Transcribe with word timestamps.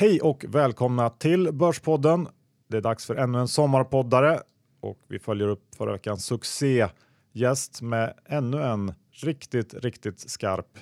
Hej 0.00 0.20
och 0.20 0.44
välkomna 0.48 1.10
till 1.10 1.52
Börspodden. 1.52 2.28
Det 2.68 2.76
är 2.76 2.80
dags 2.80 3.06
för 3.06 3.14
ännu 3.14 3.38
en 3.38 3.48
sommarpoddare 3.48 4.40
och 4.80 4.98
vi 5.08 5.18
följer 5.18 5.48
upp 5.48 5.74
förra 5.76 5.92
veckans 5.92 6.24
succégäst 6.24 7.82
med 7.82 8.14
ännu 8.26 8.62
en 8.62 8.94
riktigt, 9.12 9.74
riktigt 9.74 10.30
skarp 10.30 10.78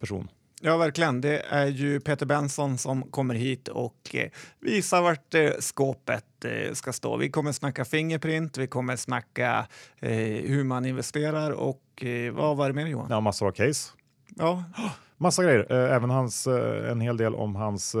person. 0.00 0.28
Ja, 0.60 0.76
verkligen. 0.76 1.20
Det 1.20 1.38
är 1.40 1.66
ju 1.66 2.00
Peter 2.00 2.26
Benson 2.26 2.78
som 2.78 3.02
kommer 3.02 3.34
hit 3.34 3.68
och 3.68 4.14
eh, 4.14 4.30
visar 4.60 5.02
vart 5.02 5.34
eh, 5.34 5.50
skåpet 5.60 6.44
eh, 6.44 6.72
ska 6.72 6.92
stå. 6.92 7.16
Vi 7.16 7.30
kommer 7.30 7.52
snacka 7.52 7.84
Fingerprint, 7.84 8.58
vi 8.58 8.66
kommer 8.66 8.96
snacka 8.96 9.66
hur 9.96 10.64
man 10.64 10.84
investerar 10.84 11.50
och 11.50 12.04
vad 12.32 12.56
var 12.56 12.68
det 12.68 12.74
mer 12.74 12.86
Johan? 12.86 13.06
Ja, 13.10 13.20
massor 13.20 13.46
av 13.46 13.52
case. 13.52 13.92
Ja, 14.36 14.64
Massa 15.16 15.42
grejer. 15.42 15.72
Även 15.72 16.10
hans, 16.10 16.46
en 16.90 17.00
hel 17.00 17.16
del 17.16 17.34
om 17.34 17.56
hans 17.56 17.96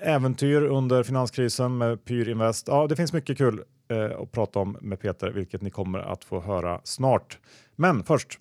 äventyr 0.00 0.62
under 0.62 1.02
finanskrisen 1.02 1.78
med 1.78 2.04
Pyr 2.04 2.28
Invest. 2.28 2.68
Ja, 2.68 2.86
det 2.86 2.96
finns 2.96 3.12
mycket 3.12 3.38
kul 3.38 3.62
eh, 3.88 4.20
att 4.20 4.32
prata 4.32 4.58
om 4.58 4.76
med 4.80 5.00
Peter, 5.00 5.30
vilket 5.30 5.62
ni 5.62 5.70
kommer 5.70 5.98
att 5.98 6.24
få 6.24 6.40
höra 6.40 6.80
snart. 6.84 7.38
Men 7.76 8.02
först, 8.04 8.38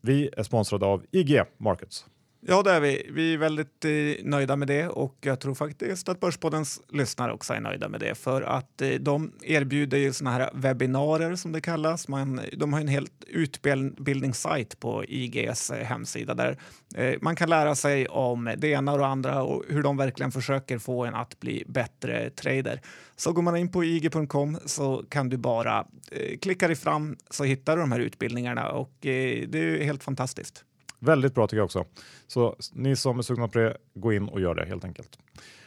vi 0.00 0.30
är 0.36 0.42
sponsrade 0.42 0.86
av 0.86 1.04
IG 1.10 1.42
Markets 1.58 2.06
ja 2.40 2.62
det 2.62 2.70
är 2.70 2.80
vi. 2.80 3.10
Vi 3.12 3.34
är 3.34 3.38
väldigt 3.38 3.84
eh, 3.84 4.24
nöjda 4.24 4.56
med 4.56 4.68
det 4.68 4.88
och 4.88 5.16
jag 5.20 5.40
tror 5.40 5.54
faktiskt 5.54 6.08
att 6.08 6.20
Börspoddens 6.20 6.80
lyssnare 6.88 7.32
också 7.32 7.52
är 7.54 7.60
nöjda 7.60 7.88
med 7.88 8.00
det 8.00 8.14
för 8.14 8.42
att 8.42 8.82
eh, 8.82 8.88
de 8.88 9.32
erbjuder 9.42 9.98
ju 9.98 10.12
såna 10.12 10.30
här 10.30 10.50
webbinarier 10.54 11.34
som 11.34 11.52
det 11.52 11.60
kallas. 11.60 12.08
Man, 12.08 12.40
de 12.52 12.72
har 12.72 12.80
en 12.80 12.88
helt 12.88 13.24
utbildningssajt 13.26 14.80
på 14.80 15.04
IGs 15.04 15.70
eh, 15.70 15.86
hemsida 15.86 16.34
där 16.34 16.58
eh, 16.94 17.14
man 17.20 17.36
kan 17.36 17.48
lära 17.50 17.74
sig 17.74 18.08
om 18.08 18.54
det 18.58 18.68
ena 18.68 18.92
och 18.92 18.98
det 18.98 19.06
andra 19.06 19.42
och 19.42 19.64
hur 19.68 19.82
de 19.82 19.96
verkligen 19.96 20.32
försöker 20.32 20.78
få 20.78 21.04
en 21.04 21.14
att 21.14 21.40
bli 21.40 21.64
bättre 21.66 22.30
trader. 22.30 22.80
Så 23.16 23.32
går 23.32 23.42
man 23.42 23.56
in 23.56 23.72
på 23.72 23.84
ig.com 23.84 24.58
så 24.66 25.04
kan 25.08 25.28
du 25.28 25.36
bara 25.36 25.86
eh, 26.10 26.38
klicka 26.38 26.66
dig 26.66 26.76
fram 26.76 27.16
så 27.30 27.44
hittar 27.44 27.76
du 27.76 27.82
de 27.82 27.92
här 27.92 28.00
utbildningarna 28.00 28.70
och 28.70 29.06
eh, 29.06 29.48
det 29.48 29.58
är 29.58 29.62
ju 29.62 29.84
helt 29.84 30.04
fantastiskt. 30.04 30.64
Väldigt 31.00 31.34
bra 31.34 31.46
tycker 31.46 31.56
jag 31.56 31.64
också. 31.64 31.84
Så 32.26 32.56
ni 32.72 32.96
som 32.96 33.18
är 33.18 33.22
sugna 33.22 33.48
på 33.48 33.58
det, 33.58 33.76
gå 33.94 34.12
in 34.12 34.28
och 34.28 34.40
gör 34.40 34.54
det 34.54 34.66
helt 34.66 34.84
enkelt. 34.84 35.18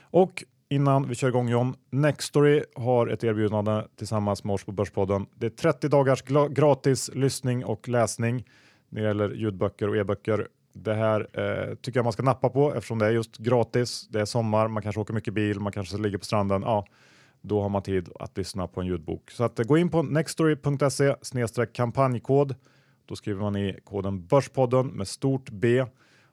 Och 0.02 0.44
innan 0.70 1.08
vi 1.08 1.16
kör 1.16 1.28
igång 1.28 1.50
John, 1.50 1.76
Nextory 1.90 2.64
har 2.76 3.08
ett 3.08 3.24
erbjudande 3.24 3.82
tillsammans 3.96 4.44
med 4.44 4.54
oss 4.54 4.64
på 4.64 4.72
Börspodden. 4.72 5.26
Det 5.36 5.46
är 5.46 5.50
30 5.50 5.88
dagars 5.88 6.22
gratis 6.50 7.10
lyssning 7.14 7.66
och 7.66 7.90
läsning 7.90 8.46
när 8.90 9.02
det 9.02 9.08
gäller 9.08 9.30
ljudböcker 9.30 9.90
och 9.90 9.98
e-böcker. 9.98 10.48
Det 10.74 10.94
här 10.94 11.28
eh, 11.34 11.76
tycker 11.76 11.98
jag 11.98 12.04
man 12.04 12.14
ska 12.14 12.24
nappa 12.24 12.50
på 12.50 12.74
eftersom 12.74 13.00
det 13.00 13.06
är 13.06 13.12
just 13.12 13.38
gratis. 13.38 14.08
Det 14.08 14.22
är 14.22 14.26
sommar, 14.26 14.68
man 14.68 14.84
kanske 14.84 15.02
åker 15.02 15.14
mycket 15.14 15.34
bil, 15.34 15.60
man 15.60 15.72
kanske 15.72 15.98
ligger 15.98 16.18
på 16.18 16.26
stranden. 16.26 16.62
Ja, 16.62 16.86
då 17.42 17.62
har 17.62 17.70
man 17.70 17.82
tid 17.82 18.10
att 18.20 18.38
lyssna 18.38 18.68
på 18.68 18.82
en 18.82 18.88
ljudbok. 18.88 19.32
Så 19.32 19.44
att, 19.44 19.60
eh, 19.60 19.66
gå 19.66 19.78
in 19.78 19.90
på 19.90 20.04
nextory.se 20.04 21.16
kampanjkod. 21.74 22.56
Då 23.06 23.16
skriver 23.16 23.42
man 23.42 23.56
i 23.56 23.80
koden 23.84 24.26
Börspodden 24.26 24.88
med 24.88 25.08
stort 25.08 25.50
B 25.50 25.86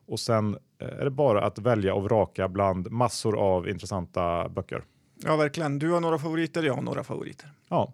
och 0.07 0.21
sen 0.21 0.59
eh, 0.79 0.89
är 0.89 1.05
det 1.05 1.11
bara 1.11 1.45
att 1.45 1.59
välja 1.59 1.95
och 1.95 2.03
vraka 2.03 2.49
bland 2.49 2.91
massor 2.91 3.39
av 3.39 3.69
intressanta 3.69 4.49
böcker. 4.49 4.85
Ja, 5.25 5.37
verkligen. 5.37 5.79
Du 5.79 5.91
har 5.91 6.01
några 6.01 6.19
favoriter, 6.19 6.63
jag 6.63 6.75
har 6.75 6.83
några 6.83 7.05
favoriter. 7.05 7.51
Ja, 7.69 7.93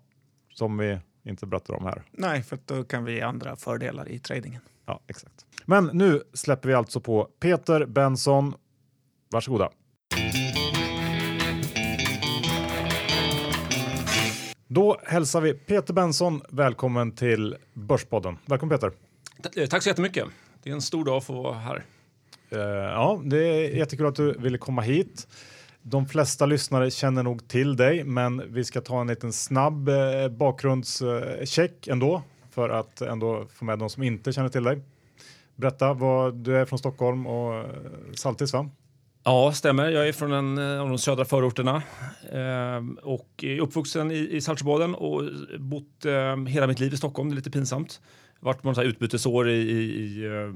som 0.53 0.79
vi 0.79 0.99
inte 1.25 1.47
berättar 1.47 1.75
om 1.75 1.85
här. 1.85 2.03
Nej, 2.11 2.43
för 2.43 2.59
då 2.65 2.85
kan 2.85 3.05
vi 3.05 3.13
ge 3.13 3.21
andra 3.21 3.57
fördelar 3.57 4.09
i 4.09 4.19
tradingen. 4.19 4.63
Ja, 4.87 5.01
exakt. 5.07 5.47
Men 5.65 5.91
nu 5.93 6.23
släpper 6.33 6.69
vi 6.69 6.75
alltså 6.75 7.01
på 7.01 7.25
Peter 7.41 7.87
Benson. 7.87 8.55
Varsågoda. 9.31 9.71
Då 14.77 15.01
hälsar 15.05 15.41
vi 15.41 15.55
Peter 15.55 15.95
Benson 15.95 16.43
välkommen 16.49 17.13
till 17.13 17.57
Börspodden. 17.73 18.39
Välkommen 18.47 18.79
Peter. 18.79 18.93
Eh, 19.57 19.67
Tack 19.67 19.83
så 19.83 19.89
jättemycket. 19.89 20.27
Det 20.63 20.71
är 20.71 20.75
en 20.75 20.83
stor 20.83 21.05
dag 21.05 21.25
för 21.25 21.35
att 21.39 21.45
vara 21.45 21.55
här. 21.55 21.85
Eh, 22.51 22.59
ja, 22.59 23.21
det 23.25 23.39
är 23.39 23.77
jättekul 23.77 24.07
att 24.07 24.15
du 24.15 24.33
ville 24.39 24.59
komma 24.59 24.83
hit. 24.83 25.29
De 25.83 26.07
flesta 26.07 26.47
lyssnare 26.47 26.91
känner 26.91 27.23
nog 27.23 27.49
till 27.49 27.77
dig, 27.77 28.05
men 28.05 28.53
vi 28.53 28.65
ska 28.65 28.81
ta 28.81 29.01
en 29.01 29.07
liten 29.07 29.33
snabb 29.33 29.89
eh, 29.89 30.29
bakgrundscheck 30.29 31.89
ändå 31.89 32.23
för 32.51 32.69
att 32.69 33.01
ändå 33.01 33.47
få 33.53 33.65
med 33.65 33.79
de 33.79 33.91
som 33.91 34.03
inte 34.03 34.33
känner 34.33 34.49
till 34.49 34.65
dig. 34.65 34.81
Berätta 35.55 35.93
vad 35.93 36.35
du 36.35 36.57
är 36.57 36.65
från 36.65 36.79
Stockholm 36.79 37.27
och 37.27 37.65
Saltis 38.15 38.53
va? 38.53 38.71
Ja, 39.29 39.53
stämmer. 39.53 39.91
Jag 39.91 40.09
är 40.09 40.13
från 40.13 40.33
en 40.33 40.59
eh, 40.59 40.81
av 40.81 40.89
de 40.89 40.99
södra 40.99 41.25
förorterna 41.25 41.83
eh, 42.33 42.85
och 43.03 43.29
är 43.43 43.61
uppvuxen 43.61 44.11
i, 44.11 44.29
i 44.31 44.41
Saltsjöbaden 44.41 44.95
och 44.95 45.23
bott 45.59 46.05
eh, 46.05 46.37
hela 46.37 46.67
mitt 46.67 46.81
liv 46.81 46.95
i 46.95 46.97
Stockholm. 46.97 47.29
Det 47.29 47.35
är 47.35 47.37
lite 47.37 47.51
pinsamt. 47.51 48.01
På 48.41 48.55
något 48.63 48.75
så 48.75 48.81
här 48.81 48.89
utbytesår 48.89 49.49
i, 49.49 49.53
i, 49.53 50.25
eh, 50.27 50.53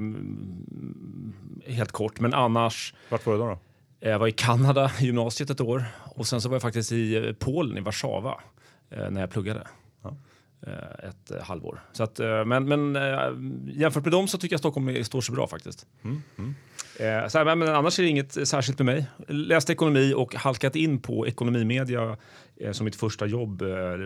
helt 1.72 1.92
kort, 1.92 2.20
men 2.20 2.34
annars 2.34 2.94
Vart 3.08 3.26
var 3.26 3.32
du 3.32 3.38
då? 3.38 3.46
då? 3.46 3.58
Jag 4.00 4.18
var 4.18 4.28
i 4.28 4.32
Kanada 4.32 4.90
i 5.00 5.04
gymnasiet 5.04 5.50
ett 5.50 5.60
år 5.60 5.84
och 6.14 6.26
sen 6.26 6.40
så 6.40 6.48
var 6.48 6.54
jag 6.54 6.62
faktiskt 6.62 6.92
i 6.92 7.16
eh, 7.16 7.32
Polen, 7.32 7.78
i 7.78 7.80
Warszawa, 7.80 8.40
eh, 8.90 9.10
när 9.10 9.20
jag 9.20 9.30
pluggade. 9.30 9.66
Eh, 10.66 11.08
ett 11.08 11.30
eh, 11.30 11.42
halvår. 11.42 11.80
Så 11.92 12.02
att, 12.02 12.20
eh, 12.20 12.44
men 12.44 12.64
men 12.64 12.98
jämfört 13.66 14.04
med 14.04 14.12
dem 14.12 14.28
så 14.28 14.38
tycker 14.38 14.54
jag 14.54 14.60
Stockholm 14.60 15.04
står 15.04 15.20
sig 15.20 15.34
bra 15.34 15.46
faktiskt. 15.46 15.86
Mm, 16.04 16.22
mm. 16.38 16.54
Så 17.30 17.38
här, 17.38 17.56
men, 17.56 17.68
annars 17.68 17.98
är 17.98 18.02
det 18.02 18.08
inget 18.08 18.48
särskilt 18.48 18.78
med 18.78 18.86
mig. 18.86 19.06
Läste 19.28 19.72
ekonomi 19.72 20.14
och 20.16 20.34
halkat 20.34 20.76
in 20.76 20.98
på 20.98 21.26
ekonomimedia 21.26 22.16
som 22.72 22.84
mitt 22.84 22.96
första 22.96 23.26
jobb, 23.26 23.62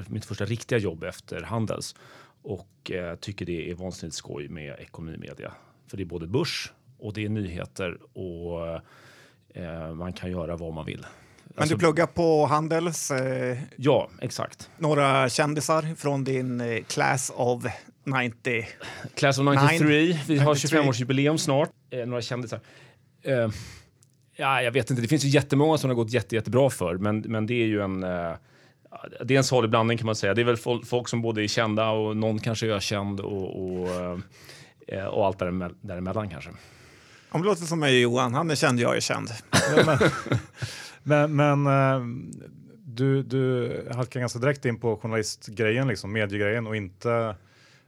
mitt 0.06 0.24
första 0.24 0.44
riktiga 0.44 0.78
jobb 0.78 1.04
efter 1.04 1.42
Handels. 1.42 1.94
Och 2.42 2.90
tycker 3.20 3.46
det 3.46 3.70
är 3.70 3.74
vansinnigt 3.74 4.16
skoj 4.16 4.48
med 4.48 4.74
ekonomimedia. 4.78 5.52
För 5.90 5.96
det 5.96 6.02
är 6.02 6.04
både 6.04 6.26
börs 6.26 6.72
och 6.98 7.12
det 7.12 7.24
är 7.24 7.28
nyheter 7.28 7.98
och 8.18 8.80
man 9.96 10.12
kan 10.12 10.30
göra 10.30 10.56
vad 10.56 10.74
man 10.74 10.86
vill. 10.86 11.06
Men 11.54 11.62
Alltså- 11.62 11.74
du 11.74 11.78
pluggar 11.78 12.06
på 12.06 12.46
Handels, 12.46 13.10
eh, 13.10 13.58
Ja, 13.76 14.08
exakt. 14.20 14.70
några 14.78 15.28
kändisar 15.28 15.94
från 15.96 16.24
din 16.24 16.60
eh, 16.60 16.82
class 16.82 17.32
of 17.36 17.64
90. 18.04 18.66
Class 19.14 19.38
of 19.38 19.44
93. 19.44 20.18
Vi 20.26 20.38
har 20.38 20.54
93. 20.54 20.80
25-årsjubileum 20.80 21.36
snart. 21.36 21.70
Eh, 21.90 22.06
några 22.06 22.22
kändisar. 22.22 22.60
Eh, 23.22 23.48
ja, 24.36 24.62
jag 24.62 24.72
vet 24.72 24.90
inte. 24.90 25.02
Det 25.02 25.08
finns 25.08 25.24
ju 25.24 25.28
jättemånga 25.28 25.78
som 25.78 25.90
har 25.90 25.94
gått 25.94 26.10
jätte, 26.10 26.34
jättebra 26.34 26.70
för, 26.70 26.94
men, 26.98 27.18
men 27.20 27.46
det 27.46 27.54
är 27.54 27.66
ju 27.66 27.80
en... 27.82 28.02
Eh, 28.02 28.32
det 29.24 29.34
är 29.34 29.38
en 29.38 29.44
salig 29.44 29.70
blandning 29.70 29.98
kan 29.98 30.06
man 30.06 30.16
säga. 30.16 30.34
Det 30.34 30.40
är 30.40 30.44
väl 30.44 30.56
folk, 30.84 31.08
som 31.08 31.22
både 31.22 31.42
är 31.42 31.46
kända 31.48 31.90
och 31.90 32.16
någon 32.16 32.38
kanske 32.38 32.66
är 32.66 32.70
ökänd 32.70 33.20
och, 33.20 33.64
och, 33.64 33.88
eh, 34.88 35.04
och 35.04 35.26
allt 35.26 35.38
däremellan 35.80 36.28
kanske. 36.28 36.50
Om 37.30 37.42
det 37.42 37.46
låter 37.48 37.62
som 37.64 37.80
mig 37.80 38.00
Johan, 38.00 38.34
han 38.34 38.50
är 38.50 38.54
känd, 38.54 38.80
jag 38.80 38.96
är 38.96 39.00
känd. 39.00 39.30
Men, 41.04 41.36
men 41.36 41.66
eh, 41.66 42.00
du, 42.86 43.22
du 43.22 43.70
halkar 43.94 44.20
ganska 44.20 44.38
direkt 44.38 44.64
in 44.64 44.80
på 44.80 44.96
journalistgrejen, 44.96 45.88
liksom, 45.88 46.12
mediegrejen 46.12 46.66
och 46.66 46.76
inte 46.76 47.34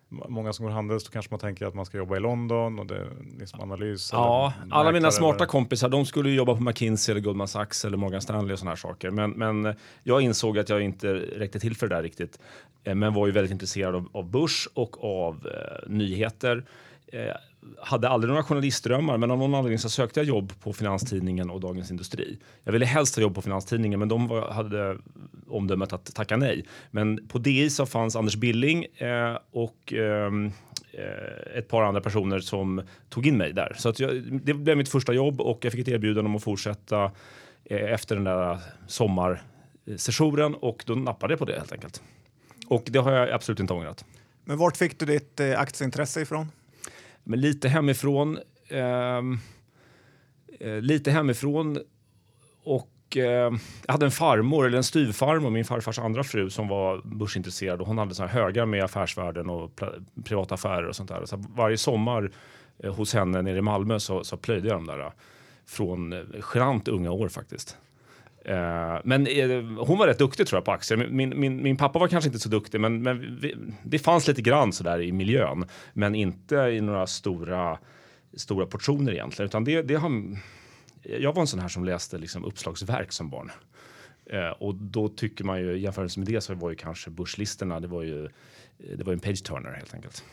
många 0.08 0.52
som 0.52 0.66
går 0.66 0.72
handels, 0.72 1.04
då 1.04 1.10
kanske 1.10 1.32
man 1.32 1.40
tänker 1.40 1.66
att 1.66 1.74
man 1.74 1.86
ska 1.86 1.98
jobba 1.98 2.16
i 2.16 2.20
London 2.20 2.78
och 2.78 2.86
det 2.86 2.96
är 2.96 3.08
liksom 3.40 3.60
analys. 3.60 4.10
Ja, 4.12 4.52
alla 4.70 4.92
mina 4.92 5.10
smarta 5.10 5.36
eller- 5.36 5.46
kompisar 5.46 5.88
de 5.88 6.06
skulle 6.06 6.30
jobba 6.30 6.54
på 6.54 6.62
McKinsey 6.62 7.12
eller 7.12 7.22
Goldman 7.22 7.48
Sachs 7.48 7.84
eller 7.84 7.96
Morgan 7.96 8.20
Stanley 8.20 8.52
och 8.52 8.58
såna 8.58 8.70
här 8.70 8.76
saker. 8.76 9.10
Men, 9.10 9.30
men 9.30 9.74
jag 10.02 10.20
insåg 10.20 10.58
att 10.58 10.68
jag 10.68 10.80
inte 10.82 11.14
räckte 11.14 11.58
till 11.60 11.76
för 11.76 11.88
det 11.88 11.94
där 11.94 12.02
riktigt. 12.02 12.38
Eh, 12.84 12.94
Men 12.94 13.14
var 13.14 13.26
ju 13.26 13.32
väldigt 13.32 13.52
intresserad 13.52 13.94
av, 13.94 14.08
av 14.12 14.30
börs 14.30 14.68
och 14.74 15.04
av 15.04 15.46
eh, 15.46 15.88
nyheter. 15.90 16.64
Eh, 17.12 17.36
hade 17.78 18.08
aldrig 18.08 18.28
några 18.28 18.42
journalistdrömmar, 18.42 19.18
men 19.18 19.30
av 19.30 19.38
någon 19.38 19.54
anledning 19.54 19.78
så 19.78 19.90
sökte 19.90 20.20
jag 20.20 20.26
jobb 20.26 20.52
på 20.60 20.72
Finanstidningen 20.72 21.50
och 21.50 21.60
Dagens 21.60 21.90
Industri. 21.90 22.38
Jag 22.64 22.72
ville 22.72 22.86
helst 22.86 23.16
ha 23.16 23.22
jobb 23.22 23.34
på 23.34 23.42
Finanstidningen, 23.42 23.98
men 23.98 24.08
de 24.08 24.28
var, 24.28 24.50
hade 24.50 24.96
omdömet 25.48 25.92
att 25.92 26.14
tacka 26.14 26.36
nej. 26.36 26.64
Men 26.90 27.28
på 27.28 27.38
DI 27.38 27.70
så 27.70 27.86
fanns 27.86 28.16
Anders 28.16 28.36
Billing 28.36 28.84
eh, 28.84 29.38
och 29.50 29.92
eh, 29.92 30.30
ett 31.54 31.68
par 31.68 31.82
andra 31.82 32.00
personer 32.00 32.38
som 32.38 32.82
tog 33.08 33.26
in 33.26 33.36
mig 33.36 33.52
där. 33.52 33.74
Så 33.78 33.88
att 33.88 34.00
jag, 34.00 34.22
det 34.44 34.54
blev 34.54 34.76
mitt 34.76 34.88
första 34.88 35.12
jobb 35.12 35.40
och 35.40 35.64
jag 35.64 35.72
fick 35.72 35.80
ett 35.80 35.94
erbjudande 35.94 36.28
om 36.28 36.36
att 36.36 36.42
fortsätta 36.42 37.10
eh, 37.64 37.92
efter 37.92 38.14
den 38.14 38.24
där 38.24 38.58
sommarsessionen 38.86 40.54
och 40.54 40.84
då 40.86 40.94
nappade 40.94 41.32
jag 41.32 41.38
på 41.38 41.44
det 41.44 41.58
helt 41.58 41.72
enkelt. 41.72 42.02
Och 42.66 42.84
det 42.86 42.98
har 42.98 43.12
jag 43.12 43.30
absolut 43.30 43.60
inte 43.60 43.72
ångrat. 43.72 44.04
Men 44.44 44.58
vart 44.58 44.76
fick 44.76 44.98
du 44.98 45.06
ditt 45.06 45.40
eh, 45.40 45.60
aktieintresse 45.60 46.20
ifrån? 46.20 46.46
Men 47.28 47.40
lite 47.40 47.68
hemifrån. 47.68 48.38
Ehm, 48.68 49.38
eh, 50.60 50.80
lite 50.80 51.10
hemifrån 51.10 51.78
och 52.62 53.16
eh, 53.16 53.22
jag 53.86 53.92
hade 53.92 54.06
en 54.06 54.10
farmor, 54.10 54.66
eller 54.66 54.76
en 54.76 54.84
styvfarmor, 54.84 55.50
min 55.50 55.64
farfars 55.64 55.98
andra 55.98 56.24
fru 56.24 56.50
som 56.50 56.68
var 56.68 57.00
börsintresserad 57.04 57.80
och 57.80 57.86
hon 57.86 57.98
hade 57.98 58.14
såna 58.14 58.28
här 58.28 58.42
högar 58.42 58.66
med 58.66 58.84
affärsvärlden 58.84 59.50
och 59.50 59.80
privata 60.24 60.54
affärer 60.54 60.88
och 60.88 60.96
sånt 60.96 61.08
där. 61.08 61.24
Så 61.24 61.44
varje 61.54 61.76
sommar 61.76 62.32
eh, 62.78 62.94
hos 62.94 63.14
henne 63.14 63.42
nere 63.42 63.58
i 63.58 63.62
Malmö 63.62 64.00
så, 64.00 64.24
så 64.24 64.36
plöjde 64.36 64.68
jag 64.68 64.76
de 64.76 64.86
där 64.86 65.00
eh, 65.00 65.12
från 65.66 66.12
eh, 66.12 66.20
genant 66.54 66.88
unga 66.88 67.10
år 67.10 67.28
faktiskt. 67.28 67.76
Eh, 68.48 69.00
men 69.04 69.26
eh, 69.26 69.62
hon 69.86 69.98
var 69.98 70.06
rätt 70.06 70.18
duktig 70.18 70.46
tror 70.46 70.56
jag 70.56 70.64
på 70.64 70.72
aktier. 70.72 71.08
Min, 71.10 71.40
min, 71.40 71.62
min 71.62 71.76
pappa 71.76 71.98
var 71.98 72.08
kanske 72.08 72.28
inte 72.28 72.38
så 72.38 72.48
duktig, 72.48 72.80
men, 72.80 73.02
men 73.02 73.38
vi, 73.40 73.54
det 73.84 73.98
fanns 73.98 74.28
lite 74.28 74.42
grann 74.42 74.72
sådär 74.72 75.02
i 75.02 75.12
miljön, 75.12 75.64
men 75.92 76.14
inte 76.14 76.56
i 76.56 76.80
några 76.80 77.06
stora, 77.06 77.78
stora 78.36 78.66
portioner 78.66 79.12
egentligen, 79.12 79.48
utan 79.48 79.64
det, 79.64 79.82
det 79.82 79.94
har, 79.94 80.10
jag 81.02 81.32
var 81.32 81.40
en 81.40 81.46
sån 81.46 81.60
här 81.60 81.68
som 81.68 81.84
läste 81.84 82.18
liksom 82.18 82.44
uppslagsverk 82.44 83.12
som 83.12 83.30
barn. 83.30 83.50
Eh, 84.26 84.48
och 84.48 84.74
då 84.74 85.08
tycker 85.08 85.44
man 85.44 85.60
ju, 85.60 85.78
jämfört 85.78 86.16
med 86.16 86.26
det 86.26 86.40
så 86.40 86.54
var 86.54 86.70
ju 86.70 86.76
kanske 86.76 87.10
börslistorna, 87.10 87.80
det 87.80 87.88
var 87.88 88.02
ju, 88.02 88.28
det 88.78 89.04
var 89.04 89.12
en 89.12 89.20
page 89.20 89.44
turner 89.44 89.72
helt 89.72 89.94
enkelt. 89.94 90.24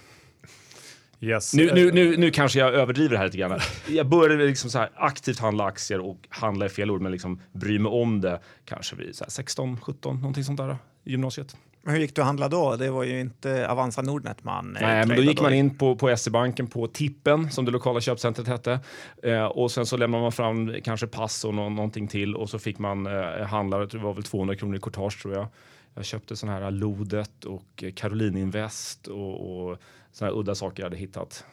Yes. 1.23 1.53
Nu, 1.53 1.71
nu, 1.73 1.91
nu, 1.91 2.17
nu 2.17 2.31
kanske 2.31 2.59
jag 2.59 2.73
överdriver 2.73 3.17
här 3.17 3.25
lite 3.25 3.37
grann. 3.37 3.59
Jag 3.87 4.09
började 4.09 4.45
liksom 4.45 4.69
så 4.69 4.79
här 4.79 4.89
aktivt 4.95 5.39
handla 5.39 5.65
aktier 5.65 5.99
och 5.99 6.27
handla 6.29 6.65
i 6.65 6.69
fel 6.69 6.91
ord, 6.91 7.01
men 7.01 7.11
liksom 7.11 7.41
bry 7.51 7.79
mig 7.79 7.91
om 7.91 8.21
det 8.21 8.39
kanske 8.65 8.95
vid 8.95 9.15
så 9.15 9.25
16, 9.27 9.79
17, 9.81 10.15
någonting 10.15 10.43
sånt 10.43 10.57
där 10.57 10.77
i 11.03 11.11
gymnasiet. 11.11 11.55
Men 11.81 11.93
hur 11.93 12.01
gick 12.01 12.15
du 12.15 12.21
att 12.21 12.27
handla 12.27 12.49
då? 12.49 12.75
Det 12.75 12.89
var 12.89 13.03
ju 13.03 13.19
inte 13.19 13.69
Avanza 13.69 14.01
Nordnet 14.01 14.43
man 14.43 14.75
eh, 14.75 14.81
Nej, 14.81 15.05
men 15.05 15.17
då 15.17 15.23
gick 15.23 15.41
man 15.41 15.53
in 15.53 15.77
på, 15.77 15.95
på 15.95 16.17
SE-banken 16.17 16.67
på 16.67 16.87
Tippen 16.87 17.51
som 17.51 17.65
det 17.65 17.71
lokala 17.71 18.01
köpcentret 18.01 18.47
hette 18.47 18.79
eh, 19.23 19.43
och 19.43 19.71
sen 19.71 19.85
så 19.85 19.97
lämnade 19.97 20.21
man 20.21 20.31
fram 20.31 20.75
kanske 20.83 21.07
pass 21.07 21.45
och 21.45 21.53
no 21.53 21.69
någonting 21.69 22.07
till 22.07 22.35
och 22.35 22.49
så 22.49 22.59
fick 22.59 22.79
man 22.79 23.07
eh, 23.07 23.45
handla. 23.45 23.85
Det 23.85 23.97
var 23.97 24.13
väl 24.13 24.23
200 24.23 24.55
kronor 24.55 24.75
i 24.75 24.79
courtage 24.79 25.21
tror 25.21 25.33
jag. 25.33 25.47
Jag 25.95 26.05
köpte 26.05 26.35
sån 26.35 26.49
här 26.49 26.71
Lodet 26.71 27.45
och 27.45 27.83
Caroline 27.95 28.37
Invest 28.37 29.07
och, 29.07 29.69
och 29.69 29.77
här 30.21 30.39
udda 30.39 30.55
saker 30.55 30.83
jag 30.83 30.85
hade 30.85 30.97
hittat. 30.97 31.45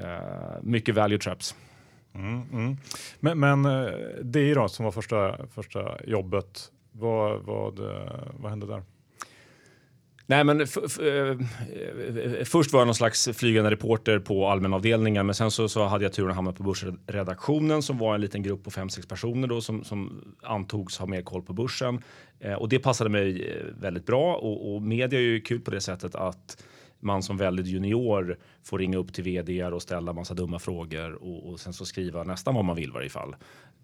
Uh, 0.00 0.62
mycket 0.62 0.94
value 0.94 1.18
traps. 1.18 1.54
Mm, 2.14 2.42
mm. 2.52 2.76
Men, 3.20 3.40
men 3.40 3.64
eh, 3.64 3.92
det 4.22 4.54
då 4.54 4.68
som 4.68 4.84
var 4.84 4.92
första, 4.92 5.46
första 5.46 6.04
jobbet, 6.04 6.72
vad, 6.92 7.42
vad, 7.42 7.78
vad 8.38 8.50
hände 8.50 8.66
där? 8.66 8.82
Nej, 10.26 10.44
men 10.44 10.66
först 12.44 12.72
var 12.72 12.80
jag 12.80 12.86
någon 12.86 12.94
slags 12.94 13.28
flygande 13.32 13.70
reporter 13.70 14.18
på 14.18 14.48
allmänavdelningen, 14.48 15.26
men 15.26 15.34
sen 15.34 15.50
så, 15.50 15.68
så 15.68 15.84
hade 15.84 16.04
jag 16.04 16.12
turen 16.12 16.30
att 16.30 16.36
hamna 16.36 16.52
på 16.52 16.62
börsredaktionen 16.62 17.82
som 17.82 17.98
var 17.98 18.14
en 18.14 18.20
liten 18.20 18.42
grupp 18.42 18.64
på 18.64 18.70
fem 18.70 18.88
sex 18.88 19.06
personer 19.06 19.48
då 19.48 19.60
som, 19.60 19.84
som 19.84 20.24
antogs 20.42 20.98
ha 20.98 21.06
mer 21.06 21.22
koll 21.22 21.42
på 21.42 21.52
börsen. 21.52 22.02
Eh, 22.40 22.54
och 22.54 22.68
det 22.68 22.78
passade 22.78 23.10
mig 23.10 23.48
eh, 23.48 23.64
väldigt 23.80 24.06
bra 24.06 24.34
och, 24.36 24.74
och 24.74 24.82
media 24.82 25.18
är 25.18 25.22
ju 25.22 25.40
kul 25.40 25.60
på 25.60 25.70
det 25.70 25.80
sättet 25.80 26.14
att 26.14 26.64
man 27.04 27.22
som 27.22 27.36
väldigt 27.36 27.66
junior 27.66 28.38
får 28.62 28.78
ringa 28.78 28.98
upp 28.98 29.12
till 29.12 29.24
vd 29.24 29.64
och 29.64 29.82
ställa 29.82 30.12
massa 30.12 30.34
dumma 30.34 30.58
frågor 30.58 31.12
och, 31.12 31.50
och 31.50 31.60
sen 31.60 31.72
så 31.72 31.84
skriva 31.84 32.24
nästan 32.24 32.54
vad 32.54 32.64
man 32.64 32.76
vill 32.76 32.92
varje 32.92 33.10
fall. 33.10 33.36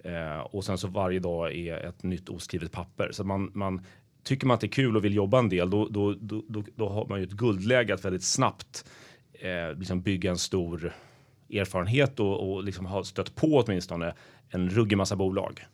Eh, 0.05 0.38
och 0.40 0.64
sen 0.64 0.78
så 0.78 0.88
varje 0.88 1.19
dag 1.19 1.55
är 1.55 1.76
ett 1.76 2.02
nytt 2.02 2.28
oskrivet 2.28 2.72
papper 2.72 3.08
så 3.12 3.25
man, 3.25 3.50
man 3.55 3.84
tycker 4.22 4.46
man 4.46 4.55
att 4.55 4.61
det 4.61 4.67
är 4.67 4.69
kul 4.69 4.96
och 4.96 5.05
vill 5.05 5.14
jobba 5.14 5.38
en 5.38 5.49
del, 5.49 5.70
då, 5.70 5.88
då, 5.88 6.14
då, 6.20 6.44
då, 6.49 6.64
då 6.75 6.88
har 6.88 7.06
man 7.06 7.19
ju 7.19 7.25
ett 7.25 7.32
guldläge 7.32 7.94
att 7.94 8.05
väldigt 8.05 8.25
snabbt 8.25 8.84
eh, 9.32 9.78
liksom 9.78 10.02
bygga 10.02 10.31
en 10.31 10.38
stor 10.38 10.93
erfarenhet 11.52 12.20
och, 12.20 12.52
och 12.52 12.64
liksom 12.64 12.87
ha 12.87 13.05
stött 13.05 13.34
på 13.34 13.46
åtminstone 13.46 14.14
en 14.49 14.70
ruggig 14.70 14.96
massa 14.96 15.17
bolag. 15.17 15.67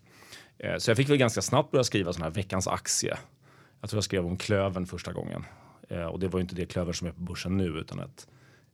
Eh, 0.59 0.77
så 0.79 0.91
jag 0.91 0.97
fick 0.97 1.09
väl 1.09 1.17
ganska 1.17 1.43
snabbt 1.43 1.71
börja 1.71 1.85
skriva 1.85 2.13
sån 2.13 2.23
här 2.23 2.31
veckans 2.31 2.69
aktie. 2.69 3.17
Jag 3.81 3.91
tror 3.91 3.97
jag 3.97 4.05
skrev 4.05 4.27
om 4.27 4.37
Klövern 4.37 4.87
första 4.87 5.13
gången 5.13 5.45
eh, 5.89 6.05
och 6.05 6.21
det 6.21 6.29
var 6.29 6.39
ju 6.39 6.43
inte 6.43 6.55
det 6.55 6.67
Klövern 6.67 6.95
som 6.95 7.07
är 7.07 7.13
på 7.13 7.21
börsen 7.21 7.57
nu 7.57 7.67
utan 7.67 8.01
ett, 8.01 8.29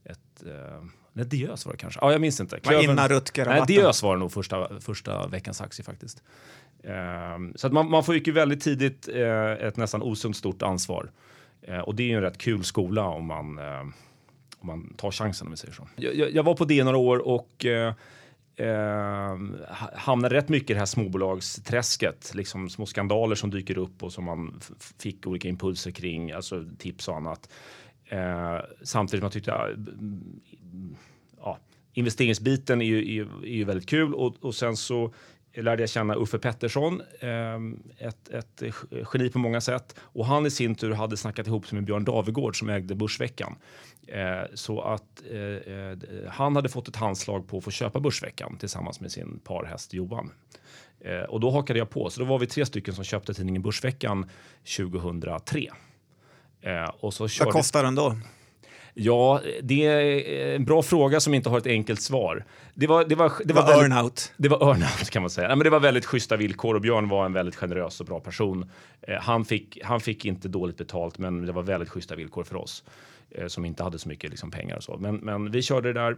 ett 0.05 0.47
eh, 0.47 0.85
Nej, 1.13 1.27
Diös 1.27 1.67
var 1.67 1.73
det 1.73 1.79
kanske. 1.79 2.01
Ja, 2.03 2.13
jag 2.13 2.21
minns 2.21 2.41
inte. 2.41 2.61
Klövern... 2.61 2.91
Innan 2.91 3.09
Rutger 3.09 3.47
Nej, 3.47 3.63
Diös 3.67 4.03
var 4.03 4.15
det 4.15 4.21
nog 4.21 4.33
första, 4.33 4.81
första 4.81 5.27
veckans 5.27 5.61
aktie 5.61 5.85
faktiskt. 5.85 6.23
Ehm, 6.85 7.53
så 7.57 7.67
att 7.67 7.73
man, 7.73 7.91
man 7.91 8.05
får 8.05 8.15
ju 8.15 8.33
väldigt 8.33 8.61
tidigt 8.61 9.09
eh, 9.09 9.53
ett 9.53 9.77
nästan 9.77 10.03
osunt 10.03 10.37
stort 10.37 10.63
ansvar. 10.63 11.11
Eh, 11.63 11.79
och 11.79 11.95
det 11.95 12.03
är 12.03 12.07
ju 12.07 12.15
en 12.15 12.23
rätt 12.23 12.39
kul 12.39 12.65
skola 12.65 13.05
om 13.05 13.27
man, 13.27 13.59
eh, 13.59 13.81
om 14.59 14.67
man 14.67 14.95
tar 14.97 15.11
chansen 15.11 15.47
om 15.47 15.51
vi 15.51 15.57
säger 15.57 15.75
så. 15.75 15.89
Jag, 15.97 16.35
jag 16.35 16.43
var 16.43 16.55
på 16.55 16.65
det 16.65 16.85
några 16.85 16.99
år 16.99 17.19
och 17.29 17.67
Eh, 18.63 19.39
hamnade 19.95 20.35
rätt 20.35 20.49
mycket 20.49 20.71
i 20.71 20.73
det 20.73 20.79
här 20.79 20.87
småbolagsträsket. 20.87 22.35
Liksom 22.35 22.71
små 22.71 22.87
skandaler 22.87 23.35
som 23.35 23.51
dyker 23.51 23.79
upp 23.79 24.03
och 24.03 24.13
som 24.13 24.25
man 24.25 24.61
fick 24.99 25.27
olika 25.27 25.49
impulser 25.49 25.91
kring, 25.91 26.33
alltså 26.33 26.65
tips 26.79 27.09
och 27.09 27.17
annat. 27.17 27.49
Eh, 28.09 28.59
samtidigt 28.83 29.21
som 29.21 29.25
jag 29.25 29.33
tyckte 29.33 29.77
ja, 31.41 31.59
investeringsbiten 31.93 32.83
är 32.83 32.87
ju, 32.87 33.17
är, 33.17 33.45
är 33.45 33.55
ju 33.57 33.65
väldigt 33.65 33.89
kul 33.89 34.15
och, 34.15 34.45
och 34.45 34.55
sen 34.55 34.77
så 34.77 35.15
lärde 35.55 35.83
jag 35.83 35.91
känna 35.91 36.15
Uffe 36.15 36.39
Pettersson, 36.39 37.03
ehm, 37.21 37.83
ett, 37.99 38.29
ett 38.29 38.63
geni 39.15 39.31
på 39.31 39.39
många 39.39 39.61
sätt. 39.61 39.97
Och 40.01 40.27
han 40.27 40.47
i 40.47 40.51
sin 40.51 40.75
tur 40.75 40.93
hade 40.93 41.17
snackat 41.17 41.47
ihop 41.47 41.67
sig 41.67 41.77
med 41.77 41.85
Björn 41.85 42.05
Davegård 42.05 42.59
som 42.59 42.69
ägde 42.69 42.95
Börsveckan. 42.95 43.57
Eh, 44.13 44.45
så 44.55 44.81
att 44.81 45.23
eh, 45.31 45.75
eh, 45.75 45.99
han 46.29 46.57
hade 46.57 46.69
fått 46.69 46.89
ett 46.89 46.97
handslag 46.97 47.49
på 47.49 47.59
att 47.59 47.65
få 47.65 47.71
köpa 47.71 48.01
Börsveckan 48.01 48.57
tillsammans 48.59 49.01
med 49.01 49.13
sin 49.13 49.41
parhäst 49.45 49.95
Johan. 49.95 50.33
Och 51.29 51.41
då 51.41 51.51
hakade 51.51 51.79
jag 51.79 51.91
på, 51.91 52.11
så 52.11 52.21
då 52.21 52.27
var 52.27 52.39
vi 52.39 52.47
tre 52.47 52.67
stycken 52.67 52.95
som 52.95 53.05
köpte 53.05 53.35
tidningen 53.35 53.63
Börsveckan 53.63 54.31
2003. 54.77 55.69
Och 57.01 57.15
så 57.15 57.29
Vad 57.45 57.53
kostar 57.53 57.85
den 57.85 57.95
då? 57.95 58.17
Ja, 58.95 59.41
det 59.63 59.87
är 59.87 60.55
en 60.55 60.65
bra 60.65 60.83
fråga 60.83 61.21
som 61.21 61.35
inte 61.35 61.49
har 61.49 61.59
ett 61.59 61.67
enkelt 61.67 62.01
svar. 62.01 62.45
Det 62.75 62.87
var, 62.87 63.05
det 63.05 63.15
var, 63.15 63.33
det 63.45 63.55
var, 63.55 63.63
var 63.63 63.83
earnout. 63.83 64.33
Det 64.37 64.49
var 64.49 64.71
earnout 64.71 65.11
kan 65.11 65.23
man 65.23 65.31
säga. 65.31 65.49
Ja, 65.49 65.57
men 65.57 65.65
det 65.65 65.71
var 65.71 65.81
väldigt 65.81 66.07
schyssta 66.07 66.37
villkor 66.37 66.75
och 66.75 66.81
Björn 66.81 67.09
var 67.09 67.25
en 67.25 67.33
väldigt 67.33 67.57
generös 67.57 68.01
och 68.01 68.07
bra 68.07 68.21
person. 68.21 68.71
Eh, 69.01 69.21
han, 69.21 69.45
fick, 69.45 69.79
han 69.85 70.01
fick 70.01 70.25
inte 70.25 70.49
dåligt 70.49 70.77
betalt, 70.77 71.19
men 71.19 71.47
det 71.47 71.53
var 71.53 71.63
väldigt 71.63 71.89
schyssta 71.89 72.15
villkor 72.15 72.45
för 72.45 72.57
oss 72.57 72.85
eh, 73.31 73.47
som 73.47 73.65
inte 73.65 73.83
hade 73.83 73.99
så 73.99 74.09
mycket 74.09 74.31
liksom, 74.31 74.51
pengar 74.51 74.77
och 74.77 74.83
så. 74.83 74.97
Men, 74.97 75.17
men 75.17 75.51
vi 75.51 75.63
körde 75.63 75.93
det 75.93 76.01
där 76.01 76.17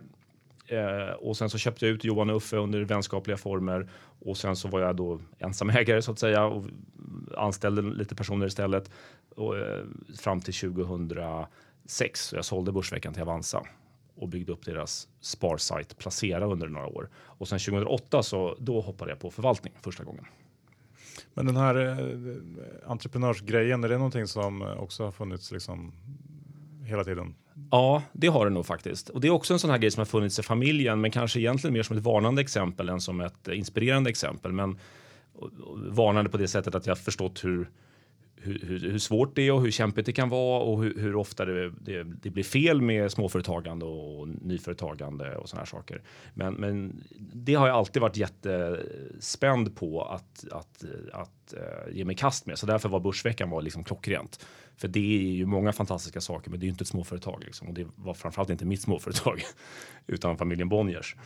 eh, 0.67 1.13
och 1.13 1.37
sen 1.37 1.51
så 1.51 1.59
köpte 1.59 1.87
jag 1.87 1.95
ut 1.95 2.05
Johan 2.05 2.31
och 2.31 2.37
Uffe 2.37 2.57
under 2.57 2.85
vänskapliga 2.85 3.37
former 3.37 3.89
och 4.19 4.37
sen 4.37 4.57
så 4.57 4.69
var 4.69 4.81
jag 4.81 4.97
då 4.97 5.21
ensamägare 5.39 6.03
så 6.03 6.13
att 6.13 6.19
säga 6.19 6.45
och 6.45 6.65
anställde 7.37 7.83
lite 7.83 8.15
personer 8.15 8.47
istället 8.47 8.91
och, 9.37 9.59
eh, 9.59 9.85
fram 10.19 10.41
till 10.41 10.55
2000 10.55 11.09
2006 11.85 12.21
så 12.21 12.37
jag 12.37 12.45
sålde 12.45 12.73
Börsveckan 12.73 13.13
till 13.13 13.23
Avanza 13.23 13.63
och 14.17 14.29
byggde 14.29 14.53
upp 14.53 14.65
deras 14.65 15.09
sparsajt 15.21 15.99
Placera 15.99 16.47
under 16.47 16.69
några 16.69 16.87
år. 16.87 17.11
Och 17.15 17.49
sen 17.49 17.59
2008 17.59 18.23
så 18.23 18.57
då 18.61 18.81
hoppade 18.81 19.11
jag 19.11 19.21
på 19.21 19.31
förvaltning 19.31 19.75
första 19.83 20.05
gången. 20.05 20.25
Men 21.35 21.47
den 21.47 21.57
här 21.57 21.75
eh, 21.75 22.91
entreprenörsgrejen, 22.91 23.85
är 23.85 23.89
det 23.89 23.97
någonting 23.97 24.27
som 24.27 24.63
också 24.63 25.05
har 25.05 25.13
funnits 25.13 25.53
liksom 25.53 25.93
hela 26.85 27.05
tiden? 27.05 27.35
Ja, 27.71 28.03
det 28.13 28.27
har 28.27 28.45
det 28.45 28.51
nog 28.51 28.67
faktiskt. 28.67 29.09
Och 29.09 29.21
det 29.21 29.29
är 29.29 29.33
också 29.33 29.53
en 29.53 29.59
sån 29.59 29.71
här 29.71 29.79
grej 29.79 29.91
som 29.91 30.01
har 30.01 30.07
funnits 30.07 30.39
i 30.39 30.43
familjen, 30.43 31.01
men 31.01 31.11
kanske 31.11 31.41
egentligen 31.41 31.75
mer 31.75 31.83
som 31.83 31.97
ett 31.97 32.03
varnande 32.03 32.43
exempel 32.43 32.89
än 32.89 33.01
som 33.01 33.21
ett 33.21 33.49
inspirerande 33.49 34.11
exempel. 34.11 34.53
Men 34.53 34.79
varnande 35.77 36.31
på 36.31 36.37
det 36.37 36.49
sättet 36.49 36.75
att 36.75 36.87
jag 36.87 36.99
förstått 36.99 37.45
hur 37.45 37.71
hur, 38.45 38.59
hur, 38.67 38.91
hur, 38.91 38.99
svårt 38.99 39.37
det 39.37 39.43
är 39.43 39.53
och 39.53 39.63
hur 39.63 39.71
kämpigt 39.71 40.07
det 40.07 40.13
kan 40.13 40.29
vara 40.29 40.63
och 40.63 40.83
hur, 40.83 40.99
hur 40.99 41.17
ofta 41.17 41.45
det, 41.45 41.71
det, 41.71 42.03
det, 42.03 42.31
blir 42.31 42.45
fel 42.45 42.81
med 42.81 43.13
småföretagande 43.13 43.85
och 43.85 44.29
nyföretagande 44.29 45.37
och 45.37 45.49
såna 45.49 45.61
här 45.61 45.67
saker. 45.67 46.03
Men, 46.35 46.55
men 46.55 47.05
det 47.19 47.55
har 47.55 47.67
jag 47.67 47.77
alltid 47.77 48.03
varit 48.03 48.17
jättespänd 48.17 49.77
på 49.77 50.03
att, 50.03 50.45
att, 50.51 50.85
att 51.13 51.55
uh, 51.57 51.97
ge 51.97 52.05
mig 52.05 52.17
kast 52.17 52.47
med. 52.47 52.59
Så 52.59 52.67
därför 52.67 52.89
var 52.89 53.01
Börsveckan 53.01 53.51
var 53.51 53.63
liksom 53.63 53.85
klockrent. 53.85 54.47
För 54.77 54.89
det 54.89 55.17
är 55.17 55.33
ju 55.33 55.47
många 55.47 55.73
fantastiska 55.73 56.21
saker, 56.21 56.51
men 56.51 56.61
det 56.61 56.65
är 56.65 56.67
ju 56.67 56.73
inte 56.73 56.83
ett 56.83 56.89
småföretag. 56.89 57.43
Liksom. 57.45 57.69
Och 57.69 57.75
det 57.75 57.87
var 57.97 58.15
framförallt 58.15 58.51
inte 58.51 58.65
mitt 58.65 58.83
småföretag, 58.83 59.43
utan 60.07 60.37
familjen 60.37 60.69
Bonniers. 60.69 61.17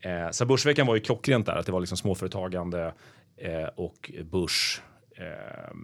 Eh, 0.00 0.30
så 0.30 0.46
Börsveckan 0.46 0.86
var 0.86 0.94
ju 0.94 1.00
klockrent 1.00 1.46
där, 1.46 1.56
att 1.56 1.66
det 1.66 1.72
var 1.72 1.80
liksom 1.80 1.98
småföretagande 1.98 2.94
eh, 3.36 3.66
och 3.76 4.12
börs. 4.30 4.82
Eh, 5.16 5.74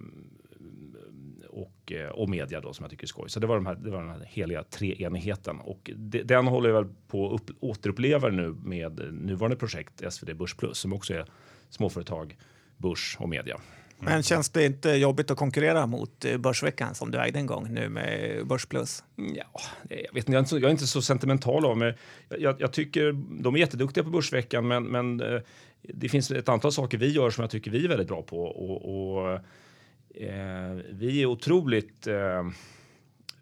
Eh, 1.53 1.59
och, 1.59 1.93
eh, 1.93 2.09
och 2.09 2.29
media 2.29 2.61
då 2.61 2.73
som 2.73 2.85
jag 2.85 2.91
tycker 2.91 3.05
är 3.05 3.09
skoj. 3.09 3.31
Så 3.31 3.41
det 3.41 3.47
var, 3.47 3.55
de 3.55 3.67
här, 3.67 3.75
det 3.75 3.91
var 3.91 4.01
den 4.01 4.11
här 4.11 4.27
heliga 4.29 4.65
treenigheten 4.65 5.59
och 5.61 5.91
det, 5.97 6.23
den 6.23 6.47
håller 6.47 6.69
jag 6.69 6.77
väl 6.83 6.93
på 7.09 7.35
att 7.35 7.51
återuppleva 7.61 8.29
nu 8.29 8.57
med 8.65 9.01
nuvarande 9.13 9.57
projekt 9.57 10.13
SvD 10.13 10.37
Börs 10.37 10.55
Plus 10.55 10.79
som 10.79 10.93
också 10.93 11.15
är 11.15 11.27
småföretag, 11.71 12.37
börs 12.77 13.17
och 13.21 13.29
media. 13.29 13.55
Mm. 13.55 14.15
Men 14.15 14.23
känns 14.23 14.51
det 14.51 14.67
inte 14.67 14.91
jobbigt 14.91 15.31
att 15.31 15.39
konkurrera 15.39 15.87
mot 15.87 16.25
eh, 16.25 16.37
Börsveckan 16.37 16.95
som 16.95 17.11
du 17.11 17.19
ägde 17.19 17.39
en 17.39 17.47
gång 17.47 17.75
nu 17.75 17.89
med 17.89 18.47
Börs 18.47 18.67
Plus? 18.67 19.05
Ja, 19.17 19.61
jag, 19.89 20.15
vet 20.15 20.29
inte, 20.29 20.33
jag, 20.33 20.35
är 20.35 20.39
inte 20.39 20.51
så, 20.51 20.57
jag 20.57 20.65
är 20.65 20.71
inte 20.71 20.87
så 20.87 21.03
sentimental 21.03 21.65
av 21.65 21.77
mig. 21.77 21.97
Jag, 22.39 22.61
jag, 22.61 22.73
tycker 22.73 23.13
de 23.43 23.55
är 23.55 23.59
jätteduktiga 23.59 24.05
på 24.05 24.11
Börsveckan, 24.11 24.69
men, 24.69 24.85
men 24.85 25.21
eh, 25.21 25.41
det 25.83 26.09
finns 26.09 26.31
ett 26.31 26.49
antal 26.49 26.73
saker 26.73 26.99
vi 26.99 27.13
gör 27.13 27.31
som 27.31 27.43
jag 27.43 27.51
tycker 27.51 27.71
vi 27.71 27.85
är 27.85 27.89
väldigt 27.89 28.09
bra 28.09 28.23
på. 28.23 28.43
Och, 28.43 29.23
och 29.23 29.41
Eh, 30.15 30.83
vi 30.91 31.23
är 31.23 31.27
otroligt 31.27 32.07
eh, 32.07 32.43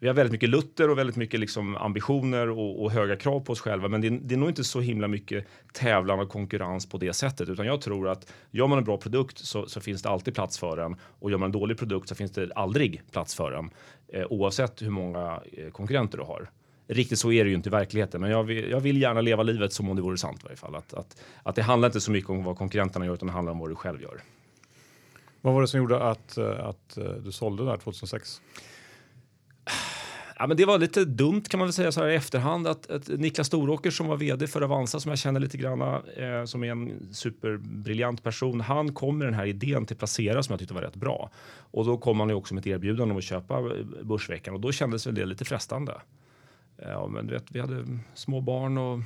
vi 0.01 0.07
har 0.07 0.13
väldigt 0.13 0.31
mycket 0.31 0.49
lutter 0.49 0.89
och 0.89 0.97
väldigt 0.97 1.15
mycket 1.15 1.39
liksom 1.39 1.75
ambitioner 1.77 2.49
och, 2.49 2.83
och 2.83 2.91
höga 2.91 3.15
krav 3.15 3.39
på 3.39 3.53
oss 3.53 3.59
själva. 3.59 3.87
Men 3.87 4.01
det, 4.01 4.09
det, 4.09 4.35
är 4.35 4.37
nog 4.37 4.49
inte 4.49 4.63
så 4.63 4.79
himla 4.79 5.07
mycket 5.07 5.47
tävlan 5.73 6.19
och 6.19 6.29
konkurrens 6.29 6.89
på 6.89 6.97
det 6.97 7.13
sättet. 7.13 7.49
Utan 7.49 7.65
jag 7.65 7.81
tror 7.81 8.09
att 8.09 8.33
gör 8.51 8.67
man 8.67 8.77
en 8.77 8.83
bra 8.83 8.97
produkt 8.97 9.37
så, 9.37 9.67
så 9.67 9.81
finns 9.81 10.01
det 10.01 10.09
alltid 10.09 10.35
plats 10.35 10.59
för 10.59 10.77
den. 10.77 10.95
Och 11.03 11.31
gör 11.31 11.37
man 11.37 11.47
en 11.47 11.51
dålig 11.51 11.77
produkt 11.77 12.09
så 12.09 12.15
finns 12.15 12.31
det 12.31 12.53
aldrig 12.55 13.01
plats 13.11 13.35
för 13.35 13.51
den. 13.51 13.69
Eh, 14.07 14.25
oavsett 14.29 14.81
hur 14.81 14.89
många 14.89 15.41
eh, 15.51 15.69
konkurrenter 15.71 16.17
du 16.17 16.23
har. 16.23 16.49
Riktigt 16.87 17.19
så 17.19 17.31
är 17.31 17.43
det 17.43 17.49
ju 17.49 17.55
inte 17.55 17.69
i 17.69 17.71
verkligheten, 17.71 18.21
men 18.21 18.31
jag 18.31 18.43
vill, 18.43 18.69
jag 18.69 18.79
vill 18.79 19.01
gärna 19.01 19.21
leva 19.21 19.43
livet 19.43 19.73
som 19.73 19.89
om 19.89 19.95
det 19.95 20.01
vore 20.01 20.17
sant 20.17 20.39
i 20.39 20.43
varje 20.43 20.57
fall. 20.57 20.75
Att, 20.75 20.93
att, 20.93 21.21
att 21.43 21.55
det 21.55 21.61
handlar 21.61 21.87
inte 21.87 22.01
så 22.01 22.11
mycket 22.11 22.29
om 22.29 22.43
vad 22.43 22.57
konkurrenterna 22.57 23.05
gör, 23.05 23.13
utan 23.13 23.27
det 23.27 23.33
handlar 23.33 23.51
om 23.51 23.59
vad 23.59 23.69
du 23.69 23.75
själv 23.75 24.01
gör. 24.01 24.21
Vad 25.41 25.53
var 25.53 25.61
det 25.61 25.67
som 25.67 25.77
gjorde 25.77 26.03
att, 26.03 26.37
eh, 26.37 26.65
att 26.65 26.97
eh, 26.97 27.05
du 27.05 27.31
sålde 27.31 27.65
där 27.65 27.77
2006? 27.77 28.41
Ja, 30.41 30.47
men 30.47 30.57
det 30.57 30.65
var 30.65 30.77
lite 30.77 31.05
dumt 31.05 31.41
kan 31.41 31.57
man 31.57 31.67
väl 31.67 31.73
säga 31.73 31.91
så 31.91 32.01
här 32.01 32.09
i 32.09 32.15
efterhand 32.15 32.67
att, 32.67 32.91
att 32.91 33.07
Niklas 33.07 33.47
Storåker 33.47 33.91
som 33.91 34.07
var 34.07 34.17
vd 34.17 34.47
för 34.47 34.61
Avanza 34.61 34.99
som 34.99 35.09
jag 35.09 35.19
känner 35.19 35.39
lite 35.39 35.57
grann 35.57 35.81
eh, 35.81 36.45
som 36.45 36.63
är 36.63 36.71
en 36.71 37.07
superbriljant 37.13 38.23
person. 38.23 38.61
Han 38.61 38.93
kom 38.93 39.17
med 39.17 39.27
den 39.27 39.33
här 39.33 39.45
idén 39.45 39.85
till 39.85 39.97
Placera 39.97 40.43
som 40.43 40.53
jag 40.53 40.59
tyckte 40.59 40.73
var 40.73 40.81
rätt 40.81 40.95
bra 40.95 41.29
och 41.71 41.85
då 41.85 41.97
kom 41.97 42.19
han 42.19 42.29
ju 42.29 42.35
också 42.35 42.53
med 42.53 42.61
ett 42.61 42.67
erbjudande 42.67 43.11
om 43.11 43.17
att 43.17 43.23
köpa 43.23 43.57
eh, 43.59 43.85
Börsveckan 44.03 44.53
och 44.53 44.59
då 44.59 44.71
kändes 44.71 45.07
väl 45.07 45.15
det 45.15 45.25
lite 45.25 45.45
frestande. 45.45 46.01
Ja, 46.77 47.07
men 47.07 47.27
du 47.27 47.33
vet, 47.33 47.45
vi 47.51 47.59
hade 47.59 47.99
små 48.13 48.41
barn 48.41 48.77
och 48.77 48.99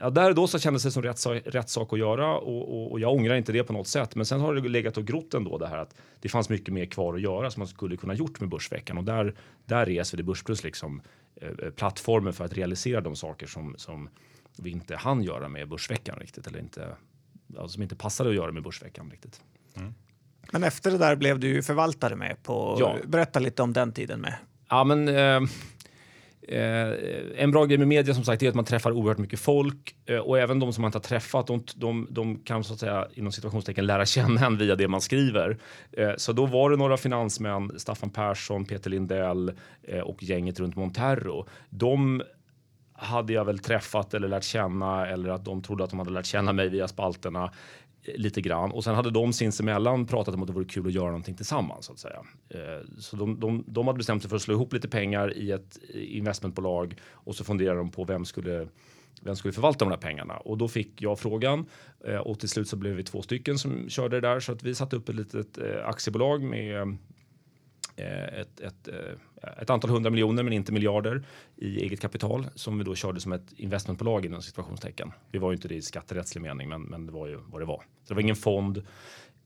Ja, 0.00 0.10
där 0.10 0.28
och 0.28 0.34
då 0.34 0.46
så 0.46 0.58
kändes 0.58 0.82
det 0.82 0.90
som 0.90 1.02
rätt, 1.02 1.26
rätt 1.26 1.68
sak 1.68 1.92
att 1.92 1.98
göra 1.98 2.36
och, 2.38 2.74
och, 2.74 2.92
och, 2.92 3.00
jag 3.00 3.12
ångrar 3.12 3.34
inte 3.34 3.52
det 3.52 3.64
på 3.64 3.72
något 3.72 3.88
sätt. 3.88 4.14
Men 4.14 4.26
sen 4.26 4.40
har 4.40 4.54
det 4.54 4.68
legat 4.68 4.96
och 4.96 5.04
grott 5.04 5.34
ändå 5.34 5.58
det 5.58 5.68
här 5.68 5.78
att 5.78 5.94
det 6.20 6.28
fanns 6.28 6.48
mycket 6.48 6.74
mer 6.74 6.86
kvar 6.86 7.14
att 7.14 7.20
göra 7.20 7.50
som 7.50 7.60
man 7.60 7.68
skulle 7.68 7.96
kunna 7.96 8.14
gjort 8.14 8.40
med 8.40 8.48
Börsveckan 8.48 8.98
och 8.98 9.04
där, 9.04 9.34
där 9.64 9.88
är 9.88 10.04
SvD 10.04 10.24
Börsplus 10.24 10.64
liksom 10.64 11.02
eh, 11.36 11.70
plattformen 11.70 12.32
för 12.32 12.44
att 12.44 12.52
realisera 12.52 13.00
de 13.00 13.16
saker 13.16 13.46
som, 13.46 13.74
som 13.78 14.08
vi 14.56 14.70
inte 14.70 14.96
hann 14.96 15.22
göra 15.22 15.48
med 15.48 15.68
Börsveckan 15.68 16.18
riktigt 16.18 16.46
eller 16.46 16.58
inte, 16.58 16.96
alltså 17.58 17.68
som 17.68 17.82
inte 17.82 17.96
passade 17.96 18.30
att 18.30 18.36
göra 18.36 18.52
med 18.52 18.62
Börsveckan 18.62 19.10
riktigt. 19.10 19.40
Mm. 19.76 19.94
Men 20.52 20.64
efter 20.64 20.90
det 20.90 20.98
där 20.98 21.16
blev 21.16 21.40
du 21.40 21.48
ju 21.48 21.62
förvaltare 21.62 22.16
med 22.16 22.42
på. 22.42 22.76
Ja. 22.80 22.96
Berätta 23.06 23.38
lite 23.40 23.62
om 23.62 23.72
den 23.72 23.92
tiden 23.92 24.20
med. 24.20 24.34
Ja, 24.68 24.84
men 24.84 25.08
eh, 25.08 25.40
Eh, 25.40 25.48
Eh, 26.48 27.42
en 27.42 27.50
bra 27.50 27.64
grej 27.64 27.78
med 27.78 27.88
media 27.88 28.14
som 28.14 28.24
sagt 28.24 28.42
är 28.42 28.48
att 28.48 28.54
man 28.54 28.64
träffar 28.64 28.92
oerhört 28.92 29.18
mycket 29.18 29.40
folk 29.40 29.94
eh, 30.06 30.18
och 30.18 30.38
även 30.38 30.58
de 30.58 30.72
som 30.72 30.82
man 30.82 30.88
inte 30.88 30.98
har 30.98 31.02
träffat, 31.02 31.46
de, 31.46 31.64
de, 31.74 32.06
de, 32.10 32.36
kan 32.36 32.64
så 32.64 32.72
att 32.74 32.80
säga 32.80 33.08
inom 33.14 33.32
situationstecken 33.32 33.86
lära 33.86 34.06
känna 34.06 34.46
en 34.46 34.58
via 34.58 34.76
det 34.76 34.88
man 34.88 35.00
skriver. 35.00 35.58
Eh, 35.92 36.12
så 36.16 36.32
då 36.32 36.46
var 36.46 36.70
det 36.70 36.76
några 36.76 36.96
finansmän, 36.96 37.70
Staffan 37.76 38.10
Persson, 38.10 38.64
Peter 38.64 38.90
Lindell 38.90 39.52
eh, 39.82 40.00
och 40.00 40.22
gänget 40.22 40.60
runt 40.60 40.76
Monterro. 40.76 41.46
De 41.70 42.22
hade 43.02 43.32
jag 43.32 43.44
väl 43.44 43.58
träffat 43.58 44.14
eller 44.14 44.28
lärt 44.28 44.44
känna 44.44 45.06
eller 45.06 45.30
att 45.30 45.44
de 45.44 45.62
trodde 45.62 45.84
att 45.84 45.90
de 45.90 45.98
hade 45.98 46.10
lärt 46.10 46.26
känna 46.26 46.52
mig 46.52 46.68
via 46.68 46.88
spalterna 46.88 47.52
lite 48.04 48.40
grann 48.40 48.72
och 48.72 48.84
sen 48.84 48.94
hade 48.94 49.10
de 49.10 49.32
sinsemellan 49.32 50.06
pratat 50.06 50.34
om 50.34 50.42
att 50.42 50.46
det 50.46 50.52
vore 50.52 50.64
kul 50.64 50.86
att 50.86 50.92
göra 50.92 51.06
någonting 51.06 51.36
tillsammans 51.36 51.86
så 51.86 51.92
att 51.92 51.98
säga. 51.98 52.22
Eh, 52.48 52.86
så 52.98 53.16
de, 53.16 53.40
de, 53.40 53.64
de 53.66 53.86
hade 53.86 53.96
bestämt 53.96 54.22
sig 54.22 54.28
för 54.28 54.36
att 54.36 54.42
slå 54.42 54.54
ihop 54.54 54.72
lite 54.72 54.88
pengar 54.88 55.36
i 55.36 55.50
ett 55.50 55.78
investmentbolag 55.94 56.96
och 57.10 57.34
så 57.34 57.44
funderade 57.44 57.78
de 57.78 57.90
på 57.90 58.04
vem 58.04 58.24
skulle 58.24 58.68
vem 59.24 59.36
skulle 59.36 59.52
förvalta 59.52 59.84
de 59.84 59.90
här 59.90 59.98
pengarna? 59.98 60.36
Och 60.36 60.58
då 60.58 60.68
fick 60.68 61.02
jag 61.02 61.18
frågan 61.18 61.66
eh, 62.04 62.16
och 62.16 62.40
till 62.40 62.48
slut 62.48 62.68
så 62.68 62.76
blev 62.76 62.94
vi 62.94 63.02
två 63.02 63.22
stycken 63.22 63.58
som 63.58 63.88
körde 63.88 64.20
det 64.20 64.28
där 64.28 64.40
så 64.40 64.52
att 64.52 64.62
vi 64.62 64.74
satte 64.74 64.96
upp 64.96 65.08
ett 65.08 65.14
litet 65.14 65.58
eh, 65.58 65.88
aktiebolag 65.88 66.42
med 66.42 66.96
Eh, 67.96 68.40
ett, 68.40 68.60
ett 68.60 68.88
eh, 68.88 68.94
ett 69.60 69.70
antal 69.70 69.90
hundra 69.90 70.10
miljoner, 70.10 70.42
men 70.42 70.52
inte 70.52 70.72
miljarder 70.72 71.22
i 71.56 71.82
eget 71.82 72.00
kapital 72.00 72.46
som 72.54 72.78
vi 72.78 72.84
då 72.84 72.94
körde 72.94 73.20
som 73.20 73.32
ett 73.32 73.52
investmentbolag 73.56 74.24
inom 74.24 74.42
situationstecken. 74.42 75.12
Vi 75.30 75.38
var 75.38 75.50
ju 75.50 75.56
inte 75.56 75.68
det 75.68 75.74
i 75.74 75.82
skatterättslig 75.82 76.42
mening, 76.42 76.68
men, 76.68 76.82
men 76.82 77.06
det 77.06 77.12
var 77.12 77.26
ju 77.26 77.38
vad 77.46 77.60
det 77.60 77.64
var. 77.64 77.78
Så 77.78 78.08
det 78.08 78.14
var 78.14 78.20
ingen 78.20 78.36
fond 78.36 78.82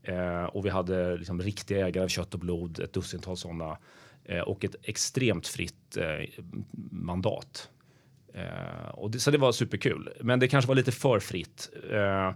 eh, 0.03 0.45
och 0.45 0.67
vi 0.67 0.71
hade 0.71 1.17
liksom 1.17 1.43
riktiga 1.43 1.87
ägare 1.87 2.05
av 2.05 2.09
kött 2.09 2.35
och 2.35 2.41
blod, 2.41 2.81
ett 2.81 2.93
dussintal 2.93 3.37
sådana 3.37 3.79
eh, 4.25 4.41
och 4.41 4.65
ett 4.65 4.77
extremt 4.83 5.47
fritt 5.47 5.97
eh, 5.97 6.45
mandat. 6.91 7.71
Eh, 8.35 8.89
och 8.95 9.11
det, 9.11 9.19
så 9.19 9.31
det 9.31 9.39
var 9.39 9.53
superkul, 9.53 10.11
men 10.21 10.41
det 10.41 10.49
kanske 10.49 10.69
var 10.69 10.75
lite 10.75 10.93
för 10.93 11.21
fritt 11.21 11.71
eh, 11.91 12.33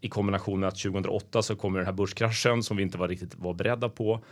i 0.00 0.08
kombination 0.08 0.60
med 0.60 0.68
att 0.68 0.78
2008 0.78 1.42
så 1.42 1.56
kommer 1.56 1.78
den 1.78 1.86
här 1.86 1.92
börskraschen 1.92 2.62
som 2.62 2.76
vi 2.76 2.82
inte 2.82 2.98
var 2.98 3.08
riktigt 3.08 3.34
var 3.34 3.54
beredda 3.54 3.88
på 3.88 4.24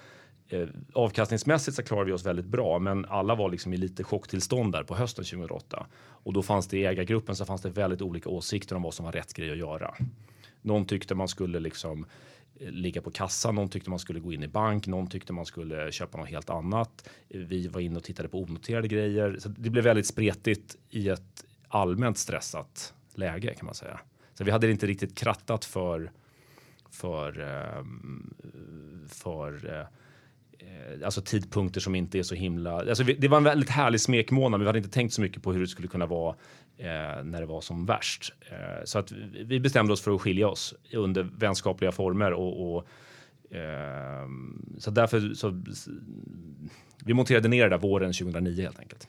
eh, 0.49 0.69
avkastningsmässigt 0.93 1.77
så 1.77 1.83
klarade 1.83 2.07
vi 2.07 2.13
oss 2.13 2.27
väldigt 2.27 2.47
bra, 2.47 2.79
men 2.79 3.05
alla 3.05 3.35
var 3.35 3.51
liksom 3.51 3.73
i 3.73 3.77
lite 3.77 4.05
chocktillstånd 4.05 4.73
där 4.73 4.83
på 4.83 4.95
hösten 4.95 5.25
2008 5.25 5.87
och 5.97 6.33
då 6.33 6.43
fanns 6.43 6.67
det 6.67 6.79
i 6.79 6.87
ägargruppen 6.87 7.37
så 7.37 7.45
fanns 7.45 7.63
det 7.63 7.71
väldigt 7.71 8.03
olika 8.03 8.29
åsikter 8.29 8.77
om 8.77 8.83
vad 8.83 8.95
som 8.95 9.05
var 9.05 9.13
rätt 9.13 9.35
grej 9.35 9.51
att 9.51 9.59
göra. 9.59 9.95
Någon 10.63 10.85
tyckte 10.85 11.15
man 11.15 11.29
skulle 11.29 11.61
liksom 11.61 12.07
eh, 12.61 12.71
ligga 12.71 13.03
på 13.03 13.11
kassan, 13.11 13.55
någon 13.55 13.69
tyckte 13.69 13.91
man 13.91 13.99
skulle 13.99 14.21
gå 14.21 14.33
in 14.33 14.43
i 14.43 14.49
bank, 14.49 14.87
någon 14.87 15.07
tyckte 15.07 15.33
man 15.33 15.47
skulle 15.47 15.93
köpa 15.93 16.19
något 16.19 16.29
helt 16.29 16.51
annat. 16.51 17.09
Eh, 17.29 17.41
vi 17.41 17.69
var 17.69 17.81
inne 17.81 17.97
och 17.97 18.05
tittade 18.05 18.29
på 18.29 18.43
onoterade 18.43 18.89
grejer, 18.89 19.37
så 19.39 19.49
det 19.49 19.71
blev 19.71 19.85
väldigt 19.85 20.07
spretigt 20.07 20.77
i 20.91 21.09
ett 21.09 21.45
allmänt 21.69 22.19
stressat 22.19 22.95
läge 23.15 23.55
kan 23.55 23.67
man 23.67 23.75
säga. 23.75 24.01
Så 24.35 24.45
vi 24.45 24.51
hade 24.51 24.71
inte 24.71 24.87
riktigt 24.87 25.19
krattat 25.19 25.65
för 25.65 26.11
för, 26.91 27.41
ehm, 27.41 28.35
för, 29.09 29.59
för 29.59 29.89
alltså 31.05 31.21
tidpunkter 31.21 31.81
som 31.81 31.95
inte 31.95 32.19
är 32.19 32.23
så 32.23 32.35
himla... 32.35 32.79
Alltså 32.79 33.05
det 33.05 33.29
var 33.29 33.37
en 33.37 33.45
väldigt 33.45 33.71
härlig 33.71 34.01
smekmånad, 34.01 34.51
men 34.51 34.61
vi 34.61 34.67
hade 34.67 34.79
inte 34.79 34.91
tänkt 34.91 35.15
så 35.15 35.21
mycket 35.21 35.43
på 35.43 35.53
hur 35.53 35.61
det 35.61 35.67
skulle 35.67 35.89
kunna 35.89 36.07
vara 36.07 36.35
eh, 36.79 37.25
när 37.25 37.41
det 37.41 37.47
var 37.47 37.61
som 37.61 37.87
värst. 37.87 38.33
Eh, 38.51 38.85
så 38.85 38.99
att 38.99 39.13
vi 39.45 39.61
bestämde 39.61 39.93
oss 39.93 40.01
för 40.01 40.15
att 40.15 40.21
skilja 40.21 40.49
oss 40.49 40.75
under 40.93 41.23
vänskapliga 41.23 41.93
former 41.93 42.33
och, 42.33 42.77
och 42.77 42.87
eh, 43.57 44.29
så 44.79 44.91
därför 44.91 45.35
så 45.35 45.63
vi 47.05 47.15
monterade 47.15 47.49
ner 47.49 47.63
det 47.63 47.71
där 47.71 47.79
våren 47.79 48.13
2009 48.13 48.63
helt 48.63 48.81
enkelt. 48.81 49.09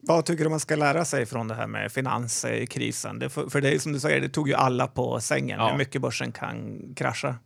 Vad 0.00 0.24
tycker 0.24 0.44
du 0.44 0.50
man 0.50 0.60
ska 0.60 0.76
lära 0.76 1.04
sig 1.04 1.26
från 1.26 1.48
det 1.48 1.54
här 1.54 1.66
med 1.66 1.92
finanskrisen? 1.92 3.18
Det, 3.18 3.28
för, 3.28 3.48
för 3.48 3.60
det 3.60 3.82
som 3.82 3.92
du 3.92 4.00
säger, 4.00 4.20
det 4.20 4.28
tog 4.28 4.48
ju 4.48 4.54
alla 4.54 4.86
på 4.86 5.20
sängen. 5.20 5.58
Ja. 5.60 5.70
Hur 5.70 5.78
mycket 5.78 6.02
börsen 6.02 6.32
kan 6.32 6.80
krascha? 6.96 7.36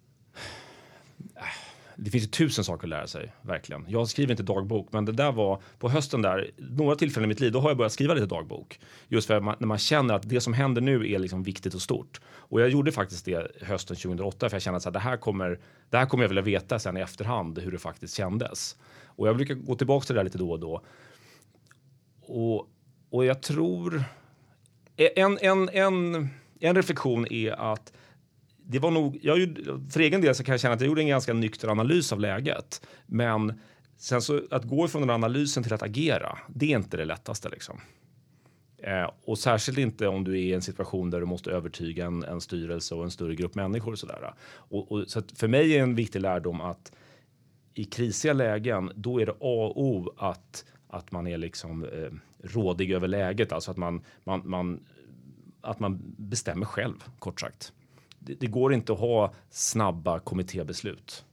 Det 2.05 2.11
finns 2.11 2.25
ju 2.25 2.29
tusen 2.29 2.65
saker 2.65 2.87
att 2.87 2.89
lära 2.89 3.07
sig, 3.07 3.33
verkligen. 3.43 3.85
Jag 3.89 4.09
skriver 4.09 4.31
inte 4.31 4.43
dagbok, 4.43 4.89
men 4.93 5.05
det 5.05 5.13
där 5.13 5.33
var 5.33 5.63
på 5.79 5.89
hösten 5.89 6.23
där, 6.23 6.51
några 6.57 6.97
tillfällen 6.97 7.25
i 7.25 7.29
mitt 7.29 7.41
liv, 7.41 7.53
då 7.53 7.61
har 7.61 7.71
jag 7.71 7.77
börjat 7.77 7.93
skriva 7.93 8.15
lite 8.15 8.27
dagbok. 8.27 8.81
Just 9.09 9.27
för 9.27 9.41
man, 9.41 9.57
när 9.59 9.67
man 9.67 9.79
känner 9.79 10.15
att 10.15 10.29
det 10.29 10.41
som 10.41 10.53
händer 10.53 10.81
nu 10.81 11.13
är 11.13 11.19
liksom 11.19 11.43
viktigt 11.43 11.75
och 11.75 11.83
stort. 11.83 12.21
Och 12.25 12.61
jag 12.61 12.69
gjorde 12.69 12.93
faktiskt 12.93 13.25
det 13.25 13.63
hösten 13.63 13.97
2008, 13.97 14.49
för 14.49 14.55
jag 14.55 14.63
kände 14.63 14.77
att 14.77 14.93
det, 14.93 14.99
här 14.99 15.17
kommer, 15.17 15.61
det 15.91 15.97
här 15.97 16.07
kommer 16.07 16.25
jag 16.25 16.29
vilja 16.29 16.43
veta 16.43 16.79
sen 16.79 16.97
i 16.97 17.01
efterhand, 17.01 17.59
hur 17.59 17.73
det 17.73 17.79
faktiskt 17.79 18.17
kändes. 18.17 18.77
Och 19.05 19.29
jag 19.29 19.37
brukar 19.37 19.55
gå 19.55 19.75
tillbaka 19.75 20.07
till 20.07 20.15
det 20.15 20.19
där 20.19 20.25
lite 20.25 20.39
då 20.39 20.51
och 20.51 20.61
då. 20.61 20.83
Och, 22.23 22.69
och 23.11 23.25
jag 23.25 23.43
tror... 23.43 24.05
En, 24.97 25.39
en, 25.41 25.69
en, 25.69 26.29
en 26.61 26.77
reflektion 26.77 27.27
är 27.33 27.53
att 27.73 27.93
det 28.73 28.79
var 28.79 28.91
nog, 28.91 29.19
jag, 29.23 29.59
för 29.91 30.01
egen 30.01 30.21
del 30.21 30.35
så 30.35 30.45
kan 30.45 30.53
jag 30.53 30.61
känna 30.61 30.75
att 30.75 30.81
jag 30.81 30.89
gjorde 30.89 31.01
en 31.01 31.09
ganska 31.09 31.33
nykter 31.33 31.69
analys 31.69 32.13
av 32.13 32.21
läget. 32.21 32.87
Men 33.07 33.61
sen 33.97 34.23
så 34.23 34.43
att 34.51 34.65
gå 34.65 34.89
från 34.89 35.03
den 35.03 35.11
analysen 35.11 35.63
till 35.63 35.75
att 35.75 35.83
agera, 35.83 36.39
det 36.49 36.73
är 36.73 36.77
inte 36.77 36.97
det 36.97 37.05
lättaste 37.05 37.49
liksom. 37.49 37.81
Eh, 38.79 39.11
och 39.25 39.39
särskilt 39.39 39.79
inte 39.79 40.09
om 40.09 40.25
du 40.25 40.33
är 40.33 40.43
i 40.43 40.53
en 40.53 40.63
situation 40.63 41.11
där 41.11 41.21
du 41.21 41.27
måste 41.27 41.51
övertyga 41.51 42.07
en, 42.07 42.25
en 42.25 42.41
styrelse 42.41 42.95
och 42.95 43.05
en 43.05 43.11
större 43.11 43.35
grupp 43.35 43.55
människor. 43.55 43.93
Och 43.93 43.99
sådär. 43.99 44.35
Och, 44.53 44.93
och, 44.93 45.05
så 45.09 45.23
för 45.35 45.49
mig 45.49 45.77
är 45.77 45.83
en 45.83 45.95
viktig 45.95 46.21
lärdom 46.21 46.61
att 46.61 46.93
i 47.75 47.85
krisiga 47.85 48.33
lägen, 48.33 48.93
då 48.95 49.21
är 49.21 49.27
det 49.27 49.33
A 49.33 49.37
och 49.41 49.83
O 49.83 50.15
att, 50.17 50.65
att 50.89 51.13
man 51.13 51.27
är 51.27 51.39
liksom 51.39 51.85
eh, 51.85 52.13
rådig 52.43 52.93
över 52.93 53.09
läget. 53.09 53.53
Alltså 53.53 53.71
att 53.71 53.77
man, 53.77 54.05
man, 54.25 54.43
man, 54.45 54.81
att 55.61 55.81
man 55.81 56.15
bestämmer 56.17 56.67
själv, 56.67 57.05
kort 57.19 57.41
sagt 57.41 57.73
det, 58.25 58.35
det, 58.35 58.47
går 58.47 58.75
inte 58.75 58.93
att 58.93 58.99
ha 58.99 59.35
snabba 59.51 60.21
kommittébeslut 60.21 61.25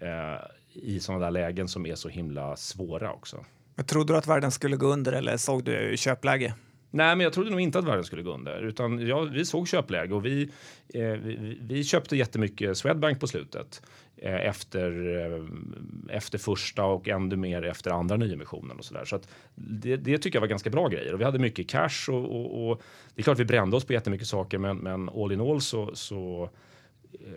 eh, 0.00 0.40
i 0.72 1.00
sådana 1.00 1.24
där 1.24 1.30
lägen 1.30 1.68
som 1.68 1.86
är 1.86 1.94
så 1.94 2.08
himla 2.08 2.56
svåra 2.56 3.12
också. 3.12 3.44
Men 3.74 3.84
trodde 3.86 4.12
du 4.12 4.16
att 4.16 4.26
världen 4.26 4.50
skulle 4.50 4.76
gå 4.76 4.86
under 4.86 5.12
eller 5.12 5.36
såg 5.36 5.64
du 5.64 5.94
köpläge? 5.96 6.54
Nej, 6.90 7.16
men 7.16 7.24
jag 7.24 7.32
trodde 7.32 7.50
nog 7.50 7.60
inte 7.60 7.78
att 7.78 7.84
världen 7.84 8.04
skulle 8.04 8.22
gå 8.22 8.34
under, 8.34 8.62
utan 8.62 9.06
ja, 9.06 9.20
vi 9.20 9.44
såg 9.44 9.68
köpläge 9.68 10.14
och 10.14 10.26
vi, 10.26 10.50
eh, 10.94 11.02
vi, 11.02 11.58
vi, 11.60 11.84
köpte 11.84 12.16
jättemycket 12.16 12.78
Swedbank 12.78 13.20
på 13.20 13.26
slutet 13.26 13.82
eh, 14.16 14.46
efter, 14.46 15.16
eh, 15.16 16.16
efter 16.16 16.38
första 16.38 16.84
och 16.84 17.08
ännu 17.08 17.36
mer 17.36 17.62
efter 17.62 17.90
andra 17.90 18.16
nyemissionen 18.16 18.78
och 18.78 18.84
så 18.84 18.94
där. 18.94 19.04
Så 19.04 19.16
att 19.16 19.28
det, 19.54 19.96
det 19.96 20.18
tycker 20.18 20.36
jag 20.36 20.40
var 20.40 20.48
ganska 20.48 20.70
bra 20.70 20.88
grejer 20.88 21.14
och 21.14 21.20
vi 21.20 21.24
hade 21.24 21.38
mycket 21.38 21.68
cash 21.68 22.10
och, 22.10 22.24
och, 22.24 22.70
och 22.70 22.82
det 23.14 23.20
är 23.20 23.24
klart 23.24 23.38
vi 23.38 23.44
brände 23.44 23.76
oss 23.76 23.84
på 23.84 23.92
jättemycket 23.92 24.28
saker, 24.28 24.58
men, 24.58 24.76
men 24.76 25.08
all 25.08 25.32
in 25.32 25.40
all 25.40 25.60
så, 25.60 25.90
så, 25.94 26.50
eh, 27.12 27.28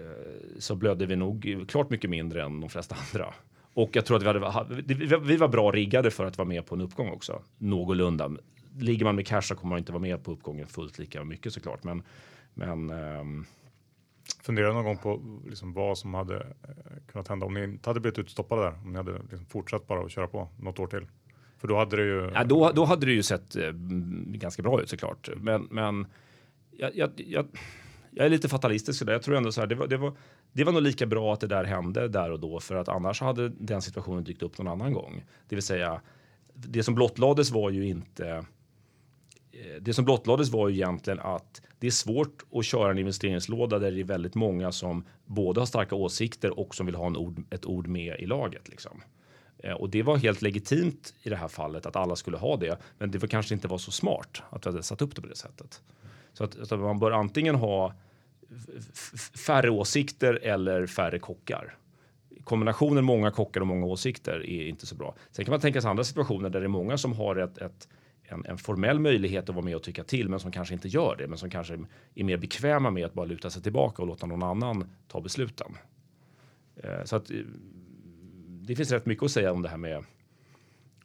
så 0.60 0.76
blödde 0.76 1.06
vi 1.06 1.16
nog 1.16 1.66
klart 1.68 1.90
mycket 1.90 2.10
mindre 2.10 2.44
än 2.44 2.62
de 2.62 2.70
flesta 2.70 2.96
andra. 2.96 3.34
Och 3.74 3.90
jag 3.94 4.06
tror 4.06 4.18
att 4.18 4.36
vi, 4.36 4.46
hade, 4.46 4.82
vi, 4.82 5.18
vi 5.24 5.38
var 5.38 5.48
bra 5.48 5.72
riggade 5.72 6.12
för 6.12 6.26
att 6.26 6.38
vara 6.38 6.48
med 6.48 6.66
på 6.66 6.76
en 6.76 6.82
uppgång 6.82 7.10
också. 7.10 7.42
Någorlunda. 7.58 8.32
Ligger 8.78 9.06
man 9.06 9.16
med 9.16 9.28
cash 9.28 9.42
så 9.42 9.56
kommer 9.56 9.70
man 9.70 9.80
inte 9.80 9.92
vara 9.92 10.02
med 10.02 10.24
på 10.24 10.32
uppgången 10.32 10.68
fullt 10.68 11.00
lika 11.00 11.24
mycket 11.24 11.54
såklart. 11.54 11.84
Men, 11.84 12.04
men 12.54 12.90
um... 12.90 13.46
Funderade 14.44 14.74
någon 14.74 14.86
gång 14.86 14.98
på 14.98 15.22
liksom 15.50 15.74
vad 15.74 15.98
som 15.98 16.14
hade 16.14 16.36
eh, 16.36 17.12
kunnat 17.12 17.28
hända 17.28 17.46
om 17.46 17.54
ni 17.54 17.64
inte 17.64 17.90
hade 17.90 18.00
blivit 18.00 18.20
utstoppade 18.20 18.62
där? 18.62 18.74
Om 18.84 18.92
ni 18.92 18.98
hade 18.98 19.12
liksom 19.12 19.46
fortsatt 19.46 19.88
bara 19.88 20.06
att 20.06 20.12
köra 20.12 20.28
på 20.28 20.48
något 20.60 20.80
år 20.80 20.88
till? 20.88 21.08
För 21.58 21.68
då 21.68 21.78
hade 21.78 21.96
det 21.96 22.04
ju. 22.04 22.32
Ja, 22.34 22.44
då, 22.44 22.72
då 22.76 22.86
hade 22.86 23.06
det 23.06 23.12
ju 23.12 23.24
sett 23.24 23.56
eh, 23.56 23.72
ganska 24.26 24.62
bra 24.62 24.82
ut 24.82 24.90
såklart. 24.90 25.30
Men, 25.38 25.68
men 25.72 26.06
jag, 26.72 26.96
jag, 26.96 27.12
jag, 27.16 27.48
jag 28.12 28.26
är 28.26 28.30
lite 28.30 28.50
fatalistisk 28.50 29.06
där. 29.06 29.14
Jag 29.14 29.22
tror 29.22 29.36
ändå 29.36 29.52
så 29.52 29.62
här. 29.62 29.68
Det 29.68 29.76
var, 29.76 29.88
det 29.88 29.98
var, 29.98 30.14
det 30.52 30.64
var 30.64 30.72
nog 30.72 30.82
lika 30.82 31.06
bra 31.06 31.34
att 31.34 31.40
det 31.40 31.48
där 31.48 31.64
hände 31.64 32.08
där 32.08 32.32
och 32.32 32.40
då 32.40 32.60
för 32.60 32.76
att 32.76 32.90
annars 32.90 33.22
hade 33.22 33.50
den 33.50 33.82
situationen 33.82 34.24
dykt 34.24 34.44
upp 34.44 34.58
någon 34.58 34.68
annan 34.68 34.94
gång. 34.94 35.24
Det 35.50 35.56
vill 35.56 35.64
säga, 35.64 36.02
det 36.54 36.84
som 36.84 36.96
blottlades 36.96 37.52
var 37.52 37.70
ju 37.70 37.88
inte 37.88 38.46
Eh, 39.52 39.82
det 39.82 39.94
som 39.94 40.06
blottlades 40.06 40.50
var 40.50 40.70
ju 40.70 40.76
egentligen 40.76 41.20
att 41.20 41.62
det 41.80 41.88
är 41.88 41.92
svårt 41.92 42.44
att 42.54 42.66
köra 42.66 42.92
en 42.92 42.98
investeringslåda 42.98 43.80
där 43.80 43.92
det 43.92 44.00
är 44.00 44.04
väldigt 44.04 44.36
många 44.36 44.72
som 44.72 45.06
både 45.26 45.62
har 45.62 45.66
starka 45.66 45.96
åsikter 45.96 46.60
och 46.60 46.76
som 46.76 46.86
vill 46.86 46.96
ha 46.96 47.08
en 47.08 47.18
ord, 47.18 47.44
ett 47.50 47.66
ord 47.66 47.88
med 47.88 48.20
i 48.20 48.26
laget. 48.26 48.70
Liksom. 48.70 49.02
Eh, 49.58 49.74
och 49.74 49.90
det 49.90 50.04
var 50.04 50.18
helt 50.18 50.42
legitimt 50.42 51.14
i 51.24 51.30
det 51.30 51.36
här 51.36 51.48
fallet 51.48 51.86
att 51.86 51.96
alla 51.96 52.16
skulle 52.16 52.38
ha 52.38 52.58
det, 52.58 52.78
men 52.98 53.12
det 53.12 53.18
var 53.18 53.28
kanske 53.28 53.54
inte 53.54 53.68
var 53.68 53.78
så 53.78 53.92
smart 53.92 54.42
att 54.50 54.66
vi 54.66 54.70
hade 54.70 54.84
satt 54.84 55.02
upp 55.02 55.16
det 55.16 55.22
på 55.22 55.28
det 55.28 55.36
sättet. 55.36 55.82
Så 56.34 56.44
att, 56.44 56.72
att 56.72 56.80
man 56.80 57.00
bör 57.00 57.12
antingen 57.12 57.56
ha 57.56 57.94
färre 59.46 59.70
åsikter 59.70 60.34
eller 60.34 60.86
färre 60.86 61.20
kockar. 61.20 61.76
Kombinationen 62.44 63.06
många 63.06 63.32
kockar 63.32 63.62
och 63.62 63.68
många 63.68 63.86
åsikter 63.86 64.46
är 64.46 64.68
inte 64.68 64.86
så 64.86 64.96
bra. 64.96 65.16
Sen 65.32 65.46
kan 65.46 65.52
man 65.52 65.62
tänka 65.62 65.82
sig 65.82 65.90
andra 65.90 66.04
situationer 66.04 66.50
där 66.50 66.60
det 66.60 66.66
är 66.66 66.68
många 66.68 66.98
som 66.98 67.14
har 67.14 67.36
ett, 67.36 67.58
ett 67.58 67.88
en, 68.32 68.46
en, 68.46 68.58
formell 68.58 69.00
möjlighet 69.00 69.50
att 69.50 69.56
vara 69.56 69.66
med 69.66 69.76
och 69.76 69.84
tycka 69.84 70.04
till, 70.04 70.30
men 70.30 70.40
som 70.40 70.52
kanske 70.52 70.74
inte 70.74 70.88
gör 70.88 71.16
det, 71.16 71.28
men 71.28 71.38
som 71.38 71.50
kanske 71.50 71.80
är 72.16 72.24
mer 72.24 72.38
bekväma 72.38 72.92
med 72.92 73.06
att 73.06 73.14
bara 73.14 73.26
luta 73.26 73.50
sig 73.50 73.64
tillbaka 73.64 74.02
och 74.02 74.08
låta 74.08 74.26
någon 74.26 74.44
annan 74.44 74.90
ta 75.08 75.22
besluten. 75.22 75.78
Eh, 76.76 77.04
så 77.04 77.16
att 77.16 77.32
eh, 77.32 77.38
det 78.62 78.76
finns 78.76 78.92
rätt 78.92 79.06
mycket 79.06 79.24
att 79.24 79.32
säga 79.32 79.52
om 79.52 79.62
det 79.62 79.70
här 79.70 79.78
med 79.78 80.04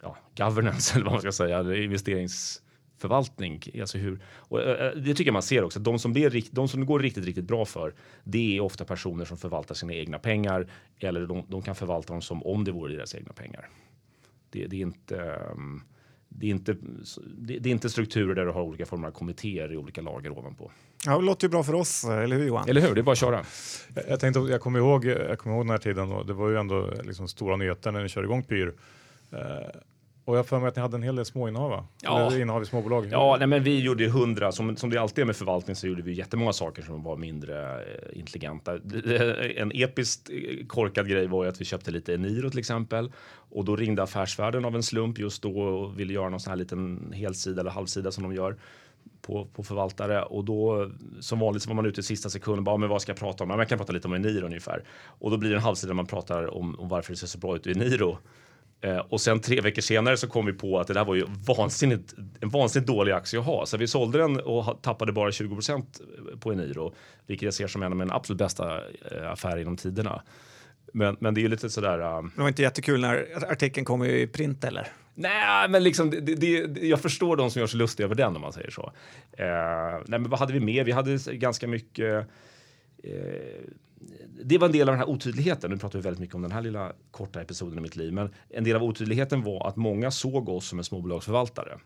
ja, 0.03 0.17
governance 0.37 0.95
eller 0.95 1.05
vad 1.05 1.13
man 1.13 1.21
ska 1.21 1.33
säga, 1.33 1.75
Investeringsförvaltning. 1.77 3.63
Alltså 3.81 3.99
hur, 3.99 4.21
och 4.27 4.63
eh, 4.63 4.87
eh, 4.87 4.93
det 4.93 5.15
tycker 5.15 5.29
jag 5.29 5.33
man 5.33 5.43
ser 5.43 5.65
också. 5.65 5.81
De 5.81 5.99
som, 5.99 6.13
blir, 6.13 6.55
de 6.55 6.69
som 6.69 6.81
det 6.81 6.87
går 6.87 7.01
riktigt, 7.01 7.25
riktigt 7.25 7.45
bra 7.45 7.65
för, 7.65 7.95
det 8.25 8.57
är 8.57 8.61
ofta 8.61 8.85
personer 8.85 9.25
som 9.25 9.37
förvaltar 9.37 9.75
sina 9.75 9.95
egna 9.95 10.19
pengar 10.19 10.71
eller 10.99 11.27
de, 11.27 11.45
de 11.49 11.63
kan 11.63 11.75
förvalta 11.75 12.13
dem 12.13 12.23
som 12.23 12.43
om 12.43 12.65
det 12.65 12.73
vore 12.73 12.97
deras 12.97 13.15
egna 13.15 13.33
pengar. 13.33 13.69
Det, 14.51 14.67
det 14.67 14.77
är 14.77 14.81
inte 14.81 15.19
ehm, 15.23 15.83
det 16.29 16.47
är, 16.47 16.51
inte, 16.51 16.77
det, 17.39 17.55
är 17.55 17.67
inte 17.67 17.91
strukturer 17.91 18.35
där 18.35 18.45
du 18.45 18.53
har 18.53 18.63
olika 18.63 18.87
former 18.87 19.09
av 19.09 19.13
kommittéer 19.13 19.73
i 19.73 19.77
olika 19.77 20.01
lager 20.01 20.39
ovanpå. 20.39 20.71
Ja, 21.05 21.19
det 21.19 21.25
låter 21.25 21.47
ju 21.47 21.51
bra 21.51 21.63
för 21.63 21.75
oss, 21.75 22.05
eller 22.05 22.37
hur 22.37 22.47
Johan? 22.47 22.69
Eller 22.69 22.81
hur, 22.81 22.95
det 22.95 23.01
är 23.01 23.03
bara 23.03 23.13
att 23.13 23.19
köra. 23.19 23.45
Jag, 23.95 24.05
jag, 24.09 24.21
tänkte, 24.21 24.41
jag 24.41 24.61
kommer 24.61 24.79
ihåg, 24.79 25.05
jag 25.05 25.39
kommer 25.39 25.57
ihåg 25.57 25.65
den 25.65 25.71
här 25.71 25.79
tiden 25.79 26.13
och 26.13 26.27
det 26.27 26.33
var 26.33 26.49
ju 26.49 26.57
ändå 26.57 26.91
liksom 27.05 27.29
stora 27.29 27.57
nyheter 27.57 27.93
när 27.93 28.03
ni 28.03 28.09
körde 28.09 28.27
igång 28.27 28.43
Pyr. 28.43 28.75
Eh, 29.33 29.39
och 30.27 30.37
jag 30.37 30.47
för 30.47 30.59
mig 30.59 30.69
att 30.69 30.77
ni 30.77 30.83
hade 30.83 30.97
en 30.97 31.03
hel 31.03 31.17
del 31.17 31.25
småinnehav, 31.25 31.71
va? 31.71 31.87
Ja. 32.03 32.27
Eller 32.27 32.41
innehav 32.41 32.63
i 32.63 32.67
småbolag. 32.67 33.09
Ja, 33.11 33.37
nej, 33.39 33.49
men 33.49 33.63
vi 33.63 33.81
gjorde 33.81 34.09
hundra, 34.09 34.53
som, 34.53 34.77
som 34.77 34.91
det 34.91 34.99
alltid 34.99 35.23
är 35.23 35.27
med 35.27 35.37
förvaltning 35.37 35.77
så 35.77 35.87
gjorde 35.87 36.03
vi 36.03 36.13
jättemånga 36.13 36.53
saker 36.53 36.83
som 36.83 37.03
var 37.03 37.17
mindre 37.17 37.83
eh, 37.83 38.19
intelligenta. 38.19 38.73
En 39.57 39.73
episkt 39.75 40.31
eh, 40.31 40.67
korkad 40.67 41.09
grej 41.09 41.27
var 41.27 41.45
ju 41.45 41.51
att 41.51 41.61
vi 41.61 41.65
köpte 41.65 41.91
lite 41.91 42.15
Eniro 42.15 42.51
till 42.51 42.59
exempel. 42.59 43.13
Och 43.51 43.65
då 43.65 43.77
ringde 43.77 44.03
affärsvärlden 44.03 44.65
av 44.65 44.75
en 44.75 44.83
slump 44.83 45.19
just 45.19 45.43
då 45.43 45.61
och 45.61 46.01
ville 46.01 46.13
göra 46.13 46.29
någon 46.29 46.41
sån 46.41 46.51
här 46.51 46.57
liten 46.57 47.13
helsida 47.13 47.61
eller 47.61 47.71
halvsida 47.71 48.11
som 48.11 48.23
de 48.23 48.35
gör 48.35 48.57
på, 49.23 49.47
på 49.53 49.63
förvaltare 49.63 50.23
och 50.23 50.45
då 50.45 50.91
som 51.21 51.39
vanligt 51.39 51.63
så 51.63 51.69
var 51.69 51.75
man 51.75 51.87
ute 51.87 52.01
i 52.01 52.05
sista 52.05 52.31
sekunden 52.31 52.65
bara, 52.65 52.77
men 52.77 52.89
vad 52.89 53.03
ska 53.03 53.13
jag 53.13 53.19
prata 53.19 53.45
om? 53.45 53.51
Ja, 53.51 53.59
jag 53.59 53.69
kan 53.69 53.79
prata 53.79 53.93
lite 53.93 54.09
om 54.09 54.15
Eniro 54.15 54.47
ungefär. 54.47 54.85
Och 55.19 55.31
då 55.31 55.37
blir 55.37 55.51
det 55.51 55.57
en 55.57 55.63
halvsida 55.63 55.89
där 55.89 55.95
man 55.95 56.07
pratar 56.07 56.55
om, 56.55 56.81
om 56.81 56.89
varför 56.89 57.13
det 57.13 57.17
ser 57.17 57.27
så 57.27 57.39
bra 57.39 57.57
ut 57.57 57.67
i 57.67 57.73
Eniro. 57.73 58.19
Eh, 58.81 58.99
och 58.99 59.21
sen 59.21 59.41
tre 59.41 59.61
veckor 59.61 59.83
senare 59.83 60.17
så 60.17 60.29
kom 60.29 60.47
vi 60.47 60.53
på 60.53 60.81
att 60.81 60.87
det 60.87 60.95
där 60.95 61.05
var 61.05 61.15
ju 61.15 61.25
vansinnigt, 61.47 62.15
en 62.41 62.49
vansinnigt 62.49 62.89
dålig 62.89 63.13
aktie 63.13 63.41
att 63.41 63.47
ha. 63.47 63.67
Så 63.67 63.77
vi 63.77 63.87
sålde 63.87 64.19
den 64.19 64.41
och 64.41 64.83
tappade 64.83 65.13
bara 65.13 65.31
20% 65.31 65.85
på 66.41 66.53
Eniro, 66.53 66.95
vilket 67.27 67.45
jag 67.45 67.55
ser 67.55 67.67
som 67.67 67.83
en 67.83 67.93
av 67.93 67.99
mina 67.99 68.15
absolut 68.15 68.39
bästa 68.39 68.77
eh, 69.11 69.31
affärer 69.31 69.61
inom 69.61 69.77
tiderna. 69.77 70.23
Men, 70.93 71.17
men 71.21 71.35
det 71.35 71.41
är 71.41 71.43
ju 71.43 71.49
lite 71.49 71.71
sådär... 71.71 72.19
Um... 72.19 72.33
Det 72.35 72.41
var 72.41 72.49
inte 72.49 72.63
jättekul 72.63 73.01
när 73.01 73.45
artikeln 73.53 73.85
kom 73.85 74.05
i 74.05 74.27
print 74.27 74.65
eller? 74.65 74.89
Nej, 75.15 75.69
men 75.69 75.85
liksom, 75.85 76.11
det, 76.11 76.21
det, 76.21 76.87
jag 76.87 77.01
förstår 77.01 77.37
de 77.37 77.51
som 77.51 77.61
gör 77.61 77.67
sig 77.67 77.79
lustiga 77.79 78.05
över 78.05 78.15
den 78.15 78.37
om 78.37 78.43
man 78.43 78.53
säger 78.53 78.71
så. 78.71 78.93
Eh, 79.33 80.03
nej, 80.07 80.21
men 80.21 80.31
vad 80.31 80.41
hade 80.41 80.53
vi 80.53 80.61
mer? 80.61 80.85
Vi 80.85 80.93
hade 80.93 81.19
ganska 81.33 81.69
mycket 81.69 82.29
eh, 83.03 83.13
det 84.45 84.59
var 84.59 84.67
en 84.67 84.73
del 84.73 84.89
av 84.89 84.93
den 84.93 84.99
här 84.99 85.09
otydligheten. 85.09 85.71
Nu 85.71 85.77
pratar 85.77 85.99
vi 85.99 86.03
väldigt 86.03 86.21
mycket 86.21 86.35
om 86.35 86.43
den 86.43 86.53
här 86.53 86.63
lilla 86.63 86.93
korta 87.11 87.41
episoden 87.41 87.79
i 87.79 87.81
mitt 87.81 87.97
liv, 87.97 88.13
men 88.13 88.35
en 88.49 88.65
del 88.65 88.77
av 88.77 88.83
otydligheten 88.83 89.43
var 89.43 89.69
att 89.69 89.77
många 89.77 90.11
såg 90.11 90.49
oss 90.49 90.69
som 90.69 90.79
en 90.79 90.85
småbolagsförvaltare 90.85 91.79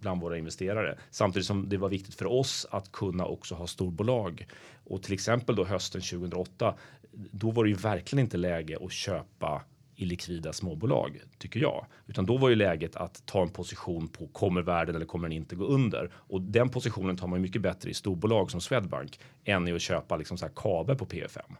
bland 0.00 0.20
våra 0.20 0.38
investerare. 0.38 0.98
Samtidigt 1.10 1.46
som 1.46 1.68
det 1.68 1.76
var 1.76 1.88
viktigt 1.88 2.14
för 2.14 2.26
oss 2.26 2.66
att 2.70 2.92
kunna 2.92 3.26
också 3.26 3.54
ha 3.54 3.66
storbolag. 3.66 4.46
Och 4.84 5.02
till 5.02 5.14
exempel 5.14 5.56
då 5.56 5.64
hösten 5.64 6.00
2008, 6.00 6.74
då 7.12 7.50
var 7.50 7.64
det 7.64 7.70
ju 7.70 7.76
verkligen 7.76 8.24
inte 8.24 8.36
läge 8.36 8.78
att 8.84 8.92
köpa 8.92 9.62
illikvida 9.96 10.52
småbolag, 10.52 11.20
tycker 11.38 11.60
jag. 11.60 11.86
Utan 12.06 12.26
då 12.26 12.36
var 12.36 12.48
ju 12.48 12.54
läget 12.54 12.96
att 12.96 13.26
ta 13.26 13.42
en 13.42 13.50
position 13.50 14.08
på 14.08 14.26
kommer 14.26 14.62
världen 14.62 14.96
eller 14.96 15.06
kommer 15.06 15.28
den 15.28 15.36
inte 15.36 15.56
gå 15.56 15.64
under? 15.64 16.10
Och 16.14 16.42
den 16.42 16.68
positionen 16.68 17.16
tar 17.16 17.26
man 17.26 17.40
mycket 17.40 17.62
bättre 17.62 17.90
i 17.90 17.94
storbolag 17.94 18.50
som 18.50 18.60
Swedbank 18.60 19.20
än 19.44 19.68
i 19.68 19.72
att 19.72 19.82
köpa 19.82 20.16
liksom 20.16 20.38
så 20.38 20.46
här 20.46 20.52
kabe 20.56 20.94
på 20.94 21.06
pfm 21.06 21.56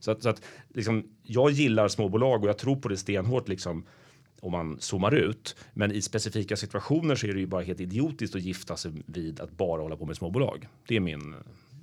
Så 0.00 0.10
att, 0.10 0.22
så 0.22 0.28
att 0.28 0.42
liksom, 0.68 1.04
jag 1.22 1.50
gillar 1.50 1.88
småbolag 1.88 2.42
och 2.42 2.48
jag 2.48 2.58
tror 2.58 2.76
på 2.76 2.88
det 2.88 2.96
stenhårt 2.96 3.48
liksom 3.48 3.86
om 4.40 4.52
man 4.52 4.80
zoomar 4.80 5.14
ut. 5.14 5.56
Men 5.72 5.92
i 5.92 6.02
specifika 6.02 6.56
situationer 6.56 7.14
så 7.14 7.26
är 7.26 7.32
det 7.32 7.40
ju 7.40 7.46
bara 7.46 7.62
helt 7.62 7.80
idiotiskt 7.80 8.36
att 8.36 8.42
gifta 8.42 8.76
sig 8.76 8.92
vid 9.06 9.40
att 9.40 9.50
bara 9.50 9.82
hålla 9.82 9.96
på 9.96 10.06
med 10.06 10.16
småbolag. 10.16 10.68
Det 10.88 10.96
är 10.96 11.00
min 11.00 11.34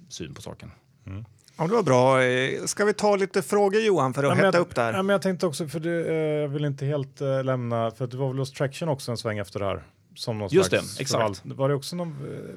syn 0.09 0.33
på 0.33 0.41
saken. 0.41 0.71
Mm. 1.05 1.25
Ja, 1.59 1.67
det 1.67 1.73
var 1.73 1.83
bra. 1.83 2.23
Eh, 2.23 2.65
ska 2.65 2.85
vi 2.85 2.93
ta 2.93 3.15
lite 3.15 3.41
frågor 3.41 3.81
Johan 3.81 4.13
för 4.13 4.23
att 4.23 4.29
ja, 4.29 4.45
hetta 4.45 4.57
jag, 4.57 4.61
upp 4.61 4.75
där? 4.75 4.93
Ja, 4.93 5.03
men 5.03 5.13
jag 5.13 5.21
tänkte 5.21 5.47
också, 5.47 5.67
för 5.67 5.79
det, 5.79 6.09
eh, 6.09 6.15
jag 6.15 6.47
vill 6.47 6.65
inte 6.65 6.85
helt 6.85 7.21
eh, 7.21 7.43
lämna, 7.43 7.91
för 7.91 8.07
det 8.07 8.17
var 8.17 8.27
väl 8.27 8.37
hos 8.37 8.51
Traction 8.51 8.89
också 8.89 9.11
en 9.11 9.17
sväng 9.17 9.37
efter 9.37 9.59
det 9.59 9.65
här 9.65 9.83
som 10.15 10.37
någon 10.37 10.49
Just 10.51 10.69
slags 10.69 10.95
det, 10.95 11.01
exakt. 11.01 11.41
Var 11.45 11.69
det 11.69 11.75
också 11.75 11.95
någon, 11.95 12.15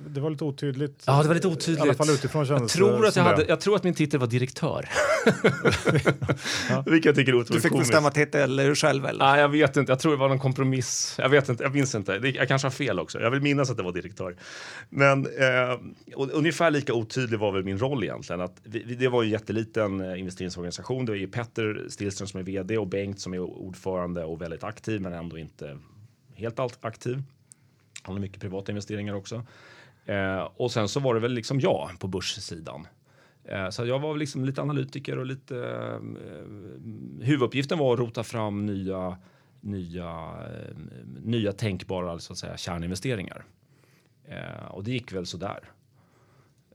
det 0.08 0.20
var 0.20 0.30
lite 0.30 0.44
otydligt? 0.44 1.02
Ja, 1.06 1.22
det 1.22 1.28
var 1.28 1.34
lite 1.34 1.48
otydligt. 1.48 1.78
I 1.78 1.82
alla 1.82 1.94
fall 1.94 2.10
utifrån 2.10 2.46
jag 2.46 2.68
tror, 2.68 3.06
att 3.06 3.16
jag, 3.16 3.22
hade, 3.22 3.44
jag 3.48 3.60
tror 3.60 3.76
att 3.76 3.84
min 3.84 3.94
titel 3.94 4.20
var 4.20 4.26
direktör. 4.26 4.88
ja. 6.70 6.84
Vilket 6.86 7.04
jag 7.04 7.14
tycker 7.14 7.32
är 7.32 7.52
Du 7.52 7.60
fick 7.60 7.72
bestämma 7.72 8.10
titel 8.10 8.74
själv 8.74 9.06
eller? 9.06 9.24
Nej, 9.24 9.40
jag 9.40 9.48
vet 9.48 9.76
inte. 9.76 9.92
Jag 9.92 9.98
tror 9.98 10.12
det 10.12 10.18
var 10.18 10.28
någon 10.28 10.38
kompromiss. 10.38 11.14
Jag 11.18 11.28
vet 11.28 11.48
inte, 11.48 11.64
jag 11.64 11.74
minns 11.74 11.94
inte. 11.94 12.12
Jag 12.34 12.48
kanske 12.48 12.66
har 12.66 12.72
fel 12.72 12.98
också. 12.98 13.20
Jag 13.20 13.30
vill 13.30 13.42
minnas 13.42 13.70
att 13.70 13.76
det 13.76 13.82
var 13.82 13.92
direktör. 13.92 14.36
Men 14.88 15.26
eh, 15.26 15.78
ungefär 16.16 16.70
lika 16.70 16.94
otydlig 16.94 17.38
var 17.38 17.52
väl 17.52 17.64
min 17.64 17.78
roll 17.78 18.04
egentligen. 18.04 18.40
Att 18.40 18.56
vi, 18.62 18.94
det 18.94 19.08
var 19.08 19.22
en 19.22 19.30
jätteliten 19.30 20.00
eh, 20.00 20.20
investeringsorganisation. 20.20 21.06
Det 21.06 21.12
var 21.12 21.16
ju 21.16 21.28
Petter 21.28 21.86
Stillström 21.88 22.28
som 22.28 22.40
är 22.40 22.44
vd 22.44 22.78
och 22.78 22.86
Bengt 22.86 23.20
som 23.20 23.34
är 23.34 23.40
ordförande 23.40 24.24
och 24.24 24.42
väldigt 24.42 24.64
aktiv 24.64 25.00
men 25.00 25.12
ändå 25.12 25.38
inte 25.38 25.78
helt 26.34 26.84
aktiv. 26.84 27.22
Han 28.02 28.14
har 28.14 28.20
mycket 28.20 28.40
privata 28.40 28.72
investeringar 28.72 29.14
också. 29.14 29.46
Eh, 30.06 30.48
och 30.56 30.72
sen 30.72 30.88
så 30.88 31.00
var 31.00 31.14
det 31.14 31.20
väl 31.20 31.32
liksom 31.32 31.60
jag 31.60 31.90
på 31.98 32.08
börssidan. 32.08 32.86
Eh, 33.44 33.68
så 33.68 33.86
jag 33.86 33.98
var 33.98 34.16
liksom 34.16 34.44
lite 34.44 34.62
analytiker 34.62 35.18
och 35.18 35.26
lite 35.26 35.56
eh, 35.56 37.24
huvuduppgiften 37.24 37.78
var 37.78 37.92
att 37.92 38.00
rota 38.00 38.22
fram 38.22 38.66
nya 38.66 39.16
nya, 39.62 40.34
eh, 40.46 40.76
nya 41.22 41.52
tänkbara 41.52 42.18
så 42.18 42.32
att 42.32 42.38
säga, 42.38 42.56
kärninvesteringar. 42.56 43.44
Eh, 44.24 44.64
och 44.70 44.84
det 44.84 44.90
gick 44.90 45.12
väl 45.12 45.26
sådär. 45.26 45.70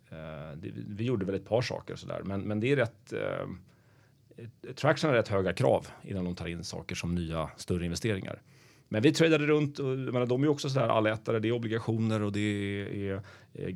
Eh, 0.09 0.57
det, 0.57 0.71
vi 0.73 1.03
gjorde 1.03 1.25
väl 1.25 1.35
ett 1.35 1.45
par 1.45 1.61
saker 1.61 1.95
sådär, 1.95 2.21
men, 2.23 2.41
men 2.41 2.59
det 2.59 2.71
är 2.71 2.75
rätt 2.75 3.13
eh, 3.13 3.47
Traction 4.75 5.09
har 5.09 5.17
rätt 5.17 5.27
höga 5.27 5.53
krav 5.53 5.87
innan 6.03 6.25
de 6.25 6.35
tar 6.35 6.47
in 6.47 6.63
saker 6.63 6.95
som 6.95 7.15
nya 7.15 7.49
större 7.57 7.85
investeringar. 7.85 8.41
Men 8.89 9.01
vi 9.01 9.13
tradade 9.13 9.45
runt 9.45 9.79
och 9.79 9.85
menar, 9.85 10.25
de 10.25 10.41
är 10.41 10.45
ju 10.45 10.51
också 10.51 10.69
sådär 10.69 10.87
allätare. 10.87 11.39
Det 11.39 11.47
är 11.47 11.51
obligationer 11.51 12.21
och 12.21 12.31
det 12.31 12.39
är, 12.39 12.85
är, 12.95 13.21
är 13.53 13.75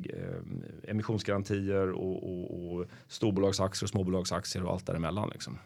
emissionsgarantier 0.88 1.90
och, 1.90 2.30
och, 2.30 2.72
och 2.72 2.86
storbolagsaktier 3.08 3.84
och 3.84 3.88
småbolagsaktier 3.88 4.64
och 4.64 4.72
allt 4.72 4.86
däremellan. 4.86 5.30
Liksom. 5.32 5.58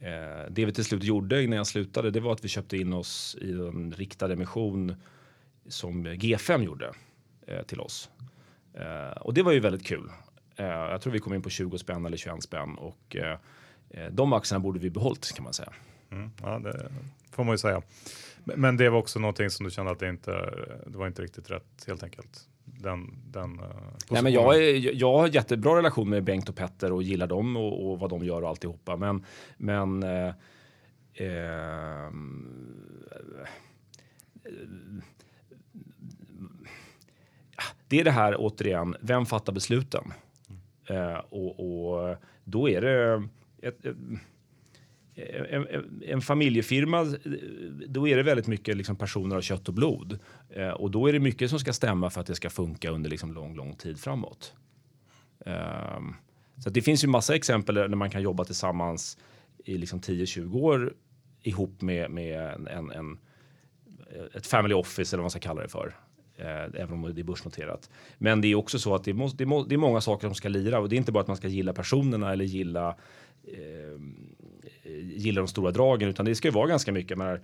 Eh, 0.00 0.50
det 0.50 0.64
vi 0.64 0.72
till 0.72 0.84
slut 0.84 1.04
gjorde 1.04 1.42
innan 1.42 1.56
jag 1.56 1.66
slutade, 1.66 2.10
det 2.10 2.20
var 2.20 2.32
att 2.32 2.44
vi 2.44 2.48
köpte 2.48 2.76
in 2.76 2.92
oss 2.92 3.36
i 3.40 3.52
en 3.52 3.92
riktad 3.96 4.32
emission 4.32 4.94
som 5.68 6.06
G5 6.06 6.64
gjorde 6.64 6.92
eh, 7.46 7.62
till 7.62 7.80
oss. 7.80 8.10
Eh, 8.74 9.16
och 9.20 9.34
det 9.34 9.42
var 9.42 9.52
ju 9.52 9.60
väldigt 9.60 9.86
kul. 9.86 10.10
Eh, 10.56 10.66
jag 10.66 11.00
tror 11.00 11.12
vi 11.12 11.18
kom 11.18 11.34
in 11.34 11.42
på 11.42 11.50
20 11.50 11.78
spänn 11.78 12.06
eller 12.06 12.16
21 12.16 12.42
spänn 12.42 12.74
och 12.74 13.16
eh, 13.16 13.38
de 14.10 14.32
aktierna 14.32 14.60
borde 14.60 14.78
vi 14.78 14.90
behållit 14.90 15.32
kan 15.34 15.44
man 15.44 15.52
säga. 15.52 15.72
Mm, 16.10 16.30
ja, 16.42 16.58
det 16.58 16.88
får 17.30 17.44
man 17.44 17.54
ju 17.54 17.58
säga. 17.58 17.82
Men- 18.44 18.76
det 18.76 18.90
var 18.90 18.98
också 18.98 19.18
någonting 19.18 19.50
som 19.50 19.64
du 19.64 19.70
kände 19.70 19.92
att 19.92 19.98
det 19.98 20.08
inte 20.08 20.30
det 20.86 20.98
var 20.98 21.06
inte 21.06 21.22
riktigt 21.22 21.50
rätt 21.50 21.84
helt 21.86 22.02
enkelt. 22.02 22.48
Den, 22.64 23.14
den, 23.30 23.58
eh, 23.58 23.66
Nej, 24.10 24.22
men 24.22 24.32
jag, 24.32 24.56
är, 24.56 24.94
jag 24.94 25.18
har 25.18 25.28
jättebra 25.28 25.76
relation 25.76 26.08
med 26.08 26.24
Bengt 26.24 26.48
och 26.48 26.56
Petter 26.56 26.92
och 26.92 27.02
gillar 27.02 27.26
dem 27.26 27.56
och, 27.56 27.90
och 27.90 27.98
vad 27.98 28.10
de 28.10 28.24
gör 28.24 28.42
och 28.42 28.48
alltihopa. 28.48 28.96
Men, 28.96 29.24
men 29.56 30.02
eh, 30.02 30.28
eh, 31.14 32.10
det 37.88 38.00
är 38.00 38.04
det 38.04 38.10
här 38.10 38.34
återigen, 38.38 38.96
vem 39.00 39.26
fattar 39.26 39.52
besluten? 39.52 40.12
Eh, 40.86 41.18
och, 41.30 41.60
och 41.60 42.16
då 42.44 42.68
är 42.68 42.80
det 42.80 43.28
ett, 43.62 43.84
ett, 43.86 43.96
en, 45.50 45.66
en, 46.06 46.20
familjefirma, 46.20 47.00
eh, 47.00 47.06
då 47.88 48.08
är 48.08 48.16
det 48.16 48.22
väldigt 48.22 48.46
mycket 48.46 48.76
liksom 48.76 48.96
personer 48.96 49.36
av 49.36 49.40
kött 49.40 49.68
och 49.68 49.74
blod. 49.74 50.18
Eh, 50.50 50.70
och 50.70 50.90
då 50.90 51.06
är 51.06 51.12
det 51.12 51.20
mycket 51.20 51.50
som 51.50 51.58
ska 51.58 51.72
stämma 51.72 52.10
för 52.10 52.20
att 52.20 52.26
det 52.26 52.34
ska 52.34 52.50
funka 52.50 52.90
under 52.90 53.10
liksom 53.10 53.32
lång, 53.32 53.56
lång 53.56 53.74
tid 53.74 54.00
framåt. 54.00 54.54
Eh, 55.46 56.00
så 56.62 56.68
att 56.68 56.74
det 56.74 56.82
finns 56.82 57.04
ju 57.04 57.08
massa 57.08 57.34
exempel 57.34 57.74
där 57.74 57.88
man 57.88 58.10
kan 58.10 58.22
jobba 58.22 58.44
tillsammans 58.44 59.18
i 59.64 59.78
liksom 59.78 60.00
10-20 60.00 60.56
år 60.56 60.94
ihop 61.42 61.80
med, 61.80 62.10
med 62.10 62.68
en, 62.70 62.90
en, 62.90 63.18
ett 64.34 64.46
family 64.46 64.74
office 64.74 65.16
eller 65.16 65.20
vad 65.20 65.24
man 65.24 65.30
ska 65.30 65.40
kalla 65.40 65.62
det 65.62 65.68
för. 65.68 65.94
Eh, 66.36 66.82
även 66.82 66.92
om 66.92 67.14
det 67.14 67.20
är 67.20 67.24
börsnoterat. 67.24 67.90
Men 68.18 68.40
det 68.40 68.48
är 68.48 68.54
också 68.54 68.78
så 68.78 68.94
att 68.94 69.04
det, 69.04 69.14
måste, 69.14 69.38
det, 69.38 69.46
må, 69.46 69.64
det 69.64 69.74
är 69.74 69.78
många 69.78 70.00
saker 70.00 70.28
som 70.28 70.34
ska 70.34 70.48
lira 70.48 70.78
och 70.78 70.88
det 70.88 70.96
är 70.96 70.98
inte 70.98 71.12
bara 71.12 71.20
att 71.20 71.26
man 71.26 71.36
ska 71.36 71.48
gilla 71.48 71.72
personerna 71.72 72.32
eller 72.32 72.44
gilla 72.44 72.96
ehm, 73.44 74.36
gillar 75.02 75.42
de 75.42 75.48
stora 75.48 75.70
dragen, 75.70 76.08
utan 76.08 76.26
det 76.26 76.34
ska 76.34 76.48
ju 76.48 76.52
vara 76.52 76.66
ganska 76.68 76.92
mycket. 76.92 77.18
Men 77.18 77.40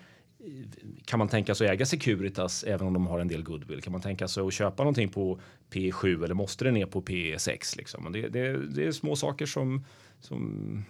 kan 1.04 1.18
man 1.18 1.28
tänka 1.28 1.54
sig 1.54 1.66
att 1.68 1.72
äga 1.74 1.86
Securitas 1.86 2.64
även 2.64 2.86
om 2.86 2.92
de 2.92 3.06
har 3.06 3.18
en 3.20 3.28
del 3.28 3.42
goodwill? 3.42 3.82
Kan 3.82 3.92
man 3.92 4.00
tänka 4.00 4.28
sig 4.28 4.46
att 4.46 4.52
köpa 4.52 4.82
någonting 4.82 5.08
på 5.08 5.40
P7 5.70 6.24
eller 6.24 6.34
måste 6.34 6.64
det 6.64 6.70
ner 6.70 6.86
på 6.86 7.02
P6? 7.02 7.76
Liksom? 7.76 8.12
Det, 8.12 8.28
det, 8.28 8.66
det 8.66 8.86
är 8.86 8.92
små 8.92 9.16
saker 9.16 9.46
som, 9.46 9.84
som, 10.20 10.84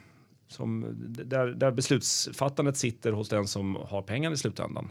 som 0.49 0.87
där, 1.25 1.47
där 1.47 1.71
beslutsfattandet 1.71 2.77
sitter 2.77 3.13
hos 3.13 3.29
den 3.29 3.47
som 3.47 3.77
har 3.77 4.03
pengarna 4.03 4.35
i 4.35 4.39
slutändan. 4.39 4.89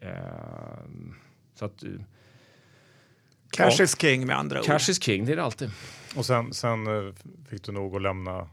Eh, 0.00 0.10
så 1.54 1.64
att 1.64 1.84
Cash 3.50 3.74
Ja. 3.78 3.84
is 3.84 4.00
king 4.00 4.26
med 4.26 4.38
andra 4.38 4.60
ord. 4.60 4.66
cash 4.66 4.90
is 4.90 5.02
king, 5.02 5.26
det 5.26 5.32
är 5.32 5.36
det 5.36 5.42
alltid. 5.42 5.70
Och 6.16 6.26
sen, 6.26 6.54
sen 6.54 6.86
eh, 6.86 7.12
fick 7.50 7.62
du 7.62 7.72
nog 7.72 7.96
att 7.96 8.02
lämna 8.02 8.38
eh, 8.38 8.46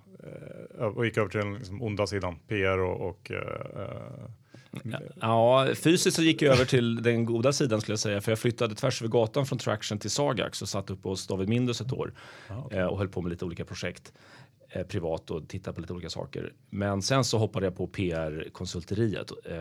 och 0.96 1.06
gick 1.06 1.18
över 1.18 1.30
till 1.30 1.40
den 1.40 1.54
liksom 1.54 1.82
onda 1.82 2.08
sidan, 2.08 2.36
PR 2.48 2.78
och, 2.80 3.10
och 3.10 3.32
eh, 3.32 4.28
Ja, 5.22 5.68
fysiskt 5.76 6.16
så 6.16 6.24
gick 6.24 6.42
jag 6.42 6.54
över 6.56 6.66
till 6.66 7.04
den 7.04 7.26
goda 7.26 7.54
sidan 7.54 7.82
skulle 7.82 7.94
jag 7.94 8.00
säga, 8.00 8.22
för 8.22 8.32
jag 8.32 8.40
flyttade 8.40 8.76
tvärs 8.76 9.02
över 9.02 9.10
gatan 9.10 9.46
från 9.46 9.60
Traction 9.60 10.00
till 10.00 10.10
Sagax 10.12 10.62
och 10.62 10.70
satt 10.70 10.90
upp 10.90 11.04
hos 11.04 11.28
David 11.28 11.50
Mindus 11.50 11.82
ett 11.82 11.94
år 11.94 12.14
eh, 12.72 12.86
och 12.86 12.98
höll 12.98 13.08
på 13.08 13.22
med 13.22 13.30
lite 13.30 13.46
olika 13.46 13.66
projekt 13.66 14.14
eh, 14.70 14.84
privat 14.84 15.32
och 15.32 15.48
tittade 15.48 15.76
på 15.76 15.82
lite 15.82 15.94
olika 15.94 16.10
saker. 16.10 16.54
Men 16.70 17.02
sen 17.02 17.24
så 17.24 17.38
hoppade 17.38 17.66
jag 17.66 17.76
på 17.78 17.88
PR-konsulteriet. 17.88 19.32
Eh, 19.46 19.56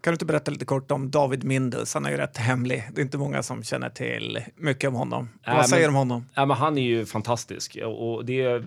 Kan 0.00 0.10
du 0.10 0.12
inte 0.12 0.24
berätta 0.26 0.50
lite 0.50 0.64
kort 0.64 0.90
om 0.90 1.10
David 1.10 1.44
Mindus? 1.44 1.94
Han 1.94 2.06
är 2.06 2.10
ju 2.10 2.16
rätt 2.16 2.36
hemlig. 2.36 2.84
Det 2.94 3.00
är 3.00 3.04
inte 3.04 3.18
många 3.18 3.42
som 3.42 3.62
känner 3.62 3.90
till 3.90 4.38
mycket 4.56 4.88
om 4.88 4.94
honom. 4.94 5.28
Nej, 5.46 5.56
Vad 5.56 5.68
säger 5.68 5.82
du 5.82 5.88
om 5.88 5.94
honom? 5.94 6.24
Ja, 6.34 6.46
men 6.46 6.56
han 6.56 6.78
är 6.78 6.82
ju 6.82 7.06
fantastisk. 7.06 7.78
Och, 7.84 8.14
och 8.14 8.24
det, 8.24 8.62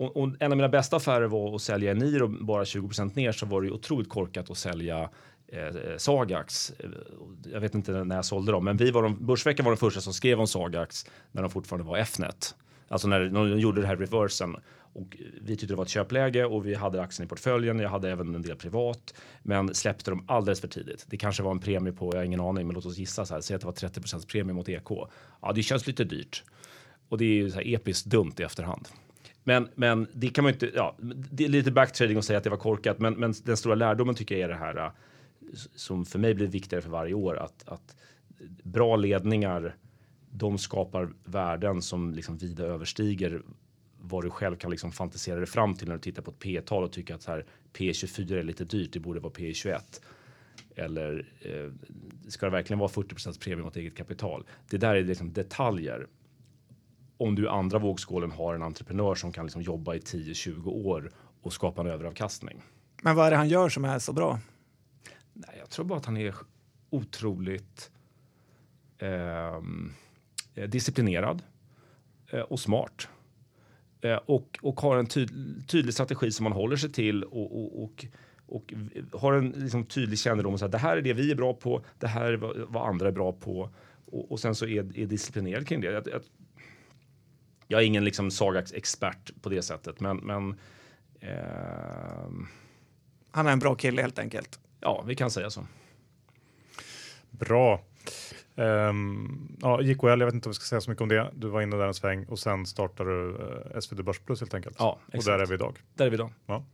och, 0.00 0.16
och 0.16 0.30
en 0.40 0.52
av 0.52 0.56
mina 0.56 0.68
bästa 0.68 0.96
affärer 0.96 1.26
var 1.26 1.54
att 1.54 1.62
sälja 1.62 1.90
Eniro 1.90 2.28
bara 2.28 2.64
20% 2.64 3.16
ner 3.16 3.32
så 3.32 3.46
var 3.46 3.60
det 3.60 3.66
ju 3.66 3.72
otroligt 3.72 4.08
korkat 4.08 4.50
att 4.50 4.58
sälja 4.58 5.10
eh, 5.48 5.96
Sagax. 5.96 6.72
Eh, 6.78 6.90
jag 7.52 7.60
vet 7.60 7.74
inte 7.74 8.04
när 8.04 8.16
jag 8.16 8.24
sålde 8.24 8.52
dem, 8.52 8.64
men 8.64 8.76
vi 8.76 8.90
var 8.90 9.02
de, 9.02 9.26
Börsveckan 9.26 9.64
var 9.64 9.72
de 9.72 9.76
första 9.76 10.00
som 10.00 10.12
skrev 10.12 10.40
om 10.40 10.46
Sagax 10.46 11.06
när 11.32 11.42
de 11.42 11.50
fortfarande 11.50 11.88
var 11.88 11.98
Fnet. 11.98 12.54
Alltså 12.88 13.08
när 13.08 13.20
de 13.20 13.60
gjorde 13.60 13.80
det 13.80 13.86
här 13.86 13.96
reversen. 13.96 14.56
Och 14.92 15.16
vi 15.42 15.56
tyckte 15.56 15.66
det 15.66 15.76
var 15.76 15.84
ett 15.84 15.90
köpläge 15.90 16.44
och 16.44 16.66
vi 16.66 16.74
hade 16.74 17.02
aktien 17.02 17.26
i 17.26 17.28
portföljen. 17.28 17.78
Jag 17.78 17.90
hade 17.90 18.10
även 18.10 18.34
en 18.34 18.42
del 18.42 18.56
privat, 18.56 19.14
men 19.42 19.74
släppte 19.74 20.10
dem 20.10 20.24
alldeles 20.28 20.60
för 20.60 20.68
tidigt. 20.68 21.06
Det 21.08 21.16
kanske 21.16 21.42
var 21.42 21.50
en 21.50 21.60
premie 21.60 21.92
på, 21.92 22.10
jag 22.12 22.18
har 22.18 22.24
ingen 22.24 22.40
aning, 22.40 22.66
men 22.66 22.74
låt 22.74 22.86
oss 22.86 22.98
gissa 22.98 23.26
så 23.26 23.34
här. 23.34 23.40
Säg 23.40 23.54
att 23.54 23.60
det 23.60 23.66
var 23.66 23.72
30 23.72 24.26
premie 24.26 24.54
mot 24.54 24.68
EK. 24.68 24.90
Ja, 25.42 25.52
det 25.54 25.62
känns 25.62 25.86
lite 25.86 26.04
dyrt. 26.04 26.44
Och 27.08 27.18
det 27.18 27.24
är 27.24 27.34
ju 27.34 27.50
så 27.50 27.56
här 27.56 27.74
episkt 27.74 28.06
dumt 28.06 28.34
i 28.38 28.42
efterhand. 28.42 28.88
Men, 29.50 29.68
men 29.74 30.06
det 30.12 30.28
kan 30.28 30.44
man 30.44 30.52
ju 30.52 30.54
inte, 30.54 30.70
ja, 30.74 30.96
det 31.30 31.44
är 31.44 31.48
lite 31.48 31.70
backtrading 31.70 32.18
att 32.18 32.24
säga 32.24 32.38
att 32.38 32.44
det 32.44 32.50
var 32.50 32.56
korkat, 32.56 32.98
men, 32.98 33.14
men 33.14 33.34
den 33.44 33.56
stora 33.56 33.74
lärdomen 33.74 34.14
tycker 34.14 34.34
jag 34.34 34.44
är 34.44 34.48
det 34.48 34.54
här 34.54 34.76
äh, 34.76 34.90
som 35.74 36.06
för 36.06 36.18
mig 36.18 36.34
blir 36.34 36.46
viktigare 36.46 36.82
för 36.82 36.90
varje 36.90 37.14
år, 37.14 37.36
att, 37.38 37.68
att 37.68 37.96
bra 38.62 38.96
ledningar, 38.96 39.76
de 40.30 40.58
skapar 40.58 41.08
värden 41.24 41.82
som 41.82 42.14
liksom 42.14 42.36
vida 42.36 42.64
överstiger 42.64 43.42
vad 44.00 44.24
du 44.24 44.30
själv 44.30 44.56
kan 44.56 44.70
liksom 44.70 44.92
fantisera 44.92 45.36
dig 45.36 45.46
fram 45.46 45.74
till 45.74 45.88
när 45.88 45.94
du 45.94 46.00
tittar 46.00 46.22
på 46.22 46.30
ett 46.30 46.38
P-tal 46.38 46.84
och 46.84 46.92
tycker 46.92 47.14
att 47.14 47.22
så 47.22 47.30
här, 47.30 47.44
P24 47.72 48.38
är 48.38 48.42
lite 48.42 48.64
dyrt, 48.64 48.92
det 48.92 49.00
borde 49.00 49.20
vara 49.20 49.32
P21. 49.32 49.80
Eller 50.76 51.28
eh, 51.40 51.72
ska 52.28 52.46
det 52.46 52.52
verkligen 52.52 52.78
vara 52.78 52.90
40% 52.90 53.40
premie 53.40 53.64
mot 53.64 53.76
eget 53.76 53.96
kapital? 53.96 54.44
Det 54.70 54.78
där 54.78 54.94
är 54.94 55.04
liksom 55.04 55.32
detaljer 55.32 56.06
om 57.20 57.34
du 57.34 57.44
i 57.44 57.48
andra 57.48 57.78
vågskålen 57.78 58.30
har 58.30 58.54
en 58.54 58.62
entreprenör 58.62 59.14
som 59.14 59.32
kan 59.32 59.44
liksom 59.44 59.62
jobba 59.62 59.94
i 59.94 59.98
10-20 59.98 60.68
år 60.68 61.12
och 61.42 61.52
skapa 61.52 61.80
en 61.80 61.86
överavkastning. 61.86 62.62
Men 63.02 63.16
vad 63.16 63.26
är 63.26 63.30
det 63.30 63.36
han 63.36 63.48
gör 63.48 63.68
som 63.68 63.84
är 63.84 63.98
så 63.98 64.12
bra? 64.12 64.40
Nej, 65.32 65.56
jag 65.58 65.70
tror 65.70 65.84
bara 65.84 65.98
att 65.98 66.06
han 66.06 66.16
är 66.16 66.34
otroligt 66.90 67.90
eh, 68.98 69.60
disciplinerad 70.68 71.42
eh, 72.30 72.40
och 72.40 72.60
smart. 72.60 73.08
Eh, 74.00 74.16
och, 74.16 74.58
och 74.62 74.80
har 74.80 74.96
en 74.96 75.06
tyd, 75.06 75.30
tydlig 75.68 75.94
strategi 75.94 76.30
som 76.30 76.44
man 76.44 76.52
håller 76.52 76.76
sig 76.76 76.92
till 76.92 77.24
och, 77.24 77.60
och, 77.60 77.82
och, 77.82 78.06
och 78.46 78.74
har 79.12 79.32
en 79.32 79.50
liksom, 79.50 79.84
tydlig 79.84 80.18
kännedom. 80.18 80.52
om 80.52 80.58
här, 80.60 80.68
det 80.68 80.78
här 80.78 80.96
är 80.96 81.02
det 81.02 81.12
vi 81.12 81.30
är 81.30 81.36
bra 81.36 81.54
på, 81.54 81.84
det 81.98 82.06
här 82.06 82.32
är 82.32 82.36
vad, 82.36 82.56
vad 82.68 82.88
andra 82.88 83.08
är 83.08 83.12
bra 83.12 83.32
på. 83.32 83.70
Och, 84.06 84.32
och 84.32 84.40
sen 84.40 84.54
så 84.54 84.66
är, 84.66 84.98
är 84.98 85.06
disciplinerad 85.06 85.66
kring 85.66 85.80
det. 85.80 85.92
Jag, 85.92 86.08
jag, 86.08 86.22
jag 87.70 87.82
är 87.82 87.86
ingen 87.86 88.04
liksom, 88.04 88.30
Sagax-expert 88.30 89.42
på 89.42 89.48
det 89.48 89.62
sättet, 89.62 90.00
men, 90.00 90.16
men 90.16 90.54
ehm, 91.20 92.46
Han 93.30 93.46
är 93.46 93.52
en 93.52 93.58
bra 93.58 93.74
kille 93.74 94.02
helt 94.02 94.18
enkelt. 94.18 94.60
ja, 94.80 95.04
vi 95.06 95.14
kan 95.14 95.30
säga 95.30 95.50
så. 95.50 95.66
Bra. 97.30 97.80
Um, 98.54 99.56
ja, 99.60 99.82
JKL, 99.82 100.06
jag 100.06 100.24
vet 100.24 100.34
inte 100.34 100.48
om 100.48 100.50
vi 100.50 100.54
ska 100.54 100.64
säga 100.64 100.80
så 100.80 100.90
mycket 100.90 101.02
om 101.02 101.08
det. 101.08 101.30
Du 101.34 101.48
var 101.48 101.62
inne 101.62 101.76
där 101.76 101.86
en 101.86 101.94
sväng 101.94 102.24
och 102.24 102.38
sen 102.38 102.66
startade 102.66 103.10
du 103.10 103.28
uh, 103.28 103.80
SvD 103.80 104.04
Börs 104.04 104.18
Plus 104.18 104.40
helt 104.40 104.54
enkelt. 104.54 104.76
Ja, 104.78 104.98
och 105.06 105.14
exakt. 105.14 105.26
där 105.26 105.38
är 105.38 105.46
vi 105.46 105.54
idag. 105.54 105.78
Där 105.94 106.06
är 106.06 106.10
vi 106.10 106.16
då. 106.16 106.30
Ja. 106.46 106.64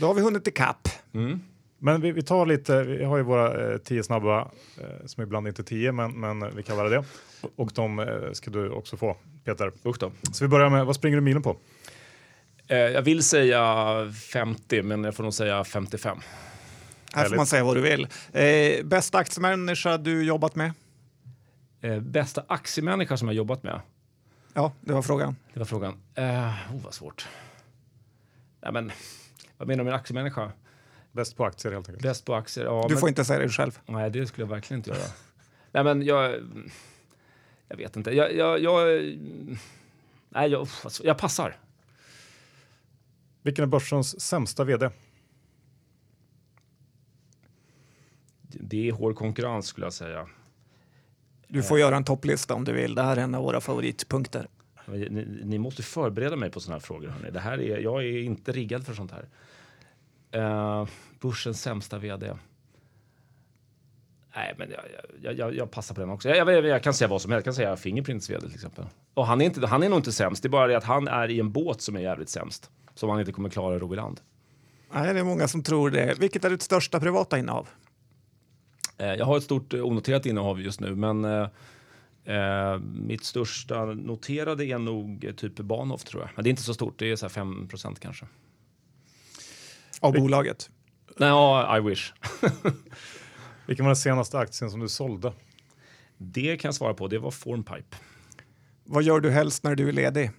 Då 0.00 0.06
har 0.06 0.14
vi 0.14 0.20
hunnit 0.20 0.46
ikapp. 0.46 0.88
Mm. 1.12 1.40
Men 1.78 2.00
vi, 2.00 2.12
vi 2.12 2.22
tar 2.22 2.46
lite, 2.46 2.82
vi 2.82 3.04
har 3.04 3.16
ju 3.16 3.22
våra 3.22 3.72
eh, 3.72 3.78
tio 3.78 4.02
snabba, 4.02 4.50
eh, 4.80 5.06
som 5.06 5.22
ibland 5.22 5.48
inte 5.48 5.62
är 5.62 5.64
tio, 5.64 5.92
men, 5.92 6.20
men 6.20 6.56
vi 6.56 6.62
kallar 6.62 6.84
det 6.84 6.90
det. 6.90 7.04
Och 7.56 7.70
de 7.74 7.98
eh, 7.98 8.32
ska 8.32 8.50
du 8.50 8.70
också 8.70 8.96
få, 8.96 9.16
Peter. 9.46 9.72
Usch 9.84 9.98
då. 9.98 10.12
Så 10.32 10.44
vi 10.44 10.48
börjar 10.48 10.70
med, 10.70 10.86
vad 10.86 10.94
springer 10.96 11.16
du 11.16 11.20
milen 11.20 11.42
på? 11.42 11.56
Eh, 12.68 12.78
jag 12.78 13.02
vill 13.02 13.22
säga 13.22 14.12
50, 14.32 14.82
men 14.82 15.04
jag 15.04 15.14
får 15.14 15.22
nog 15.22 15.34
säga 15.34 15.64
55. 15.64 16.18
Här 16.18 16.22
får 17.12 17.18
Härligt. 17.18 17.36
man 17.36 17.46
säga 17.46 17.64
vad 17.64 17.76
du 17.76 17.80
vill. 17.80 18.08
Eh, 18.32 18.84
bästa 18.84 19.18
aktiemänniska 19.18 19.96
du 19.98 20.24
jobbat 20.24 20.54
med? 20.54 20.72
Eh, 21.80 22.00
bästa 22.00 22.44
aktiemänniska 22.48 23.16
som 23.16 23.28
jag 23.28 23.34
jobbat 23.34 23.62
med? 23.62 23.80
Ja, 24.54 24.72
det 24.80 24.92
var 24.92 25.02
frågan. 25.02 25.36
Det 25.52 25.58
var 25.58 25.66
frågan. 25.66 26.00
Eh, 26.14 26.24
oh, 26.46 26.82
vad 26.84 26.94
svårt. 26.94 27.28
Nej, 28.62 28.72
men, 28.72 28.92
vad 29.56 29.68
menar 29.68 29.84
du 29.84 29.90
med 29.90 29.94
aktiemänniska? 29.94 30.52
Bäst 31.12 31.36
på 31.36 31.44
aktier 31.44 31.72
helt 31.72 31.88
enkelt. 31.88 32.02
Bäst 32.02 32.24
på 32.24 32.34
aktier? 32.34 32.64
Ja, 32.64 32.84
Du 32.88 32.94
men, 32.94 33.00
får 33.00 33.08
inte 33.08 33.24
säga 33.24 33.38
det 33.38 33.48
själv. 33.48 33.78
Nej, 33.86 34.10
det 34.10 34.26
skulle 34.26 34.42
jag 34.44 34.50
verkligen 34.50 34.78
inte 34.80 34.90
göra. 34.90 35.08
Nej, 35.72 35.84
men 35.84 36.02
jag... 36.02 36.34
Jag 37.68 37.76
vet 37.76 37.96
inte. 37.96 38.10
Jag... 38.10 38.34
jag, 38.34 38.60
jag 38.60 39.02
nej, 40.28 40.50
jag, 40.50 40.68
svårt. 40.68 41.06
jag 41.06 41.18
passar. 41.18 41.56
Vilken 43.42 43.62
är 43.62 43.66
börsens 43.66 44.20
sämsta 44.20 44.64
vd? 44.64 44.90
Det 48.42 48.88
är 48.88 48.92
hård 48.92 49.16
konkurrens 49.16 49.66
skulle 49.66 49.86
jag 49.86 49.92
säga. 49.92 50.26
Du 51.48 51.62
får 51.62 51.78
göra 51.78 51.96
en 51.96 52.04
topplista 52.04 52.54
om 52.54 52.64
du 52.64 52.72
vill. 52.72 52.94
Det 52.94 53.02
här 53.02 53.16
är 53.16 53.20
en 53.20 53.34
av 53.34 53.42
våra 53.42 53.60
favoritpunkter. 53.60 54.48
Ni, 54.86 55.26
ni 55.44 55.58
måste 55.58 55.82
förbereda 55.82 56.36
mig 56.36 56.50
på 56.50 56.60
sådana 56.60 56.74
här 56.74 56.80
frågor. 56.80 57.08
Hörni. 57.08 57.30
Det 57.30 57.40
här 57.40 57.60
är, 57.60 57.78
jag 57.78 58.04
är 58.04 58.18
inte 58.18 58.52
riggad 58.52 58.86
för 58.86 58.94
sånt 58.94 59.12
här. 59.12 59.28
Uh, 60.36 60.88
börsens 61.20 61.62
sämsta 61.62 61.98
vd. 61.98 62.32
Nej, 64.36 64.54
men 64.58 64.70
jag, 64.70 64.80
jag, 65.22 65.38
jag, 65.38 65.54
jag 65.54 65.70
passar 65.70 65.94
på 65.94 66.00
den 66.00 66.10
också. 66.10 66.28
Jag, 66.28 66.64
jag, 66.66 66.82
kan 66.82 66.94
säga 66.94 67.08
vad 67.08 67.22
som 67.22 67.32
helst. 67.32 67.46
Jag 67.46 67.54
kan 67.54 67.54
säga 67.54 67.76
Fingerprints 67.76 68.30
vd 68.30 68.40
till 68.40 68.54
exempel. 68.54 68.84
Och 69.14 69.26
han 69.26 69.40
är, 69.40 69.44
inte, 69.44 69.66
han 69.66 69.82
är 69.82 69.88
nog 69.88 69.98
inte 69.98 70.12
sämst. 70.12 70.42
Det 70.42 70.46
är 70.46 70.50
bara 70.50 70.66
det 70.66 70.76
att 70.76 70.84
han 70.84 71.08
är 71.08 71.30
i 71.30 71.40
en 71.40 71.52
båt 71.52 71.80
som 71.80 71.96
är 71.96 72.00
jävligt 72.00 72.28
sämst. 72.28 72.70
Som 72.94 73.10
han 73.10 73.20
inte 73.20 73.32
kommer 73.32 73.48
klara 73.48 73.78
ro 73.78 73.92
i 73.92 73.96
land. 73.96 74.20
Nej, 74.92 75.14
det 75.14 75.20
är 75.20 75.24
många 75.24 75.48
som 75.48 75.62
tror 75.62 75.90
det. 75.90 76.14
Vilket 76.18 76.44
är 76.44 76.50
ditt 76.50 76.62
största 76.62 77.00
privata 77.00 77.38
innehav? 77.38 77.68
Eh, 78.98 79.14
jag 79.14 79.24
har 79.24 79.36
ett 79.36 79.42
stort 79.42 79.74
eh, 79.74 79.86
onoterat 79.86 80.26
innehav 80.26 80.60
just 80.60 80.80
nu, 80.80 80.94
men 80.94 81.24
eh, 81.24 81.48
eh, 82.24 82.78
mitt 82.78 83.24
största 83.24 83.84
noterade 83.84 84.64
är 84.64 84.78
nog 84.78 85.32
typ 85.36 85.56
Bahnhof 85.56 86.04
tror 86.04 86.22
jag. 86.22 86.30
Men 86.34 86.44
det 86.44 86.48
är 86.48 86.50
inte 86.50 86.62
så 86.62 86.74
stort, 86.74 86.98
det 86.98 87.10
är 87.10 87.16
så 87.16 87.26
här 87.26 87.30
5 87.30 87.68
kanske. 87.98 88.26
Av 90.00 90.12
bolaget? 90.12 90.70
Nej, 91.16 91.28
ja, 91.28 91.78
I 91.78 91.80
wish. 91.80 92.12
Vilken 93.66 93.84
var 93.84 93.90
den 93.90 93.96
senaste 93.96 94.38
aktien 94.38 94.70
som 94.70 94.80
du 94.80 94.88
sålde? 94.88 95.32
Det 96.18 96.56
kan 96.56 96.68
jag 96.68 96.74
svara 96.74 96.94
på, 96.94 97.08
det 97.08 97.18
var 97.18 97.30
Formpipe. 97.30 97.96
Vad 98.84 99.02
gör 99.02 99.20
du 99.20 99.30
helst 99.30 99.64
när 99.64 99.74
du 99.74 99.88
är 99.88 99.92
ledig? 99.92 100.30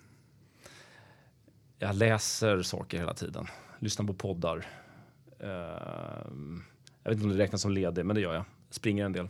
Jag 1.80 1.96
läser 1.96 2.62
saker 2.62 2.98
hela 2.98 3.14
tiden, 3.14 3.48
lyssnar 3.80 4.06
på 4.06 4.14
poddar. 4.14 4.66
Eh, 5.40 5.50
jag 7.04 7.12
vet 7.12 7.14
inte 7.14 7.24
om 7.24 7.30
det 7.30 7.38
räknas 7.38 7.62
som 7.62 7.72
ledig, 7.72 8.06
men 8.06 8.16
det 8.16 8.22
gör 8.22 8.34
jag. 8.34 8.46
Springer 8.70 9.06
en 9.06 9.14
del. 9.14 9.28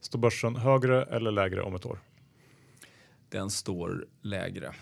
Står 0.00 0.18
börsen 0.18 0.56
högre 0.56 1.04
eller 1.04 1.30
lägre 1.30 1.62
om 1.62 1.74
ett 1.74 1.86
år? 1.86 1.98
Den 3.28 3.50
står 3.50 4.06
lägre, 4.20 4.74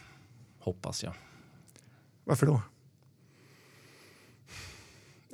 hoppas 0.58 1.02
jag. 1.02 1.14
Varför 2.24 2.46
då? 2.46 2.62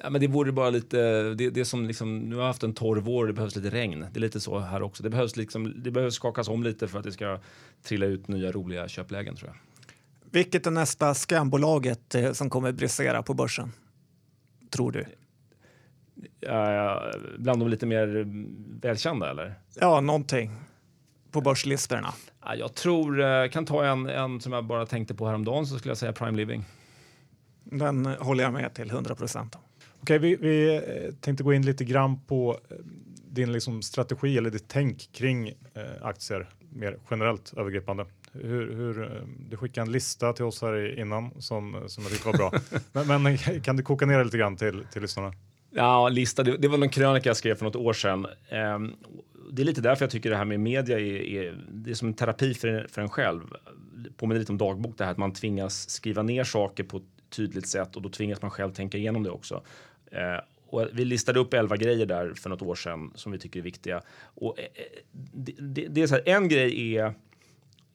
Ja, 0.02 0.10
men 0.10 0.20
det 0.20 0.26
vore 0.26 0.52
bara 0.52 0.70
lite, 0.70 1.22
det, 1.34 1.50
det 1.50 1.64
som 1.64 1.86
liksom, 1.86 2.18
nu 2.18 2.34
har 2.34 2.42
jag 2.42 2.48
haft 2.48 2.62
en 2.62 2.74
torr 2.74 2.96
vår, 2.96 3.26
det 3.26 3.32
behövs 3.32 3.56
lite 3.56 3.70
regn. 3.70 4.06
Det 4.12 4.18
är 4.18 4.20
lite 4.20 4.40
så 4.40 4.58
här 4.58 4.82
också. 4.82 5.02
Det 5.02 5.10
behövs, 5.10 5.36
liksom, 5.36 5.82
det 5.82 5.90
behövs 5.90 6.14
skakas 6.14 6.48
om 6.48 6.62
lite 6.62 6.88
för 6.88 6.98
att 6.98 7.04
det 7.04 7.12
ska 7.12 7.40
trilla 7.82 8.06
ut 8.06 8.28
nya 8.28 8.52
roliga 8.52 8.88
köplägen 8.88 9.36
tror 9.36 9.50
jag. 9.50 9.56
Vilket 10.30 10.66
är 10.66 10.70
nästa 10.70 11.14
skambolaget 11.14 12.14
eh, 12.14 12.32
som 12.32 12.50
kommer 12.50 12.72
brisera 12.72 13.22
på 13.22 13.34
börsen? 13.34 13.72
Tror 14.70 14.92
du? 14.92 15.04
Ja, 16.40 17.02
bland 17.38 17.60
de 17.60 17.68
lite 17.68 17.86
mer 17.86 18.26
välkända 18.80 19.30
eller? 19.30 19.54
Ja, 19.80 20.00
någonting 20.00 20.50
på 21.30 21.40
börslistorna. 21.40 22.14
Ja, 22.44 22.54
jag 22.54 22.74
tror, 22.74 23.20
eh, 23.22 23.48
kan 23.48 23.66
ta 23.66 23.84
en, 23.84 24.06
en 24.06 24.40
som 24.40 24.52
jag 24.52 24.64
bara 24.64 24.86
tänkte 24.86 25.14
på 25.14 25.26
häromdagen 25.26 25.66
så 25.66 25.78
skulle 25.78 25.90
jag 25.90 25.98
säga 25.98 26.12
Prime 26.12 26.36
Living. 26.36 26.64
Den 27.64 28.06
håller 28.06 28.44
jag 28.44 28.52
med 28.52 28.74
till 28.74 28.90
100 28.90 29.14
procent. 29.14 29.56
Okej, 30.06 30.18
vi, 30.18 30.36
vi 30.36 30.76
eh, 30.76 31.14
tänkte 31.20 31.44
gå 31.44 31.52
in 31.52 31.62
lite 31.62 31.84
grann 31.84 32.20
på 32.20 32.60
eh, 32.70 32.76
din 33.30 33.52
liksom 33.52 33.82
strategi 33.82 34.38
eller 34.38 34.50
ditt 34.50 34.68
tänk 34.68 35.12
kring 35.12 35.48
eh, 35.48 36.02
aktier 36.02 36.48
mer 36.70 36.98
generellt 37.10 37.54
övergripande. 37.56 38.06
Hur, 38.32 38.74
hur, 38.74 39.22
du 39.50 39.56
skickade 39.56 39.86
en 39.86 39.92
lista 39.92 40.32
till 40.32 40.44
oss 40.44 40.62
här 40.62 40.98
innan 40.98 41.42
som, 41.42 41.82
som 41.86 42.02
jag 42.02 42.12
tyckte 42.12 42.28
var 42.28 42.36
bra. 42.36 42.52
men, 43.04 43.22
men 43.22 43.38
kan 43.60 43.76
du 43.76 43.82
koka 43.82 44.06
ner 44.06 44.18
det 44.18 44.24
lite 44.24 44.38
grann 44.38 44.56
till, 44.56 44.84
till 44.92 45.02
lyssnarna? 45.02 45.32
Ja, 45.70 46.08
lista, 46.08 46.42
det, 46.42 46.56
det 46.56 46.68
var 46.68 46.78
någon 46.78 46.88
krönika 46.88 47.28
jag 47.28 47.36
skrev 47.36 47.54
för 47.54 47.64
något 47.64 47.76
år 47.76 47.92
sedan. 47.92 48.26
Ehm, 48.48 48.92
det 49.52 49.62
är 49.62 49.66
lite 49.66 49.80
därför 49.80 50.04
jag 50.04 50.10
tycker 50.10 50.30
det 50.30 50.36
här 50.36 50.44
med 50.44 50.60
media 50.60 50.98
är, 50.98 51.22
är, 51.22 51.64
det 51.70 51.90
är 51.90 51.94
som 51.94 52.08
en 52.08 52.14
terapi 52.14 52.54
för, 52.54 52.86
för 52.90 53.02
en 53.02 53.08
själv. 53.08 53.42
Påminner 54.16 54.40
lite 54.40 54.52
om 54.52 54.58
dagbok 54.58 54.98
det 54.98 55.04
här 55.04 55.10
att 55.10 55.18
man 55.18 55.32
tvingas 55.32 55.90
skriva 55.90 56.22
ner 56.22 56.44
saker 56.44 56.84
på 56.84 56.96
ett 56.96 57.04
tydligt 57.30 57.68
sätt 57.68 57.96
och 57.96 58.02
då 58.02 58.08
tvingas 58.08 58.42
man 58.42 58.50
själv 58.50 58.72
tänka 58.72 58.98
igenom 58.98 59.22
det 59.22 59.30
också. 59.30 59.62
Eh, 60.16 60.40
och 60.68 60.88
vi 60.92 61.04
listade 61.04 61.40
upp 61.40 61.54
elva 61.54 61.76
grejer 61.76 62.06
där 62.06 62.34
för 62.34 62.50
något 62.50 62.62
år 62.62 62.74
sedan 62.74 63.12
som 63.14 63.32
vi 63.32 63.38
tycker 63.38 63.60
är 63.60 63.64
viktiga. 63.64 64.02
Och, 64.20 64.58
eh, 64.58 64.64
det, 65.32 65.52
det, 65.58 65.86
det 65.88 66.02
är 66.02 66.06
så 66.06 66.14
här, 66.14 66.28
en 66.28 66.48
grej 66.48 66.94
är 66.96 67.14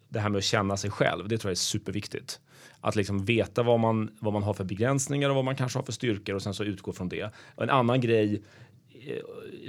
det 0.10 0.20
här 0.20 0.30
med 0.30 0.38
att 0.38 0.44
känna 0.44 0.78
sig 0.78 0.92
själv. 0.92 1.28
Det 1.28 1.38
tror 1.38 1.50
jag 1.50 1.56
är 1.56 1.56
superviktigt. 1.56 2.40
Att 2.82 2.96
liksom 2.96 3.26
veta 3.26 3.64
vad 3.64 3.80
man, 3.80 4.18
vad 4.20 4.34
man 4.34 4.44
har 4.44 4.54
för 4.54 4.64
begränsningar 4.64 5.30
och 5.30 5.36
vad 5.36 5.46
man 5.46 5.56
kanske 5.56 5.80
har 5.80 5.84
för 5.84 5.92
styrkor 5.92 6.36
och 6.36 6.42
sen 6.42 6.54
så 6.54 6.64
utgå 6.64 6.94
från 6.94 7.10
det. 7.10 7.32
Och 7.56 7.64
en 7.64 7.70
annan 7.70 8.02
grej 8.02 8.44
eh, 8.90 9.18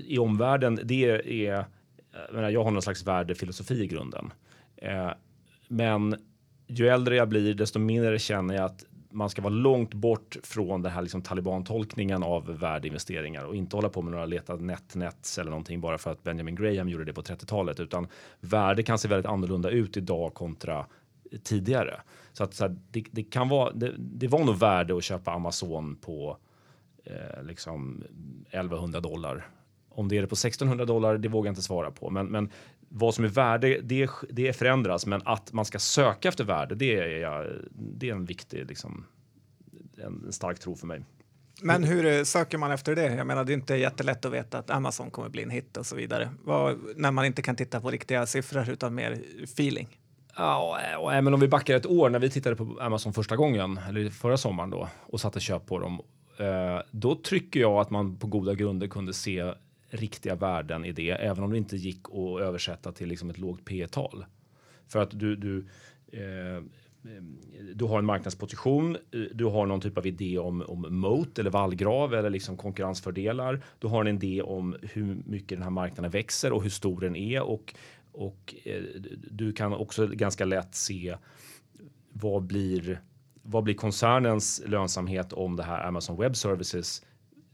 i 0.06 0.18
omvärlden, 0.18 0.80
det 0.84 1.04
är, 1.04 1.32
jag, 1.32 1.64
menar, 2.32 2.50
jag 2.50 2.64
har 2.64 2.70
någon 2.70 2.82
slags 2.82 3.06
värdefilosofi 3.06 3.82
i 3.82 3.86
grunden. 3.86 4.32
Eh, 4.76 5.10
men 5.68 6.16
ju 6.66 6.88
äldre 6.88 7.16
jag 7.16 7.28
blir, 7.28 7.54
desto 7.54 7.78
mindre 7.78 8.18
känner 8.18 8.54
jag 8.54 8.64
att 8.64 8.84
man 9.12 9.30
ska 9.30 9.42
vara 9.42 9.54
långt 9.54 9.94
bort 9.94 10.36
från 10.42 10.82
den 10.82 10.92
här 10.92 11.02
liksom 11.02 11.22
talibantolkningen 11.22 12.22
av 12.22 12.58
värdeinvesteringar 12.58 13.44
och 13.44 13.56
inte 13.56 13.76
hålla 13.76 13.88
på 13.88 14.02
med 14.02 14.12
några 14.12 14.26
leta 14.26 14.56
netnets 14.56 15.38
eller 15.38 15.50
någonting 15.50 15.80
bara 15.80 15.98
för 15.98 16.12
att 16.12 16.22
Benjamin 16.22 16.54
Graham 16.54 16.88
gjorde 16.88 17.04
det 17.04 17.12
på 17.12 17.22
30-talet, 17.22 17.80
utan 17.80 18.06
värde 18.40 18.82
kan 18.82 18.98
se 18.98 19.08
väldigt 19.08 19.30
annorlunda 19.30 19.70
ut 19.70 19.96
idag 19.96 20.34
kontra 20.34 20.86
tidigare. 21.42 22.00
Så 22.32 22.44
att 22.44 22.54
så 22.54 22.64
här, 22.64 22.76
det, 22.90 23.04
det, 23.10 23.22
kan 23.22 23.48
vara. 23.48 23.72
Det, 23.72 23.94
det, 23.98 24.28
var 24.28 24.44
nog 24.44 24.56
värde 24.56 24.96
att 24.96 25.04
köpa 25.04 25.32
Amazon 25.32 25.96
på 25.96 26.36
eh, 27.04 27.42
liksom 27.42 28.04
1100 28.50 29.00
dollar. 29.00 29.46
Om 29.88 30.08
det 30.08 30.16
är 30.16 30.20
det 30.20 30.28
på 30.28 30.34
1600 30.34 30.84
dollar, 30.84 31.18
det 31.18 31.28
vågar 31.28 31.48
jag 31.48 31.52
inte 31.52 31.62
svara 31.62 31.90
på, 31.90 32.10
men, 32.10 32.26
men 32.26 32.50
vad 32.94 33.14
som 33.14 33.24
är 33.24 33.28
värde, 33.28 33.80
det, 33.82 34.10
det 34.30 34.52
förändras, 34.52 35.06
men 35.06 35.22
att 35.24 35.52
man 35.52 35.64
ska 35.64 35.78
söka 35.78 36.28
efter 36.28 36.44
värde, 36.44 36.74
det 36.74 37.22
är, 37.22 37.62
det 37.70 38.08
är 38.08 38.12
en 38.12 38.24
viktig, 38.24 38.66
liksom, 38.68 39.04
en 40.04 40.32
stark 40.32 40.58
tro 40.58 40.76
för 40.76 40.86
mig. 40.86 41.04
Men 41.62 41.84
hur 41.84 42.06
eh, 42.06 42.22
söker 42.22 42.58
man 42.58 42.70
efter 42.70 42.94
det? 42.94 43.14
Jag 43.14 43.26
menar, 43.26 43.44
det 43.44 43.52
är 43.52 43.54
inte 43.54 43.74
jättelätt 43.74 44.24
att 44.24 44.32
veta 44.32 44.58
att 44.58 44.70
Amazon 44.70 45.10
kommer 45.10 45.28
bli 45.28 45.42
en 45.42 45.50
hit 45.50 45.76
och 45.76 45.86
så 45.86 45.96
vidare. 45.96 46.30
Vad, 46.44 46.78
när 46.96 47.10
man 47.10 47.24
inte 47.24 47.42
kan 47.42 47.56
titta 47.56 47.80
på 47.80 47.90
riktiga 47.90 48.26
siffror 48.26 48.70
utan 48.70 48.94
mer 48.94 49.18
feeling. 49.42 49.98
Ja, 50.36 50.78
och 50.98 51.14
även 51.14 51.34
om 51.34 51.40
vi 51.40 51.48
backar 51.48 51.76
ett 51.76 51.86
år 51.86 52.10
när 52.10 52.18
vi 52.18 52.30
tittade 52.30 52.56
på 52.56 52.78
Amazon 52.80 53.12
första 53.12 53.36
gången, 53.36 53.80
eller 53.88 54.10
förra 54.10 54.36
sommaren 54.36 54.70
då, 54.70 54.88
och 55.06 55.20
satte 55.20 55.40
köp 55.40 55.66
på 55.66 55.78
dem. 55.78 56.00
Eh, 56.38 56.82
då 56.90 57.14
trycker 57.14 57.60
jag 57.60 57.72
att 57.72 57.90
man 57.90 58.16
på 58.16 58.26
goda 58.26 58.54
grunder 58.54 58.86
kunde 58.86 59.12
se 59.12 59.54
riktiga 59.92 60.34
värden 60.34 60.84
i 60.84 60.92
det, 60.92 61.10
även 61.10 61.44
om 61.44 61.50
det 61.50 61.58
inte 61.58 61.76
gick 61.76 62.00
att 62.08 62.40
översätta 62.40 62.92
till 62.92 63.08
liksom 63.08 63.30
ett 63.30 63.38
lågt 63.38 63.64
P 63.64 63.86
tal 63.88 64.24
För 64.86 64.98
att 64.98 65.18
du, 65.18 65.36
du, 65.36 65.66
eh, 66.12 66.62
du 67.74 67.84
har 67.84 67.98
en 67.98 68.04
marknadsposition, 68.04 68.96
eh, 68.96 69.20
du 69.34 69.44
har 69.44 69.66
någon 69.66 69.80
typ 69.80 69.98
av 69.98 70.06
idé 70.06 70.38
om, 70.38 70.62
om 70.62 70.86
moat 70.90 71.38
eller 71.38 71.50
vallgrav 71.50 72.14
eller 72.14 72.30
liksom 72.30 72.56
konkurrensfördelar. 72.56 73.64
Du 73.78 73.86
har 73.86 74.04
en 74.04 74.16
idé 74.16 74.42
om 74.42 74.76
hur 74.82 75.22
mycket 75.26 75.48
den 75.48 75.62
här 75.62 75.70
marknaden 75.70 76.10
växer 76.10 76.52
och 76.52 76.62
hur 76.62 76.70
stor 76.70 77.00
den 77.00 77.16
är 77.16 77.42
och, 77.42 77.74
och 78.12 78.54
eh, 78.64 78.82
du 79.30 79.52
kan 79.52 79.72
också 79.74 80.06
ganska 80.06 80.44
lätt 80.44 80.74
se 80.74 81.16
vad 82.12 82.42
blir 82.42 83.00
vad 83.42 83.64
blir 83.64 83.74
koncernens 83.74 84.62
lönsamhet 84.66 85.32
om 85.32 85.56
det 85.56 85.62
här 85.62 85.86
Amazon 85.86 86.16
Web 86.16 86.36
Services 86.36 87.02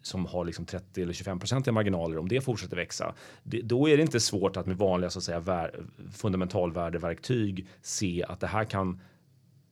som 0.02 0.26
har 0.26 0.44
liksom 0.44 0.64
30 0.66 1.02
eller 1.02 1.12
25 1.12 1.38
procentiga 1.38 1.72
marginaler, 1.72 2.18
om 2.18 2.28
det 2.28 2.40
fortsätter 2.40 2.76
växa, 2.76 3.14
det, 3.42 3.62
då 3.62 3.88
är 3.88 3.96
det 3.96 4.02
inte 4.02 4.20
svårt 4.20 4.56
att 4.56 4.66
med 4.66 4.76
vanliga 4.76 5.10
så 5.10 5.18
att 5.18 5.24
säga, 5.24 5.40
vär, 5.40 5.80
fundamentalvärdeverktyg 6.12 7.66
se 7.82 8.24
att 8.28 8.40
det 8.40 8.46
här 8.46 8.64
kan 8.64 9.00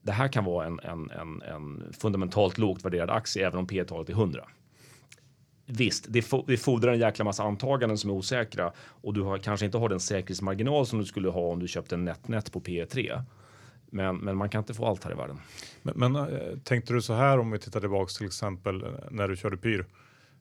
det 0.01 0.11
här 0.11 0.27
kan 0.27 0.45
vara 0.45 0.65
en, 0.65 0.79
en, 0.79 1.11
en, 1.11 1.41
en 1.41 1.93
fundamentalt 1.99 2.57
lågt 2.57 2.85
värderad 2.85 3.09
aktie 3.09 3.47
även 3.47 3.59
om 3.59 3.67
P 3.67 3.83
talet 3.85 4.09
är 4.09 4.13
100. 4.13 4.47
Visst, 5.65 6.05
det, 6.09 6.21
fo 6.21 6.43
det 6.47 6.57
fordrar 6.57 6.93
en 6.93 6.99
jäkla 6.99 7.25
massa 7.25 7.43
antaganden 7.43 7.97
som 7.97 8.09
är 8.09 8.13
osäkra 8.13 8.71
och 8.77 9.13
du 9.13 9.21
har, 9.21 9.37
kanske 9.37 9.65
inte 9.65 9.77
har 9.77 9.89
den 9.89 9.99
säkerhetsmarginal 9.99 10.85
som 10.85 10.99
du 10.99 11.05
skulle 11.05 11.29
ha 11.29 11.41
om 11.41 11.59
du 11.59 11.67
köpte 11.67 11.95
en 11.95 12.05
NetNet 12.05 12.51
på 12.51 12.61
P3. 12.61 13.23
Men, 13.89 14.17
men 14.17 14.37
man 14.37 14.49
kan 14.49 14.59
inte 14.59 14.73
få 14.73 14.85
allt 14.85 15.03
här 15.03 15.11
i 15.11 15.15
världen. 15.15 15.39
Men, 15.81 15.93
men 15.97 16.15
eh, 16.15 16.57
tänkte 16.63 16.93
du 16.93 17.01
så 17.01 17.13
här 17.13 17.39
om 17.39 17.51
vi 17.51 17.59
tittar 17.59 17.79
tillbaks 17.79 18.17
till 18.17 18.25
exempel 18.25 18.83
eh, 18.83 18.89
när 19.11 19.27
du 19.27 19.35
körde 19.35 19.57
Pyr? 19.57 19.85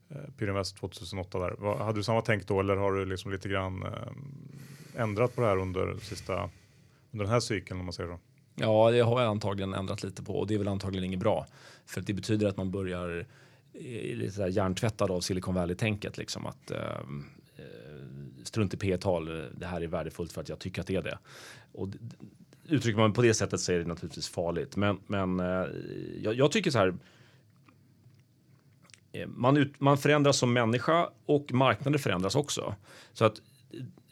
Eh, 0.09 0.31
Pyrinvest 0.39 0.77
2008 0.77 1.39
där. 1.39 1.55
Vad, 1.59 1.79
hade 1.79 1.99
du 1.99 2.03
samma 2.03 2.23
tänk 2.23 2.47
då 2.47 2.61
eller 2.61 2.77
har 2.77 2.93
du 2.93 3.05
liksom 3.05 3.33
lite 3.33 3.49
grann 3.49 3.83
eh, 3.83 5.03
ändrat 5.03 5.35
på 5.35 5.41
det 5.41 5.47
här 5.47 5.59
under 5.59 5.97
sista 5.99 6.51
under 7.13 7.25
den 7.25 7.33
här 7.33 7.41
cykeln 7.41 7.81
om 7.81 7.87
man 7.87 7.93
säger 7.93 8.11
så? 8.11 8.19
Ja, 8.55 8.91
det 8.91 9.01
har 9.01 9.21
jag 9.21 9.31
antagligen 9.31 9.75
ändrat 9.75 10.03
lite 10.03 10.23
på 10.23 10.39
och 10.39 10.47
det 10.47 10.55
är 10.55 10.59
väl 10.59 10.69
antagligen 10.69 11.05
inget 11.05 11.21
bra. 11.21 11.47
För 11.87 12.01
det 12.01 12.13
betyder 12.13 12.47
att 12.49 12.57
man 12.57 12.71
börjar 12.71 13.27
eh, 13.73 14.17
lite 14.17 14.43
hjärntvättad 14.43 15.11
av 15.11 15.21
Silicon 15.21 15.55
Valley-tänket. 15.55 16.19
Liksom 16.19 16.47
att 16.47 16.71
eh, 16.71 16.79
eh, 17.57 17.65
strunt 18.45 18.75
i 18.75 18.77
P-tal, 18.77 19.51
det 19.57 19.67
här 19.67 19.81
är 19.81 19.87
värdefullt 19.87 20.33
för 20.33 20.41
att 20.41 20.49
jag 20.49 20.59
tycker 20.59 20.81
att 20.81 20.87
det 20.87 20.97
är 20.97 21.03
det. 21.03 21.19
Och 21.73 21.89
uttrycker 22.69 22.99
man 22.99 23.13
på 23.13 23.23
det 23.23 23.35
sättet 23.35 23.61
så 23.61 23.73
är 23.73 23.79
det 23.79 23.85
naturligtvis 23.85 24.29
farligt. 24.29 24.77
Men, 24.77 25.01
men 25.07 25.41
eh, 25.41 25.67
jag, 26.23 26.35
jag, 26.35 26.53
tycker 26.53 26.71
så 26.71 26.79
här, 26.79 26.95
Eh, 29.17 29.27
man, 29.27 29.57
ut, 29.57 29.81
man 29.81 29.99
förändras 29.99 30.39
som 30.39 30.53
människa 30.53 31.11
och 31.27 31.53
marknader 31.53 31.99
förändras 31.99 32.37
också. 32.37 32.75
Så 33.13 33.25
att 33.25 33.35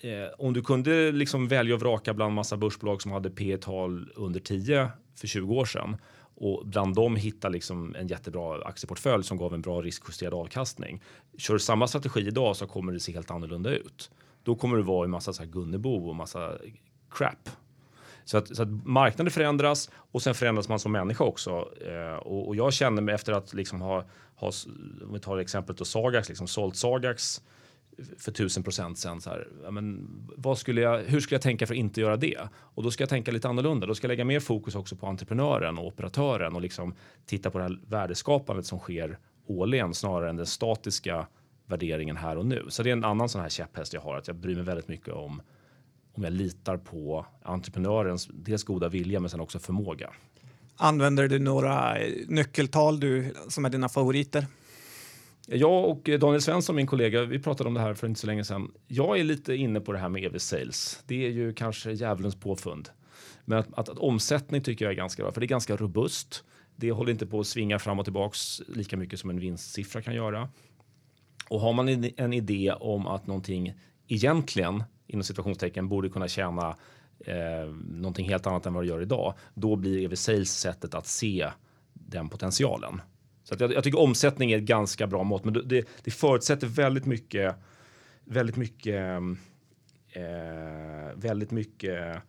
eh, 0.01 0.35
om 0.39 0.53
du 0.53 0.63
kunde 0.63 1.13
liksom 1.13 1.49
välja 1.49 1.75
och 1.75 1.81
vraka 1.81 2.15
bland 2.15 2.35
massa 2.35 2.57
börsbolag 2.57 3.03
som 3.03 3.13
hade 3.13 3.31
P 3.31 3.57
tal 3.57 4.11
under 4.15 4.41
10 4.41 4.89
för 5.17 5.27
20 5.27 5.55
år 5.55 5.65
sedan 5.65 5.97
och 6.37 6.67
bland 6.67 6.95
dem 6.95 7.17
hitta 7.17 7.49
liksom 7.49 7.95
en 7.95 8.09
jättebra 8.09 8.65
aktieportfölj 8.65 9.25
som 9.25 9.37
gav 9.39 9.55
en 9.55 9.63
bra 9.63 9.83
riskjusterad 9.83 10.35
avkastning. 10.35 11.03
Kör 11.39 11.59
samma 11.59 11.87
strategi 11.87 12.21
idag 12.21 12.57
så 12.57 12.67
kommer 12.67 12.93
det 12.93 13.01
se 13.01 13.13
helt 13.13 13.31
annorlunda 13.31 13.71
ut. 13.71 14.11
Då 14.43 14.55
kommer 14.55 14.77
det 14.77 14.83
vara 14.83 15.05
en 15.05 15.11
massa 15.11 15.33
så 15.33 15.43
här 15.43 15.51
Gunnebo 15.51 16.09
och 16.09 16.17
massa 16.17 16.59
crap. 17.11 17.49
Så 18.25 18.39
att, 18.39 18.57
så 18.57 18.63
att 18.63 18.69
marknaden 18.85 19.31
förändras 19.31 19.91
och 19.95 20.23
sen 20.23 20.35
förändras 20.35 20.69
man 20.69 20.79
som 20.79 20.93
människa 20.93 21.25
också. 21.25 21.51
Eh, 21.87 22.17
och, 22.17 22.49
och, 22.49 22.57
jag 22.57 22.73
känner 22.73 23.03
mig 23.03 23.15
efter 23.15 23.33
att 23.33 23.55
liksom 23.55 23.81
ha, 23.81 24.05
ha 24.35 24.53
om 25.03 25.13
vi 25.13 25.21
tar 25.21 25.39
exemplet 25.39 25.79
då 25.79 25.85
Sagax, 25.85 26.29
liksom 26.29 26.47
sålt 26.47 26.77
Sagax 26.77 27.43
för 28.19 28.33
tusen 28.33 28.63
procent 28.63 28.99
sen. 28.99 29.21
Så 29.21 29.31
här, 29.31 29.49
ja, 29.65 29.71
men 29.71 30.09
vad 30.37 30.59
skulle 30.59 30.81
jag, 30.81 30.99
hur 30.99 31.21
skulle 31.21 31.37
jag 31.37 31.43
tänka 31.43 31.67
för 31.67 31.75
att 31.75 31.79
inte 31.79 32.01
göra 32.01 32.17
det? 32.17 32.49
Och 32.55 32.83
då 32.83 32.91
ska 32.91 33.03
jag 33.03 33.09
tänka 33.09 33.33
lite 33.33 33.49
annorlunda. 33.49 33.87
Då 33.87 33.95
ska 33.95 34.05
jag 34.05 34.09
lägga 34.09 34.25
mer 34.25 34.41
fokus 34.41 34.75
också 34.75 34.97
på 34.97 35.07
entreprenören 35.07 35.79
och 35.79 35.87
operatören 35.87 36.55
och 36.55 36.61
liksom 36.61 36.95
titta 37.27 37.51
på 37.51 37.59
det 37.59 37.65
här 37.65 37.79
värdeskapandet 37.89 38.67
som 38.67 38.79
sker 38.79 39.19
årligen 39.47 39.95
snarare 39.95 40.31
än 40.31 40.37
den 40.37 40.47
statiska 40.47 41.27
värderingen 41.67 42.17
här 42.17 42.39
och 42.39 42.47
nu. 42.47 42.65
Så 42.69 42.83
det 42.83 42.91
är 42.91 42.93
en 42.93 43.05
annan 43.05 43.29
sån 43.29 43.41
här 43.41 43.49
käpphäst 43.49 43.95
jag 43.95 44.01
har, 44.01 44.17
att 44.17 44.27
jag 44.27 44.37
bryr 44.37 44.55
mig 44.55 44.65
väldigt 44.65 44.89
mycket 44.89 45.15
om 45.15 45.43
om 46.15 46.25
jag 46.25 46.33
litar 46.33 46.77
på 46.77 47.27
entreprenörens 47.43 48.29
dels 48.33 48.65
goda 48.65 48.89
vilja 48.89 49.21
men 49.21 49.31
sen 49.31 49.41
också 49.41 49.59
förmåga. 49.59 50.11
Använder 50.77 51.29
du 51.29 51.39
några 51.39 51.97
nyckeltal 52.27 53.01
du, 53.01 53.35
som 53.49 53.65
är 53.65 53.71
dina 53.71 53.89
favoriter? 53.89 54.47
Jag 55.47 55.85
och 55.85 56.11
Daniel 56.21 56.43
Svensson, 56.43 56.77
min 56.77 56.87
kollega, 56.87 57.25
vi 57.25 57.39
pratade 57.39 57.69
om 57.69 57.75
det 57.75 57.81
här 57.81 57.95
för 57.95 58.07
inte 58.07 58.21
så 58.21 58.27
länge 58.27 58.45
sedan. 58.45 58.73
Jag 58.87 59.19
är 59.19 59.25
lite 59.25 59.55
inne 59.55 59.81
på 59.81 59.93
det 59.93 59.99
här 59.99 60.09
med 60.09 60.25
EV 60.25 60.39
sales. 60.39 61.03
Det 61.07 61.27
är 61.27 61.31
ju 61.31 61.53
kanske 61.53 61.93
djävulens 61.93 62.35
påfund. 62.35 62.89
Men 63.45 63.59
att, 63.59 63.67
att, 63.75 63.89
att, 63.89 63.99
omsättning 63.99 64.63
tycker 64.63 64.85
jag 64.85 64.93
är 64.93 64.97
ganska 64.97 65.23
bra, 65.23 65.33
för 65.33 65.41
det 65.41 65.47
är 65.47 65.49
ganska 65.49 65.77
robust. 65.77 66.45
Det 66.77 66.91
håller 66.91 67.13
inte 67.13 67.27
på 67.27 67.41
att 67.41 67.47
svinga 67.47 67.79
fram 67.79 67.99
och 67.99 68.07
tillbaks 68.07 68.63
lika 68.69 68.97
mycket 68.97 69.21
som 69.21 69.31
en 69.31 69.41
vinstsiffra 69.41 70.03
kan 70.03 70.15
göra. 70.15 70.49
Och 71.49 71.61
har 71.61 71.73
man 71.73 71.89
en 72.17 72.33
idé 72.33 72.73
om 72.73 73.07
att 73.07 73.27
någonting 73.27 73.75
egentligen 74.09 74.85
inom 75.07 75.25
situationstecken 75.25 75.89
borde 75.89 76.09
kunna 76.09 76.29
tjäna 76.29 76.77
eh, 77.21 77.75
någonting 77.89 78.29
helt 78.29 78.47
annat 78.47 78.67
än 78.67 78.75
vad 78.75 78.85
det 78.85 78.89
gör 78.89 79.03
idag, 79.03 79.35
då 79.55 79.77
blir 79.77 80.05
EV 80.05 80.15
Sales 80.15 80.59
sättet 80.59 80.95
att 80.95 81.07
se 81.07 81.51
den 81.93 82.29
potentialen. 82.29 83.01
Så 83.45 83.55
jag, 83.59 83.73
jag, 83.73 83.85
tycker 83.85 84.01
omsättning 84.01 84.53
är 84.53 84.59
ett 84.59 84.65
ganska 84.65 85.07
bra 85.07 85.23
mått, 85.23 85.45
men 85.45 85.69
det, 85.69 85.85
det 86.05 86.11
förutsätter 86.11 86.67
väldigt 86.67 87.07
mycket, 87.07 87.57
väldigt 88.25 88.57
mycket, 88.57 89.21
eh, 90.13 91.15
väldigt 91.15 91.51
mycket 91.51 92.15
eh, 92.15 92.21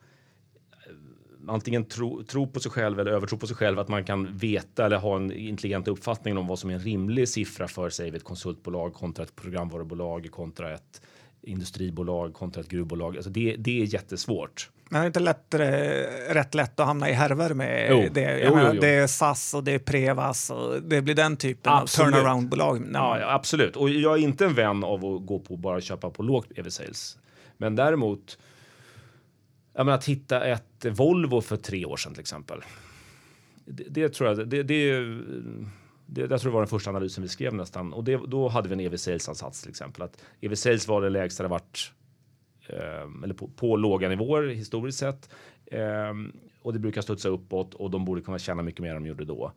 antingen 1.48 1.86
tro, 1.86 2.24
tro 2.24 2.48
på 2.48 2.60
sig 2.60 2.72
själv 2.72 3.00
eller 3.00 3.12
övertro 3.12 3.38
på 3.38 3.48
sig 3.48 3.56
själv, 3.56 3.80
att 3.80 3.88
man 3.88 4.04
kan 4.04 4.38
veta 4.38 4.86
eller 4.86 4.98
ha 4.98 5.16
en 5.16 5.32
intelligent 5.32 5.88
uppfattning 5.88 6.38
om 6.38 6.48
vad 6.48 6.60
som 6.60 6.70
är 6.70 6.74
en 6.74 6.80
rimlig 6.80 7.30
siffra 7.30 7.68
för 7.68 7.90
sig 7.90 8.16
ett 8.16 8.24
konsultbolag 8.24 8.94
kontra 8.94 9.24
ett 9.24 9.36
programvarubolag 9.36 10.32
kontra 10.32 10.74
ett 10.74 11.02
industribolag 11.46 12.34
kontra 12.34 12.62
ett 12.62 12.70
gruvbolag. 12.70 13.16
Alltså 13.16 13.30
det, 13.30 13.56
det 13.60 13.82
är 13.82 13.86
jättesvårt. 13.86 14.70
Men 14.90 15.00
är 15.00 15.04
det 15.04 15.08
inte 15.08 15.20
lättare, 15.20 16.04
rätt 16.34 16.56
lätt 16.56 16.80
att 16.80 16.86
hamna 16.86 17.10
i 17.10 17.14
härvor 17.14 17.54
med 17.54 17.88
jo. 17.92 18.10
det? 18.14 18.40
Jo, 18.44 18.56
menar, 18.56 18.74
jo, 18.74 18.82
det 18.82 18.88
är 18.88 19.08
SAS 19.08 19.54
och 19.54 19.64
det 19.64 19.72
är 19.72 19.80
Prevas 19.80 20.50
och 20.50 20.82
det 20.82 21.02
blir 21.02 21.16
den 21.16 21.38
typen 21.38 21.74
absolut. 21.74 22.14
av 22.14 22.20
turnaround-bolag. 22.20 22.88
Ja, 22.94 23.20
ja, 23.20 23.34
absolut. 23.34 23.76
Och 23.76 23.90
jag 23.90 24.14
är 24.14 24.22
inte 24.22 24.46
en 24.46 24.54
vän 24.54 24.84
av 24.84 25.06
att 25.06 25.26
gå 25.26 25.40
på 25.40 25.58
bara 25.58 25.82
köpa 25.82 26.10
på 26.10 26.24
lågt 26.24 26.52
EV-sales. 26.56 27.18
Men 27.58 27.76
däremot 27.76 28.38
jag 29.76 29.86
menar, 29.86 29.98
att 29.98 30.06
hitta 30.06 30.46
ett 30.46 30.86
Volvo 30.86 31.42
för 31.42 31.58
tre 31.58 31.86
år 31.86 31.98
sedan 31.98 32.14
till 32.14 32.22
exempel. 32.22 32.62
Det, 33.66 33.84
det 33.90 34.10
tror 34.10 34.30
jag, 34.30 34.50
det, 34.50 34.64
det, 34.64 35.02
det, 36.06 36.22
jag 36.22 36.42
tror 36.42 36.52
det 36.52 36.54
var 36.54 36.62
den 36.62 36.68
första 36.68 36.90
analysen 36.90 37.22
vi 37.22 37.30
skrev 37.30 37.54
nästan. 37.54 37.94
Och 37.94 38.04
det, 38.04 38.20
då 38.28 38.48
hade 38.48 38.70
vi 38.70 38.74
en 38.74 38.80
EV 38.80 38.98
Sales-ansats 38.98 39.62
till 39.62 39.70
exempel. 39.70 40.02
Att 40.02 40.24
EV 40.42 40.56
Sales 40.56 40.88
var 40.88 41.02
det 41.02 41.10
lägsta 41.10 41.44
det 41.44 41.50
varit, 41.50 41.92
eh, 42.68 43.24
eller 43.24 43.34
på, 43.34 43.48
på, 43.48 43.76
låga 43.76 44.10
nivåer 44.10 44.48
historiskt 44.48 44.98
sett. 44.98 45.30
Eh, 45.66 46.14
och 46.62 46.74
det 46.74 46.80
brukar 46.80 47.02
studsa 47.02 47.30
uppåt 47.30 47.74
och 47.74 47.92
de 47.92 48.06
borde 48.06 48.22
kunna 48.22 48.40
tjäna 48.40 48.62
mycket 48.62 48.82
mer 48.82 48.96
än 48.96 49.04
de 49.04 49.10
gjorde 49.10 49.26
då. 49.26 49.52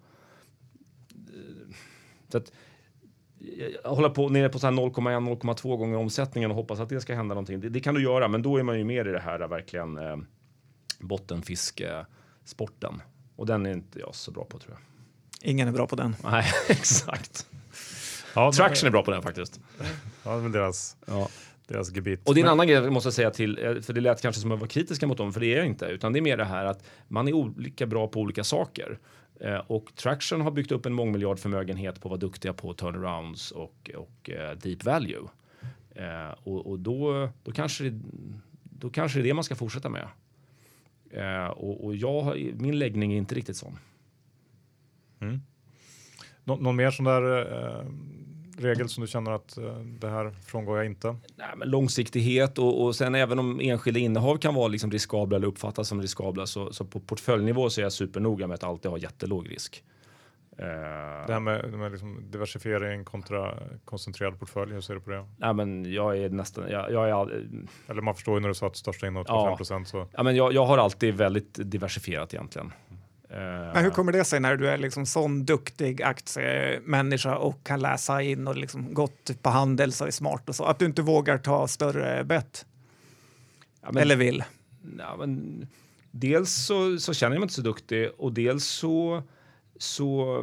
Så 2.28 2.38
att, 2.38 2.52
eh, 3.58 3.90
hålla 3.90 4.10
på 4.10 4.28
nere 4.28 4.48
på 4.48 4.58
0,1-0,2 4.58 5.76
gånger 5.76 5.96
omsättningen 5.96 6.50
och 6.50 6.56
hoppas 6.56 6.80
att 6.80 6.88
det 6.88 7.00
ska 7.00 7.14
hända 7.14 7.34
någonting. 7.34 7.60
Det, 7.60 7.68
det, 7.68 7.80
kan 7.80 7.94
du 7.94 8.02
göra, 8.02 8.28
men 8.28 8.42
då 8.42 8.56
är 8.56 8.62
man 8.62 8.78
ju 8.78 8.84
mer 8.84 9.08
i 9.08 9.12
det 9.12 9.20
här 9.20 9.40
eh, 9.40 9.48
verkligen 9.48 9.98
eh, 9.98 10.16
bottenfiskesporten 11.00 13.02
och 13.36 13.46
den 13.46 13.66
är 13.66 13.72
inte 13.72 13.98
jag 13.98 14.14
så 14.14 14.30
bra 14.30 14.44
på 14.44 14.58
tror 14.58 14.74
jag. 14.74 14.80
Ingen 15.42 15.68
är 15.68 15.72
bra 15.72 15.86
på 15.86 15.96
den. 15.96 16.16
Nej, 16.24 16.44
exakt. 16.68 17.46
Ja, 18.34 18.52
Traction 18.52 18.86
är 18.86 18.90
bra 18.90 19.02
på 19.02 19.10
den 19.10 19.22
faktiskt. 19.22 19.60
Ja, 20.24 20.36
det 20.36 20.44
är 20.44 20.48
deras, 20.48 20.96
ja. 21.06 21.28
deras 21.66 21.96
gebit. 21.96 22.28
Och 22.28 22.34
det 22.34 22.40
är 22.40 22.44
en 22.44 22.50
annan 22.50 22.66
grej 22.66 22.76
jag 22.76 22.92
måste 22.92 23.12
säga 23.12 23.30
till, 23.30 23.58
eh, 23.64 23.80
för 23.80 23.92
det 23.92 24.00
lät 24.00 24.22
kanske 24.22 24.40
som 24.40 24.50
att 24.50 24.56
jag 24.56 24.60
var 24.60 24.66
kritiska 24.66 25.06
mot 25.06 25.18
dem, 25.18 25.32
för 25.32 25.40
det 25.40 25.46
är 25.46 25.56
jag 25.56 25.66
inte, 25.66 25.86
utan 25.86 26.12
det 26.12 26.18
är 26.18 26.20
mer 26.20 26.36
det 26.36 26.44
här 26.44 26.64
att 26.64 26.84
man 27.08 27.28
är 27.28 27.32
olika 27.32 27.86
bra 27.86 28.08
på 28.08 28.20
olika 28.20 28.44
saker. 28.44 28.98
Eh, 29.40 29.58
och 29.66 29.94
Traction 29.94 30.40
har 30.40 30.50
byggt 30.50 30.72
upp 30.72 30.86
en 30.86 30.92
mångmiljardförmögenhet 30.92 32.00
på 32.00 32.08
att 32.08 32.10
vara 32.10 32.20
duktiga 32.20 32.52
på 32.52 32.74
turnarounds 32.74 33.50
och, 33.50 33.90
och 33.96 34.30
uh, 34.30 34.58
deep 34.58 34.84
value. 34.84 35.28
Och, 36.44 36.66
och 36.66 36.78
då, 36.78 37.28
då, 37.44 37.52
kanske 37.52 37.84
det, 37.84 38.00
då 38.62 38.90
kanske 38.90 39.18
det 39.18 39.22
är 39.22 39.24
det 39.24 39.34
man 39.34 39.44
ska 39.44 39.54
fortsätta 39.54 39.88
med. 39.88 40.08
och, 41.50 41.84
och 41.84 41.96
jag, 41.96 42.52
min 42.54 42.78
läggning 42.78 43.12
är 43.12 43.16
inte 43.16 43.34
riktigt 43.34 43.56
sån. 43.56 43.78
Mm. 45.20 45.40
Nå 46.44 46.56
någon 46.56 46.76
mer 46.76 46.90
sån 46.90 47.04
där 47.04 47.40
eh, 47.40 47.84
regel 48.58 48.88
som 48.88 49.00
du 49.00 49.06
känner 49.06 49.30
att 49.30 49.58
eh, 49.58 49.78
det 49.78 50.08
här 50.08 50.30
frångår 50.30 50.76
jag 50.76 50.86
inte? 50.86 51.08
Nej, 51.36 51.48
men 51.56 51.70
långsiktighet 51.70 52.58
och, 52.58 52.84
och 52.84 52.96
sen 52.96 53.14
även 53.14 53.38
om 53.38 53.60
enskilda 53.60 54.00
innehav 54.00 54.36
kan 54.36 54.54
vara 54.54 54.68
liksom 54.68 54.90
riskabla 54.90 55.36
eller 55.36 55.46
uppfattas 55.46 55.88
som 55.88 56.02
riskabla 56.02 56.46
så, 56.46 56.72
så 56.72 56.84
på 56.84 57.00
portföljnivå 57.00 57.70
så 57.70 57.80
är 57.80 57.82
jag 57.82 57.92
supernoga 57.92 58.46
med 58.46 58.54
att 58.54 58.64
alltid 58.64 58.90
ha 58.90 58.98
jättelåg 58.98 59.50
risk. 59.50 59.84
Uh, 60.60 60.64
det 61.26 61.32
här 61.32 61.40
med, 61.40 61.72
med 61.72 61.92
liksom 61.92 62.30
diversifiering 62.30 63.04
kontra 63.04 63.54
koncentrerad 63.84 64.38
portfölj, 64.38 64.72
hur 64.72 64.80
ser 64.80 64.94
du 64.94 65.00
på 65.00 65.10
det? 65.10 65.26
Nej, 65.36 65.54
men 65.54 65.92
jag 65.92 66.18
är 66.18 66.28
nästan, 66.30 66.70
jag, 66.70 66.92
jag 66.92 67.08
är, 67.08 67.46
Eller 67.88 68.02
man 68.02 68.14
förstår 68.14 68.34
ju 68.34 68.40
när 68.40 68.48
du 68.48 68.54
sa 68.54 68.66
att 68.66 68.76
största 68.76 69.06
innehavet 69.06 69.30
var 69.30 69.56
ja, 69.58 69.64
5 69.64 69.84
så. 69.84 70.06
Ja, 70.12 70.22
men 70.22 70.36
jag, 70.36 70.52
jag 70.52 70.66
har 70.66 70.78
alltid 70.78 71.14
väldigt 71.14 71.58
diversifierat 71.70 72.34
egentligen. 72.34 72.72
Eh, 73.30 73.38
Men 73.74 73.84
hur 73.84 73.90
kommer 73.90 74.12
det 74.12 74.24
sig 74.24 74.40
när 74.40 74.56
du 74.56 74.68
är 74.68 74.78
liksom 74.78 75.06
sån 75.06 75.44
duktig 75.44 76.02
aktiemänniska 76.02 77.36
och 77.36 77.64
kan 77.64 77.80
läsa 77.80 78.22
in 78.22 78.48
och 78.48 78.56
liksom 78.56 78.94
gått 78.94 79.42
på 79.42 79.50
handel 79.50 79.92
så 79.92 80.04
är 80.04 80.10
smart 80.10 80.48
och 80.48 80.54
så, 80.54 80.64
att 80.64 80.78
du 80.78 80.84
inte 80.84 81.02
vågar 81.02 81.38
ta 81.38 81.68
större 81.68 82.24
bett? 82.24 82.66
Ja, 83.82 83.88
men, 83.92 84.02
Eller 84.02 84.16
vill? 84.16 84.44
Ja, 84.98 85.16
men, 85.18 85.66
dels 86.10 86.66
så, 86.66 86.98
så, 86.98 87.14
känner 87.14 87.36
jag 87.36 87.40
mig 87.40 87.44
inte 87.44 87.54
så 87.54 87.62
duktig 87.62 88.10
och 88.18 88.32
dels 88.32 88.64
så, 88.64 89.22
så 89.78 90.38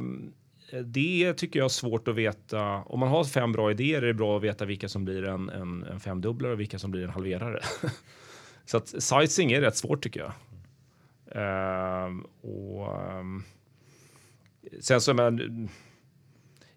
eh, 0.72 0.80
det 0.80 1.34
tycker 1.34 1.60
jag 1.60 1.66
är 1.66 1.70
svårt 1.70 2.08
att 2.08 2.16
veta. 2.16 2.64
Om 2.66 3.00
man 3.00 3.10
har 3.10 3.24
fem 3.24 3.52
bra 3.52 3.72
idéer 3.72 4.02
är 4.02 4.08
det 4.08 4.14
bra 4.14 4.38
att 4.38 4.44
veta 4.44 4.66
vilka 4.66 4.90
som 4.90 5.06
blir 5.06 5.24
en, 5.24 5.50
en, 5.50 5.84
en 5.84 6.00
femdubblare 6.00 6.54
och 6.54 6.60
vilka 6.60 6.80
som 6.80 6.92
blir 6.92 7.04
en 7.04 7.10
halverare. 7.10 7.62
så 8.66 8.78
att 8.78 9.04
sizing 9.04 9.52
är 9.52 9.62
rätt 9.62 9.78
svårt 9.78 10.04
tycker 10.04 10.20
jag. 10.20 10.32
Uh, 11.36 12.26
och, 12.42 13.18
um, 13.20 13.44
sen 14.80 15.02
så, 15.02 15.14
men, 15.14 15.70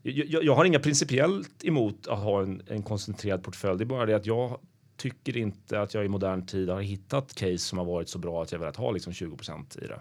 jag, 0.02 0.44
jag, 0.44 0.54
har 0.54 0.64
inga 0.64 0.78
principiellt 0.78 1.64
emot 1.64 2.06
att 2.06 2.18
ha 2.18 2.42
en, 2.42 2.62
en, 2.66 2.82
koncentrerad 2.82 3.42
portfölj. 3.42 3.78
Det 3.78 3.84
är 3.84 3.87
bara 3.87 4.06
det 4.06 4.16
att 4.16 4.26
jag 4.26 4.61
tycker 4.96 5.37
inte 5.37 5.80
att 5.80 5.94
jag 5.94 6.04
i 6.04 6.08
modern 6.08 6.46
tid 6.46 6.68
har 6.68 6.80
hittat 6.80 7.34
case 7.34 7.58
som 7.58 7.78
har 7.78 7.84
varit 7.84 8.08
så 8.08 8.18
bra 8.18 8.42
att 8.42 8.52
jag 8.52 8.58
velat 8.58 8.76
ha 8.76 8.90
liksom 8.90 9.12
20% 9.12 9.84
i 9.84 9.87
det. 9.87 10.00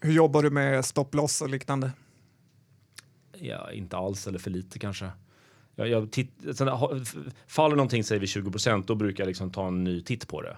Hur 0.00 0.12
jobbar 0.12 0.42
du 0.42 0.50
med 0.50 0.84
stop 0.84 1.08
loss 1.12 1.42
och 1.42 1.50
liknande? 1.50 1.92
Ja, 3.38 3.72
inte 3.72 3.96
alls 3.96 4.26
eller 4.26 4.38
för 4.38 4.50
lite 4.50 4.78
kanske. 4.78 5.10
Jag, 5.74 5.88
jag 5.88 6.10
titt, 6.10 6.32
sen, 6.52 6.68
faller 7.46 7.76
någonting 7.76 8.04
säger 8.04 8.20
vi 8.20 8.26
20% 8.26 8.84
då 8.86 8.94
brukar 8.94 9.24
jag 9.24 9.28
liksom 9.28 9.50
ta 9.50 9.68
en 9.68 9.84
ny 9.84 10.00
titt 10.00 10.28
på 10.28 10.42
det. 10.42 10.56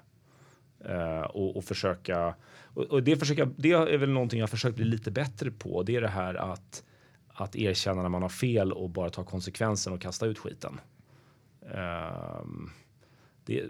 Uh, 0.88 1.20
och, 1.20 1.56
och, 1.56 1.64
försöka 1.64 2.34
och, 2.74 2.84
och 2.84 3.02
det, 3.02 3.16
försöka, 3.16 3.48
det 3.56 3.72
är 3.72 3.98
väl 3.98 4.10
någonting 4.10 4.40
jag 4.40 4.50
försökt 4.50 4.76
bli 4.76 4.84
lite 4.84 5.10
bättre 5.10 5.50
på. 5.50 5.82
Det 5.82 5.96
är 5.96 6.00
det 6.00 6.08
här 6.08 6.34
att, 6.34 6.84
att 7.28 7.56
erkänna 7.56 8.02
när 8.02 8.08
man 8.08 8.22
har 8.22 8.28
fel 8.28 8.72
och 8.72 8.90
bara 8.90 9.10
ta 9.10 9.24
konsekvensen 9.24 9.92
och 9.92 10.00
kasta 10.00 10.26
ut 10.26 10.38
skiten. 10.38 10.80
Um, 11.60 12.70
det, 13.44 13.64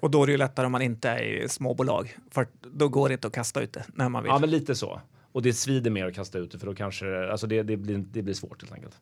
och 0.00 0.10
då 0.10 0.22
är 0.22 0.26
det 0.26 0.32
ju 0.32 0.38
lättare 0.38 0.66
om 0.66 0.72
man 0.72 0.82
inte 0.82 1.08
är 1.08 1.22
i 1.22 1.48
småbolag, 1.48 2.16
för 2.30 2.48
då 2.62 2.88
går 2.88 3.08
det 3.08 3.12
inte 3.12 3.26
att 3.26 3.34
kasta 3.34 3.62
ut 3.62 3.72
det 3.72 3.84
när 3.94 4.08
man 4.08 4.22
vill. 4.22 4.30
Ja, 4.30 4.38
men 4.38 4.50
lite 4.50 4.74
så. 4.74 5.00
Och 5.32 5.42
det 5.42 5.52
svider 5.52 5.90
mer 5.90 6.06
att 6.06 6.14
kasta 6.14 6.38
ut 6.38 6.50
det, 6.50 6.58
för 6.58 6.66
då 6.66 6.74
kanske 6.74 7.30
alltså 7.30 7.46
det, 7.46 7.62
det, 7.62 7.76
blir, 7.76 7.98
det 7.98 8.22
blir 8.22 8.34
svårt 8.34 8.62
helt 8.62 8.72
enkelt. 8.72 9.00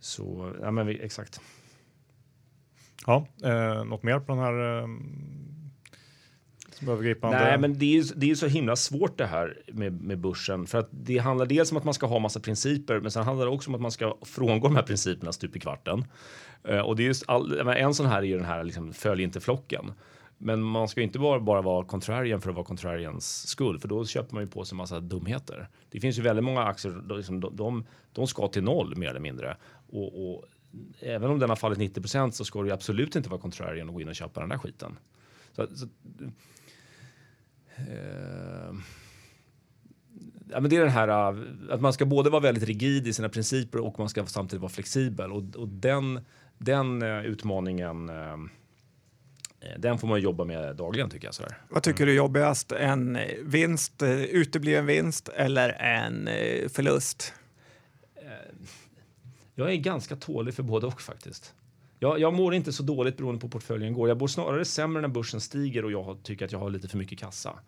Så, 0.00 0.52
ja 0.60 0.70
men 0.70 0.86
vi, 0.86 1.00
exakt. 1.00 1.40
Ja, 3.06 3.26
eh, 3.44 3.84
något 3.84 4.02
mer 4.02 4.20
på 4.20 4.32
den 4.32 4.42
här 4.42 4.78
eh, 4.78 4.88
som 6.78 6.88
övergripande? 6.88 7.38
Nej, 7.38 7.58
men 7.58 7.78
det 7.78 7.84
är, 7.84 8.02
ju, 8.02 8.02
det 8.02 8.30
är 8.30 8.34
så 8.34 8.46
himla 8.46 8.76
svårt 8.76 9.18
det 9.18 9.26
här 9.26 9.58
med, 9.66 10.00
med 10.02 10.18
börsen. 10.18 10.66
För 10.66 10.78
att 10.78 10.88
det 10.90 11.18
handlar 11.18 11.46
dels 11.46 11.70
om 11.70 11.78
att 11.78 11.84
man 11.84 11.94
ska 11.94 12.06
ha 12.06 12.18
massa 12.18 12.40
principer, 12.40 13.00
men 13.00 13.10
sen 13.10 13.24
handlar 13.24 13.46
det 13.46 13.52
också 13.52 13.70
om 13.70 13.74
att 13.74 13.80
man 13.80 13.90
ska 13.90 14.16
frångå 14.22 14.68
de 14.68 14.76
här 14.76 14.82
principerna 14.82 15.32
stup 15.32 15.56
i 15.56 15.60
kvarten. 15.60 16.04
Uh, 16.68 16.78
och 16.78 16.96
det 16.96 17.02
är 17.02 17.06
just 17.06 17.24
all, 17.28 17.68
en 17.68 17.94
sån 17.94 18.06
här 18.06 18.18
är 18.18 18.22
ju 18.22 18.36
den 18.36 18.46
här 18.46 18.64
liksom, 18.64 18.92
följ 18.92 19.22
inte 19.22 19.40
flocken. 19.40 19.92
Men 20.38 20.62
man 20.62 20.88
ska 20.88 21.02
inte 21.02 21.18
bara, 21.18 21.40
bara 21.40 21.62
vara 21.62 21.84
contrarian 21.84 22.40
för 22.40 22.50
att 22.50 22.56
vara 22.56 22.66
contrarians 22.66 23.48
skull, 23.48 23.78
för 23.78 23.88
då 23.88 24.06
köper 24.06 24.34
man 24.34 24.42
ju 24.42 24.50
på 24.50 24.64
sig 24.64 24.76
massa 24.76 25.00
dumheter. 25.00 25.68
Det 25.90 26.00
finns 26.00 26.18
ju 26.18 26.22
väldigt 26.22 26.44
många 26.44 26.62
aktier, 26.62 27.16
liksom, 27.16 27.40
de, 27.40 27.56
de, 27.56 27.86
de 28.12 28.26
ska 28.26 28.48
till 28.48 28.62
noll 28.62 28.96
mer 28.96 29.08
eller 29.08 29.20
mindre. 29.20 29.56
Och, 29.90 30.30
och 30.30 30.44
även 31.00 31.30
om 31.30 31.38
den 31.38 31.48
har 31.48 31.56
fallit 31.56 31.78
90% 31.78 32.30
så 32.30 32.44
ska 32.44 32.62
det 32.62 32.74
absolut 32.74 33.16
inte 33.16 33.28
vara 33.28 33.40
contrarian 33.40 33.88
och 33.88 33.94
gå 33.94 34.00
in 34.00 34.08
och 34.08 34.14
köpa 34.14 34.40
den 34.40 34.48
där 34.48 34.58
skiten. 34.58 34.98
Så, 35.52 35.66
så, 35.76 35.86
eh, 37.78 38.74
ja, 40.50 40.60
men 40.60 40.70
det 40.70 40.76
är 40.76 40.80
den 40.80 40.88
här 40.88 41.08
äh, 41.08 41.38
att 41.70 41.80
man 41.80 41.92
ska 41.92 42.04
både 42.04 42.30
vara 42.30 42.40
väldigt 42.40 42.64
rigid 42.64 43.06
i 43.06 43.12
sina 43.12 43.28
principer 43.28 43.78
och 43.78 43.98
man 43.98 44.08
ska 44.08 44.26
samtidigt 44.26 44.60
vara 44.60 44.72
flexibel 44.72 45.32
och, 45.32 45.56
och 45.56 45.68
den, 45.68 46.20
den 46.58 47.02
uh, 47.02 47.24
utmaningen 47.24 48.10
uh, 48.10 48.36
den 49.78 49.98
får 49.98 50.08
man 50.08 50.20
jobba 50.20 50.44
med 50.44 50.76
dagligen 50.76 51.10
tycker 51.10 51.26
jag. 51.26 51.34
Sådär. 51.34 51.58
Vad 51.68 51.82
tycker 51.82 52.06
du 52.06 52.12
är 52.12 52.16
jobbigast? 52.16 52.72
En 52.72 53.18
vinst, 53.42 54.02
utebliven 54.30 54.86
vinst 54.86 55.28
eller 55.28 55.68
en 55.68 56.28
förlust? 56.68 57.34
Jag 59.54 59.72
är 59.72 59.76
ganska 59.76 60.16
tålig 60.16 60.54
för 60.54 60.62
både 60.62 60.86
och 60.86 61.00
faktiskt. 61.00 61.54
Jag, 61.98 62.20
jag 62.20 62.34
mår 62.34 62.54
inte 62.54 62.72
så 62.72 62.82
dåligt 62.82 63.16
beroende 63.16 63.40
på 63.40 63.48
portföljen 63.48 63.92
går. 63.92 64.08
Jag 64.08 64.20
mår 64.20 64.26
snarare 64.26 64.64
sämre 64.64 65.02
när 65.02 65.08
börsen 65.08 65.40
stiger 65.40 65.84
och 65.84 65.92
jag 65.92 66.22
tycker 66.22 66.44
att 66.44 66.52
jag 66.52 66.58
har 66.58 66.70
lite 66.70 66.88
för 66.88 66.98
mycket 66.98 67.18
kassa 67.18 67.58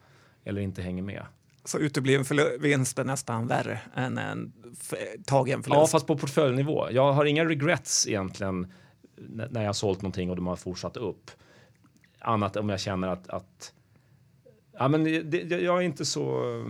eller 0.44 0.60
inte 0.60 0.82
hänger 0.82 1.02
med. 1.02 1.26
Så 1.64 1.78
utebliven 1.78 2.24
vinst 2.60 2.98
är 2.98 3.04
nästan 3.04 3.46
värre 3.46 3.80
än 3.94 4.18
en 4.18 4.52
tagen 5.26 5.62
förlust? 5.62 5.80
Ja, 5.80 5.86
fast 5.86 6.06
på 6.06 6.18
portföljnivå. 6.18 6.90
Jag 6.90 7.12
har 7.12 7.24
inga 7.24 7.44
regrets 7.44 8.06
egentligen 8.08 8.72
när 9.50 9.60
jag 9.60 9.68
har 9.68 9.72
sålt 9.72 10.02
någonting 10.02 10.30
och 10.30 10.36
de 10.36 10.46
har 10.46 10.56
fortsatt 10.56 10.96
upp. 10.96 11.30
Annat 12.18 12.56
om 12.56 12.68
jag 12.68 12.80
känner 12.80 13.08
att, 13.08 13.28
att 13.28 13.72
ja, 14.72 14.88
men 14.88 15.04
det, 15.04 15.50
jag 15.50 15.78
är 15.78 15.82
inte 15.82 16.04
så, 16.04 16.20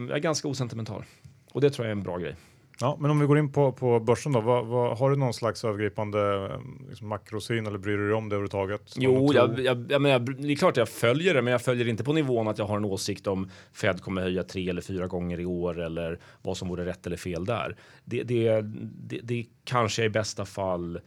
jag 0.08 0.16
är 0.16 0.22
ganska 0.22 0.48
osentimental. 0.48 1.04
Och 1.52 1.60
det 1.60 1.70
tror 1.70 1.86
jag 1.86 1.92
är 1.92 1.96
en 1.96 2.02
bra 2.02 2.18
grej. 2.18 2.36
Ja, 2.80 2.96
men 3.00 3.10
om 3.10 3.20
vi 3.20 3.26
går 3.26 3.38
in 3.38 3.52
på, 3.52 3.72
på 3.72 4.00
börsen 4.00 4.32
då, 4.32 4.40
vad, 4.40 4.66
vad, 4.66 4.98
har 4.98 5.10
du 5.10 5.16
någon 5.16 5.34
slags 5.34 5.64
övergripande 5.64 6.50
liksom, 6.88 7.08
makrosyn 7.08 7.66
eller 7.66 7.78
bryr 7.78 7.96
du 7.96 8.06
dig 8.06 8.14
om 8.14 8.28
det 8.28 8.34
överhuvudtaget? 8.34 8.94
Jo, 8.96 9.32
jag, 9.34 9.60
jag, 9.60 9.92
jag, 9.92 10.02
men 10.02 10.12
jag, 10.12 10.42
det 10.42 10.52
är 10.52 10.56
klart 10.56 10.76
jag 10.76 10.88
följer 10.88 11.34
det, 11.34 11.42
men 11.42 11.52
jag 11.52 11.62
följer 11.62 11.88
inte 11.88 12.04
på 12.04 12.12
nivån 12.12 12.48
att 12.48 12.58
jag 12.58 12.66
har 12.66 12.76
en 12.76 12.84
åsikt 12.84 13.26
om 13.26 13.50
Fed 13.72 14.02
kommer 14.02 14.22
höja 14.22 14.42
tre 14.42 14.68
eller 14.68 14.82
fyra 14.82 15.06
gånger 15.06 15.40
i 15.40 15.46
år 15.46 15.80
eller 15.80 16.20
vad 16.42 16.56
som 16.56 16.68
vore 16.68 16.86
rätt 16.86 17.06
eller 17.06 17.16
fel 17.16 17.44
där. 17.44 17.76
Det, 18.04 18.22
det, 18.22 18.60
det, 18.82 19.20
det 19.22 19.46
kanske 19.64 20.04
i 20.04 20.08
bästa 20.08 20.44
fall 20.44 21.00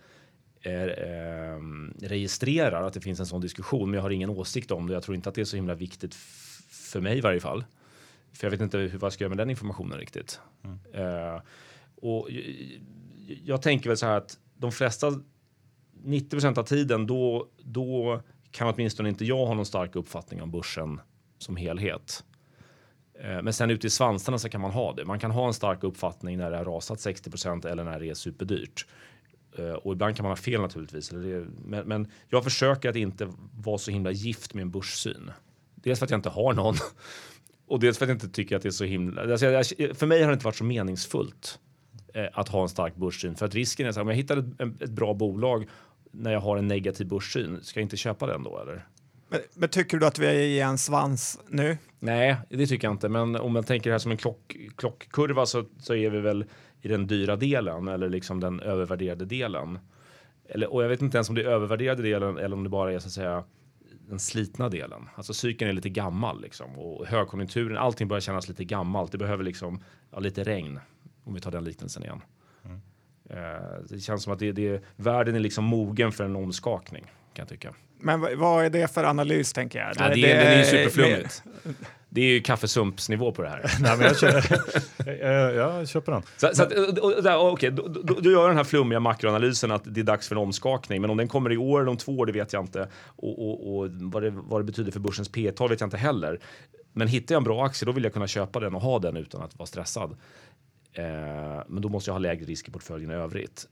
är, 0.62 0.88
eh, 0.88 1.62
registrerar 2.08 2.84
att 2.84 2.94
det 2.94 3.02
finns 3.02 3.20
en 3.20 3.26
sån 3.26 3.42
diskussion, 3.42 3.90
men 3.90 3.98
jag 3.98 4.02
har 4.02 4.10
ingen 4.10 4.30
åsikt 4.30 4.72
om 4.72 4.88
det. 4.88 4.94
Jag 4.94 5.04
tror 5.04 5.16
inte 5.16 5.30
att 5.30 5.36
det 5.36 5.42
är 5.42 5.46
så 5.46 5.56
himla 5.56 5.76
viktigt 5.76 6.16
för 6.70 7.02
mig 7.02 7.18
i 7.18 7.22
varje 7.22 7.40
fall. 7.40 7.64
För 8.34 8.48
jag 8.48 8.52
vet 8.52 8.62
inte 8.62 8.78
hur, 8.78 8.90
vad 8.90 9.04
jag 9.04 9.14
ska 9.14 9.24
göra 9.24 9.30
med 9.30 9.38
den 9.38 9.50
informationen 9.50 9.98
riktigt. 9.98 10.40
Mm. 10.64 11.06
Uh, 11.06 11.42
och 11.96 12.30
jag 13.44 13.62
tänker 13.62 13.90
väl 13.90 13.98
så 13.98 14.06
här 14.06 14.18
att 14.18 14.40
de 14.56 14.72
flesta 14.72 15.12
90% 16.06 16.60
av 16.60 16.64
tiden 16.64 17.08
då, 17.08 17.48
då 17.58 18.22
kan 18.52 18.74
åtminstone 18.74 19.10
inte 19.10 19.26
jag 19.26 19.46
ha 19.46 19.54
någon 19.54 19.66
stark 19.66 19.96
uppfattning 19.96 20.42
om 20.42 20.52
börsen 20.52 21.02
som 21.38 21.56
helhet. 21.56 22.24
Uh, 23.26 23.42
men 23.42 23.54
sen 23.54 23.70
ute 23.70 23.88
i 23.88 23.90
svansarna 23.90 24.38
så 24.38 24.50
kan 24.50 24.62
man 24.62 24.72
ha 24.72 24.94
det. 24.94 25.06
Man 25.06 25.20
kan 25.20 25.32
ha 25.32 25.48
en 25.48 25.54
stark 25.54 25.84
uppfattning 25.84 26.38
när 26.38 26.52
det 26.52 26.58
har 26.58 26.66
rasat 26.66 27.00
60% 27.00 27.68
eller 27.68 27.84
när 27.84 28.00
det 28.00 28.10
är 28.10 28.14
superdyrt. 28.14 28.86
Uh, 29.60 29.74
och 29.74 29.94
ibland 29.94 30.16
kan 30.16 30.24
man 30.24 30.32
ha 30.32 30.36
fel 30.36 30.62
naturligtvis. 30.62 31.12
Men, 31.12 31.88
men 31.88 32.08
jag 32.30 32.44
försöker 32.44 32.90
att 32.90 32.96
inte 32.96 33.32
vara 33.54 33.78
så 33.78 33.92
himla 33.92 34.12
gift 34.12 34.54
med 34.54 34.62
en 34.62 34.72
börssyn. 34.72 35.32
Dels 35.76 36.00
för 36.00 36.06
att 36.06 36.12
jag 36.12 36.18
inte 36.18 36.30
har 36.30 36.54
någon 36.54 36.76
och 37.72 37.80
dels 37.80 37.98
för 37.98 38.06
att 38.06 38.10
jag 38.10 38.16
inte 38.16 38.30
tycker 38.30 38.56
att 38.56 38.62
det 38.62 38.70
är 38.70 38.72
så 38.72 38.84
himla... 38.84 39.22
Alltså 39.22 39.46
jag, 39.46 39.66
för 39.98 40.06
mig 40.06 40.22
har 40.22 40.30
det 40.30 40.34
inte 40.34 40.46
varit 40.46 40.56
så 40.56 40.64
meningsfullt 40.64 41.60
eh, 42.14 42.26
att 42.34 42.50
ha 42.50 42.62
en 42.62 42.70
stark 42.70 42.96
börssyn. 42.96 43.36
För 43.36 43.46
att 43.46 43.56
risken 43.56 43.88
är 43.88 43.92
så 43.92 44.00
här, 44.00 44.02
om 44.02 44.08
jag 44.08 44.16
hittar 44.16 44.38
ett, 44.38 44.82
ett, 44.82 44.90
bra 44.90 45.14
bolag 45.14 45.68
när 46.12 46.32
jag 46.32 46.40
har 46.40 46.58
en 46.58 46.68
negativ 46.68 47.08
börssyn, 47.08 47.60
ska 47.64 47.80
jag 47.80 47.86
inte 47.86 47.98
köpa 47.98 48.28
den 48.28 48.44
då 48.44 48.60
eller? 48.60 48.88
Men, 49.30 49.40
men, 49.54 49.70
tycker 49.70 49.98
du 49.98 50.06
att 50.06 50.20
vi 50.20 50.28
är 50.28 50.34
i 50.34 50.60
en 50.60 50.78
svans 50.78 51.40
nu? 51.50 51.78
Nej, 52.00 52.38
det 52.50 52.68
tycker 52.68 52.88
jag 52.88 52.94
inte. 52.94 53.10
Men 53.10 53.36
om 53.36 53.54
man 53.54 53.64
tänker 53.64 53.90
det 53.90 53.94
här 53.94 54.00
som 54.00 54.12
en 54.12 54.18
klock, 54.18 54.58
klockkurva 54.76 55.46
så, 55.46 55.66
så 55.80 55.96
är 55.96 56.10
vi 56.10 56.20
väl 56.20 56.46
i 56.82 56.88
den 56.88 57.08
dyra 57.08 57.36
delen 57.36 57.88
eller 57.88 58.10
liksom 58.10 58.40
den 58.40 58.60
övervärderade 58.60 59.26
delen. 59.26 59.80
Eller, 60.50 60.74
och 60.74 60.84
jag 60.84 60.90
vet 60.90 61.02
inte 61.02 61.18
ens 61.18 61.30
om 61.30 61.36
det 61.36 61.42
är 61.42 61.46
övervärderade 61.46 62.04
delen 62.04 62.38
eller 62.38 62.56
om 62.56 62.64
det 62.64 62.70
bara 62.70 62.94
är 62.94 63.00
så 63.00 63.08
att 63.08 63.14
säga 63.14 63.44
den 64.12 64.20
slitna 64.20 64.70
delen. 64.70 65.10
Alltså 65.16 65.34
cykeln 65.34 65.70
är 65.70 65.74
lite 65.74 65.90
gammal 65.90 66.42
liksom 66.42 66.80
och 66.80 67.08
högkonjunkturen, 67.08 67.78
allting 67.78 68.08
börjar 68.08 68.22
kännas 68.22 68.48
lite 68.48 68.64
gammalt. 68.64 69.12
Det 69.12 69.18
behöver 69.18 69.44
liksom 69.44 69.84
ja, 70.12 70.20
lite 70.20 70.44
regn 70.44 70.80
om 71.24 71.34
vi 71.34 71.42
tar 71.42 71.52
den 71.52 71.64
liknelsen 71.64 72.04
igen. 72.04 72.22
Mm. 72.66 72.78
Uh, 73.32 73.84
det 73.90 74.00
känns 74.00 74.24
som 74.24 74.34
att 74.34 74.40
det, 74.40 74.52
det, 74.52 74.84
världen 74.96 75.36
är 75.36 75.40
liksom 75.40 75.64
mogen 75.64 76.12
för 76.12 76.24
en 76.24 76.36
omskakning 76.36 77.04
kan 77.04 77.44
jag 77.44 77.48
tycka. 77.48 77.74
Men 78.00 78.40
vad 78.40 78.66
är 78.66 78.70
det 78.70 78.94
för 78.94 79.04
analys 79.04 79.54
tänker 79.54 79.80
jag? 79.80 79.94
Ja, 79.96 80.08
det, 80.08 80.16
det, 80.16 80.22
det, 80.22 80.34
är 80.34 80.58
ju 80.58 80.66
superflummigt. 80.66 81.44
Det 82.14 82.22
är 82.22 82.26
ju 82.26 82.42
kaffesumpsnivå 82.42 83.32
på 83.32 83.42
det 83.42 83.50
här. 83.50 83.72
Nej, 83.82 83.98
men 83.98 84.08
jag, 84.08 84.20
köper, 84.20 84.62
jag, 85.06 85.56
jag 85.56 85.90
köper 85.90 86.12
den. 86.12 86.24
Så, 86.38 86.50
så 86.54 86.64
att, 86.64 86.74
okay, 87.54 87.70
då, 87.70 87.88
då, 87.88 88.14
då 88.14 88.32
gör 88.32 88.48
den 88.48 88.58
här 88.58 88.64
flummiga 88.64 89.00
makroanalysen 89.00 89.72
att 89.72 89.82
det 89.86 90.02
är 90.02 90.04
dags 90.04 90.28
för 90.28 90.36
en 90.36 90.42
omskakning. 90.42 91.02
Men 91.02 91.10
om 91.10 91.18
den 91.18 91.28
kommer 91.28 91.52
i 91.52 91.58
år 91.58 91.82
eller 91.82 91.92
om 91.92 91.98
två 91.98 92.18
år, 92.18 92.26
det 92.26 92.32
vet 92.32 92.54
jag 92.54 92.64
inte. 92.64 92.90
Och, 93.06 93.40
och, 93.40 93.78
och 93.78 93.90
vad, 93.92 94.24
det, 94.24 94.30
vad 94.30 94.62
det 94.62 94.66
betyder 94.66 94.92
för 94.92 95.00
börsens 95.00 95.30
P 95.30 95.52
tal 95.52 95.70
vet 95.70 95.80
jag 95.80 95.88
inte 95.88 95.98
heller. 95.98 96.40
Men 96.94 97.08
hittar 97.08 97.36
jag 97.36 97.40
en 97.40 97.44
bra 97.44 97.66
aktie, 97.66 97.86
då 97.86 97.92
vill 97.92 98.04
jag 98.04 98.14
kunna 98.14 98.28
köpa 98.28 98.60
den 98.60 98.76
och 98.76 98.82
ha 98.82 99.00
den 99.00 99.18
utan 99.18 99.42
att 99.42 99.58
vara 99.58 99.68
stressad. 99.68 100.12
Eh, 100.94 101.04
men 101.68 101.82
då 101.82 101.90
måste 101.90 102.10
jag 102.10 102.14
ha 102.14 102.20
lägre 102.20 102.46
risk 102.46 102.68
i 102.68 102.72
portföljen 102.72 103.12
i 103.12 103.14
övrigt. 103.14 103.68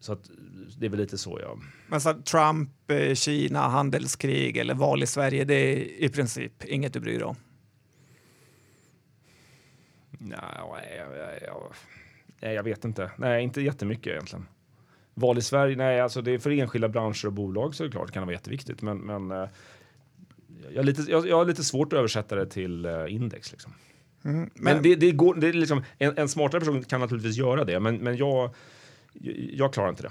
Så 0.00 0.12
att, 0.12 0.30
det 0.78 0.86
är 0.86 0.90
väl 0.90 1.00
lite 1.00 1.18
så 1.18 1.38
ja. 1.42 1.58
Men 1.88 2.00
så 2.00 2.14
Trump, 2.14 2.90
eh, 2.90 3.14
Kina, 3.14 3.68
handelskrig 3.68 4.56
eller 4.56 4.74
val 4.74 5.02
i 5.02 5.06
Sverige, 5.06 5.44
det 5.44 5.54
är 5.54 5.76
i 6.04 6.08
princip 6.08 6.64
inget 6.64 6.92
du 6.92 7.00
bryr 7.00 7.18
dig 7.18 7.24
om? 7.24 7.36
Nej, 10.18 10.40
jag, 12.40 12.54
jag, 12.54 12.62
vet 12.62 12.84
inte. 12.84 13.10
Nej, 13.16 13.42
inte 13.42 13.60
jättemycket 13.60 14.06
egentligen. 14.06 14.46
Val 15.14 15.38
i 15.38 15.42
Sverige, 15.42 15.76
nej, 15.76 16.00
alltså 16.00 16.22
det 16.22 16.30
är 16.30 16.38
för 16.38 16.50
enskilda 16.50 16.88
branscher 16.88 17.26
och 17.26 17.32
bolag 17.32 17.74
så 17.74 17.84
är 17.84 17.88
det 17.88 17.92
klart 17.92 18.06
det 18.06 18.12
kan 18.12 18.22
vara 18.22 18.32
jätteviktigt. 18.32 18.82
Men, 18.82 18.98
men 18.98 19.30
eh, 19.30 19.48
jag, 20.70 20.76
har 20.76 20.84
lite, 20.84 21.10
jag, 21.10 21.28
jag 21.28 21.36
har 21.36 21.44
lite 21.44 21.64
svårt 21.64 21.92
att 21.92 21.98
översätta 21.98 22.36
det 22.36 22.46
till 22.46 22.86
uh, 22.86 23.14
index. 23.14 23.52
Liksom. 23.52 23.72
Mm, 24.24 24.38
men, 24.38 24.50
men 24.54 24.82
det, 24.82 24.94
det, 24.94 25.12
går, 25.12 25.34
det 25.34 25.48
är 25.48 25.52
liksom, 25.52 25.82
en, 25.98 26.18
en 26.18 26.28
smartare 26.28 26.60
person 26.60 26.84
kan 26.84 27.00
naturligtvis 27.00 27.36
göra 27.36 27.64
det, 27.64 27.80
men, 27.80 27.96
men 27.96 28.16
jag, 28.16 28.54
jag 29.52 29.72
klarar 29.72 29.88
inte 29.88 30.02
det. 30.02 30.10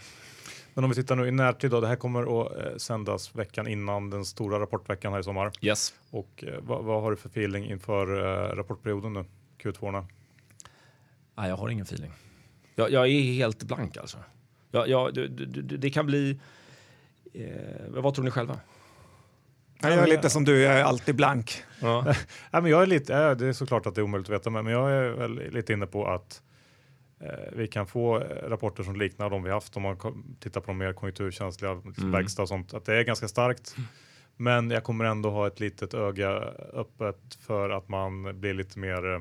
Men 0.74 0.84
om 0.84 0.90
vi 0.90 0.96
tittar 0.96 1.16
nu 1.16 1.28
i 1.28 1.32
närtid 1.32 1.72
då, 1.72 1.82
det 1.82 1.88
här 1.88 1.96
kommer 1.96 2.42
att 2.42 2.58
eh, 2.58 2.78
sändas 2.78 3.36
veckan 3.36 3.68
innan 3.68 4.10
den 4.10 4.26
stora 4.26 4.60
rapportveckan 4.60 5.14
här 5.14 5.20
i 5.20 5.24
sommar. 5.24 5.52
Yes. 5.62 5.94
Och 6.12 6.44
eh, 6.48 6.54
vad, 6.62 6.84
vad, 6.84 7.02
har 7.02 7.12
du 7.12 7.18
för 7.18 7.30
feeling 7.30 7.66
inför 7.66 8.18
eh, 8.18 8.56
rapportperioden 8.56 9.14
nu, 9.14 9.26
Q2? 9.72 10.06
Nej, 11.36 11.50
jag 11.50 11.58
har 11.58 11.70
ingen 11.70 11.86
feeling. 11.86 12.12
Jag, 12.76 12.92
jag 12.92 13.08
är 13.08 13.22
helt 13.22 13.64
blank 13.64 13.98
alltså. 13.98 14.18
Jag, 14.72 14.88
jag, 14.88 15.14
det, 15.14 15.28
det, 15.28 15.78
det 15.78 15.90
kan 15.90 16.06
bli... 16.06 16.40
Eh, 17.34 17.50
vad 17.88 18.14
tror 18.14 18.26
ni 18.26 18.32
själva? 18.32 18.60
jag 19.82 19.94
är 19.94 20.08
lite 20.08 20.30
som 20.30 20.46
du, 20.46 20.62
jag 20.62 20.80
är 20.80 20.84
alltid 20.84 21.16
blank. 21.16 21.64
Ja. 21.82 22.14
ja, 22.52 22.62
men 22.62 22.72
jag 22.72 22.82
är 22.82 22.86
lite, 22.86 23.36
det 23.36 23.48
är 23.48 23.54
såklart 23.54 23.86
att 23.86 23.96
det 23.96 24.02
är 24.02 24.04
omöjligt 24.04 24.30
att 24.30 24.36
veta, 24.36 24.50
men 24.50 24.66
jag 24.66 24.92
är 24.92 25.10
väl 25.10 25.52
lite 25.52 25.74
inne 25.74 25.86
på 25.86 26.08
att 26.08 26.42
Eh, 27.20 27.52
vi 27.52 27.68
kan 27.68 27.88
få 27.88 28.20
eh, 28.20 28.50
rapporter 28.50 28.84
som 28.84 28.96
liknar 28.96 29.30
de 29.30 29.44
vi 29.44 29.52
haft 29.52 29.78
om 29.78 29.84
man 29.84 29.98
tittar 30.40 30.62
på 30.62 30.68
de 30.68 30.78
mer 30.78 30.94
konjunkturkänsliga, 30.94 31.72
mm. 31.72 32.12
verkstad 32.12 32.42
och 32.42 32.48
sånt, 32.48 32.74
att 32.74 32.86
det 32.86 32.96
är 32.96 33.04
ganska 33.04 33.28
starkt. 33.28 33.76
Men 34.36 34.72
jag 34.72 34.84
kommer 34.84 35.06
ändå 35.06 35.30
ha 35.30 35.48
ett 35.48 35.60
litet 35.60 35.94
öga 35.94 36.30
öppet 36.74 37.38
för 37.40 37.70
att 37.70 37.90
man 37.90 38.40
blir 38.40 38.54
lite 38.54 38.80
mer 38.80 39.14
eh, 39.14 39.20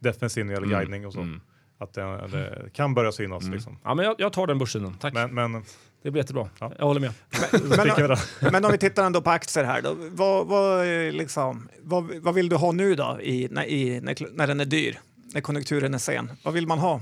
defensiv 0.00 0.46
när 0.46 0.52
det 0.52 0.54
gäller 0.54 0.66
mm. 0.66 0.78
guidning 0.78 1.06
och 1.06 1.12
så. 1.12 1.20
Mm. 1.20 1.40
Att 1.78 1.94
det, 1.94 2.02
det, 2.02 2.70
kan 2.72 2.94
börja 2.94 3.12
synas. 3.12 3.42
Mm. 3.42 3.54
Liksom. 3.54 3.78
Ja, 3.84 3.94
men 3.94 4.04
jag, 4.04 4.14
jag 4.18 4.32
tar 4.32 4.46
den 4.46 4.58
börssynen, 4.58 4.94
tack. 4.94 5.14
Men, 5.14 5.34
men, 5.34 5.64
det 6.02 6.10
blir 6.10 6.22
jättebra. 6.22 6.48
Ja. 6.58 6.72
Jag 6.78 6.84
håller 6.86 7.00
med. 7.00 7.12
Men, 7.52 8.08
men, 8.08 8.16
men, 8.52 8.64
om 8.64 8.72
vi 8.72 8.78
tittar 8.78 9.06
ändå 9.06 9.22
på 9.22 9.30
aktier 9.30 9.64
här 9.64 9.82
då. 9.82 9.96
Vad, 9.98 10.46
vad, 10.46 10.86
liksom, 11.14 11.68
vad, 11.82 12.14
vad 12.14 12.34
vill 12.34 12.48
du 12.48 12.56
ha 12.56 12.72
nu 12.72 12.94
då 12.94 13.18
i, 13.22 13.48
när, 13.50 13.64
i, 13.64 14.00
när, 14.00 14.36
när 14.36 14.46
den 14.46 14.60
är 14.60 14.64
dyr? 14.64 14.98
När 15.34 15.40
konjunkturen 15.40 15.94
är 15.94 15.98
sen? 15.98 16.30
Vad 16.42 16.54
vill 16.54 16.66
man 16.66 16.78
ha? 16.78 17.00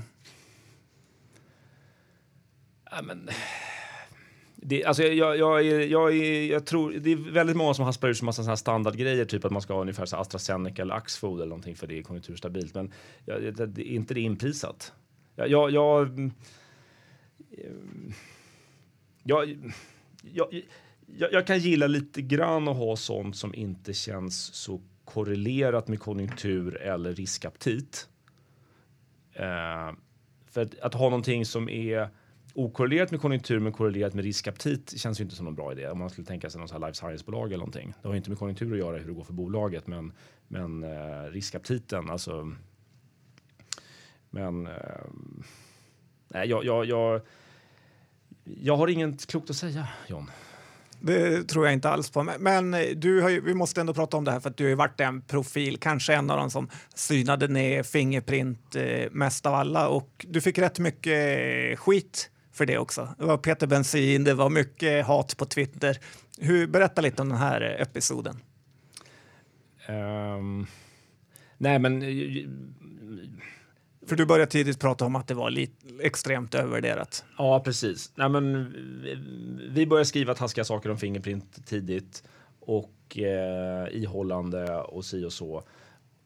Ja, 2.91 3.01
men... 3.01 3.29
Det, 4.61 4.85
alltså 4.85 5.03
jag, 5.03 5.37
jag, 5.37 5.63
jag, 5.63 6.15
jag, 6.45 6.65
tror 6.65 6.91
det 6.91 7.11
är 7.11 7.31
väldigt 7.31 7.55
många 7.55 7.73
som 7.73 7.85
haspar 7.85 8.07
ut 8.07 8.21
massa 8.21 8.57
standardgrejer, 8.57 9.25
typ 9.25 9.45
att 9.45 9.51
man 9.51 9.61
ska 9.61 9.73
ha 9.73 9.81
ungefär 9.81 10.05
så 10.05 10.17
AstraZeneca 10.17 10.81
eller 10.81 10.93
Axfood 10.93 11.39
eller 11.39 11.49
någonting 11.49 11.75
för 11.75 11.87
det 11.87 11.97
är 11.97 12.03
konjunkturstabilt. 12.03 12.75
Men 12.75 12.91
jag, 13.25 13.41
det, 13.41 13.65
det, 13.65 13.91
är 13.91 13.95
inte 13.95 14.13
det 14.13 14.21
inprisat. 14.21 14.93
Jag, 15.35 15.49
jag, 15.49 15.71
jag, 15.71 16.31
jag, 19.23 20.63
jag, 21.17 21.33
jag 21.33 21.47
kan 21.47 21.59
gilla 21.59 21.87
lite 21.87 22.21
grann 22.21 22.67
att 22.67 22.77
ha 22.77 22.95
sånt 22.95 23.35
som 23.35 23.55
inte 23.55 23.93
känns 23.93 24.53
så 24.53 24.81
korrelerat 25.05 25.87
med 25.87 25.99
konjunktur 25.99 26.77
eller 26.77 27.13
riskaptit. 27.13 28.07
Eh, 29.33 29.91
för 30.47 30.61
att, 30.61 30.79
att, 30.79 30.93
ha 30.93 31.03
någonting 31.03 31.45
som 31.45 31.69
är 31.69 32.09
okorrelerat 32.53 33.11
med 33.11 33.21
konjunktur 33.21 33.59
men 33.59 33.71
korrelerat 33.71 34.13
med 34.13 34.23
riskaptit 34.23 34.93
känns 34.97 35.19
ju 35.19 35.23
inte 35.23 35.35
som 35.35 35.47
en 35.47 35.55
bra 35.55 35.71
idé. 35.71 35.87
Om 35.87 35.99
man 35.99 36.09
skulle 36.09 36.27
tänka 36.27 36.49
sig 36.49 36.59
någon 36.59 36.67
sån 36.67 36.81
här 36.81 36.89
life 36.89 36.97
science-bolag 36.97 37.47
eller 37.47 37.57
någonting. 37.57 37.93
Det 38.01 38.07
har 38.07 38.15
inte 38.15 38.29
med 38.29 38.39
konjunktur 38.39 38.71
att 38.73 38.79
göra 38.79 38.97
hur 38.97 39.07
det 39.07 39.13
går 39.13 39.23
för 39.23 39.33
bolaget, 39.33 39.87
men, 39.87 40.11
men 40.47 40.83
eh, 40.83 41.23
riskaptiten, 41.31 42.09
alltså. 42.09 42.55
Men. 44.29 44.67
Eh, 44.67 44.73
nej, 46.27 46.49
jag, 46.49 46.65
jag, 46.65 46.85
jag, 46.85 47.21
jag 48.43 48.77
har 48.77 48.87
inget 48.87 49.27
klokt 49.27 49.49
att 49.49 49.55
säga, 49.55 49.87
John. 50.07 50.31
Det 51.01 51.43
tror 51.43 51.65
jag 51.65 51.73
inte 51.73 51.89
alls 51.89 52.09
på. 52.09 52.23
Men 52.39 52.73
eh, 52.73 52.87
du 52.95 53.21
har 53.21 53.29
ju, 53.29 53.41
vi 53.41 53.53
måste 53.53 53.81
ändå 53.81 53.93
prata 53.93 54.17
om 54.17 54.23
det 54.23 54.31
här 54.31 54.39
för 54.39 54.49
att 54.49 54.57
du 54.57 54.63
har 54.63 54.69
ju 54.69 54.75
varit 54.75 54.99
en 54.99 55.21
profil, 55.21 55.77
kanske 55.77 56.13
en 56.13 56.29
av 56.29 56.37
de 56.37 56.49
som 56.49 56.69
synade 56.95 57.47
ner 57.47 57.83
Fingerprint 57.83 58.75
eh, 58.75 59.11
mest 59.11 59.45
av 59.45 59.53
alla 59.53 59.87
och 59.87 60.25
du 60.29 60.41
fick 60.41 60.57
rätt 60.57 60.79
mycket 60.79 61.39
eh, 61.71 61.77
skit 61.77 62.31
för 62.59 62.65
det 62.65 62.77
också. 62.77 63.15
Det 63.17 63.25
var 63.25 63.37
Peter 63.37 63.67
Bensin, 63.67 64.23
det 64.23 64.33
var 64.33 64.49
mycket 64.49 65.05
hat 65.05 65.37
på 65.37 65.45
Twitter. 65.45 65.97
Hur, 66.37 66.67
berätta 66.67 67.01
lite 67.01 67.21
om 67.21 67.29
den 67.29 67.37
här 67.37 67.61
episoden. 67.61 68.35
Um, 69.89 70.67
nej, 71.57 71.79
men 71.79 72.01
för 74.07 74.15
du 74.15 74.25
började 74.25 74.51
tidigt 74.51 74.79
prata 74.79 75.05
om 75.05 75.15
att 75.15 75.27
det 75.27 75.33
var 75.33 75.49
lite 75.49 75.73
extremt 76.01 76.55
övervärderat. 76.55 77.25
Ja, 77.37 77.59
precis. 77.59 78.11
Nej, 78.15 78.29
men 78.29 78.73
vi 79.73 79.85
började 79.87 80.05
skriva 80.05 80.33
taskiga 80.33 80.65
saker 80.65 80.91
om 80.91 80.97
Fingerprint 80.97 81.65
tidigt 81.65 82.23
och 82.59 83.17
eh, 83.17 83.87
ihållande 83.91 84.77
och 84.77 85.05
si 85.05 85.25
och 85.25 85.33
så. 85.33 85.63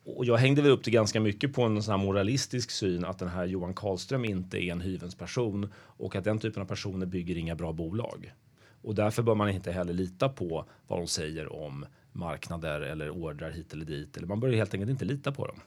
Och 0.05 0.25
jag 0.25 0.37
hängde 0.37 0.61
väl 0.61 0.71
upp 0.71 0.83
det 0.83 0.91
ganska 0.91 1.19
mycket 1.19 1.53
på 1.53 1.63
en 1.63 1.83
sån 1.83 1.99
moralistisk 1.99 2.71
syn 2.71 3.05
att 3.05 3.19
den 3.19 3.29
här 3.29 3.45
Johan 3.45 3.73
Karlström 3.73 4.25
inte 4.25 4.57
är 4.63 4.71
en 4.71 4.81
hyvens 4.81 5.15
person 5.15 5.71
och 5.75 6.15
att 6.15 6.23
den 6.23 6.39
typen 6.39 6.61
av 6.61 6.65
personer 6.65 7.05
bygger 7.05 7.37
inga 7.37 7.55
bra 7.55 7.73
bolag. 7.73 8.33
Och 8.81 8.95
därför 8.95 9.23
bör 9.23 9.35
man 9.35 9.49
inte 9.49 9.71
heller 9.71 9.93
lita 9.93 10.29
på 10.29 10.65
vad 10.87 10.99
de 10.99 11.07
säger 11.07 11.53
om 11.53 11.85
marknader 12.11 12.81
eller 12.81 13.09
ordrar 13.09 13.51
hit 13.51 13.73
eller 13.73 13.85
dit. 13.85 14.17
Eller 14.17 14.27
man 14.27 14.39
bör 14.39 14.51
helt 14.51 14.73
enkelt 14.73 14.91
inte 14.91 15.05
lita 15.05 15.31
på 15.31 15.47
dem. 15.47 15.59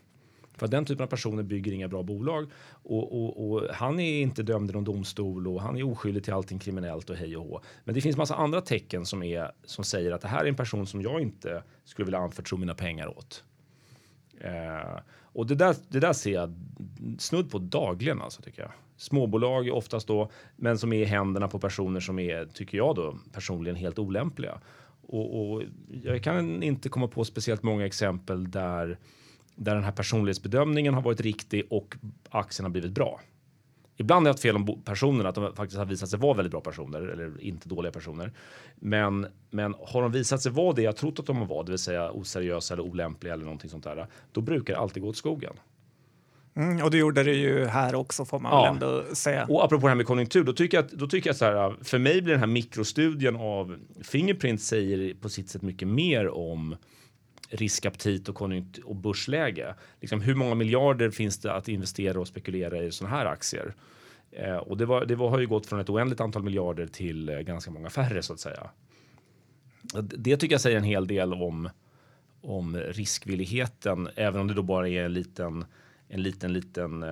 För 0.56 0.68
den 0.68 0.84
typen 0.84 1.04
av 1.04 1.06
personer 1.06 1.42
bygger 1.42 1.72
inga 1.72 1.88
bra 1.88 2.02
bolag 2.02 2.50
och, 2.70 3.22
och, 3.22 3.50
och, 3.50 3.62
han 3.74 4.00
är 4.00 4.20
inte 4.20 4.42
dömd 4.42 4.70
i 4.70 4.72
någon 4.72 4.84
domstol 4.84 5.48
och 5.48 5.62
han 5.62 5.76
är 5.76 5.82
oskyldig 5.82 6.24
till 6.24 6.32
allting 6.32 6.58
kriminellt 6.58 7.10
och 7.10 7.16
hej 7.16 7.36
och 7.36 7.44
hå. 7.44 7.60
Men 7.84 7.94
det 7.94 8.00
finns 8.00 8.16
massa 8.16 8.34
andra 8.34 8.60
tecken 8.60 9.06
som, 9.06 9.22
är, 9.22 9.52
som 9.64 9.84
säger 9.84 10.12
att 10.12 10.20
det 10.20 10.28
här 10.28 10.44
är 10.44 10.48
en 10.48 10.56
person 10.56 10.86
som 10.86 11.02
jag 11.02 11.20
inte 11.20 11.62
skulle 11.84 12.06
vilja 12.06 12.18
anförtro 12.18 12.56
mina 12.56 12.74
pengar 12.74 13.18
åt. 13.18 13.44
Eh, 14.40 15.00
och 15.22 15.46
det 15.46 15.54
där, 15.54 15.76
det 15.88 16.00
där 16.00 16.12
ser 16.12 16.32
jag 16.32 16.54
snudd 17.18 17.50
på 17.50 17.58
dagligen 17.58 18.22
alltså 18.22 18.42
tycker 18.42 18.62
jag. 18.62 18.70
Småbolag 18.96 19.68
oftast 19.72 20.08
då, 20.08 20.30
men 20.56 20.78
som 20.78 20.92
är 20.92 20.96
i 20.96 21.04
händerna 21.04 21.48
på 21.48 21.58
personer 21.58 22.00
som 22.00 22.18
är, 22.18 22.44
tycker 22.44 22.78
jag 22.78 22.94
då, 22.94 23.18
personligen 23.32 23.76
helt 23.76 23.98
olämpliga. 23.98 24.58
Och, 25.08 25.52
och 25.52 25.62
jag 26.02 26.22
kan 26.22 26.62
inte 26.62 26.88
komma 26.88 27.08
på 27.08 27.24
speciellt 27.24 27.62
många 27.62 27.86
exempel 27.86 28.50
där 28.50 28.98
där 29.56 29.74
den 29.74 29.84
här 29.84 29.92
personlighetsbedömningen 29.92 30.94
har 30.94 31.02
varit 31.02 31.20
riktig 31.20 31.62
och 31.70 31.96
aktien 32.30 32.64
har 32.64 32.70
blivit 32.70 32.92
bra. 32.92 33.20
Ibland 33.96 34.26
har 34.26 34.28
jag 34.28 34.34
haft 34.34 34.42
fel 34.42 34.56
om 34.56 34.82
personerna, 34.84 35.28
att 35.28 35.34
de 35.34 35.54
faktiskt 35.54 35.78
har 35.78 35.86
visat 35.86 36.08
sig 36.08 36.18
vara 36.18 36.34
väldigt 36.34 36.50
bra 36.50 36.60
personer 36.60 37.00
eller 37.00 37.40
inte 37.40 37.68
dåliga 37.68 37.92
personer. 37.92 38.32
Men, 38.76 39.26
men 39.50 39.74
har 39.78 40.02
de 40.02 40.12
visat 40.12 40.42
sig 40.42 40.52
vara 40.52 40.72
det 40.72 40.82
jag 40.82 40.96
trott 40.96 41.18
att 41.18 41.26
de 41.26 41.46
var, 41.46 41.64
det 41.64 41.70
vill 41.70 41.78
säga 41.78 42.10
oseriösa 42.10 42.74
eller 42.74 42.84
olämpliga 42.84 43.34
eller 43.34 43.44
någonting 43.44 43.70
sånt 43.70 43.84
där, 43.84 44.06
då 44.32 44.40
brukar 44.40 44.74
det 44.74 44.80
alltid 44.80 45.02
gå 45.02 45.08
åt 45.08 45.16
skogen. 45.16 45.52
Mm, 46.56 46.82
och 46.84 46.90
det 46.90 46.98
gjorde 46.98 47.22
det 47.22 47.32
ju 47.32 47.64
här 47.64 47.94
också 47.94 48.24
får 48.24 48.38
man 48.38 48.52
ja. 48.52 48.62
väl 48.62 48.72
ändå 48.72 49.14
säga. 49.14 49.46
Och 49.48 49.64
apropå 49.64 49.86
det 49.86 49.90
här 49.90 49.96
med 49.96 50.06
konjunktur, 50.06 50.44
då 50.44 50.52
tycker 50.52 50.76
jag, 50.76 50.86
då 50.92 51.06
tycker 51.06 51.28
jag 51.28 51.36
så 51.36 51.44
här, 51.44 51.76
för 51.82 51.98
mig 51.98 52.22
blir 52.22 52.32
den 52.32 52.40
här 52.40 52.46
mikrostudien 52.46 53.36
av 53.36 53.76
Fingerprint 54.02 54.62
säger 54.62 55.14
på 55.14 55.28
sitt 55.28 55.48
sätt 55.48 55.62
mycket 55.62 55.88
mer 55.88 56.28
om 56.28 56.76
riskaptit 57.48 58.28
och, 58.28 58.42
och 58.84 58.96
börsläge. 58.96 59.74
Liksom, 60.00 60.20
hur 60.20 60.34
många 60.34 60.54
miljarder 60.54 61.10
finns 61.10 61.38
det 61.38 61.52
att 61.52 61.68
investera 61.68 62.20
och 62.20 62.28
spekulera 62.28 62.82
i 62.82 62.92
sådana 62.92 63.16
här 63.16 63.26
aktier? 63.26 63.74
Eh, 64.30 64.56
och 64.56 64.76
det, 64.76 64.86
var, 64.86 65.04
det 65.04 65.14
var, 65.14 65.30
har 65.30 65.38
ju 65.38 65.46
gått 65.46 65.66
från 65.66 65.80
ett 65.80 65.90
oändligt 65.90 66.20
antal 66.20 66.42
miljarder 66.42 66.86
till 66.86 67.28
eh, 67.28 67.38
ganska 67.38 67.70
många 67.70 67.90
färre 67.90 68.22
så 68.22 68.32
att 68.32 68.40
säga. 68.40 68.70
Det 70.02 70.36
tycker 70.36 70.54
jag 70.54 70.60
säger 70.60 70.76
en 70.76 70.84
hel 70.84 71.06
del 71.06 71.34
om, 71.34 71.70
om 72.40 72.76
riskvilligheten, 72.76 74.08
även 74.16 74.40
om 74.40 74.48
det 74.48 74.54
då 74.54 74.62
bara 74.62 74.88
är 74.88 75.04
en 75.04 75.12
liten 75.12 75.64
en 76.08 76.22
liten, 76.22 76.52
liten 76.52 77.02
eh, 77.02 77.08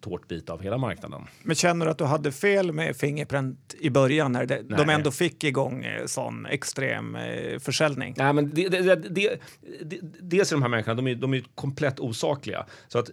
tårtbit 0.00 0.50
av 0.50 0.62
hela 0.62 0.78
marknaden. 0.78 1.22
Men 1.42 1.56
känner 1.56 1.86
du 1.86 1.90
att 1.90 1.98
du 1.98 2.04
hade 2.04 2.32
fel 2.32 2.72
med 2.72 2.96
Fingerprint 2.96 3.74
i 3.80 3.90
början 3.90 4.32
när 4.32 4.46
det, 4.46 4.62
de 4.62 4.88
ändå 4.88 5.10
fick 5.10 5.44
igång 5.44 5.84
eh, 5.84 6.06
sån 6.06 6.46
extrem 6.46 7.16
eh, 7.16 7.58
försäljning? 7.58 8.14
Nej, 8.16 8.32
men 8.32 8.50
det, 8.50 8.68
det, 8.68 8.96
det, 8.96 9.38
det, 9.82 9.98
dels 10.20 10.52
är 10.52 10.56
de 10.56 10.62
här 10.62 10.68
människorna 10.68 10.94
de 10.94 11.06
är, 11.06 11.14
de 11.14 11.34
är 11.34 11.44
komplett 11.54 12.00
osakliga. 12.00 12.66
Så 12.88 12.98
att 12.98 13.10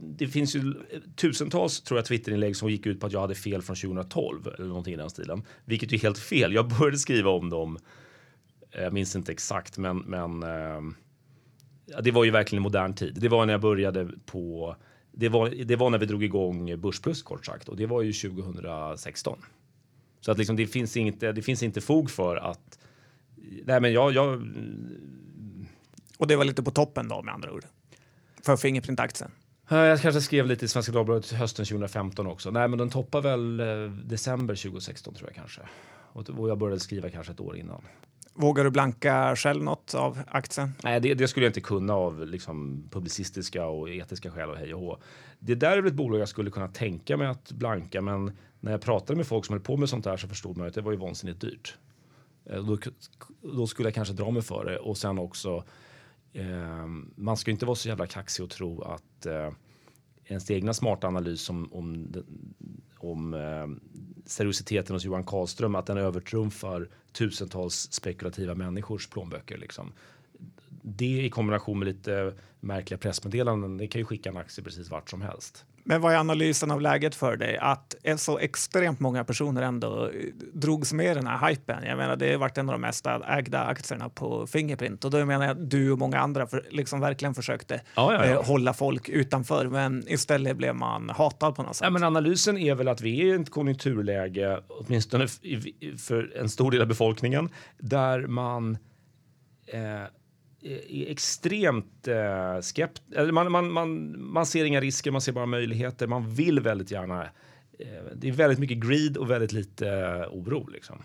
det 0.00 0.28
finns 0.28 0.56
ju 0.56 0.74
tusentals 1.16 1.80
tror 1.80 1.98
jag, 1.98 2.06
Twitterinlägg 2.06 2.56
som 2.56 2.70
gick 2.70 2.86
ut 2.86 3.00
på 3.00 3.06
att 3.06 3.12
jag 3.12 3.20
hade 3.20 3.34
fel 3.34 3.62
från 3.62 3.76
2012 3.76 4.48
eller 4.58 4.68
någonting 4.68 4.94
i 4.94 4.96
den 4.96 5.10
stilen, 5.10 5.42
vilket 5.64 5.92
är 5.92 5.98
helt 5.98 6.18
fel. 6.18 6.54
Jag 6.54 6.68
började 6.68 6.98
skriva 6.98 7.30
om 7.30 7.50
dem. 7.50 7.78
Jag 8.70 8.92
minns 8.92 9.16
inte 9.16 9.32
exakt, 9.32 9.78
men, 9.78 9.98
men 9.98 10.42
eh, 10.42 10.80
ja, 11.86 12.00
det 12.00 12.10
var 12.10 12.24
ju 12.24 12.30
verkligen 12.30 12.58
en 12.58 12.62
modern 12.62 12.94
tid. 12.94 13.14
Det 13.20 13.28
var 13.28 13.46
när 13.46 13.52
jag 13.52 13.60
började 13.60 14.08
på 14.26 14.76
det 15.18 15.28
var, 15.28 15.50
det 15.64 15.76
var 15.76 15.90
när 15.90 15.98
vi 15.98 16.06
drog 16.06 16.24
igång 16.24 16.80
Börsplus 16.80 17.22
kort 17.22 17.46
sagt 17.46 17.68
och 17.68 17.76
det 17.76 17.86
var 17.86 18.02
ju 18.02 18.12
2016. 18.12 19.38
Så 20.20 20.32
att 20.32 20.38
liksom 20.38 20.56
det 20.56 20.66
finns 20.66 20.96
inte, 20.96 21.32
det 21.32 21.42
finns 21.42 21.62
inte 21.62 21.80
fog 21.80 22.10
för 22.10 22.36
att. 22.36 22.78
Nej, 23.64 23.80
men 23.80 23.92
jag, 23.92 24.12
jag. 24.12 24.42
Och 26.18 26.26
det 26.26 26.36
var 26.36 26.44
lite 26.44 26.62
på 26.62 26.70
toppen 26.70 27.08
då 27.08 27.22
med 27.22 27.34
andra 27.34 27.52
ord. 27.52 27.64
För 28.42 28.56
Fingerprint-aktien. 28.56 29.30
Jag 29.68 30.00
kanske 30.00 30.20
skrev 30.20 30.46
lite 30.46 30.64
i 30.64 30.68
Svenska 30.68 30.92
Dagbladet 30.92 31.30
hösten 31.30 31.64
2015 31.64 32.26
också. 32.26 32.50
Nej, 32.50 32.68
men 32.68 32.78
den 32.78 32.90
toppar 32.90 33.20
väl 33.20 33.60
eh, 33.60 33.90
december 33.90 34.54
2016 34.54 35.14
tror 35.14 35.28
jag 35.28 35.36
kanske. 35.36 35.60
Och 36.12 36.48
jag 36.48 36.58
började 36.58 36.80
skriva 36.80 37.10
kanske 37.10 37.32
ett 37.32 37.40
år 37.40 37.56
innan. 37.56 37.84
Vågar 38.38 38.64
du 38.64 38.70
blanka 38.70 39.36
själv 39.36 39.62
något 39.62 39.94
av 39.94 40.18
aktien? 40.28 40.72
Nej, 40.84 41.00
det, 41.00 41.14
det, 41.14 41.28
skulle 41.28 41.46
jag 41.46 41.50
inte 41.50 41.60
kunna 41.60 41.94
av 41.94 42.26
liksom, 42.26 42.88
publicistiska 42.90 43.66
och 43.66 43.90
etiska 43.90 44.30
skäl 44.30 44.50
och 44.50 44.56
hej 44.56 44.74
och 44.74 44.80
hå. 44.80 44.98
Det 45.38 45.54
där 45.54 45.76
är 45.76 45.76
väl 45.76 45.86
ett 45.86 45.96
bolag 45.96 46.20
jag 46.20 46.28
skulle 46.28 46.50
kunna 46.50 46.68
tänka 46.68 47.16
mig 47.16 47.26
att 47.26 47.52
blanka, 47.52 48.00
men 48.00 48.32
när 48.60 48.72
jag 48.72 48.80
pratade 48.80 49.16
med 49.16 49.26
folk 49.26 49.44
som 49.44 49.52
höll 49.52 49.62
på 49.62 49.76
med 49.76 49.88
sånt 49.88 50.06
här 50.06 50.16
så 50.16 50.28
förstod 50.28 50.56
man 50.56 50.66
att 50.66 50.74
det 50.74 50.80
var 50.80 50.92
ju 50.92 50.98
vansinnigt 50.98 51.40
dyrt. 51.40 51.76
Eh, 52.44 52.64
då, 52.64 52.78
då 53.40 53.66
skulle 53.66 53.86
jag 53.86 53.94
kanske 53.94 54.14
dra 54.14 54.30
mig 54.30 54.42
för 54.42 54.64
det 54.64 54.78
och 54.78 54.96
sen 54.96 55.18
också. 55.18 55.64
Eh, 56.32 56.86
man 57.14 57.36
ska 57.36 57.50
inte 57.50 57.66
vara 57.66 57.76
så 57.76 57.88
jävla 57.88 58.06
kaxig 58.06 58.44
och 58.44 58.50
tro 58.50 58.82
att 58.82 59.26
eh, 59.26 59.50
ens 60.26 60.50
egna 60.50 60.74
smarta 60.74 61.06
analys 61.06 61.50
om, 61.50 61.72
om, 61.72 62.14
om 62.98 63.34
eh, 63.34 63.66
seriositeten 64.26 64.96
hos 64.96 65.04
Johan 65.04 65.24
Karlström, 65.24 65.74
att 65.74 65.86
den 65.86 65.98
övertrumfar 65.98 66.88
tusentals 67.12 67.92
spekulativa 67.92 68.54
människors 68.54 69.08
plånböcker. 69.08 69.58
Liksom. 69.58 69.92
Det 70.82 71.24
i 71.24 71.30
kombination 71.30 71.78
med 71.78 71.88
lite 71.88 72.34
märkliga 72.60 72.98
pressmeddelanden, 72.98 73.76
det 73.76 73.86
kan 73.86 74.00
ju 74.00 74.04
skicka 74.04 74.30
en 74.30 74.36
aktie 74.36 74.64
precis 74.64 74.90
vart 74.90 75.10
som 75.10 75.22
helst. 75.22 75.64
Men 75.88 76.00
vad 76.00 76.12
är 76.12 76.16
analysen 76.16 76.70
av 76.70 76.80
läget 76.80 77.14
för 77.14 77.36
dig? 77.36 77.58
Att 77.58 77.94
så 78.16 78.38
extremt 78.38 79.00
många 79.00 79.24
personer 79.24 79.62
ändå 79.62 80.10
drogs 80.52 80.92
med 80.92 81.10
i 81.10 81.14
den 81.14 81.26
här 81.26 81.48
hypen. 81.48 81.84
Jag 81.84 81.96
menar, 81.96 82.16
det 82.16 82.32
har 82.32 82.38
varit 82.38 82.58
en 82.58 82.68
av 82.68 82.72
de 82.72 82.80
mest 82.80 83.06
ägda 83.28 83.64
aktierna 83.64 84.08
på 84.08 84.46
Fingerprint 84.46 85.04
och 85.04 85.10
då 85.10 85.24
menar 85.24 85.46
jag 85.46 85.52
att 85.52 85.70
du 85.70 85.92
och 85.92 85.98
många 85.98 86.18
andra 86.18 86.46
för, 86.46 86.66
liksom 86.70 87.00
verkligen 87.00 87.34
försökte 87.34 87.80
ja, 87.94 88.12
ja, 88.12 88.26
ja. 88.26 88.32
Eh, 88.32 88.44
hålla 88.44 88.74
folk 88.74 89.08
utanför, 89.08 89.66
men 89.66 90.04
istället 90.08 90.56
blev 90.56 90.74
man 90.74 91.10
hatad 91.10 91.54
på 91.54 91.62
något 91.62 91.76
sätt. 91.76 91.92
Men 91.92 92.04
analysen 92.04 92.58
är 92.58 92.74
väl 92.74 92.88
att 92.88 93.00
vi 93.00 93.20
är 93.20 93.38
i 93.38 93.42
ett 93.42 93.50
konjunkturläge, 93.50 94.60
åtminstone 94.68 95.26
för 95.98 96.36
en 96.36 96.48
stor 96.48 96.70
del 96.70 96.80
av 96.80 96.88
befolkningen, 96.88 97.48
där 97.78 98.26
man 98.26 98.78
eh, 99.66 99.80
är 100.66 101.10
extremt 101.10 102.08
eh, 102.08 102.60
skept... 102.60 103.02
Man, 103.32 103.52
man, 103.52 103.72
man, 103.72 104.20
man 104.22 104.46
ser 104.46 104.64
inga 104.64 104.80
risker, 104.80 105.10
man 105.10 105.20
ser 105.20 105.32
bara 105.32 105.46
möjligheter. 105.46 106.06
Man 106.06 106.30
vill 106.30 106.60
väldigt 106.60 106.90
gärna... 106.90 107.24
Eh, 107.78 107.88
det 108.14 108.28
är 108.28 108.32
väldigt 108.32 108.58
mycket 108.58 108.78
greed 108.78 109.16
och 109.16 109.30
väldigt 109.30 109.52
lite 109.52 109.88
eh, 109.88 110.28
oro. 110.32 110.66
Liksom. 110.66 111.02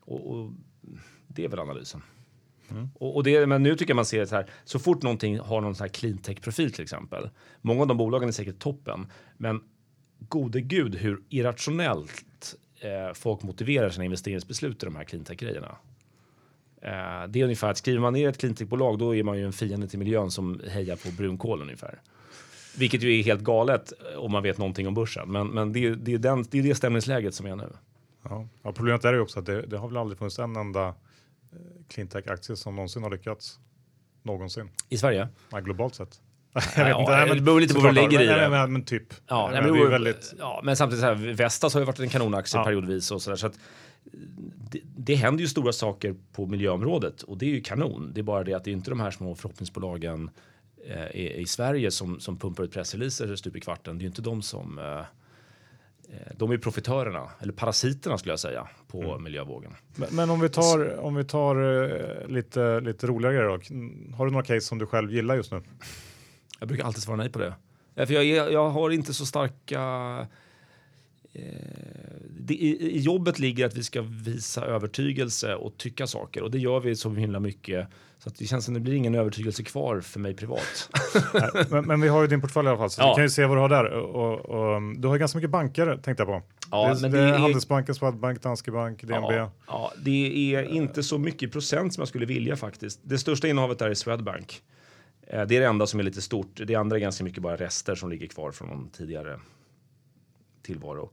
Och, 0.00 0.30
och, 0.30 0.52
det 1.28 1.44
är 1.44 1.48
väl 1.48 1.58
analysen. 1.58 2.02
Mm. 2.70 2.88
Och, 2.94 3.16
och, 3.16 3.24
det, 3.24 3.46
men 3.46 3.62
nu 3.62 3.76
tycker 3.76 3.90
jag 3.90 3.96
man 3.96 4.04
ser 4.04 4.24
så 4.24 4.34
här, 4.34 4.46
så 4.64 4.78
fort 4.78 5.02
någonting 5.02 5.38
har 5.38 5.60
någon 5.60 5.74
sån 5.74 5.84
här 5.84 5.88
cleantech-profil 5.88 6.72
till 6.72 6.82
exempel. 6.82 7.30
Många 7.60 7.80
av 7.80 7.86
de 7.86 7.96
bolagen 7.96 8.28
är 8.28 8.32
säkert 8.32 8.58
toppen, 8.58 9.06
men 9.36 9.60
gode 10.18 10.60
gud 10.60 10.94
hur 10.94 11.22
irrationellt 11.28 12.54
eh, 12.80 13.14
folk 13.14 13.42
motiverar 13.42 13.90
sina 13.90 14.04
investeringsbeslut 14.04 14.82
i 14.82 14.86
de 14.86 14.96
här 14.96 15.04
cleantech-grejerna. 15.04 15.66
Eh, 15.68 15.89
det 17.28 17.40
är 17.40 17.44
ungefär 17.44 17.70
att 17.70 17.76
skriver 17.76 18.00
man 18.00 18.12
ner 18.12 18.28
ett 18.28 18.38
cleantech-bolag 18.38 18.98
då 18.98 19.16
är 19.16 19.22
man 19.22 19.38
ju 19.38 19.46
en 19.46 19.52
fiende 19.52 19.88
till 19.88 19.98
miljön 19.98 20.30
som 20.30 20.60
hejar 20.68 20.96
på 20.96 21.10
brunkol 21.10 21.62
ungefär. 21.62 22.00
Vilket 22.78 23.02
ju 23.02 23.18
är 23.18 23.22
helt 23.22 23.40
galet 23.40 23.92
eh, 24.12 24.18
om 24.18 24.32
man 24.32 24.42
vet 24.42 24.58
någonting 24.58 24.88
om 24.88 24.94
börsen. 24.94 25.32
Men, 25.32 25.48
men 25.48 25.72
det, 25.72 25.86
är, 25.86 25.90
det, 25.90 26.14
är 26.14 26.18
den, 26.18 26.44
det 26.50 26.58
är 26.58 26.62
det 26.62 26.74
stämningsläget 26.74 27.34
som 27.34 27.46
är 27.46 27.56
nu. 27.56 27.72
Ja. 28.22 28.48
ja 28.62 28.72
problemet 28.72 29.04
är 29.04 29.12
ju 29.12 29.20
också 29.20 29.38
att 29.38 29.46
det, 29.46 29.62
det 29.62 29.78
har 29.78 29.88
väl 29.88 29.96
aldrig 29.96 30.18
funnits 30.18 30.38
en 30.38 30.56
enda 30.56 30.86
eh, 30.88 30.94
cleantech-aktie 31.88 32.56
som 32.56 32.76
någonsin 32.76 33.02
har 33.02 33.10
lyckats. 33.10 33.58
Någonsin. 34.22 34.70
I 34.88 34.98
Sverige? 34.98 35.28
Ja, 35.50 35.60
globalt 35.60 35.94
sett. 35.94 36.20
Jag 36.76 36.84
vet 36.84 36.98
inte, 36.98 37.34
det 37.34 37.40
beror 37.40 37.60
lite 37.60 37.74
på 37.74 37.80
vad 37.80 37.90
du 37.90 37.94
lägger 37.94 38.20
i 38.20 38.26
det. 38.26 38.36
Men, 38.36 38.50
men, 38.50 38.72
men 38.72 38.84
typ. 38.84 39.14
Ja, 39.26 39.50
men, 39.52 39.72
men, 39.72 39.90
väldigt... 39.90 40.34
ja, 40.38 40.60
men 40.64 40.76
samtidigt 40.76 41.00
så 41.00 41.06
här, 41.06 41.14
Vestas 41.14 41.74
har 41.74 41.80
ju 41.80 41.84
varit 41.84 41.98
en 41.98 42.08
kanonaktie 42.08 42.64
periodvis 42.64 43.10
och 43.10 43.22
så 43.22 43.30
där, 43.30 43.36
så 43.36 43.46
att 43.46 43.58
det, 44.70 44.80
det 44.96 45.14
händer 45.14 45.42
ju 45.42 45.48
stora 45.48 45.72
saker 45.72 46.14
på 46.32 46.46
miljöområdet 46.46 47.22
och 47.22 47.38
det 47.38 47.46
är 47.46 47.50
ju 47.50 47.60
kanon. 47.60 48.10
Det 48.14 48.20
är 48.20 48.22
bara 48.22 48.44
det 48.44 48.54
att 48.54 48.64
det 48.64 48.70
är 48.70 48.72
inte 48.72 48.90
de 48.90 49.00
här 49.00 49.10
små 49.10 49.34
förhoppningsbolagen 49.34 50.30
eh, 50.86 51.06
i, 51.06 51.40
i 51.40 51.46
Sverige 51.46 51.90
som, 51.90 52.20
som 52.20 52.38
pumpar 52.38 52.64
ut 52.64 52.72
pressreleaser 52.72 53.36
stup 53.36 53.56
i 53.56 53.60
kvarten. 53.60 53.98
Det 53.98 54.02
är 54.02 54.04
ju 54.04 54.08
inte 54.08 54.22
de 54.22 54.42
som 54.42 54.78
eh, 54.78 54.98
eh, 56.14 56.32
de 56.36 56.50
är 56.50 56.58
profitörerna, 56.58 57.30
eller 57.40 57.52
parasiterna 57.52 58.18
skulle 58.18 58.32
jag 58.32 58.40
säga, 58.40 58.68
på 58.88 59.02
Mm. 59.02 59.22
miljövågen. 59.22 59.72
Men, 59.94 60.08
men 60.12 60.30
om 60.30 60.40
vi 60.40 60.48
tar, 60.48 61.00
om 61.00 61.14
vi 61.14 61.24
tar 61.24 61.84
eh, 61.84 62.28
lite, 62.28 62.80
lite 62.80 63.06
roligare 63.06 63.34
grejer 63.34 63.48
då. 63.48 64.16
Har 64.16 64.26
du 64.26 64.32
några 64.32 64.44
case 64.44 64.60
som 64.60 64.78
du 64.78 64.86
själv 64.86 65.12
gillar 65.12 65.36
just 65.36 65.52
nu? 65.52 65.62
Jag 66.58 66.68
brukar 66.68 66.84
alltid 66.84 67.02
svara 67.02 67.16
nej 67.16 67.30
på 67.30 67.38
det. 67.38 67.54
För 68.06 68.14
jag, 68.14 68.52
jag 68.52 68.70
har 68.70 68.90
inte 68.90 69.14
så 69.14 69.26
starka... 69.26 69.80
Eh, 71.32 72.09
det, 72.46 72.54
i, 72.54 72.96
I 72.96 73.00
jobbet 73.00 73.38
ligger 73.38 73.66
att 73.66 73.74
vi 73.76 73.82
ska 73.82 74.02
visa 74.02 74.64
övertygelse 74.64 75.54
och 75.54 75.76
tycka 75.76 76.06
saker 76.06 76.42
och 76.42 76.50
det 76.50 76.58
gör 76.58 76.80
vi 76.80 76.96
så 76.96 77.10
himla 77.10 77.40
mycket. 77.40 77.88
Så 78.18 78.28
att 78.28 78.38
det 78.38 78.44
känns 78.46 78.64
som 78.64 78.74
det 78.74 78.80
blir 78.80 78.94
ingen 78.94 79.14
övertygelse 79.14 79.62
kvar 79.62 80.00
för 80.00 80.20
mig 80.20 80.34
privat. 80.36 80.90
Nej, 81.34 81.64
men, 81.70 81.84
men 81.86 82.00
vi 82.00 82.08
har 82.08 82.20
ju 82.22 82.26
din 82.26 82.40
portfölj 82.40 82.66
i 82.66 82.68
alla 82.68 82.78
fall, 82.78 82.90
så 82.90 83.02
Ja. 83.02 83.08
vi 83.12 83.14
kan 83.14 83.24
ju 83.24 83.30
se 83.30 83.46
vad 83.46 83.56
du 83.56 83.60
har 83.60 83.68
där. 83.68 83.84
Och, 83.90 84.40
och, 84.40 84.82
du 84.96 85.08
har 85.08 85.18
ganska 85.18 85.38
mycket 85.38 85.50
banker 85.50 85.96
tänkte 86.02 86.22
jag 86.22 86.26
på. 86.28 86.42
Ja, 86.70 86.94
det, 86.94 87.00
men 87.00 87.10
det 87.10 87.18
det 87.18 87.24
är 87.24 87.38
Handelsbanken, 87.38 87.94
Swedbank, 87.94 88.42
Danske 88.42 88.70
Bank, 88.70 89.00
DNB. 89.02 89.12
Ja, 89.14 89.50
ja, 89.66 89.92
det 90.04 90.54
är 90.54 90.62
inte 90.62 91.02
så 91.02 91.18
mycket 91.18 91.52
procent 91.52 91.94
som 91.94 92.00
jag 92.00 92.08
skulle 92.08 92.26
vilja 92.26 92.56
faktiskt. 92.56 93.00
Det 93.02 93.18
största 93.18 93.48
innehavet 93.48 93.78
där 93.78 93.90
är 93.90 93.94
Swedbank. 93.94 94.62
Eh, 95.26 95.42
Det 95.46 95.56
är 95.56 95.60
det 95.60 95.66
enda 95.66 95.86
som 95.86 96.00
är 96.00 96.04
lite 96.04 96.22
stort. 96.22 96.60
Det 96.66 96.74
andra 96.74 96.96
är 96.96 97.00
ganska 97.00 97.24
mycket 97.24 97.42
bara 97.42 97.56
rester 97.56 97.94
som 97.94 98.10
ligger 98.10 98.26
kvar 98.26 98.52
från 98.52 98.68
någon 98.68 98.90
tidigare 98.90 99.40
tillvaro. 100.62 101.10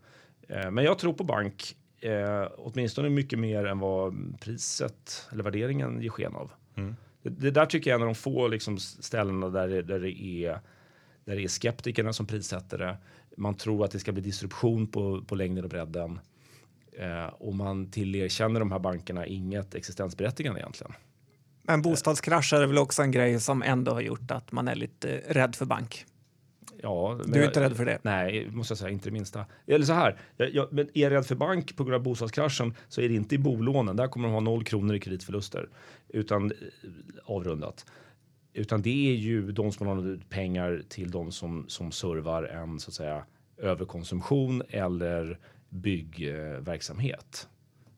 Eh, 0.47 0.71
Men 0.71 0.83
jag 0.83 0.99
tror 0.99 1.13
på 1.13 1.23
bank, 1.23 1.75
eh, 2.01 2.47
åtminstone 2.57 3.09
mycket 3.09 3.39
mer 3.39 3.65
än 3.65 3.79
vad 3.79 4.35
priset 4.41 5.27
eller 5.31 5.43
värderingen 5.43 6.01
ger 6.01 6.09
sken 6.09 6.35
av. 6.35 6.51
Mm. 6.77 6.95
Det, 7.23 7.29
det 7.29 7.51
där 7.51 7.65
tycker 7.65 7.89
jag 7.89 7.95
är 7.95 7.99
en 8.03 8.07
av 8.09 8.13
de 8.13 8.15
få 8.19 8.47
liksom, 8.47 8.77
ställena 8.79 9.49
där, 9.49 9.67
det- 9.67 9.81
där, 9.81 9.99
det 9.99 10.21
är, 10.21 10.59
där 11.25 11.35
det 11.35 11.43
är 11.43 11.47
skeptikerna 11.47 12.13
som 12.13 12.25
prissätter 12.25 12.77
det. 12.77 12.97
Man 13.37 13.55
tror 13.55 13.85
att 13.85 13.91
det 13.91 13.99
ska 13.99 14.11
bli 14.11 14.21
disruption 14.21 14.87
på, 14.87 15.21
på 15.27 15.35
längden 15.35 15.63
och 15.63 15.69
bredden. 15.69 16.19
Eh, 16.99 17.25
och 17.25 17.55
man 17.55 17.91
tillerkänner 17.91 18.59
de 18.59 18.71
här 18.71 18.79
bankerna 18.79 19.25
inget 19.25 19.75
existensberättigande 19.75 20.59
egentligen. 20.59 20.93
Men 21.63 21.81
bostadskrascher 21.81 22.61
är 22.61 22.65
väl 22.67 22.77
också 22.77 23.01
en 23.01 23.11
grej 23.11 23.39
som 23.39 23.61
ändå 23.63 23.91
har 23.91 24.01
gjort 24.01 24.31
att 24.31 24.51
man 24.51 24.67
är 24.67 24.75
lite 24.75 25.21
rädd 25.27 25.55
för 25.55 25.65
bank. 25.65 26.05
Ja, 26.83 27.19
Du 27.25 27.41
är 27.41 27.45
inte 27.47 27.61
rädd 27.61 27.77
för 27.77 27.85
det? 27.85 27.99
Nej, 28.01 28.49
måste 28.51 28.71
jag 28.71 28.77
säga, 28.77 28.91
inte 28.91 29.09
det 29.09 29.13
minsta. 29.13 29.45
Eller 29.67 29.85
så 29.85 29.93
här, 29.93 30.19
jag, 30.37 30.55
jag, 30.55 30.73
men 30.73 30.89
är 30.93 31.01
jag 31.01 31.11
rädd 31.11 31.25
för 31.25 31.35
bank 31.35 31.75
på 31.75 31.83
grund 31.83 31.95
av 31.95 32.03
bostadskraschen 32.03 32.73
så 32.87 33.01
är 33.01 33.09
det 33.09 33.15
inte 33.15 33.35
i 33.35 33.37
bolånen. 33.37 33.95
Där 33.95 34.07
kommer 34.07 34.27
de 34.27 34.33
ha 34.33 34.39
noll 34.39 34.63
kronor 34.63 34.95
i 34.95 34.99
kreditförluster, 34.99 35.69
utan 36.07 36.45
eh, 36.51 36.57
avrundat. 37.25 37.85
Utan 38.53 38.81
det 38.81 39.09
är 39.09 39.15
ju 39.15 39.51
de 39.51 39.71
som 39.71 39.87
har 39.87 39.95
lånat 39.95 40.09
ut 40.09 40.29
pengar 40.29 40.83
till 40.89 41.11
de 41.11 41.31
som, 41.31 41.65
som 41.67 41.91
servar 41.91 42.43
en 42.43 42.79
så 42.79 42.89
att 42.89 42.93
säga 42.93 43.23
överkonsumtion 43.57 44.61
eller 44.69 45.39
byggverksamhet. 45.69 47.47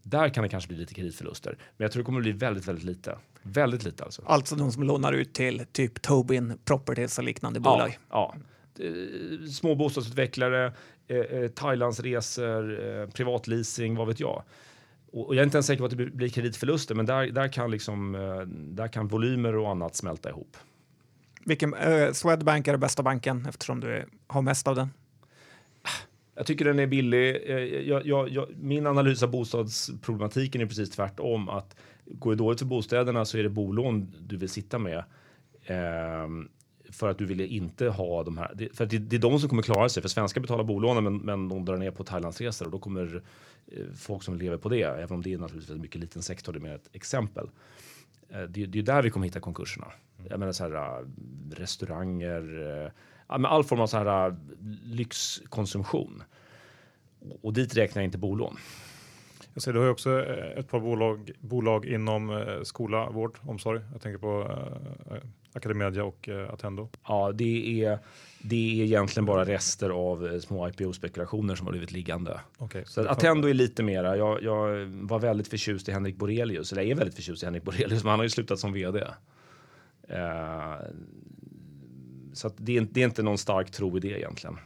Där 0.04 0.30
kan 0.30 0.44
det 0.44 0.50
kanske 0.50 0.68
bli 0.68 0.78
lite 0.78 0.94
kreditförluster, 0.94 1.58
men 1.78 1.86
jag 1.86 1.92
tror 1.92 2.04
det 2.04 2.06
kommer 2.06 2.22
bli 2.22 2.32
väldigt, 2.32 2.68
väldigt 2.68 2.86
lite. 2.86 3.18
Väldigt 3.42 3.84
lite 3.84 4.04
alltså. 4.04 4.22
Alltså 4.26 4.56
de 4.56 4.72
som 4.72 4.84
lånar 4.84 5.14
ut 5.14 5.34
till 5.34 5.66
typ 5.72 6.02
Tobin 6.02 6.58
Properties 6.66 7.18
och 7.18 7.24
liknande 7.24 7.60
bolag. 7.60 7.90
Ja, 8.10 8.36
ja. 8.36 8.36
Eh, 8.80 9.46
Små 9.50 9.76
bostadsutvecklare, 9.76 10.74
eh, 11.08 11.18
eh, 11.18 11.48
Thailandsresor, 11.48 13.08
privatleasing, 13.12 13.96
vad 13.96 14.08
vet 14.08 14.20
jag. 14.20 14.44
Och, 15.12 15.36
jag 15.36 15.40
är 15.42 15.44
inte 15.44 15.58
ens 15.58 15.68
säker 15.68 15.80
på 15.80 15.86
att 15.86 15.98
det 15.98 16.06
blir- 16.06 16.30
kreditförluster, 16.30 16.96
men 16.96 17.06
där, 17.06 17.28
där, 17.28 17.48
kan 17.48 17.72
liksom, 17.72 18.12
där 18.76 18.88
kan 18.88 19.08
volymer 19.08 19.56
och 19.56 19.70
annat 19.70 19.96
smälta 19.96 20.30
ihop. 20.30 20.58
Vilken, 21.46 21.74
eh, 21.74 22.12
Swedbank 22.12 22.68
är 22.68 22.72
den 22.72 22.80
bästa 22.80 23.04
banken 23.04 23.46
eftersom 23.50 23.80
du 23.80 24.06
har 24.28 24.42
mest 24.42 24.68
av 24.68 24.76
den. 24.76 24.90
Jag 26.36 26.46
tycker 26.46 26.66
den 26.66 26.80
är 26.80 26.88
billig. 26.88 27.44
Jag, 27.88 28.06
jag, 28.06 28.30
jag, 28.30 28.48
min 28.62 28.88
analys 28.88 29.24
av 29.24 29.32
bostadsproblematiken 29.32 30.62
är 30.62 30.66
precis 30.66 30.90
tvärtom. 30.90 31.50
Att 31.50 31.76
går 32.06 32.32
det 32.32 32.38
dåligt 32.38 32.60
för 32.60 32.66
bostäderna 32.66 33.26
så 33.26 33.38
är 33.38 33.44
det 33.44 33.50
bolån 33.50 34.14
du 34.20 34.38
vill 34.38 34.50
sitta 34.50 34.80
med. 34.80 35.04
Ehm, 35.66 36.50
för 36.92 37.10
att 37.10 37.18
du 37.18 37.26
vill 37.26 37.42
inte 37.42 37.90
ha 37.90 38.24
de 38.24 38.38
här. 38.38 38.52
det- 38.56 38.76
För 38.78 38.84
att 38.84 38.90
det, 38.90 38.98
det 38.98 39.16
är 39.16 39.20
de 39.20 39.40
som 39.40 39.50
kommer 39.50 39.62
klara 39.64 39.90
sig. 39.90 40.02
För 40.02 40.10
svenskar 40.10 40.42
betalar 40.42 40.64
bolånen 40.64 41.04
men, 41.04 41.18
men 41.18 41.50
de 41.50 41.66
drar 41.66 41.78
ner 41.78 41.92
på 41.92 42.04
Thailandsresor 42.04 42.66
och 42.66 42.72
då 42.72 42.80
kommer 42.80 43.24
eh, 43.68 43.84
folk 43.96 44.24
som 44.24 44.36
lever 44.36 44.58
på 44.58 44.70
det. 44.70 44.82
Även 44.84 45.12
om 45.12 45.22
det 45.22 45.34
är 45.34 45.38
naturligtvis 45.38 45.76
en 45.76 45.82
mycket 45.82 46.02
liten 46.02 46.22
sektor. 46.22 46.54
Det 46.54 46.60
är 46.60 46.62
mer 46.62 46.76
ett 46.76 46.90
exempel. 46.94 47.50
Eh, 48.30 48.42
det, 48.42 48.66
det 48.66 48.80
är 48.80 48.84
där 48.84 49.04
vi 49.04 49.10
kommer 49.10 49.26
hitta 49.26 49.40
konkurserna. 49.40 49.88
Jag 50.30 50.40
menar 50.40 50.52
så 50.52 50.64
här 50.64 51.00
äh, 51.00 51.06
restauranger. 51.56 52.84
Eh, 52.86 52.92
all 53.28 53.64
form 53.64 53.80
av 53.80 53.88
så 53.88 53.98
här 53.98 54.28
äh, 54.30 54.36
lyxkonsumtion. 54.84 56.24
Och- 57.20 57.46
Och 57.46 57.54
dit 57.54 57.78
räknar 57.78 58.02
jag 58.02 58.08
inte 58.08 58.18
bolån. 58.18 58.56
Jag 59.54 59.64
ser, 59.64 59.74
du 59.74 59.80
har 59.80 59.86
ju 59.86 59.91
också 59.91 60.26
eh, 60.26 60.60
ett 60.60 60.68
par 60.68 60.80
bolag, 60.80 61.32
bolag 61.39 61.86
inom 61.86 62.30
eh, 62.30 62.62
skola, 62.64 63.10
vård, 63.10 63.38
omsorg. 63.41 63.82
Jag 63.91 64.02
tänker 64.02 64.20
på 64.20 64.52
eh, 65.12 65.18
Academedia 65.54 66.04
och 66.04 66.30
Attendo. 66.50 66.89
Ja, 67.08 67.32
det 67.32 67.84
är, 67.84 68.00
det 68.41 68.82
är 68.82 68.86
egentligen 68.86 69.26
bara 69.26 69.45
rester 69.45 69.89
av 69.89 70.39
små 70.39 70.68
IPO-spekulationer 70.70 71.56
som 71.56 71.68
har 71.68 71.72
blivit 71.72 71.91
liggande. 71.91 72.39
Okay, 72.58 72.84
Så 72.86 73.02
att 73.02 73.08
Attendo 73.08 73.47
är 73.47 73.54
lite 73.54 73.84
mera. 73.84 74.18
Jag, 74.18 74.43
jag 74.43 74.86
var 74.86 75.20
väldigt 75.20 75.47
förtjust 75.47 75.89
i 75.89 75.91
Henrik 75.91 76.16
Borelius, 76.16 76.72
eller 76.72 76.82
jag 76.82 76.91
är 76.91 76.95
väldigt 76.95 77.16
förtjust 77.16 77.43
i 77.43 77.45
Henrik 77.45 77.64
Borelius, 77.64 78.04
men 78.04 78.10
han 78.10 78.20
har 78.20 78.24
ju 78.24 78.30
slutat 78.30 78.60
som 78.60 78.74
vd. 78.74 79.00
Eh, 80.10 80.76
så 82.34 82.52
det, 82.58 82.78
är, 82.78 82.88
det 82.91 83.02
är 83.02 83.06
inte 83.06 83.24
någon 83.24 83.38
stark 83.38 83.72
tro 83.72 83.97
i 83.97 84.00
det 84.00 84.20
egentligen. 84.20 84.58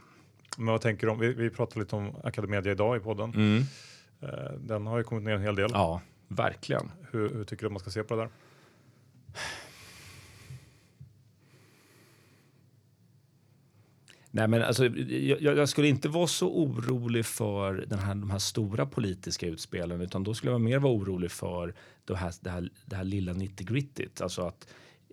Men 0.57 0.67
vad 0.67 0.81
tänker 0.81 1.07
du 1.07 1.13
om, 1.13 1.19
vi, 1.19 1.33
vi 1.33 1.49
pratade 1.49 1.79
lite 1.79 1.95
om 1.95 2.15
Academedia 2.23 2.71
idag 2.71 2.97
i 2.97 2.99
podden. 2.99 3.29
Mm. 3.29 3.63
Eh, 4.23 4.53
den 4.59 4.87
har 4.87 4.97
ju 4.97 5.03
kommit 5.03 5.23
ner 5.23 5.33
en 5.33 5.41
hel 5.41 5.55
del. 5.55 5.69
Ja, 5.73 6.01
verkligen. 6.27 6.91
Hur, 7.11 7.29
hur 7.29 7.43
tycker 7.43 7.63
du 7.63 7.69
man 7.69 7.79
ska 7.79 7.89
se 7.89 8.03
på 8.03 8.15
det 8.15 8.21
där? 8.21 8.29
Nej, 14.35 14.47
men 14.47 14.61
alltså, 14.61 14.85
jag, 14.85 15.57
jag 15.57 15.69
skulle 15.69 15.87
inte 15.87 16.09
vara 16.09 16.27
så 16.27 16.49
orolig 16.49 17.25
för 17.25 17.85
den 17.87 17.99
här, 17.99 18.15
de 18.15 18.31
här 18.31 18.39
stora 18.39 18.85
politiska 18.85 19.47
utspelen 19.47 20.01
utan 20.01 20.23
då 20.23 20.33
skulle 20.33 20.51
jag 20.51 20.61
mer 20.61 20.79
vara 20.79 20.93
orolig 20.93 21.31
för 21.31 21.73
det 22.05 22.15
här, 22.15 22.33
det 22.41 22.49
här, 22.49 22.69
det 22.85 22.95
här 22.95 23.03
lilla 23.03 23.33
90 23.33 23.67
grittigt. 23.67 24.21
Alltså 24.21 24.41
att, 24.41 24.67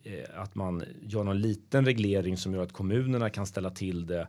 eh, 0.05 0.41
att 0.41 0.55
man 0.55 0.85
gör 1.03 1.25
någon 1.25 1.41
liten 1.41 1.85
reglering 1.85 2.37
som 2.37 2.55
gör 2.55 2.63
att 2.63 2.73
kommunerna 2.73 3.31
kan 3.31 3.47
ställa 3.47 3.71
till 3.71 4.07
det 4.07 4.29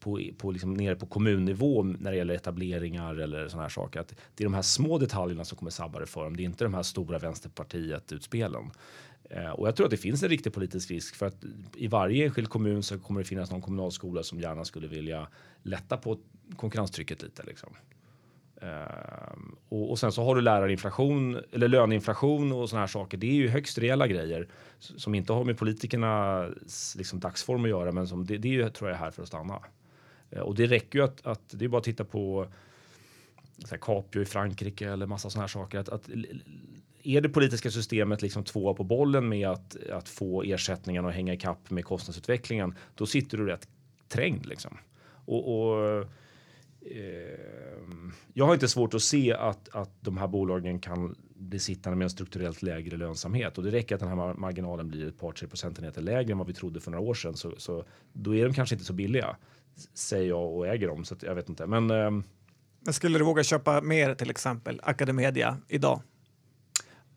på, 0.00 0.20
på 0.38 0.50
liksom 0.50 0.74
nere 0.74 0.96
på 0.96 1.06
kommunnivå 1.06 1.82
när 1.82 2.10
det 2.10 2.16
gäller 2.16 2.34
etableringar 2.34 3.14
eller 3.14 3.48
sådana 3.48 3.62
här 3.62 3.68
saker. 3.68 4.00
Att 4.00 4.14
det 4.34 4.44
är 4.44 4.46
de 4.46 4.54
här 4.54 4.62
små 4.62 4.98
detaljerna 4.98 5.44
som 5.44 5.58
kommer 5.58 5.70
sabba 5.70 6.00
det 6.00 6.06
för 6.06 6.24
dem. 6.24 6.36
Det 6.36 6.42
är 6.42 6.44
inte 6.44 6.64
de 6.64 6.74
här 6.74 6.82
stora 6.82 7.18
Vänsterpartiet-utspelen. 7.18 8.70
Eh, 9.30 9.50
och 9.50 9.68
jag 9.68 9.76
tror 9.76 9.86
att 9.86 9.90
det 9.90 9.96
finns 9.96 10.22
en 10.22 10.28
riktig 10.28 10.52
politisk 10.52 10.90
risk 10.90 11.14
för 11.14 11.26
att 11.26 11.44
i 11.74 11.86
varje 11.86 12.24
enskild 12.24 12.48
kommun 12.48 12.82
så 12.82 12.98
kommer 12.98 13.20
det 13.20 13.24
finnas 13.24 13.50
någon 13.50 13.62
kommunalskola 13.62 14.22
som 14.22 14.40
gärna 14.40 14.64
skulle 14.64 14.86
vilja 14.86 15.28
lätta 15.62 15.96
på 15.96 16.18
konkurrenstrycket 16.56 17.22
lite. 17.22 17.42
Liksom. 17.42 17.76
Eh, 18.62 19.36
och, 19.68 19.90
och 19.90 19.98
sen 19.98 20.12
så 20.12 20.24
har 20.24 20.34
du 20.34 20.40
lärarinflation 20.40 21.40
eller 21.52 21.68
löneinflation 21.68 22.52
och 22.52 22.68
sådana 22.68 22.82
här 22.82 22.86
saker. 22.86 23.18
Det 23.18 23.26
är 23.26 23.34
ju 23.34 23.48
högst 23.48 23.78
reella 23.78 24.06
grejer 24.06 24.48
som 24.78 25.14
inte 25.14 25.32
har 25.32 25.44
med 25.44 25.58
politikernas 25.58 26.96
liksom, 26.98 27.20
dagsform 27.20 27.64
att 27.64 27.70
göra, 27.70 27.92
men 27.92 28.08
som 28.08 28.26
det, 28.26 28.38
det 28.38 28.60
är 28.60 28.68
tror 28.68 28.90
jag 28.90 28.96
är 28.96 29.00
här 29.00 29.10
för 29.10 29.22
att 29.22 29.28
stanna. 29.28 29.62
Eh, 30.30 30.40
och 30.40 30.54
det 30.54 30.66
räcker 30.66 30.98
ju 30.98 31.04
att, 31.04 31.26
att 31.26 31.42
det 31.50 31.64
är 31.64 31.68
bara 31.68 31.78
att 31.78 31.84
titta 31.84 32.04
på 32.04 32.46
så 33.58 33.70
här, 33.70 33.78
Capio 33.78 34.22
i 34.22 34.24
Frankrike 34.24 34.90
eller 34.90 35.06
massa 35.06 35.30
sådana 35.30 35.42
här 35.42 35.48
saker. 35.48 35.78
Att, 35.78 35.88
att, 35.88 36.08
är 37.02 37.20
det 37.20 37.28
politiska 37.28 37.70
systemet 37.70 38.22
liksom 38.22 38.44
tvåa 38.44 38.74
på 38.74 38.84
bollen 38.84 39.28
med 39.28 39.48
att, 39.48 39.76
att 39.90 40.08
få 40.08 40.42
ersättningen 40.42 41.04
och 41.04 41.12
hänga 41.12 41.34
ikapp 41.34 41.70
med 41.70 41.84
kostnadsutvecklingen, 41.84 42.74
då 42.94 43.06
sitter 43.06 43.38
du 43.38 43.46
rätt 43.46 43.68
trängd 44.08 44.46
liksom. 44.46 44.78
Och, 45.08 45.58
och 45.58 45.98
eh, 46.80 47.38
jag 48.32 48.46
har 48.46 48.54
inte 48.54 48.68
svårt 48.68 48.94
att 48.94 49.02
se 49.02 49.32
att, 49.32 49.68
att 49.68 49.90
de 50.00 50.16
här 50.16 50.26
bolagen 50.26 50.78
kan 50.78 51.16
bli 51.46 51.58
sittande 51.58 51.96
med 51.96 52.04
en 52.04 52.10
strukturellt 52.10 52.62
lägre 52.62 52.96
lönsamhet 52.96 53.58
och 53.58 53.64
det 53.64 53.70
räcker 53.70 53.94
att 53.94 54.00
den 54.00 54.08
här 54.08 54.34
marginalen 54.34 54.88
blir 54.88 55.08
ett 55.08 55.18
par 55.18 55.32
tre 55.32 55.48
procentenheter 55.48 56.02
lägre 56.02 56.32
än 56.32 56.38
vad 56.38 56.46
vi 56.46 56.52
trodde 56.52 56.80
för 56.80 56.90
några 56.90 57.04
år 57.04 57.14
sedan 57.14 57.36
så, 57.36 57.54
så 57.58 57.84
då 58.12 58.34
är 58.34 58.44
de 58.44 58.54
kanske 58.54 58.74
inte 58.74 58.84
så 58.84 58.92
billiga 58.92 59.36
säger 59.94 60.28
jag 60.28 60.54
och 60.54 60.66
äger 60.66 60.88
dem 60.88 61.04
så 61.04 61.14
att 61.14 61.22
jag 61.22 61.34
vet 61.34 61.48
inte. 61.48 61.66
Men, 61.66 61.90
eh, 61.90 62.10
Men 62.80 62.94
skulle 62.94 63.18
du 63.18 63.24
våga 63.24 63.44
köpa 63.44 63.80
mer 63.80 64.14
till 64.14 64.30
exempel 64.30 64.80
Academedia 64.82 65.58
idag? 65.68 66.00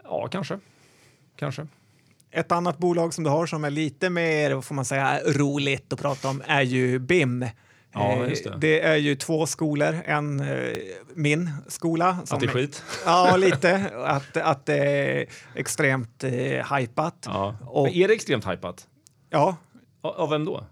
ja, 0.03 0.27
kanske. 0.27 0.59
Kanske. 1.35 1.67
Ett 2.31 2.51
annat 2.51 2.77
bolag 2.77 3.13
som 3.13 3.23
du 3.23 3.29
har 3.29 3.45
som 3.45 3.63
är 3.63 3.69
lite 3.69 4.09
mer, 4.09 4.61
får 4.61 4.75
man 4.75 4.85
säga, 4.85 5.19
roligt 5.25 5.93
att 5.93 6.01
prata 6.01 6.29
om 6.29 6.41
är 6.45 6.61
ju 6.61 6.99
BIM. 6.99 7.45
Ja, 7.93 8.11
Eh, 8.23 8.29
just 8.29 8.43
det. 8.43 8.57
det 8.57 8.79
är 8.81 8.95
ju 8.95 9.15
två 9.15 9.45
skolor. 9.45 9.97
En, 10.05 10.39
eh, 10.39 10.73
min 11.15 11.49
skola. 11.67 12.17
Som 12.25 12.35
Att 12.35 12.41
det 12.41 12.47
är 12.47 12.51
skit. 12.51 12.83
Ja, 13.05 13.35
lite. 13.37 13.91
Att, 14.05 14.37
att 14.37 14.65
det 14.65 14.77
är 14.77 15.25
extremt 15.55 16.23
eh, 16.23 16.75
hypat. 16.77 17.15
Ja. 17.25 17.55
Och- 17.65 17.83
Men 17.83 17.93
är 17.93 18.07
det 18.07 18.13
extremt 18.13 18.47
hypat? 18.47 18.87
Ja, 19.29 19.55
Av 20.01 20.29
vem 20.29 20.45
då? 20.45 20.63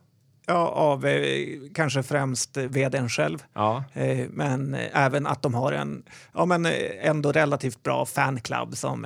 ja 0.50 0.68
av 0.68 1.06
eh, 1.06 1.48
kanske 1.76 2.04
främst 2.04 2.58
vdn 2.58 3.10
själv. 3.10 3.44
Ja. 3.54 3.84
Eh, 3.94 4.26
men 4.30 4.74
även 4.94 5.28
att 5.28 5.42
de 5.42 5.54
har 5.54 5.72
en 5.72 6.04
ja, 6.34 6.46
men 6.46 6.66
ändå 7.02 7.32
relativt 7.32 7.84
bra 7.84 8.06
fanclub 8.06 8.78
som 8.78 9.06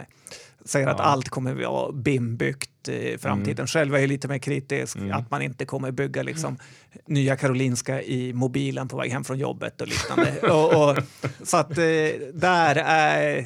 säger 0.66 0.88
att 0.88 0.98
Ja. 0.98 1.04
Mm. 1.04 1.12
allt 1.12 1.30
kommer 1.30 1.54
vara 1.54 1.92
BIM-byggt 1.92 2.90
i 2.90 3.18
framtiden. 3.18 3.68
Själv 3.68 3.96
är 3.96 4.00
jag 4.00 4.10
lite 4.10 4.28
mer 4.28 4.38
kritisk 4.38 4.98
att 5.14 5.32
man 5.32 5.42
inte 5.42 5.66
kommer 5.66 5.92
bygga 5.92 6.24
liksom, 6.24 6.58
nya 7.06 7.36
Karolinska 7.36 8.02
i 8.02 8.34
mobilen 8.34 8.88
på 8.88 8.98
väg 8.98 9.12
hem 9.12 9.24
från 9.24 9.40
jobbet 9.40 9.82
och 9.82 9.88
liknande. 9.88 10.42
och, 10.52 10.90
och, 10.90 10.98
så 11.44 11.58
att 11.58 11.78
eh, 11.78 11.86
där 12.34 12.76
är... 12.86 13.46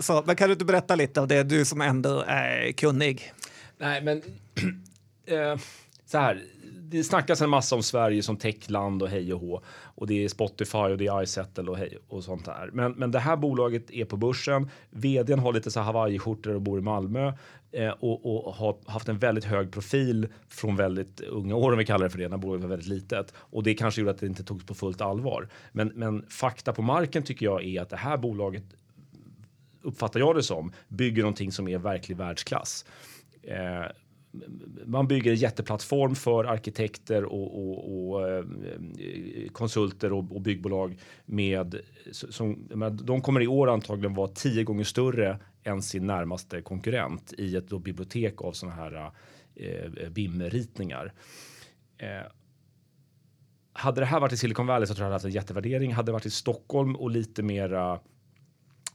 Så, 0.00 0.22
men 0.26 0.36
kan 0.36 0.48
du 0.48 0.52
inte 0.52 0.64
berätta 0.64 0.94
lite 0.94 1.20
av 1.20 1.28
det, 1.28 1.42
du 1.42 1.64
som 1.64 1.80
ändå 1.80 2.24
är 2.26 2.72
kunnig? 2.72 3.32
Nej, 3.78 4.02
men 4.02 4.16
eh, 5.26 5.60
så 6.06 6.18
här. 6.18 6.42
Det 6.88 7.04
snackas 7.04 7.40
en 7.40 7.50
massa 7.50 7.76
om 7.76 7.82
Sverige 7.82 8.22
som 8.22 8.36
techland 8.36 9.02
och 9.02 9.08
hej 9.08 9.34
och 9.34 9.40
hå. 9.40 9.62
Och 9.96 10.06
det 10.06 10.24
är 10.24 10.28
Spotify 10.28 10.78
och 10.78 10.98
det 10.98 11.06
är 11.06 11.22
iSettle 11.22 11.70
och, 11.70 11.76
hej 11.76 11.98
och 12.08 12.24
sånt 12.24 12.44
där. 12.44 12.70
Men, 12.72 12.92
men 12.92 13.10
det 13.10 13.18
här 13.18 13.36
bolaget 13.36 13.90
är 13.90 14.04
på 14.04 14.16
börsen. 14.16 14.70
Vdn 14.90 15.38
har 15.38 15.52
lite 15.52 15.70
så 15.70 15.80
här 15.80 15.92
Hawaii-skjortor 15.92 16.54
och 16.54 16.62
bor 16.62 16.78
i 16.78 16.82
Malmö. 16.82 17.32
Eh, 17.72 17.90
och, 17.90 18.46
och 18.46 18.54
har 18.54 18.76
haft 18.86 19.08
en 19.08 19.18
väldigt 19.18 19.44
hög 19.44 19.72
profil 19.72 20.28
från 20.48 20.76
väldigt 20.76 21.20
unga 21.20 21.54
år, 21.54 21.72
om 21.72 21.78
vi 21.78 21.86
kallar 21.86 22.04
det 22.04 22.10
för 22.10 22.18
det, 22.18 22.28
när 22.28 22.36
bolaget 22.36 22.62
var 22.62 22.68
väldigt 22.68 22.88
litet. 22.88 23.34
Och 23.36 23.62
det 23.62 23.74
kanske 23.74 24.00
gjorde 24.00 24.10
att 24.10 24.18
det 24.18 24.26
inte 24.26 24.44
togs 24.44 24.66
på 24.66 24.74
fullt 24.74 25.00
allvar. 25.00 25.48
Men, 25.72 25.88
men 25.94 26.26
fakta 26.28 26.72
på 26.72 26.82
marken 26.82 27.22
tycker 27.22 27.46
jag 27.46 27.64
är 27.64 27.82
att 27.82 27.90
det 27.90 27.96
här 27.96 28.16
bolaget 28.16 28.64
uppfattar 29.82 30.20
jag 30.20 30.34
det 30.34 30.42
som, 30.42 30.72
bygger 30.88 31.22
någonting 31.22 31.52
som 31.52 31.68
är 31.68 31.78
verklig 31.78 32.16
världsklass. 32.16 32.84
Eh, 33.42 33.86
man 34.84 35.08
bygger 35.08 35.30
en 35.30 35.36
jätteplattform 35.36 36.14
för 36.14 36.44
arkitekter 36.44 37.24
och, 37.24 37.68
och, 37.68 38.10
och 38.10 38.30
eh, 38.30 38.44
konsulter 39.52 40.12
och, 40.12 40.32
och 40.32 40.40
byggbolag 40.40 40.98
med 41.24 41.80
som, 42.12 42.68
men 42.70 42.96
de 42.96 43.20
kommer 43.20 43.42
i 43.42 43.46
år 43.46 43.70
antagligen 43.70 44.14
vara 44.14 44.28
tio 44.28 44.64
gånger 44.64 44.84
större 44.84 45.38
än 45.62 45.82
sin 45.82 46.06
närmaste 46.06 46.62
konkurrent 46.62 47.32
i 47.38 47.56
ett 47.56 47.68
då, 47.68 47.78
bibliotek 47.78 48.42
av 48.42 48.52
sådana 48.52 48.76
här 48.76 49.10
eh, 49.54 50.10
BIM-ritningar. 50.10 51.12
Eh, 51.98 52.32
hade 53.72 54.00
det 54.00 54.06
här 54.06 54.20
varit 54.20 54.32
i 54.32 54.36
Silicon 54.36 54.66
Valley 54.66 54.86
så 54.86 54.94
tror 54.94 55.04
jag 55.04 55.10
det 55.10 55.14
hade 55.14 55.14
haft 55.14 55.24
en 55.24 55.30
jättevärdering. 55.30 55.92
Hade 55.92 56.06
det 56.06 56.12
varit 56.12 56.26
i 56.26 56.30
Stockholm 56.30 56.96
och 56.96 57.10
lite 57.10 57.42
mera 57.42 58.00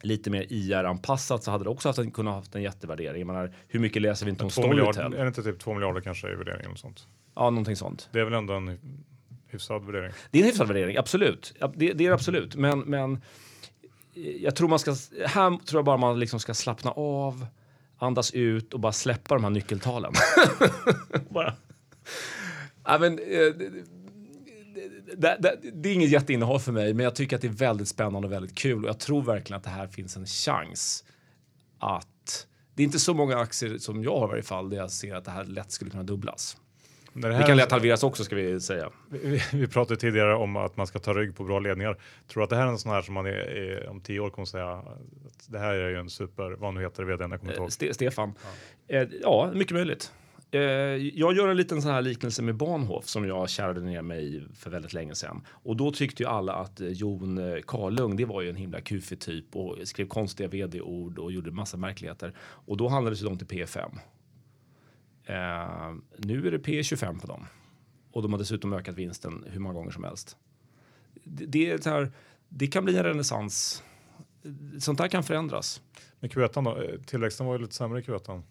lite 0.04 0.30
mer 0.30 0.46
IR-anpassat 0.50 1.44
så 1.44 1.52
hade 1.52 1.64
det 1.64 1.70
också 1.70 1.90
haft 1.90 2.00
en, 2.00 2.12
kunnat 2.12 2.34
haft 2.34 2.56
en 2.56 2.62
jättevärdering. 2.62 3.20
Jag 3.20 3.28
menar, 3.28 3.56
hur 3.68 3.80
mycket 3.80 4.02
läser 4.02 4.26
vi 4.26 4.30
inte 4.30 4.44
om 4.44 4.50
Storytel? 4.50 5.14
är 5.14 5.22
det 5.22 5.28
inte 5.28 5.44
typ 5.44 5.60
två 5.60 5.74
miljarder 5.74 6.02
kanske 6.02 6.32
i 6.32 6.36
värderingen? 6.36 6.72
Och 6.72 6.78
sånt? 6.78 7.08
Ja, 7.36 7.50
någonting 7.50 7.76
sånt. 7.76 8.10
Det 8.12 8.20
är 8.20 8.24
väl 8.24 8.34
ändå 8.34 8.54
en 8.54 8.80
hyfsad 9.48 9.86
värdering. 9.86 10.12
Det 10.32 10.40
är 10.40 10.44
en 10.44 10.48
hyfsad 10.48 10.68
värdering, 10.68 10.98
absolut. 10.98 11.54
Det, 11.76 11.94
det 11.94 12.06
är 12.06 12.12
absolut. 12.12 12.56
Men, 12.56 12.80
men 12.80 13.14
eh, 14.16 14.22
jag 14.44 14.56
tror 14.56 14.68
man 14.68 14.80
ska, 14.80 14.96
här 15.26 15.66
tror 15.66 15.80
jag 15.80 15.86
bara 15.86 15.98
man 15.98 16.20
liksom 16.20 16.40
ska 16.40 16.54
slappna 16.54 16.92
av, 16.92 17.46
andas 17.98 18.32
ut 18.32 18.74
och 18.74 18.80
bara 18.80 18.92
släppa 18.92 19.36
de 19.36 19.44
här 19.44 19.52
nyckeltalen. 19.52 20.14
bara. 21.30 21.56
Ja, 22.86 22.98
men, 23.00 23.20
eh, 23.20 23.54
det, 25.06 25.16
det, 25.16 25.38
det, 25.62 25.72
det 25.74 25.90
är 25.90 25.94
inget 25.94 26.10
jätteinnehav 26.10 26.60
för 26.60 26.72
mig, 26.72 26.94
men 26.94 27.04
jag 27.04 27.16
tycker 27.16 27.36
att 27.36 27.42
det 27.42 27.48
är 27.48 27.52
väldigt 27.52 27.88
spännande 27.88 28.28
och 28.28 28.32
väldigt 28.32 28.56
kul. 28.58 28.84
Och 28.84 28.90
jag 28.90 29.00
tror 29.00 29.22
verkligen 29.24 29.58
att 29.58 29.64
det 29.64 29.70
här 29.70 29.88
finns 29.88 30.18
en 30.18 30.26
chans 30.26 31.04
att... 31.80 32.48
Det 32.76 32.84
är 32.84 32.86
inte 32.86 33.00
så 33.00 33.14
många 33.14 33.38
aktier 33.38 33.78
som 33.78 34.04
jag 34.04 34.18
har 34.20 34.28
i 34.28 34.30
varje 34.30 34.44
fall 34.44 34.70
där 34.70 34.78
jag 34.78 34.92
ser 34.92 35.16
att 35.16 35.26
det 35.26 35.32
här 35.32 35.44
lätt 35.44 35.72
skulle 35.72 35.92
kunna 35.92 36.04
dubblas. 36.04 36.58
Det 37.14 37.28
Det 37.28 37.34
här, 37.36 37.48
kan 37.48 37.58
lätt 37.58 37.72
halveras 37.72 38.04
också 38.04 38.24
ska 38.24 38.36
vi 38.36 38.60
säga. 38.62 38.90
vi, 39.10 39.42
vi 39.54 39.68
pratade 39.68 40.00
tidigare 40.00 40.36
om 40.36 40.56
att 40.56 40.78
man 40.78 40.88
ska 40.88 41.00
ta 41.00 41.14
rygg 41.14 41.36
på 41.36 41.44
bra 41.44 41.60
ledningar. 41.60 41.94
Tror 42.28 42.42
du 42.42 42.44
att 42.44 42.50
det 42.50 42.56
här 42.56 42.64
är 42.68 42.70
en 42.72 42.78
sån 42.78 42.92
här 42.92 43.02
som 43.02 43.14
man 43.14 43.26
är, 43.26 43.30
är, 43.32 43.90
om 43.90 44.02
tio 44.02 44.20
år 44.20 44.30
kommer 44.30 44.46
säga 44.46 44.72
att 44.74 44.86
det 45.48 45.60
här 45.60 45.74
är 45.74 45.90
ju 45.90 45.96
en 46.00 46.10
super, 46.10 46.52
vad 46.52 46.74
nu 46.74 46.82
heter 46.82 47.04
vdn, 47.04 47.32
jag 47.32 47.40
kommer 47.40 47.52
inte 47.54 47.60
Eh, 47.62 47.64
ihåg. 47.64 47.72
Ste 47.72 47.94
Stefan. 47.94 48.34
Ja. 48.88 49.06
ja, 49.22 49.52
mycket 49.54 49.74
möjligt. 49.74 50.12
Eh, 50.54 50.62
jag 50.62 51.36
gör 51.36 51.48
en 51.48 51.58
liten 51.58 51.82
sån 51.82 51.92
här 51.92 52.02
liknelse 52.02 52.42
med 52.42 52.56
Bahnhof 52.56 53.06
som 53.06 53.26
jag 53.26 53.50
kärrade 53.50 53.82
ner 53.82 54.02
mig 54.02 54.36
i 54.36 54.44
för 54.56 54.70
väldigt 54.70 54.94
länge 54.94 55.16
sedan. 55.16 55.46
Och 55.50 55.78
då 55.78 55.92
tyckte 55.92 56.24
ju 56.24 56.30
alla 56.30 56.54
att 56.54 56.82
eh, 56.82 56.88
Jon 56.88 57.38
eh, 57.38 57.62
Karlung, 57.68 58.16
det 58.16 58.26
var 58.26 58.42
ju 58.42 58.50
en 58.50 58.56
himla 58.56 58.82
kufig 58.82 59.20
typ 59.20 59.56
och 59.56 59.78
skrev 59.84 60.08
konstiga 60.08 60.50
vd-ord 60.50 61.20
och 61.20 61.32
gjorde 61.32 61.52
massa 61.52 61.78
märkligheter. 61.78 62.34
Och 62.40 62.78
då 62.78 62.88
handlades 62.88 63.22
det 63.22 63.28
om 63.28 63.38
till 63.38 63.48
P5. 63.48 64.00
Eh, 65.26 65.96
nu 66.18 66.48
är 66.48 66.52
det 66.52 66.58
P25 66.58 67.22
på 67.22 67.28
dem. 67.28 67.46
Och 68.12 68.22
de 68.22 68.32
har 68.32 68.40
dessutom 68.40 68.74
ökat 68.74 68.96
vinsten 68.96 69.46
hur 69.48 69.60
många 69.60 69.74
gånger 69.74 69.92
som 69.92 70.04
helst. 70.04 70.38
Det, 71.24 71.46
det, 71.46 71.72
är 71.72 71.90
här, 71.90 72.12
det 72.50 72.68
kan 72.68 72.86
bli 72.86 72.98
en 72.98 73.04
renässans. 73.04 73.84
Sånt 74.80 74.98
där 74.98 75.08
kan 75.08 75.24
förändras. 75.24 75.82
Men 76.20 76.30
Q1 76.30 76.64
då, 76.64 76.82
Eh, 76.82 77.00
tillväxten 77.00 77.46
var 77.46 77.54
ju 77.54 77.62
lite 77.62 77.76
sämre 77.76 78.00
i 78.00 78.04
Q1. 78.04 78.42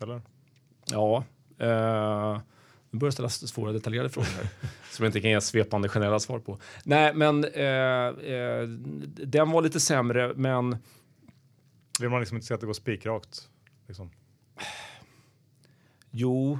Eller? 0.00 0.22
Ja. 0.90 1.24
Eh, 1.58 2.40
nu 2.90 2.98
börjar 2.98 3.10
ställa 3.10 3.28
svåra 3.28 3.72
detaljerade 3.72 4.08
frågor 4.08 4.28
här 4.36 4.48
som 4.90 5.04
jag 5.04 5.08
inte 5.08 5.20
kan 5.20 5.30
ge 5.30 5.40
svepande 5.40 5.88
generella 5.88 6.20
svar 6.20 6.38
på. 6.38 6.58
Nej, 6.84 7.14
men 7.14 7.44
eh, 7.44 8.32
eh, 8.34 8.68
den 9.08 9.50
var 9.50 9.62
lite 9.62 9.80
sämre, 9.80 10.32
men 10.36 10.76
Vill 12.00 12.08
man 12.08 12.20
liksom 12.20 12.36
inte 12.36 12.46
se 12.46 12.54
att 12.54 12.60
det 12.60 12.66
går 12.66 12.72
spikrakt? 12.72 13.48
Liksom. 13.86 14.10
jo, 16.10 16.58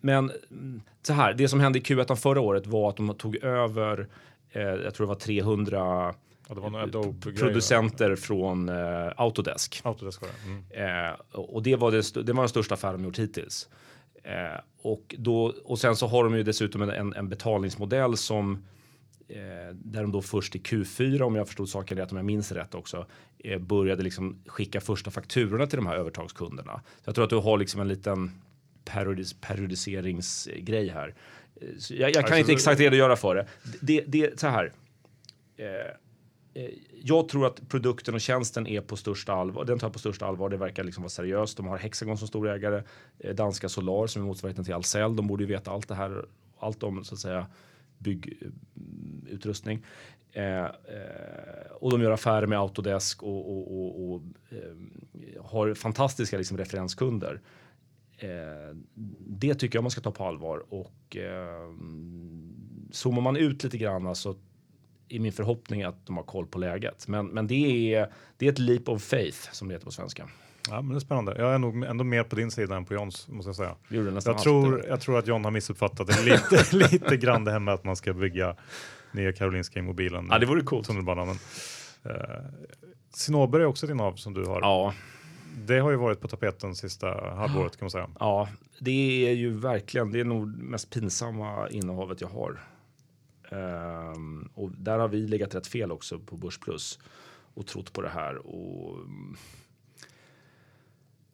men 0.00 0.32
mm, 0.50 0.82
så 1.02 1.12
här. 1.12 1.34
Det 1.34 1.48
som 1.48 1.60
hände 1.60 1.78
i 1.78 1.82
Q1 1.82 2.14
förra 2.14 2.40
året 2.40 2.66
var 2.66 2.88
att 2.88 2.96
de 2.96 3.14
tog 3.14 3.36
över. 3.36 4.08
Eh, 4.50 4.62
jag 4.62 4.94
tror 4.94 5.06
det 5.06 5.08
var 5.08 5.20
300 5.20 6.14
Ja, 6.48 6.54
det 6.86 7.32
producenter 7.32 8.16
från 8.16 8.68
eh, 8.68 9.12
Autodesk. 9.16 9.80
Autodesk 9.84 10.20
var 10.20 10.28
det. 10.28 10.50
Mm. 10.50 11.08
Eh, 11.08 11.14
och 11.32 11.62
det 11.62 11.76
var, 11.76 11.90
det, 11.90 12.26
det 12.26 12.32
var 12.32 12.42
den 12.42 12.48
största 12.48 12.74
affären 12.74 12.94
de 12.94 13.04
gjort 13.04 13.18
hittills. 13.18 13.68
Eh, 14.24 14.60
och, 14.82 15.14
då, 15.18 15.54
och 15.64 15.78
sen 15.78 15.96
så 15.96 16.06
har 16.06 16.24
de 16.24 16.36
ju 16.36 16.42
dessutom 16.42 16.82
en, 16.82 16.90
en, 16.90 17.14
en 17.14 17.28
betalningsmodell 17.28 18.16
som 18.16 18.64
eh, 19.28 19.74
där 19.74 20.02
de 20.02 20.12
då 20.12 20.22
först 20.22 20.56
i 20.56 20.58
Q4, 20.58 21.22
om 21.22 21.34
jag 21.34 21.46
förstod 21.46 21.68
saken 21.68 21.98
rätt, 21.98 22.10
om 22.10 22.16
jag 22.16 22.26
minns 22.26 22.52
rätt 22.52 22.74
också, 22.74 23.06
eh, 23.38 23.58
började 23.58 24.02
liksom 24.02 24.38
skicka 24.46 24.80
första 24.80 25.10
fakturorna 25.10 25.66
till 25.66 25.76
de 25.76 25.86
här 25.86 25.96
övertagskunderna. 25.96 26.80
Så 26.96 27.02
jag 27.08 27.14
tror 27.14 27.24
att 27.24 27.30
du 27.30 27.36
har 27.36 27.58
liksom 27.58 27.80
en 27.80 27.88
liten 27.88 28.30
periodis, 28.84 29.32
periodiseringsgrej 29.40 30.88
här. 30.88 31.14
Eh, 31.60 31.68
jag, 31.90 32.00
jag 32.00 32.14
kan 32.14 32.24
Alltså, 32.24 32.38
inte 32.38 32.52
exakt 32.52 32.80
redogöra 32.80 33.16
för 33.16 33.34
det. 33.34 33.46
Det, 33.80 34.04
det 34.06 34.40
så 34.40 34.46
här. 34.46 34.72
Eh, 35.56 35.66
Eh, 36.54 36.70
jag 37.02 37.28
tror 37.28 37.46
att 37.46 37.68
produkten 37.68 38.14
och 38.14 38.20
tjänsten 38.20 38.66
är 38.66 38.80
på 38.80 38.96
största 38.96 39.32
allvar. 39.32 39.64
Den 39.64 39.78
tar 39.78 39.86
jag 39.86 39.92
på 39.92 39.98
största 39.98 40.26
allvar. 40.26 40.48
Det 40.48 40.56
verkar 40.56 40.84
liksom 40.84 41.02
vara 41.02 41.10
seriöst. 41.10 41.56
De 41.56 41.66
har 41.66 41.78
Hexagon 41.78 42.18
som 42.18 42.28
storägare, 42.28 42.82
eh, 43.18 43.34
danska 43.34 43.68
Solar 43.68 44.06
som 44.06 44.22
är 44.22 44.26
motsvarigheten 44.26 44.64
till 44.64 44.74
Ahlsell. 44.74 45.16
De 45.16 45.26
borde 45.26 45.42
ju 45.42 45.48
veta 45.48 45.70
allt 45.70 45.88
det 45.88 45.94
här, 45.94 46.24
allt 46.58 46.82
om 46.82 47.04
så 47.04 47.14
att 47.14 47.20
säga 47.20 47.46
byggutrustning. 47.98 49.84
Eh, 50.32 50.44
eh, 50.44 50.64
eh, 50.64 51.72
och 51.80 51.90
de 51.90 52.02
gör 52.02 52.10
affärer 52.10 52.46
med 52.46 52.58
Autodesk 52.58 53.22
och, 53.22 53.50
och, 53.50 53.80
och, 53.80 54.14
och 54.14 54.22
eh, 54.50 55.44
har 55.44 55.74
fantastiska 55.74 56.38
liksom, 56.38 56.58
referenskunder. 56.58 57.40
Eh, 58.18 58.76
det 59.18 59.54
tycker 59.54 59.76
jag 59.76 59.84
man 59.84 59.90
ska 59.90 60.00
ta 60.00 60.10
på 60.10 60.24
allvar 60.24 60.64
och 60.68 61.16
eh, 61.16 61.72
zoomar 62.90 63.22
man 63.22 63.36
ut 63.36 63.64
lite 63.64 63.78
grann 63.78 64.14
så 64.14 64.36
är 65.08 65.20
min 65.20 65.32
förhoppning 65.32 65.82
att 65.82 66.06
de 66.06 66.16
har 66.16 66.24
koll 66.24 66.46
på 66.46 66.58
läget. 66.58 67.08
Men, 67.08 67.26
men 67.26 67.46
det, 67.46 67.94
är, 67.94 68.12
det 68.36 68.46
är 68.46 68.52
ett 68.52 68.58
leap 68.58 68.88
of 68.88 69.02
faith 69.02 69.52
som 69.52 69.68
det 69.68 69.74
heter 69.74 69.84
på 69.84 69.92
svenska. 69.92 70.28
Ja, 70.68 70.82
men 70.82 70.88
det 70.88 70.98
är 70.98 71.00
spännande. 71.00 71.34
Jag 71.38 71.54
är 71.54 71.58
nog 71.58 71.84
ändå 71.84 72.04
mer 72.04 72.22
på 72.22 72.36
din 72.36 72.50
sida 72.50 72.76
än 72.76 72.84
på 72.84 72.94
Johns, 72.94 73.28
måste 73.28 73.48
jag 73.48 73.56
säga. 73.56 73.76
Jag 74.24 74.38
tror, 74.38 74.84
jag 74.88 75.00
tror 75.00 75.18
att 75.18 75.26
John 75.26 75.44
har 75.44 75.50
missuppfattat 75.50 76.06
det 76.06 76.22
lite, 76.22 76.76
lite 76.92 77.16
grann 77.16 77.44
det 77.44 77.52
här 77.52 77.58
med 77.58 77.74
att 77.74 77.84
man 77.84 77.96
ska 77.96 78.12
bygga 78.12 78.56
nya 79.12 79.32
Karolinska 79.32 79.78
Immobilen. 79.78 80.28
Ja, 80.30 80.38
det 80.38 80.46
vore 80.46 80.60
coolt. 80.60 80.86
Tunnelbanan. 80.86 81.26
Men, 81.26 81.36
eh, 82.14 83.60
är 83.60 83.64
också 83.64 83.86
din 83.86 84.00
av 84.00 84.12
som 84.14 84.34
du 84.34 84.44
har. 84.44 84.60
Ja, 84.60 84.94
Det 85.66 85.78
har 85.78 85.90
ju 85.90 85.96
varit 85.96 86.20
på 86.20 86.28
tapeten 86.28 86.74
sista 86.74 87.34
halvåret 87.34 87.76
kan 87.76 87.84
man 87.84 87.90
säga. 87.90 88.08
ja, 88.20 88.48
det 88.78 89.26
är 89.28 89.32
ju 89.32 89.50
verkligen, 89.50 90.12
det 90.12 90.20
är 90.20 90.24
nog 90.24 90.46
mest 90.62 90.90
pinsamma 90.90 91.68
innehavet 91.68 92.20
jag 92.20 92.28
har. 92.28 92.60
Um, 93.54 94.48
och 94.54 94.70
där 94.70 94.98
har 94.98 95.08
vi 95.08 95.26
legat 95.26 95.54
rätt 95.54 95.66
fel 95.66 95.92
också 95.92 96.18
på 96.18 96.36
Börsplus 96.36 96.98
och 97.54 97.66
trott 97.66 97.92
på 97.92 98.02
det 98.02 98.08
här. 98.08 98.46
Och, 98.46 98.98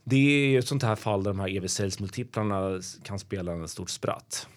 det 0.05 0.17
är 0.17 0.49
ju 0.49 0.59
ett 0.59 0.69
sånt 0.69 0.83
här 0.83 0.97
fall 0.97 1.23
där 1.23 1.31
de 1.31 1.41
här 1.41 1.57
EV 1.57 1.67
sales-multiplarna 1.67 2.81
kan 3.03 3.19
spela 3.19 3.53
en 3.53 3.69
stort 3.69 3.91
spratt. 3.91 4.49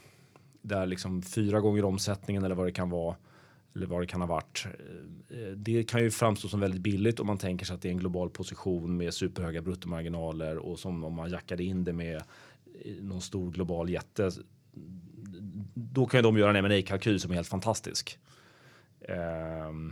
Där 0.61 0.85
liksom 0.85 1.21
fyra 1.21 1.59
gånger 1.59 1.85
omsättningen 1.85 2.43
eller 2.43 2.55
vad 2.55 2.67
det 2.67 2.71
kan 2.71 2.89
vara 2.89 3.15
eller 3.75 3.85
vad 3.85 4.01
det 4.01 4.07
kan 4.07 4.21
ha 4.21 4.27
varit. 4.27 4.65
Eh, 5.29 5.37
det 5.55 5.83
kan 5.83 6.01
ju 6.01 6.11
framstå 6.11 6.47
som 6.47 6.59
väldigt 6.59 6.81
billigt 6.81 7.19
om 7.19 7.27
man 7.27 7.37
tänker 7.37 7.65
sig 7.65 7.73
att 7.73 7.81
det 7.81 7.87
är 7.87 7.91
en 7.91 7.99
global 7.99 8.29
position 8.29 8.97
med 8.97 9.13
superhöga 9.13 9.61
bruttomarginaler 9.61 10.57
och 10.57 10.79
som 10.79 11.03
om 11.03 11.13
man 11.13 11.29
jackade 11.29 11.63
in 11.63 11.83
det 11.83 11.93
med 11.93 12.15
eh, 12.15 12.95
någon 13.01 13.21
stor 13.21 13.51
global 13.51 13.89
jätte. 13.89 14.31
Då 15.73 16.05
kan 16.05 16.17
ju 16.17 16.21
de 16.21 16.37
göra 16.37 16.57
en 16.57 16.63
ma 16.63 16.81
kalkyl 16.81 17.19
som 17.19 17.31
är 17.31 17.35
helt 17.35 17.47
fantastisk. 17.47 18.19
Ehm, 19.09 19.91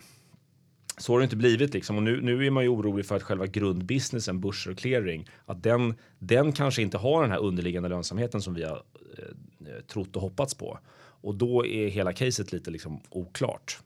så 0.98 1.14
har 1.14 1.20
det 1.20 1.24
inte 1.24 1.36
blivit 1.36 1.74
liksom. 1.74 1.98
Och 1.98 2.04
nu, 2.04 2.22
nu 2.22 2.46
är 2.46 2.52
man 2.52 2.64
ju 2.64 2.70
orolig 2.70 3.06
för 3.06 3.16
att 3.16 3.24
själva 3.24 3.48
grundbusinessen, 3.48 4.42
börser 4.42 4.72
och 4.72 4.78
clearing, 4.78 5.30
att 5.46 5.64
den, 5.64 5.96
den 6.20 6.52
kanske 6.52 6.82
inte 6.82 6.98
har 6.98 7.22
den 7.22 7.32
här 7.32 7.40
underliggande 7.40 7.90
lönsamheten 7.90 8.42
som 8.42 8.54
vi 8.54 8.64
har 8.64 8.84
eh, 9.18 9.82
trott 9.88 10.16
och 10.16 10.22
hoppats 10.22 10.54
på. 10.54 10.80
Och 11.22 11.36
då 11.36 11.66
är 11.66 11.88
hela 11.88 12.14
caset 12.14 12.52
lite 12.52 12.72
liksom 12.72 13.02
oklart. 13.10 13.80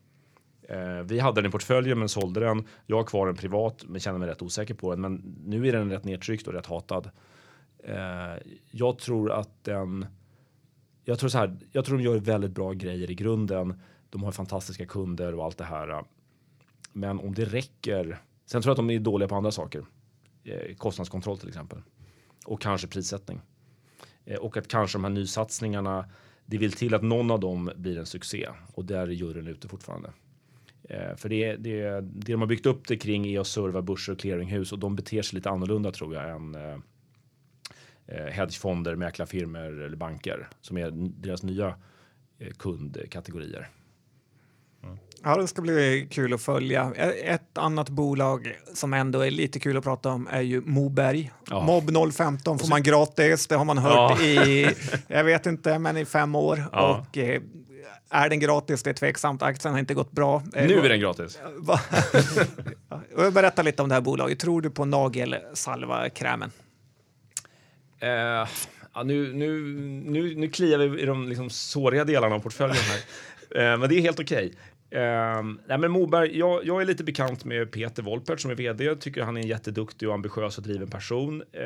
Eh, 0.70 1.02
vi 1.06 1.20
hade 1.20 1.42
den 1.42 1.50
i 1.50 1.52
portföljen 1.52 2.00
men 2.00 2.10
sålde 2.10 2.40
den. 2.40 2.68
Jag 2.86 2.98
har 2.98 3.04
kvar 3.04 3.26
den 3.26 3.36
privat 3.36 3.84
men 3.88 4.02
känner 4.02 4.20
mig 4.20 4.30
rätt 4.30 4.42
osäker 4.42 4.74
på 4.74 4.92
den. 4.92 5.02
Men 5.02 5.36
nu 5.46 5.68
är 5.68 5.72
den 5.72 5.92
rätt 5.92 6.04
nedtryckt 6.04 6.48
och 6.48 6.54
rätt 6.54 6.66
hatad. 6.66 7.10
Eh, 7.84 8.54
jag 8.72 8.98
tror 8.98 9.32
att 9.32 9.64
den... 9.64 10.06
Jag 11.08 11.20
tror 11.20 11.30
så 11.30 11.38
här, 11.38 11.58
jag 11.72 11.86
tror 11.86 11.98
de 11.98 12.04
gör 12.04 12.18
väldigt 12.18 12.52
bra 12.52 12.74
grejer 12.74 13.12
i 13.12 13.16
grunden. 13.16 13.82
De 14.10 14.24
har 14.24 14.32
fantastiska 14.32 14.86
kunder 14.86 15.36
och 15.36 15.46
allt 15.46 15.58
det 15.58 15.64
här. 15.64 16.04
Men 16.94 17.20
om 17.20 17.34
det 17.34 17.46
räcker. 17.46 18.22
Sen 18.46 18.62
tror 18.62 18.70
jag 18.70 18.74
att 18.74 18.78
de 18.78 18.90
är 18.90 19.00
dåliga 19.00 19.28
på 19.28 19.36
andra 19.36 19.52
saker. 19.52 19.86
Eh, 20.44 20.76
kostnadskontroll 20.76 21.38
till 21.38 21.48
exempel. 21.48 21.82
Och 22.46 22.62
kanske 22.62 22.88
prissättning. 22.88 23.42
Eh, 24.26 24.38
och 24.38 24.58
att 24.58 24.68
kanske 24.68 24.98
de 24.98 25.04
här 25.04 25.12
nysatsningarna. 25.12 26.10
Det 26.46 26.58
vill 26.58 26.72
till 26.72 26.94
att 26.94 27.04
någon 27.04 27.32
av 27.32 27.40
dem 27.40 27.72
blir 27.76 27.98
en 27.98 28.06
succé 28.06 28.50
och 28.74 28.86
där 28.86 29.08
är 29.08 29.12
juryn 29.12 29.48
ute 29.48 29.68
fortfarande. 29.68 30.14
Eh, 30.84 31.16
för 31.16 31.30
det, 31.30 31.56
det, 31.56 32.02
det 32.02 32.32
de 32.32 32.42
har 32.42 32.48
byggt 32.48 32.66
upp 32.66 32.88
det 32.88 32.98
kring 32.98 33.28
är 33.28 33.40
att 33.40 33.48
serva 33.48 33.82
börser 33.82 34.14
och 34.14 34.20
clearinghus 34.20 34.72
och 34.72 34.80
de 34.80 34.96
beter 34.96 35.22
sig 35.22 35.38
lite 35.38 35.50
annorlunda 35.50 35.92
tror 35.92 36.16
jag 36.16 36.30
än 36.30 36.58
hedgefonder, 38.08 38.96
mäklarfirmor 38.96 39.82
eller 39.84 39.98
banker 39.98 40.48
som 40.62 40.78
är 40.78 40.92
deras 41.22 41.44
nya 41.44 41.68
eh, 42.40 42.48
kundkategorier. 42.60 43.70
Ja, 45.24 45.38
det 45.38 45.48
ska 45.48 45.62
bli 45.62 46.08
kul 46.12 46.34
att 46.34 46.42
följa. 46.42 46.94
Ett 47.24 47.58
annat 47.58 47.90
bolag 47.90 48.58
som 48.74 48.94
ändå 48.94 49.20
är 49.20 49.32
lite 49.32 49.60
kul 49.60 49.78
att 49.78 49.84
prata 49.84 50.10
om 50.10 50.28
är 50.32 50.42
ju 50.42 50.62
Moberg. 50.62 51.32
Ja. 51.50 51.64
Mob 51.66 52.14
015 52.14 52.60
får 52.60 52.68
man 52.68 52.84
gratis, 52.84 53.48
det 53.48 53.56
har 53.56 53.66
man 53.66 53.78
hört 53.78 54.22
i, 54.22 54.70
jag 55.08 55.24
vet 55.24 55.46
inte, 55.46 55.80
men 55.80 55.98
i 55.98 56.06
fem 56.06 56.36
år. 56.36 56.64
Ja. 56.72 57.06
Och 57.10 57.18
eh, 57.18 57.42
är 58.10 58.30
den 58.30 58.40
gratis, 58.40 58.84
det 58.84 58.90
är 58.90 58.94
tveksamt, 58.94 59.42
aktien 59.42 59.74
har 59.74 59.80
inte 59.80 59.94
gått 59.94 60.12
bra. 60.12 60.44
Eh, 60.56 60.68
Nu 60.68 60.80
är 60.80 60.90
den 60.90 61.00
gratis. 61.00 61.40
Ja, 63.18 63.32
Berätta 63.32 63.62
lite 63.62 63.82
om 63.84 63.90
det 63.90 63.96
här 63.96 64.02
bolaget. 64.02 64.40
Tror 64.40 64.62
du 64.62 64.70
på 64.70 64.86
nagelsalva-krämen? 64.86 66.52
Eh, 68.00 68.48
ja, 68.94 69.04
nu, 69.04 69.34
nu, 69.34 69.62
nu, 70.06 70.36
nu 70.36 70.50
kliar 70.50 70.78
vi 70.78 71.02
i 71.02 71.06
de 71.06 71.30
liksom 71.30 71.50
såriga 71.50 72.04
delarna 72.06 72.36
av 72.36 72.40
portföljen 72.40 72.78
här. 72.78 73.00
eh, 73.74 73.80
men 73.80 73.90
det 73.90 73.96
är 73.96 74.02
helt 74.02 74.20
okej. 74.20 74.54
Eh, 74.90 75.44
nej, 75.68 75.78
men 75.78 75.92
Moberg, 75.92 76.38
jag, 76.38 76.66
jag 76.66 76.82
är 76.82 76.86
lite 76.86 77.04
bekant 77.04 77.46
med 77.46 77.72
Peter 77.72 78.04
Wolpert 78.04 78.40
som 78.40 78.52
är 78.52 78.56
vd. 78.56 78.84
Jag 78.84 79.02
tycker 79.02 79.22
han 79.22 79.38
är 79.38 79.42
en 79.42 79.48
jätteduktig 79.48 80.08
och 80.08 80.14
ambitiös 80.14 80.58
och 80.58 80.64
driven 80.64 80.88
person. 80.88 81.44
Eh, 81.52 81.64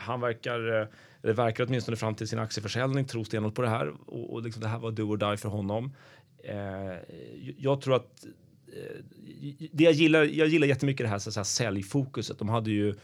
han 0.00 0.20
verkar, 0.20 0.88
eller 1.22 1.32
verkar 1.32 1.66
åtminstone 1.66 1.96
fram 1.96 2.14
till 2.14 2.28
sin 2.28 2.38
aktieförsäljning, 2.38 3.04
tro 3.04 3.24
stenhårt 3.24 3.54
på 3.54 3.62
det 3.62 3.68
här. 3.68 3.92
Och, 4.06 4.32
och 4.32 4.42
liksom 4.42 4.62
det 4.62 4.68
här 4.68 4.78
var 4.78 4.90
do 4.90 5.02
or 5.02 5.16
die 5.16 5.36
för 5.36 5.48
honom. 5.48 5.92
Eh, 6.44 6.96
jag 7.58 7.80
tror 7.80 7.96
att 7.96 8.24
det 9.72 9.84
jag 9.84 9.92
gillar, 9.92 10.24
jag 10.24 10.48
gillar 10.48 10.66
jättemycket 10.66 11.04
det 11.04 11.10
här, 11.10 11.18
så 11.18 11.30
att 11.30 11.34
säga, 11.34 11.44
säljfokuset. 11.44 12.38
De 12.38 12.48
hade 12.48 12.70
ju 12.70 12.94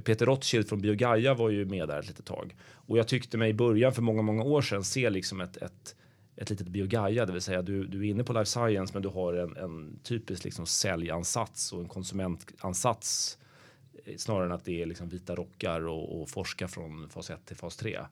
Peter 0.00 0.26
Rothschild 0.26 0.68
från 0.68 0.80
Biogaia 0.80 1.34
var 1.34 1.50
ju 1.50 1.64
med 1.64 1.88
där 1.88 1.98
ett 1.98 2.08
litet 2.08 2.26
tag 2.26 2.56
och 2.86 2.98
jag 2.98 3.08
tyckte 3.08 3.38
mig 3.38 3.50
i 3.50 3.54
början 3.54 3.92
för 3.92 4.02
många, 4.02 4.22
många 4.22 4.42
år 4.42 4.62
sedan 4.62 4.84
se 4.84 5.10
liksom 5.10 5.40
ett, 5.40 5.56
ett, 5.56 5.96
ett 6.36 6.50
litet 6.50 6.68
Biogaia, 6.68 7.26
det 7.26 7.32
vill 7.32 7.42
säga 7.42 7.62
du, 7.62 7.86
du 7.86 8.06
är 8.06 8.10
inne 8.10 8.24
på 8.24 8.32
life 8.32 8.44
science, 8.46 8.92
men 8.94 9.02
du 9.02 9.08
har 9.08 9.34
en, 9.34 9.56
en 9.56 9.98
typisk 10.02 10.44
liksom 10.44 10.66
säljansats 10.66 11.72
och 11.72 11.80
en 11.80 11.88
konsumentansats 11.88 13.38
eh, 14.04 14.16
snarare 14.16 14.46
än 14.46 14.52
att 14.52 14.64
det 14.64 14.82
är 14.82 14.86
liksom 14.86 15.08
vita 15.08 15.34
rockar 15.34 15.86
och, 15.86 16.22
och 16.22 16.30
forska 16.30 16.68
från 16.68 17.08
fas 17.08 17.30
1 17.30 17.46
till 17.46 17.56
fas 17.56 17.76
3. 17.76 17.96
Mm. 17.96 18.06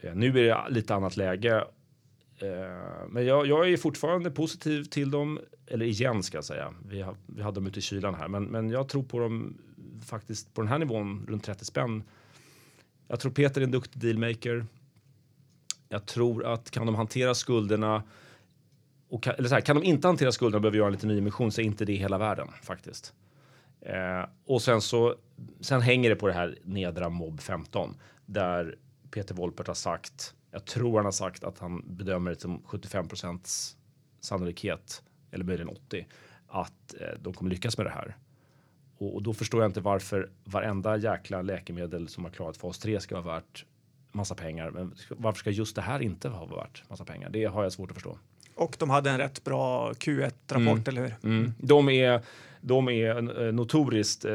Eh, 0.00 0.14
nu 0.14 0.26
är 0.26 0.32
det 0.32 0.70
lite 0.70 0.94
annat 0.94 1.16
läge. 1.16 1.64
Eh, 2.38 3.08
men 3.08 3.26
jag, 3.26 3.46
jag 3.46 3.70
är 3.70 3.76
fortfarande 3.76 4.30
positiv 4.30 4.84
till 4.84 5.10
dem. 5.10 5.40
Eller 5.66 5.86
igen 5.86 6.22
ska 6.22 6.36
jag 6.36 6.44
säga. 6.44 6.74
Vi, 6.88 7.02
har, 7.02 7.16
vi 7.26 7.42
hade 7.42 7.54
dem 7.54 7.66
ute 7.66 7.78
i 7.78 7.82
kylan 7.82 8.14
här. 8.14 8.28
Men, 8.28 8.44
men 8.44 8.70
jag 8.70 8.88
tror 8.88 9.02
på 9.02 9.18
dem 9.18 9.58
faktiskt 10.08 10.54
på 10.54 10.60
den 10.60 10.68
här 10.68 10.78
nivån 10.78 11.26
runt 11.28 11.44
30 11.44 11.64
spänn. 11.64 12.02
Jag 13.08 13.20
tror 13.20 13.32
Peter 13.32 13.60
är 13.60 13.64
en 13.64 13.70
duktig 13.70 14.02
dealmaker. 14.02 14.66
Jag 15.88 16.06
tror 16.06 16.46
att 16.46 16.70
kan 16.70 16.86
de 16.86 16.94
hantera 16.94 17.34
skulderna 17.34 18.02
och 19.08 19.22
kan, 19.22 19.34
eller 19.34 19.48
så 19.48 19.54
här, 19.54 19.62
kan 19.62 19.76
de 19.76 19.84
inte 19.84 20.08
hantera 20.08 20.32
skulderna 20.32 20.56
och 20.56 20.62
behöver 20.62 20.78
göra 20.78 20.86
en 20.86 20.92
liten 20.92 21.08
nyemission 21.08 21.52
så 21.52 21.60
är 21.60 21.64
inte 21.64 21.84
det 21.84 21.94
hela 21.94 22.18
världen 22.18 22.48
faktiskt. 22.62 23.14
Eh, 23.80 24.24
och 24.44 24.62
sen 24.62 24.80
så 24.80 25.14
sen 25.60 25.80
hänger 25.80 26.10
det 26.10 26.16
på 26.16 26.26
det 26.26 26.32
här 26.32 26.58
nedra 26.62 27.08
mob 27.08 27.40
15 27.40 27.96
där 28.26 28.76
Peter 29.10 29.34
Wolpert 29.34 29.66
har 29.66 29.74
sagt, 29.74 30.34
jag 30.50 30.64
tror 30.64 30.96
han 30.96 31.04
har 31.04 31.12
sagt 31.12 31.44
att 31.44 31.58
han 31.58 31.96
bedömer 31.96 32.30
det 32.30 32.40
som 32.40 32.62
75% 32.62 33.74
sannolikhet 34.20 35.02
eller 35.30 35.44
möjligen 35.44 35.68
80 35.68 36.06
att 36.48 36.94
eh, 37.00 37.20
de 37.20 37.32
kommer 37.32 37.50
lyckas 37.50 37.78
med 37.78 37.86
det 37.86 37.90
här. 37.90 38.16
Och, 38.98 39.14
och 39.14 39.22
då 39.22 39.34
förstår 39.34 39.62
jag 39.62 39.68
inte 39.68 39.80
varför 39.80 40.30
varenda 40.44 40.96
jäkla 40.96 41.42
läkemedel 41.42 42.08
som 42.08 42.24
har 42.24 42.30
klarat 42.30 42.56
fas 42.56 42.78
3 42.78 43.00
ska 43.00 43.20
vara 43.20 43.34
värt 43.34 43.64
massa 44.12 44.34
pengar. 44.34 44.70
Men 44.70 44.94
varför 45.10 45.38
ska 45.38 45.50
just 45.50 45.76
det 45.76 45.82
här 45.82 46.02
inte 46.02 46.28
vara 46.28 46.46
värt 46.46 46.90
massa 46.90 47.04
pengar? 47.04 47.30
Det 47.30 47.44
har 47.44 47.62
jag 47.62 47.72
svårt 47.72 47.90
att 47.90 47.96
förstå. 47.96 48.18
Och 48.54 48.76
de 48.78 48.90
hade 48.90 49.10
en 49.10 49.18
rätt 49.18 49.44
bra 49.44 49.92
Q1-rapport, 49.92 50.88
eller 50.88 51.02
hur? 51.02 51.14
Mm. 51.22 51.52
De 51.58 51.88
är, 51.88 52.22
de 52.60 52.88
är 52.88 53.46
eh, 53.46 53.52
notoriskt 53.52 54.24
eh, 54.24 54.32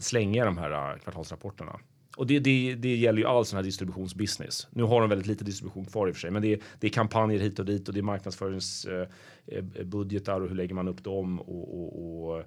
slängiga 0.00 0.44
de 0.44 0.58
här 0.58 0.92
eh, 0.92 0.98
kvartalsrapporterna. 0.98 1.80
Och 2.16 2.26
det, 2.26 2.38
det, 2.38 2.74
det 2.74 2.96
gäller 2.96 3.18
ju 3.18 3.26
all 3.26 3.44
sån 3.44 3.56
här 3.56 3.64
distributionsbusiness. 3.64 4.66
Nu 4.70 4.82
har 4.82 5.00
de 5.00 5.10
väldigt 5.10 5.26
lite 5.26 5.44
distribution 5.44 5.84
kvar 5.84 6.08
i 6.08 6.10
och 6.10 6.14
för 6.14 6.20
sig, 6.20 6.30
men 6.30 6.42
det 6.42 6.52
är, 6.52 6.58
det 6.80 6.86
är 6.86 6.90
kampanjer 6.90 7.40
hit 7.40 7.58
och 7.58 7.64
dit 7.64 7.88
och 7.88 7.94
det 7.94 8.00
är 8.00 8.02
marknadsföringsbudgetar 8.02 10.40
och 10.40 10.48
hur 10.48 10.56
lägger 10.56 10.74
man 10.74 10.88
upp 10.88 11.04
dem 11.04 11.40
och, 11.40 11.74
och, 11.74 12.28
och 12.28 12.38
eh, 12.38 12.44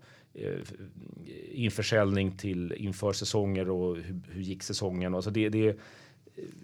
införsäljning 1.52 2.32
till 2.32 2.74
inför 2.74 3.14
säsonger 3.14 3.70
och 3.70 3.96
hur, 3.96 4.22
hur 4.32 4.42
gick 4.42 4.64
säsongen? 4.64 5.16
Alltså 5.16 5.32
det, 5.32 5.50
det, 5.50 5.78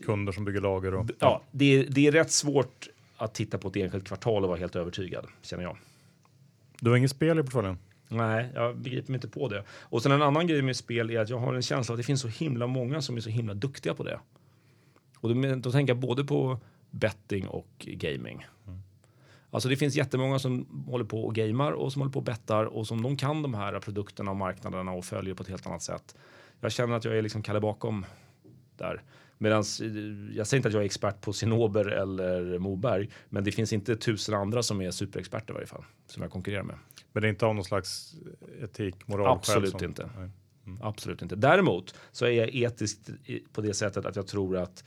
Kunder 0.06 0.32
som 0.32 0.46
bygger 0.46 0.62
lager 0.62 0.94
och... 0.94 1.10
ja, 1.20 1.42
det, 1.52 1.84
det 1.84 2.08
är 2.08 2.12
rätt 2.12 2.32
svårt 2.32 2.90
att 3.18 3.34
titta 3.34 3.58
på 3.58 3.68
ett 3.68 3.76
enskilt 3.76 4.08
kvartal 4.08 4.44
och 4.44 4.50
vara 4.50 4.60
helt 4.60 4.76
övertygad, 4.76 5.28
känner 5.42 5.64
jag. 5.64 5.78
Du 6.80 6.90
har 6.90 6.98
inget 6.98 7.12
spel 7.12 7.40
i 7.40 7.44
portföljen? 7.44 7.78
Nej, 8.08 8.50
jag 8.56 8.78
begriper 8.78 9.12
mig 9.12 9.18
inte 9.18 9.28
på 9.28 9.48
det. 9.48 9.64
Och 9.70 10.04
sen 10.04 10.12
en 10.12 10.22
annan 10.22 10.48
grej 10.48 10.62
med 10.62 10.76
spel 10.76 11.10
är 11.10 11.20
att 11.20 11.30
jag 11.30 11.38
har 11.38 11.54
en 11.54 11.62
känsla 11.62 11.94
att 11.94 12.00
det 12.00 12.04
finns 12.04 12.22
så 12.22 12.28
himla 12.28 12.68
många 12.68 13.02
som 13.02 13.18
är 13.18 13.22
så 13.22 13.30
himla 13.30 13.54
duktiga 13.54 13.94
på 13.94 14.04
det. 14.04 14.20
Och 15.18 15.36
då, 15.36 15.56
då 15.56 15.72
tänker 15.72 15.94
jag 15.94 16.00
både 16.00 16.24
på 16.24 16.60
betting 16.90 17.48
och 17.48 17.70
gaming. 17.78 18.46
Alltså 19.52 19.70
det 19.70 19.76
finns 19.76 19.96
jättemånga 19.96 20.40
som 20.40 20.86
håller 20.88 21.06
på 21.06 21.24
och 21.24 21.36
gamar 21.36 21.72
och 21.72 21.94
som 21.94 22.02
håller 22.02 22.14
på 22.14 22.20
och 22.20 22.26
bettar 22.26 22.66
och 22.66 22.88
som 22.88 23.02
de 23.02 23.18
kan 23.18 23.42
de 23.42 23.54
här 23.54 23.80
produkterna 23.80 24.32
och 24.32 24.38
marknaderna 24.38 24.92
och 24.92 25.06
följer 25.06 25.34
på 25.34 25.44
ett 25.44 25.50
helt 25.50 25.68
annat 25.68 25.82
sätt. 25.82 26.16
Jag 26.62 26.72
känner 26.72 26.96
att 26.96 27.06
jag 27.06 27.18
är 27.18 27.22
liksom 27.22 27.44
Kalle 27.44 27.60
bakom 27.60 28.06
där. 28.78 29.04
Medan 29.38 29.64
jag 30.34 30.48
säger 30.48 30.56
inte 30.56 30.68
att 30.68 30.74
jag 30.74 30.82
är 30.82 30.86
expert 30.86 31.22
på 31.22 31.34
Cinnober 31.34 31.86
eller 31.86 32.60
Moberg, 32.60 33.10
men 33.30 33.44
det 33.44 33.52
finns 33.52 33.74
inte 33.74 33.96
tusen 33.96 34.36
andra 34.36 34.64
som 34.64 34.82
är 34.82 34.92
superexperter 34.92 35.54
i 35.54 35.54
varje 35.54 35.68
fall 35.68 35.84
som 36.06 36.24
jag 36.24 36.32
konkurrerar 36.32 36.64
med. 36.64 36.76
Men 37.14 37.22
det 37.22 37.28
är 37.28 37.30
inte 37.30 37.46
av 37.46 37.56
någon 37.56 37.64
slags 37.64 38.16
etik, 38.64 39.08
moral? 39.08 39.38
Absolut 39.38 39.72
som- 39.72 39.84
inte. 39.84 40.10
Nej. 40.18 40.30
Absolut 40.82 41.22
inte. 41.22 41.36
Däremot 41.36 41.96
så 42.12 42.26
är 42.26 42.32
jag 42.32 42.56
etisk 42.56 43.00
på 43.54 43.62
det 43.62 43.74
sättet 43.74 44.06
att 44.06 44.16
jag 44.16 44.28
tror 44.28 44.58
att, 44.58 44.84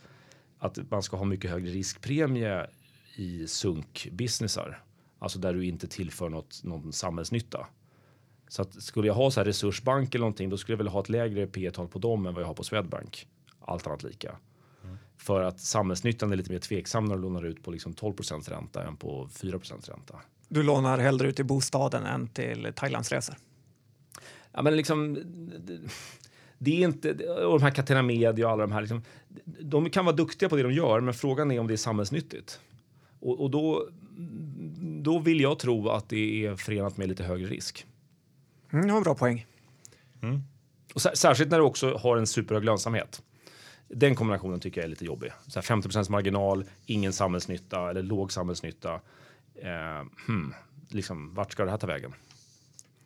att 0.59 0.91
man 0.91 1.03
ska 1.03 1.17
ha 1.17 1.25
mycket 1.25 1.51
högre 1.51 1.69
riskpremie 1.71 2.67
i 3.15 3.47
sunkbusinessar. 3.47 4.83
Alltså 5.19 5.39
där 5.39 5.53
du 5.53 5.65
inte 5.65 5.87
tillför 5.87 6.29
något, 6.29 6.63
någon 6.63 6.93
samhällsnytta. 6.93 7.67
Så 8.47 8.61
att 8.61 8.83
skulle 8.83 9.07
jag 9.07 9.13
ha 9.13 9.31
så 9.31 9.39
här 9.39 9.45
resursbank 9.45 10.15
eller 10.15 10.21
någonting, 10.21 10.49
då 10.49 10.57
skulle 10.57 10.73
jag 10.73 10.77
vilja 10.77 10.91
ha 10.91 10.99
ett 10.99 11.09
lägre 11.09 11.47
P 11.47 11.71
tal 11.71 11.87
på 11.87 11.99
dem 11.99 12.25
än 12.25 12.33
vad 12.33 12.43
jag 12.43 12.47
har 12.47 12.53
på 12.53 12.63
Swedbank. 12.63 13.27
Allt 13.59 13.87
annat 13.87 14.03
lika. 14.03 14.35
Mm. 14.83 14.97
För 15.17 15.41
att 15.41 15.59
samhällsnyttan 15.59 16.31
är 16.31 16.35
lite 16.35 16.51
mer 16.51 16.59
tveksam 16.59 17.05
när 17.05 17.15
du 17.15 17.21
lånar 17.21 17.45
ut 17.45 17.63
på 17.63 17.71
liksom 17.71 17.93
12% 17.93 18.49
ränta 18.49 18.87
än 18.87 18.95
på 18.95 19.29
4% 19.33 19.89
ränta. 19.89 20.19
Du 20.47 20.63
lånar 20.63 20.97
hellre 20.97 21.27
ut 21.27 21.39
i 21.39 21.43
bostaden 21.43 22.05
än 22.05 22.27
till 22.27 22.73
Thailandsresor? 22.75 23.35
Ja, 24.51 24.61
men 24.61 24.77
liksom, 24.77 25.17
det 26.57 26.71
är 26.71 26.87
inte, 26.87 27.11
och 27.27 27.59
de 27.59 27.63
här 27.63 27.71
Catena 27.71 28.01
Media 28.01 28.45
och 28.45 28.51
alla 28.51 28.61
de 28.61 28.71
här, 28.71 28.81
liksom, 28.81 29.01
de 29.59 29.89
kan 29.89 30.05
vara 30.05 30.15
duktiga 30.15 30.49
på 30.49 30.55
det 30.55 30.63
de 30.63 30.73
gör, 30.73 30.99
men 30.99 31.13
frågan 31.13 31.51
är 31.51 31.59
om 31.59 31.67
det 31.67 31.73
är 31.73 31.77
samhällsnyttigt. 31.77 32.59
Och, 33.25 33.41
och 33.41 33.51
då, 33.51 33.89
då 35.03 35.19
vill 35.19 35.41
jag 35.41 35.59
tro 35.59 35.89
att 35.89 36.09
det 36.09 36.45
är 36.45 36.55
förenat 36.55 36.97
med 36.97 37.07
lite 37.09 37.23
högre 37.23 37.47
risk. 37.47 37.85
Mm, 38.73 38.89
har 38.89 38.97
en 38.97 39.03
bra 39.03 39.15
poäng. 39.15 39.45
Mm. 40.21 40.41
Och 40.93 41.01
särskilt 41.01 41.51
när 41.51 41.57
du 41.57 41.63
också 41.63 41.97
har 41.97 42.17
en 42.17 42.27
superhög 42.27 42.63
lönsamhet. 42.63 43.23
Den 43.87 44.15
kombinationen 44.15 44.59
tycker 44.59 44.81
jag 44.81 44.85
är 44.85 44.89
lite 44.89 45.05
jobbig. 45.05 45.31
Så 45.47 45.59
50% 45.59 46.11
marginal, 46.11 46.65
ingen 46.85 47.13
samhällsnytta 47.13 47.89
eller 47.89 48.03
låg 48.03 48.31
samhällsnytta. 48.31 48.93
Eh, 49.55 50.05
hmm, 50.27 50.53
liksom, 50.89 51.33
vart 51.33 51.51
ska 51.51 51.65
det 51.65 51.71
här 51.71 51.77
ta 51.77 51.87
vägen? 51.87 52.13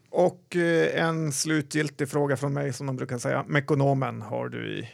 Och 0.09 0.55
eh, 0.55 1.05
en 1.05 1.31
slutgiltig 1.31 2.09
fråga 2.09 2.37
från 2.37 2.53
mig 2.53 2.73
som 2.73 2.85
man 2.85 2.95
brukar 2.95 3.17
säga. 3.17 3.45
Mekonomen 3.47 4.21
har 4.21 4.49
du 4.49 4.79
i 4.79 4.89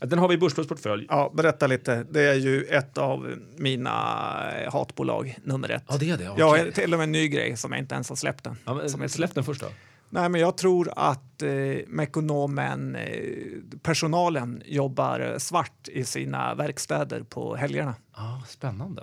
den 0.00 0.18
har 0.18 0.28
vi 0.28 0.34
i 0.34 0.38
Börsplus 0.38 0.68
portfölj. 0.68 1.06
Ja, 1.08 1.32
berätta 1.34 1.66
lite. 1.66 2.06
Det 2.10 2.22
är 2.22 2.34
ju 2.34 2.64
ett 2.64 2.98
av 2.98 3.34
mina 3.56 3.90
hatbolag, 4.72 5.38
nummer 5.42 5.68
ett. 5.68 5.84
Ja, 5.88 5.96
det 5.96 6.10
är 6.10 6.18
det? 6.18 6.30
Okay. 6.30 6.44
Jag 6.44 6.48
har 6.48 6.70
till 6.70 6.92
och 6.92 6.98
med 6.98 7.04
en 7.04 7.12
ny 7.12 7.28
grej 7.28 7.56
som 7.56 7.72
jag 7.72 7.78
inte 7.78 7.94
ens 7.94 8.08
har 8.08 8.16
släppt 8.16 8.46
än. 8.46 8.56
Ja, 8.64 8.88
som 8.88 9.08
släpp 9.08 9.34
den 9.34 9.44
först 9.44 9.60
då. 9.60 9.66
Nej, 10.10 10.28
men 10.28 10.40
jag 10.40 10.56
tror 10.56 10.92
att 10.96 11.42
eh, 11.42 11.50
Mekonomen, 11.86 12.96
eh, 12.96 13.12
personalen 13.82 14.62
jobbar 14.66 15.38
svart 15.38 15.88
i 15.88 16.04
sina 16.04 16.54
verkstäder 16.54 17.22
på 17.22 17.56
helgerna. 17.56 17.94
Ah, 18.12 18.40
spännande. 18.48 19.02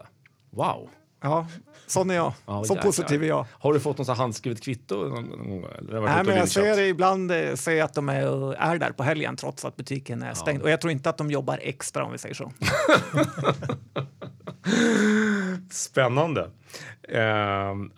Wow. 0.50 0.89
Ja, 1.22 1.47
sån 1.88 2.09
är 2.09 2.15
jag. 2.15 2.34
Ja, 2.45 2.63
så 2.63 2.76
positiv 2.76 3.24
är 3.24 3.28
jag. 3.28 3.45
Har 3.51 3.74
du 3.74 3.80
fått 3.80 3.97
något 3.97 4.17
handskrivet 4.17 4.61
kvitto? 4.61 4.95
Någon, 4.95 5.65
Nej, 5.82 6.24
men 6.24 6.38
jag 6.38 6.49
ser 6.49 6.80
ibland 6.80 7.32
eh, 7.32 7.55
ser 7.55 7.84
att 7.84 7.93
de 7.93 8.09
är, 8.09 8.53
är 8.53 8.78
där 8.78 8.91
på 8.91 9.03
helgen 9.03 9.36
trots 9.36 9.65
att 9.65 9.76
butiken 9.76 10.24
är 10.24 10.34
stängd. 10.34 10.59
Ja. 10.59 10.63
Och 10.63 10.69
jag 10.69 10.82
tror 10.82 10.91
inte 10.91 11.09
att 11.09 11.17
de 11.17 11.32
jobbar 11.32 11.59
extra 11.61 12.03
om 12.03 12.11
vi 12.11 12.17
säger 12.17 12.36
så. 12.36 12.51
Spännande. 15.72 16.49
Uh, 17.11 17.19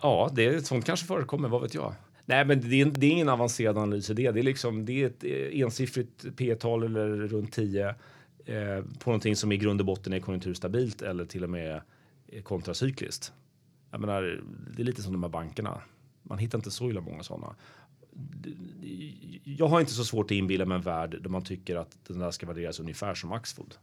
ja, 0.00 0.30
det, 0.32 0.66
sånt 0.66 0.84
kanske 0.84 1.06
förekommer, 1.06 1.48
vad 1.48 1.62
vet 1.62 1.74
jag. 1.74 1.94
Nej, 2.26 2.44
men 2.44 2.70
det 2.70 2.80
är, 2.80 2.84
det 2.84 3.06
är 3.06 3.10
ingen 3.10 3.28
avancerad 3.28 3.78
analys 3.78 4.10
i 4.10 4.14
det. 4.14 4.30
Det 4.30 4.40
är, 4.40 4.42
liksom, 4.44 4.84
det 4.84 5.02
är 5.02 5.06
ett 5.06 5.24
eh, 5.24 5.60
ensiffrigt 5.60 6.36
P-tal 6.36 6.82
eller 6.82 7.08
runt 7.08 7.52
10 7.52 7.88
eh, 7.88 7.94
på 8.98 9.10
någonting 9.10 9.36
som 9.36 9.52
i 9.52 9.56
grund 9.56 9.80
och 9.80 9.86
botten 9.86 10.12
är 10.12 10.20
konjunkturstabilt 10.20 11.02
eller 11.02 11.24
till 11.24 11.44
och 11.44 11.50
med 11.50 11.80
kontracykliskt. 12.42 13.32
Jag 13.90 14.00
menar, 14.00 14.42
det 14.76 14.82
är 14.82 14.84
lite 14.84 15.02
som 15.02 15.12
de 15.12 15.22
här 15.22 15.30
bankerna. 15.30 15.82
Man 16.22 16.38
hittar 16.38 16.58
inte 16.58 16.70
så 16.70 16.90
illa 16.90 17.00
många 17.00 17.22
sådana. 17.22 17.56
Jag 19.44 19.68
har 19.68 19.80
inte 19.80 19.92
så 19.92 20.04
svårt 20.04 20.26
att 20.26 20.30
inbilla 20.30 20.64
mig 20.64 20.76
en 20.76 20.82
värld 20.82 21.22
där 21.22 21.30
man 21.30 21.44
tycker 21.44 21.76
att 21.76 21.96
den 22.06 22.18
där 22.18 22.30
ska 22.30 22.46
värderas 22.46 22.80
ungefär 22.80 23.14
som 23.14 23.32
Axfood. 23.32 23.74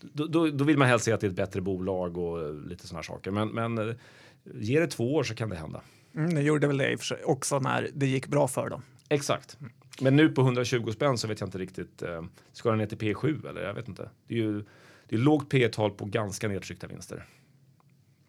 Då, 0.00 0.26
då, 0.26 0.50
då 0.50 0.64
vill 0.64 0.78
man 0.78 0.88
helst 0.88 1.04
se 1.04 1.12
att 1.12 1.20
det 1.20 1.26
är 1.26 1.30
ett 1.30 1.36
bättre 1.36 1.60
bolag 1.60 2.18
och 2.18 2.54
lite 2.66 2.86
sådana 2.86 3.02
saker. 3.02 3.30
Men, 3.30 3.48
men 3.48 3.98
ge 4.44 4.80
det 4.80 4.86
två 4.86 5.14
år 5.14 5.22
så 5.22 5.34
kan 5.34 5.48
det 5.48 5.56
hända. 5.56 5.82
Mm, 6.14 6.34
det 6.34 6.42
gjorde 6.42 6.66
väl 6.66 6.76
det 6.76 6.92
i 6.92 6.94
och 6.94 6.98
för 6.98 7.06
sig 7.06 7.24
också 7.24 7.58
när 7.58 7.90
det 7.94 8.06
gick 8.06 8.26
bra 8.26 8.48
för 8.48 8.70
dem. 8.70 8.82
Exakt. 9.08 9.58
Men 10.00 10.16
nu 10.16 10.28
på 10.28 10.40
120 10.40 10.90
spänn 10.92 11.18
så 11.18 11.28
vet 11.28 11.40
jag 11.40 11.46
inte 11.46 11.58
riktigt. 11.58 12.02
Eh, 12.02 12.22
ska 12.52 12.70
den 12.70 12.78
ner 12.78 12.86
till 12.86 12.98
P7 12.98 13.48
eller? 13.48 13.62
Jag 13.62 13.74
vet 13.74 13.88
inte. 13.88 14.10
Det 14.26 14.34
är 14.34 14.38
ju 14.38 14.64
det 15.08 15.16
är 15.16 15.20
lågt 15.20 15.48
P 15.50 15.68
tal 15.68 15.90
på 15.90 16.04
ganska 16.04 16.48
nedtryckta 16.48 16.86
vinster. 16.86 17.26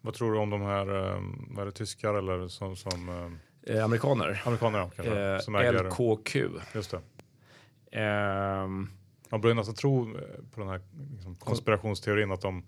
Vad 0.04 0.14
tror 0.14 0.32
du 0.32 0.38
om 0.38 0.50
de 0.50 0.62
här, 0.62 0.88
um, 0.90 1.48
vad 1.50 1.62
är 1.62 1.66
det, 1.66 1.72
tyskar 1.72 2.14
eller 2.14 2.48
som... 2.48 2.76
som 2.76 3.08
um, 3.08 3.38
eh, 3.62 3.84
amerikaner. 3.84 4.42
Amerikaner, 4.44 4.78
ja, 4.78 4.90
kanske. 4.96 5.20
Eh, 5.20 5.38
som 5.38 5.54
äger, 5.54 5.84
LKQ. 5.84 6.36
Just 6.74 6.90
det. 6.90 8.00
Um, 8.00 8.90
Man 9.30 9.40
börjar 9.40 9.54
nästan 9.54 9.74
tro 9.74 10.02
eh, 10.02 10.22
på 10.54 10.60
den 10.60 10.68
här 10.68 10.80
liksom, 11.12 11.34
konspirationsteorin 11.34 12.32
att 12.32 12.40
de, 12.40 12.64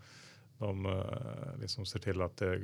de 0.59 0.87
uh, 0.87 1.03
liksom 1.61 1.87
ser 1.87 1.99
till 1.99 2.23
att 2.23 2.37
det 2.37 2.61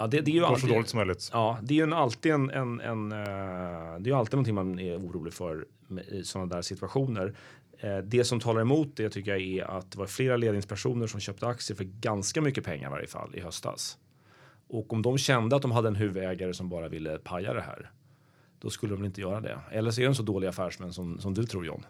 Ja, 0.00 0.06
det, 0.06 0.20
det 0.20 0.30
är 0.30 0.34
ju 0.34 0.44
alltid, 0.44 0.68
så 0.68 0.74
dåligt 0.74 0.88
som 0.88 0.96
möjligt. 0.96 1.30
Ja, 1.32 1.58
det 1.62 1.80
är 1.80 1.86
ju 1.86 1.94
alltid 1.94 2.32
en, 2.32 2.50
en, 2.50 2.80
en 2.80 3.08
det 3.08 4.10
är 4.10 4.14
alltid 4.14 4.32
någonting 4.34 4.54
man 4.54 4.78
är 4.78 4.96
orolig 4.96 5.32
för 5.32 5.66
i 6.08 6.24
sådana 6.24 6.54
där 6.54 6.62
situationer. 6.62 7.34
Uh, 7.84 7.98
det 7.98 8.24
som 8.24 8.40
talar 8.40 8.60
emot 8.60 8.96
det 8.96 9.10
tycker 9.10 9.30
jag 9.30 9.40
är 9.40 9.78
att 9.78 9.92
det 9.92 9.98
var 9.98 10.06
flera 10.06 10.36
ledningspersoner 10.36 11.06
som 11.06 11.20
köpte 11.20 11.46
aktier 11.46 11.76
för 11.76 11.84
ganska 11.84 12.40
mycket 12.40 12.64
pengar 12.64 12.88
i 12.88 12.90
varje 12.90 13.06
fall 13.06 13.34
i 13.34 13.40
höstas. 13.40 13.98
Och 14.68 14.92
om 14.92 15.02
de 15.02 15.18
kände 15.18 15.56
att 15.56 15.62
de 15.62 15.70
hade 15.70 15.88
en 15.88 15.96
huvudägare 15.96 16.54
som 16.54 16.68
bara 16.68 16.88
ville 16.88 17.18
paja 17.18 17.54
det 17.54 17.60
här, 17.60 17.90
då 18.58 18.70
skulle 18.70 18.94
de 18.94 19.04
inte 19.04 19.20
göra 19.20 19.40
det. 19.40 19.58
Eller 19.70 19.90
så 19.90 20.00
är 20.00 20.04
de 20.04 20.14
så 20.14 20.22
dåliga 20.22 20.50
affärsmän 20.50 20.92
som, 20.92 21.20
som 21.20 21.34
du 21.34 21.44
tror 21.44 21.66
John. 21.66 21.86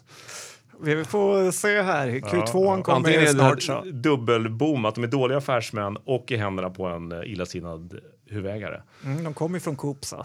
Vi 0.80 1.04
får 1.04 1.50
se 1.50 1.82
här. 1.82 2.08
Q2 2.08 2.40
ja, 2.42 2.82
kommer 2.82 2.96
Antingen 2.96 3.28
snart. 3.28 3.62
Så. 3.62 3.84
Dubbelboom, 3.84 4.84
att 4.84 4.94
de 4.94 5.04
är 5.04 5.08
dåliga 5.08 5.38
affärsmän 5.38 5.96
och 5.96 6.32
i 6.32 6.36
händerna 6.36 6.70
på 6.70 6.86
en 6.86 7.12
eh, 7.12 7.32
illasinnad 7.32 7.98
huvudägare. 8.26 8.80
Mm, 9.04 9.24
de 9.24 9.34
kommer 9.34 9.58
från 9.58 9.76
Coop 9.76 10.04
så. 10.04 10.24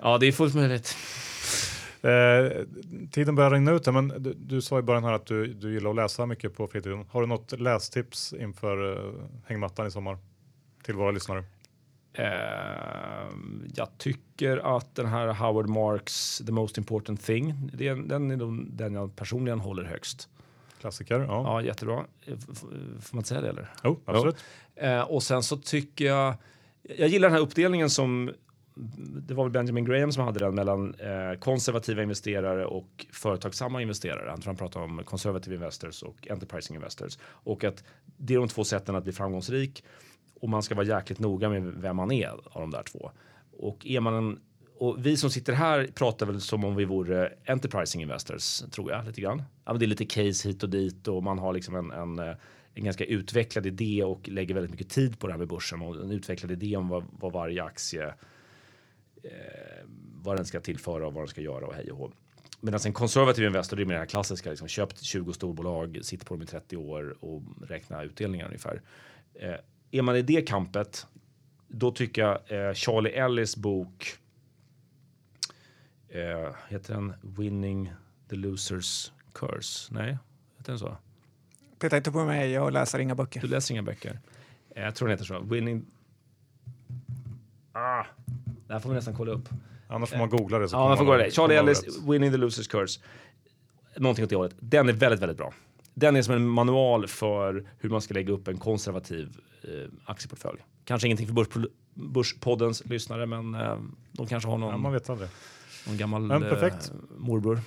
ja, 0.00 0.18
det 0.18 0.26
är 0.26 0.32
fullt 0.32 0.54
möjligt. 0.54 0.96
Eh, 2.02 2.64
tiden 3.10 3.34
börjar 3.34 3.50
rinna 3.50 3.72
ut, 3.72 3.86
men 3.86 4.08
du, 4.08 4.34
du, 4.34 4.62
sa 4.62 4.78
i 4.78 4.82
början 4.82 5.04
här 5.04 5.12
att 5.12 5.26
du, 5.26 5.46
du 5.46 5.72
gillar 5.72 5.90
att 5.90 5.96
läsa 5.96 6.26
mycket 6.26 6.54
på 6.54 6.66
fritiden. 6.66 7.04
Har 7.10 7.20
du 7.20 7.26
något 7.26 7.60
lästips 7.60 8.32
inför 8.32 8.82
uh, 8.82 9.14
hängmattan 9.46 9.86
i 9.86 9.90
sommar 9.90 10.18
till 10.82 10.94
våra 10.94 11.10
lyssnare? 11.10 11.44
Uh, 12.18 12.24
jag 13.74 13.88
tycker 13.98 14.76
att 14.76 14.94
den 14.94 15.06
här 15.06 15.28
Howard 15.28 15.68
Marks 15.68 16.42
The 16.46 16.52
Most 16.52 16.78
Important 16.78 17.24
Thing, 17.24 17.70
det, 17.74 17.94
den 17.94 18.30
är 18.30 18.66
den 18.76 18.94
jag 18.94 19.16
personligen 19.16 19.60
håller 19.60 19.84
högst. 19.84 20.28
Klassiker. 20.80 21.20
Ja, 21.20 21.26
ja 21.28 21.62
jättebra. 21.62 22.04
Får 23.00 23.16
man 23.16 23.24
säga 23.24 23.40
det 23.40 23.48
eller? 23.48 23.70
Jo, 23.84 24.00
absolut. 24.04 24.44
Uh, 24.82 25.00
och 25.00 25.22
sen 25.22 25.42
så 25.42 25.56
tycker 25.56 26.04
jag, 26.04 26.34
jag 26.82 27.08
gillar 27.08 27.28
den 27.28 27.36
här 27.36 27.42
uppdelningen 27.42 27.90
som 27.90 28.30
det 29.26 29.34
var 29.34 29.44
väl 29.44 29.52
Benjamin 29.52 29.84
Graham 29.84 30.12
som 30.12 30.24
hade 30.24 30.38
den 30.38 30.54
mellan 30.54 30.94
eh, 30.94 31.38
konservativa 31.38 32.02
investerare 32.02 32.66
och 32.66 33.06
företagsamma 33.12 33.82
investerare. 33.82 34.30
Han 34.30 34.40
tror 34.40 34.46
han 34.46 34.56
pratar 34.56 34.80
om 34.80 35.02
conservative 35.04 35.56
investors 35.56 36.02
och 36.02 36.28
enterprising 36.30 36.76
investors. 36.76 37.18
Och 37.22 37.64
att 37.64 37.84
det 38.16 38.34
är 38.34 38.38
de 38.38 38.48
två 38.48 38.64
sätten 38.64 38.94
att 38.94 39.04
bli 39.04 39.12
framgångsrik 39.12 39.84
och 40.40 40.48
man 40.48 40.62
ska 40.62 40.74
vara 40.74 40.86
jäkligt 40.86 41.18
noga 41.18 41.48
med 41.48 41.62
vem 41.62 41.96
man 41.96 42.12
är 42.12 42.28
av 42.28 42.60
de 42.60 42.70
där 42.70 42.82
två. 42.82 43.10
Och 43.52 43.86
är 43.86 44.00
man 44.00 44.14
en 44.14 44.40
och 44.80 45.06
vi 45.06 45.16
som 45.16 45.30
sitter 45.30 45.52
här 45.52 45.86
pratar 45.94 46.26
väl 46.26 46.40
som 46.40 46.64
om 46.64 46.76
vi 46.76 46.84
vore 46.84 47.32
enterprising 47.46 48.02
investors, 48.02 48.60
tror 48.70 48.90
jag 48.90 49.06
lite 49.06 49.20
grann. 49.20 49.42
Ja, 49.64 49.72
det 49.72 49.84
är 49.84 49.86
lite 49.86 50.04
case 50.04 50.48
hit 50.48 50.62
och 50.62 50.70
dit 50.70 51.08
och 51.08 51.22
man 51.22 51.38
har 51.38 51.52
liksom 51.52 51.74
en, 51.74 51.90
en, 51.90 52.18
eh, 52.18 52.36
en 52.74 52.84
ganska 52.84 53.04
utvecklad 53.04 53.66
idé 53.66 54.04
och 54.04 54.28
lägger 54.28 54.54
väldigt 54.54 54.70
mycket 54.70 54.88
tid 54.88 55.18
på 55.18 55.26
det 55.26 55.32
här 55.32 55.38
med 55.38 55.48
börsen 55.48 55.82
och 55.82 55.96
en 55.96 56.10
utvecklad 56.10 56.50
idé 56.50 56.76
om 56.76 56.88
vad, 56.88 57.04
vad 57.12 57.32
varje 57.32 57.64
aktie 57.64 58.14
eh, 59.22 59.30
vad 60.22 60.36
den 60.36 60.44
ska 60.46 60.60
tillföra 60.60 61.06
och 61.06 61.14
vad 61.14 61.22
den 61.22 61.28
ska 61.28 61.40
göra 61.40 61.66
och 61.66 61.74
hej 61.74 61.90
och 61.90 61.98
hå. 61.98 62.12
Medan 62.60 62.80
en 62.86 62.92
konservativ 62.92 63.44
investor, 63.44 63.80
är 63.80 63.84
mer 63.84 63.94
det 63.94 64.00
här 64.00 64.06
klassiska, 64.06 64.50
liksom, 64.50 64.68
köpt 64.68 65.02
20 65.02 65.32
storbolag, 65.32 65.98
sitter 66.02 66.26
på 66.26 66.34
dem 66.34 66.42
i 66.42 66.46
30 66.46 66.76
år 66.76 67.16
och 67.20 67.42
räknar 67.68 68.04
utdelningar 68.04 68.46
ungefär. 68.46 68.82
Eh, 69.34 69.54
är 69.90 70.02
man 70.02 70.16
i 70.16 70.22
det 70.22 70.42
kampet, 70.42 71.06
då 71.68 71.92
tycker 71.92 72.22
jag 72.22 72.68
eh, 72.68 72.74
Charlie 72.74 73.10
Ellis 73.10 73.56
bok, 73.56 74.18
eh, 76.08 76.54
heter 76.68 76.94
den 76.94 77.12
Winning 77.22 77.92
the 78.28 78.36
Losers 78.36 79.12
Curse? 79.32 79.94
Nej, 79.94 80.18
heter 80.58 80.72
den 80.72 80.78
så? 80.78 80.96
Peta 81.78 81.96
inte 81.96 82.12
på 82.12 82.24
mig, 82.24 82.50
jag 82.50 82.72
läser 82.72 82.98
inga 82.98 83.14
böcker. 83.14 83.40
Du 83.40 83.46
läser 83.46 83.74
inga 83.74 83.82
böcker? 83.82 84.20
Eh, 84.70 84.82
jag 84.82 84.94
tror 84.94 85.08
den 85.08 85.18
heter 85.18 85.24
så. 85.24 85.40
Winning... 85.40 85.86
Ah, 87.72 88.04
det 88.70 88.74
här 88.74 88.80
får 88.80 88.90
vi 88.90 88.94
nästan 88.94 89.14
kolla 89.14 89.32
upp. 89.32 89.48
Annars 89.88 90.10
får 90.10 90.18
man 90.18 90.30
googla 90.30 90.58
det. 90.58 90.68
Så 90.68 90.76
ja, 90.76 90.88
man 90.88 90.96
får 90.96 91.04
googla 91.04 91.24
det. 91.24 91.30
Charlie 91.30 91.54
Ellis, 91.54 91.82
Winning 92.08 92.30
the 92.30 92.36
Losers 92.36 92.68
Curse. 92.68 93.00
Någonting 93.96 94.24
åt 94.24 94.30
det 94.30 94.36
hållet. 94.36 94.54
Den 94.60 94.88
är 94.88 94.92
väldigt, 94.92 95.20
väldigt 95.20 95.38
bra. 95.38 95.52
Den 95.94 96.16
är 96.16 96.22
som 96.22 96.34
en 96.34 96.48
manual 96.48 97.06
för 97.06 97.66
hur 97.78 97.90
man 97.90 98.00
ska 98.00 98.14
lägga 98.14 98.32
upp 98.32 98.48
en 98.48 98.58
konservativ 98.58 99.36
eh, 99.62 99.70
aktieportfölj. 100.04 100.58
Kanske 100.84 101.08
ingenting 101.08 101.26
för 101.26 101.34
börs, 101.34 101.48
Börspoddens 101.94 102.84
lyssnare, 102.84 103.26
men 103.26 103.54
eh, 103.54 103.78
de 104.12 104.26
kanske 104.26 104.48
har 104.50 104.58
någon, 104.58 104.70
ja, 104.70 104.76
man 104.76 104.92
vet 104.92 105.10
aldrig. 105.10 105.28
någon 105.86 105.96
gammal 105.96 106.30
eh, 106.30 106.38
morbror. 107.18 107.60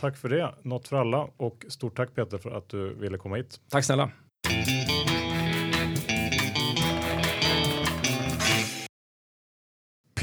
Tack 0.00 0.16
för 0.16 0.28
det, 0.28 0.54
något 0.62 0.88
för 0.88 0.96
alla 0.96 1.28
och 1.36 1.64
stort 1.68 1.96
tack 1.96 2.14
Peter 2.14 2.38
för 2.38 2.50
att 2.50 2.68
du 2.68 2.94
ville 2.94 3.18
komma 3.18 3.36
hit. 3.36 3.60
Tack 3.68 3.84
snälla. 3.84 4.10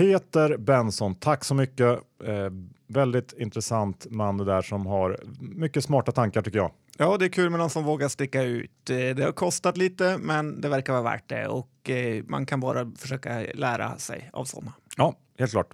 Peter 0.01 0.57
Benson, 0.57 1.15
tack 1.15 1.43
så 1.43 1.55
mycket. 1.55 1.99
Eh, 2.23 2.49
väldigt 2.87 3.33
intressant 3.37 4.07
man 4.09 4.37
det 4.37 4.45
där 4.45 4.61
som 4.61 4.85
har 4.85 5.19
mycket 5.39 5.83
smarta 5.83 6.11
tankar 6.11 6.41
tycker 6.41 6.57
jag. 6.57 6.71
Ja, 6.97 7.17
det 7.17 7.25
är 7.25 7.29
kul 7.29 7.49
med 7.49 7.59
någon 7.59 7.69
som 7.69 7.83
vågar 7.83 8.07
sticka 8.07 8.41
ut. 8.41 8.89
Eh, 8.89 8.95
det 8.97 9.23
har 9.23 9.31
kostat 9.31 9.77
lite, 9.77 10.17
men 10.17 10.61
det 10.61 10.69
verkar 10.69 10.93
vara 10.93 11.03
värt 11.03 11.29
det 11.29 11.47
och 11.47 11.89
eh, 11.89 12.23
man 12.27 12.45
kan 12.45 12.59
bara 12.59 12.91
försöka 12.97 13.45
lära 13.53 13.97
sig 13.97 14.29
av 14.33 14.45
sådana. 14.45 14.73
Ja, 14.97 15.15
helt 15.39 15.51
klart. 15.51 15.73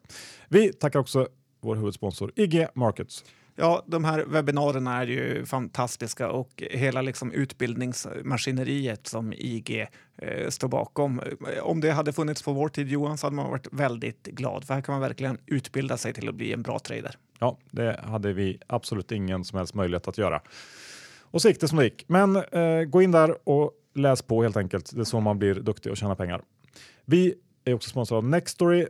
Vi 0.49 0.73
tackar 0.73 0.99
också 0.99 1.27
vår 1.61 1.75
huvudsponsor 1.75 2.31
IG 2.35 2.67
Markets. 2.73 3.23
Ja, 3.59 3.83
de 3.87 4.05
här 4.05 4.25
webbinarierna 4.25 5.01
är 5.01 5.07
ju 5.07 5.45
fantastiska 5.45 6.29
och 6.29 6.63
hela 6.71 7.01
liksom 7.01 7.31
utbildningsmaskineriet 7.31 9.07
som 9.07 9.33
IG 9.33 9.87
eh, 10.17 10.49
står 10.49 10.67
bakom. 10.67 11.19
Eh, 11.19 11.63
om 11.63 11.81
det 11.81 11.91
hade 11.91 12.13
funnits 12.13 12.43
på 12.43 12.53
vår 12.53 12.69
tid, 12.69 12.87
Johan, 12.87 13.17
så 13.17 13.25
hade 13.25 13.35
man 13.35 13.49
varit 13.49 13.67
väldigt 13.71 14.23
glad. 14.23 14.63
För 14.63 14.73
här 14.73 14.81
kan 14.81 14.93
man 14.93 15.01
verkligen 15.01 15.37
utbilda 15.45 15.97
sig 15.97 16.13
till 16.13 16.29
att 16.29 16.35
bli 16.35 16.53
en 16.53 16.61
bra 16.61 16.79
trader. 16.79 17.15
Ja, 17.39 17.57
det 17.71 17.99
hade 18.03 18.33
vi 18.33 18.59
absolut 18.67 19.11
ingen 19.11 19.45
som 19.45 19.57
helst 19.57 19.73
möjlighet 19.73 20.07
att 20.07 20.17
göra. 20.17 20.41
Och 21.21 21.41
så 21.41 21.47
gick 21.47 21.61
det 21.61 21.67
som 21.67 21.77
det 21.77 21.83
gick. 21.83 22.05
Men 22.07 22.35
eh, 22.35 22.83
gå 22.83 23.01
in 23.01 23.11
där 23.11 23.49
och 23.49 23.71
läs 23.95 24.21
på 24.21 24.43
helt 24.43 24.57
enkelt. 24.57 24.95
Det 24.95 25.01
är 25.01 25.05
så 25.05 25.19
man 25.19 25.39
blir 25.39 25.55
duktig 25.55 25.91
och 25.91 25.97
tjänar 25.97 26.15
pengar. 26.15 26.41
Vi 27.05 27.33
är 27.65 27.73
också 27.73 27.89
sponsrade 27.89 28.17
av 28.17 28.25
Nextory 28.25 28.87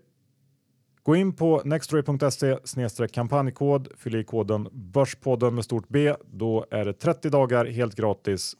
Gå 1.08 1.16
in 1.16 1.34
på 1.34 1.62
nextory.se 1.66 3.08
kampanjkod, 3.08 3.88
fyll 3.98 4.16
i 4.16 4.24
koden 4.24 4.70
Börspodden 4.72 5.56
med 5.56 5.64
stort 5.64 5.86
B. 5.88 6.16
Då 6.26 6.66
är 6.72 6.86
det 6.86 6.94
30 6.94 7.30
dagar 7.30 7.66
helt 7.66 7.96
gratis 7.96 8.56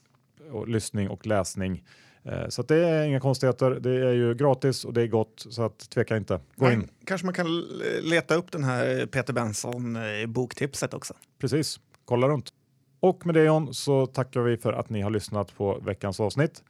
och 0.52 0.68
lyssning 0.68 1.08
och 1.08 1.26
läsning. 1.26 1.84
Eh, 2.22 2.48
så 2.48 2.62
det 2.62 2.88
är 2.88 3.04
inga 3.04 3.20
konstigheter. 3.20 3.70
Det 3.70 3.90
är 3.90 4.12
ju 4.12 4.34
gratis 4.34 4.84
och 4.84 4.92
det 4.92 5.02
är 5.02 5.06
gott 5.06 5.46
så 5.50 5.62
att 5.62 5.90
tveka 5.90 6.16
inte. 6.16 6.40
Gå 6.56 6.70
in. 6.70 6.88
Kanske 7.04 7.24
man 7.24 7.34
kan 7.34 7.60
leta 8.02 8.34
upp 8.34 8.52
den 8.52 8.64
här 8.64 9.06
Peter 9.06 9.32
Benson 9.32 9.96
eh, 9.96 10.26
boktipset 10.26 10.94
också. 10.94 11.14
Precis, 11.38 11.80
kolla 12.04 12.28
runt. 12.28 12.52
Och 13.00 13.26
med 13.26 13.34
det 13.34 13.44
John 13.44 13.74
så 13.74 14.06
tackar 14.06 14.40
vi 14.40 14.56
för 14.56 14.72
att 14.72 14.90
ni 14.90 15.00
har 15.00 15.10
lyssnat 15.10 15.56
på 15.56 15.78
veckans 15.78 16.20
avsnitt. 16.20 16.62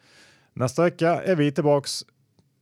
Nästa 0.53 0.83
vecka 0.83 1.22
är 1.22 1.37
vi 1.37 1.53
tillbaks 1.53 2.05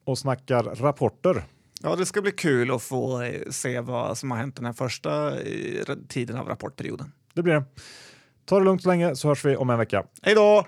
och 0.04 0.18
snackar 0.18 0.62
rapporter. 0.62 1.44
Ja, 1.86 1.96
det 1.96 2.06
ska 2.06 2.22
bli 2.22 2.32
kul 2.32 2.70
att 2.70 2.82
få 2.82 3.22
eh, 3.22 3.40
se 3.50 3.80
vad 3.80 4.18
som 4.18 4.30
har 4.30 4.38
hänt 4.38 4.56
den 4.56 4.64
här 4.64 4.72
första 4.72 5.40
eh, 5.40 5.96
tiden 6.08 6.36
av 6.36 6.48
rapportperioden. 6.48 7.12
Det 7.34 7.42
blir 7.42 7.54
det. 7.54 7.64
Ta 8.44 8.58
det 8.58 8.64
lugnt 8.64 8.82
så 8.82 8.88
länge 8.88 9.16
så 9.16 9.28
hörs 9.28 9.44
vi 9.44 9.56
om 9.56 9.70
en 9.70 9.78
vecka. 9.78 10.04
Hej 10.22 10.34
då! 10.34 10.66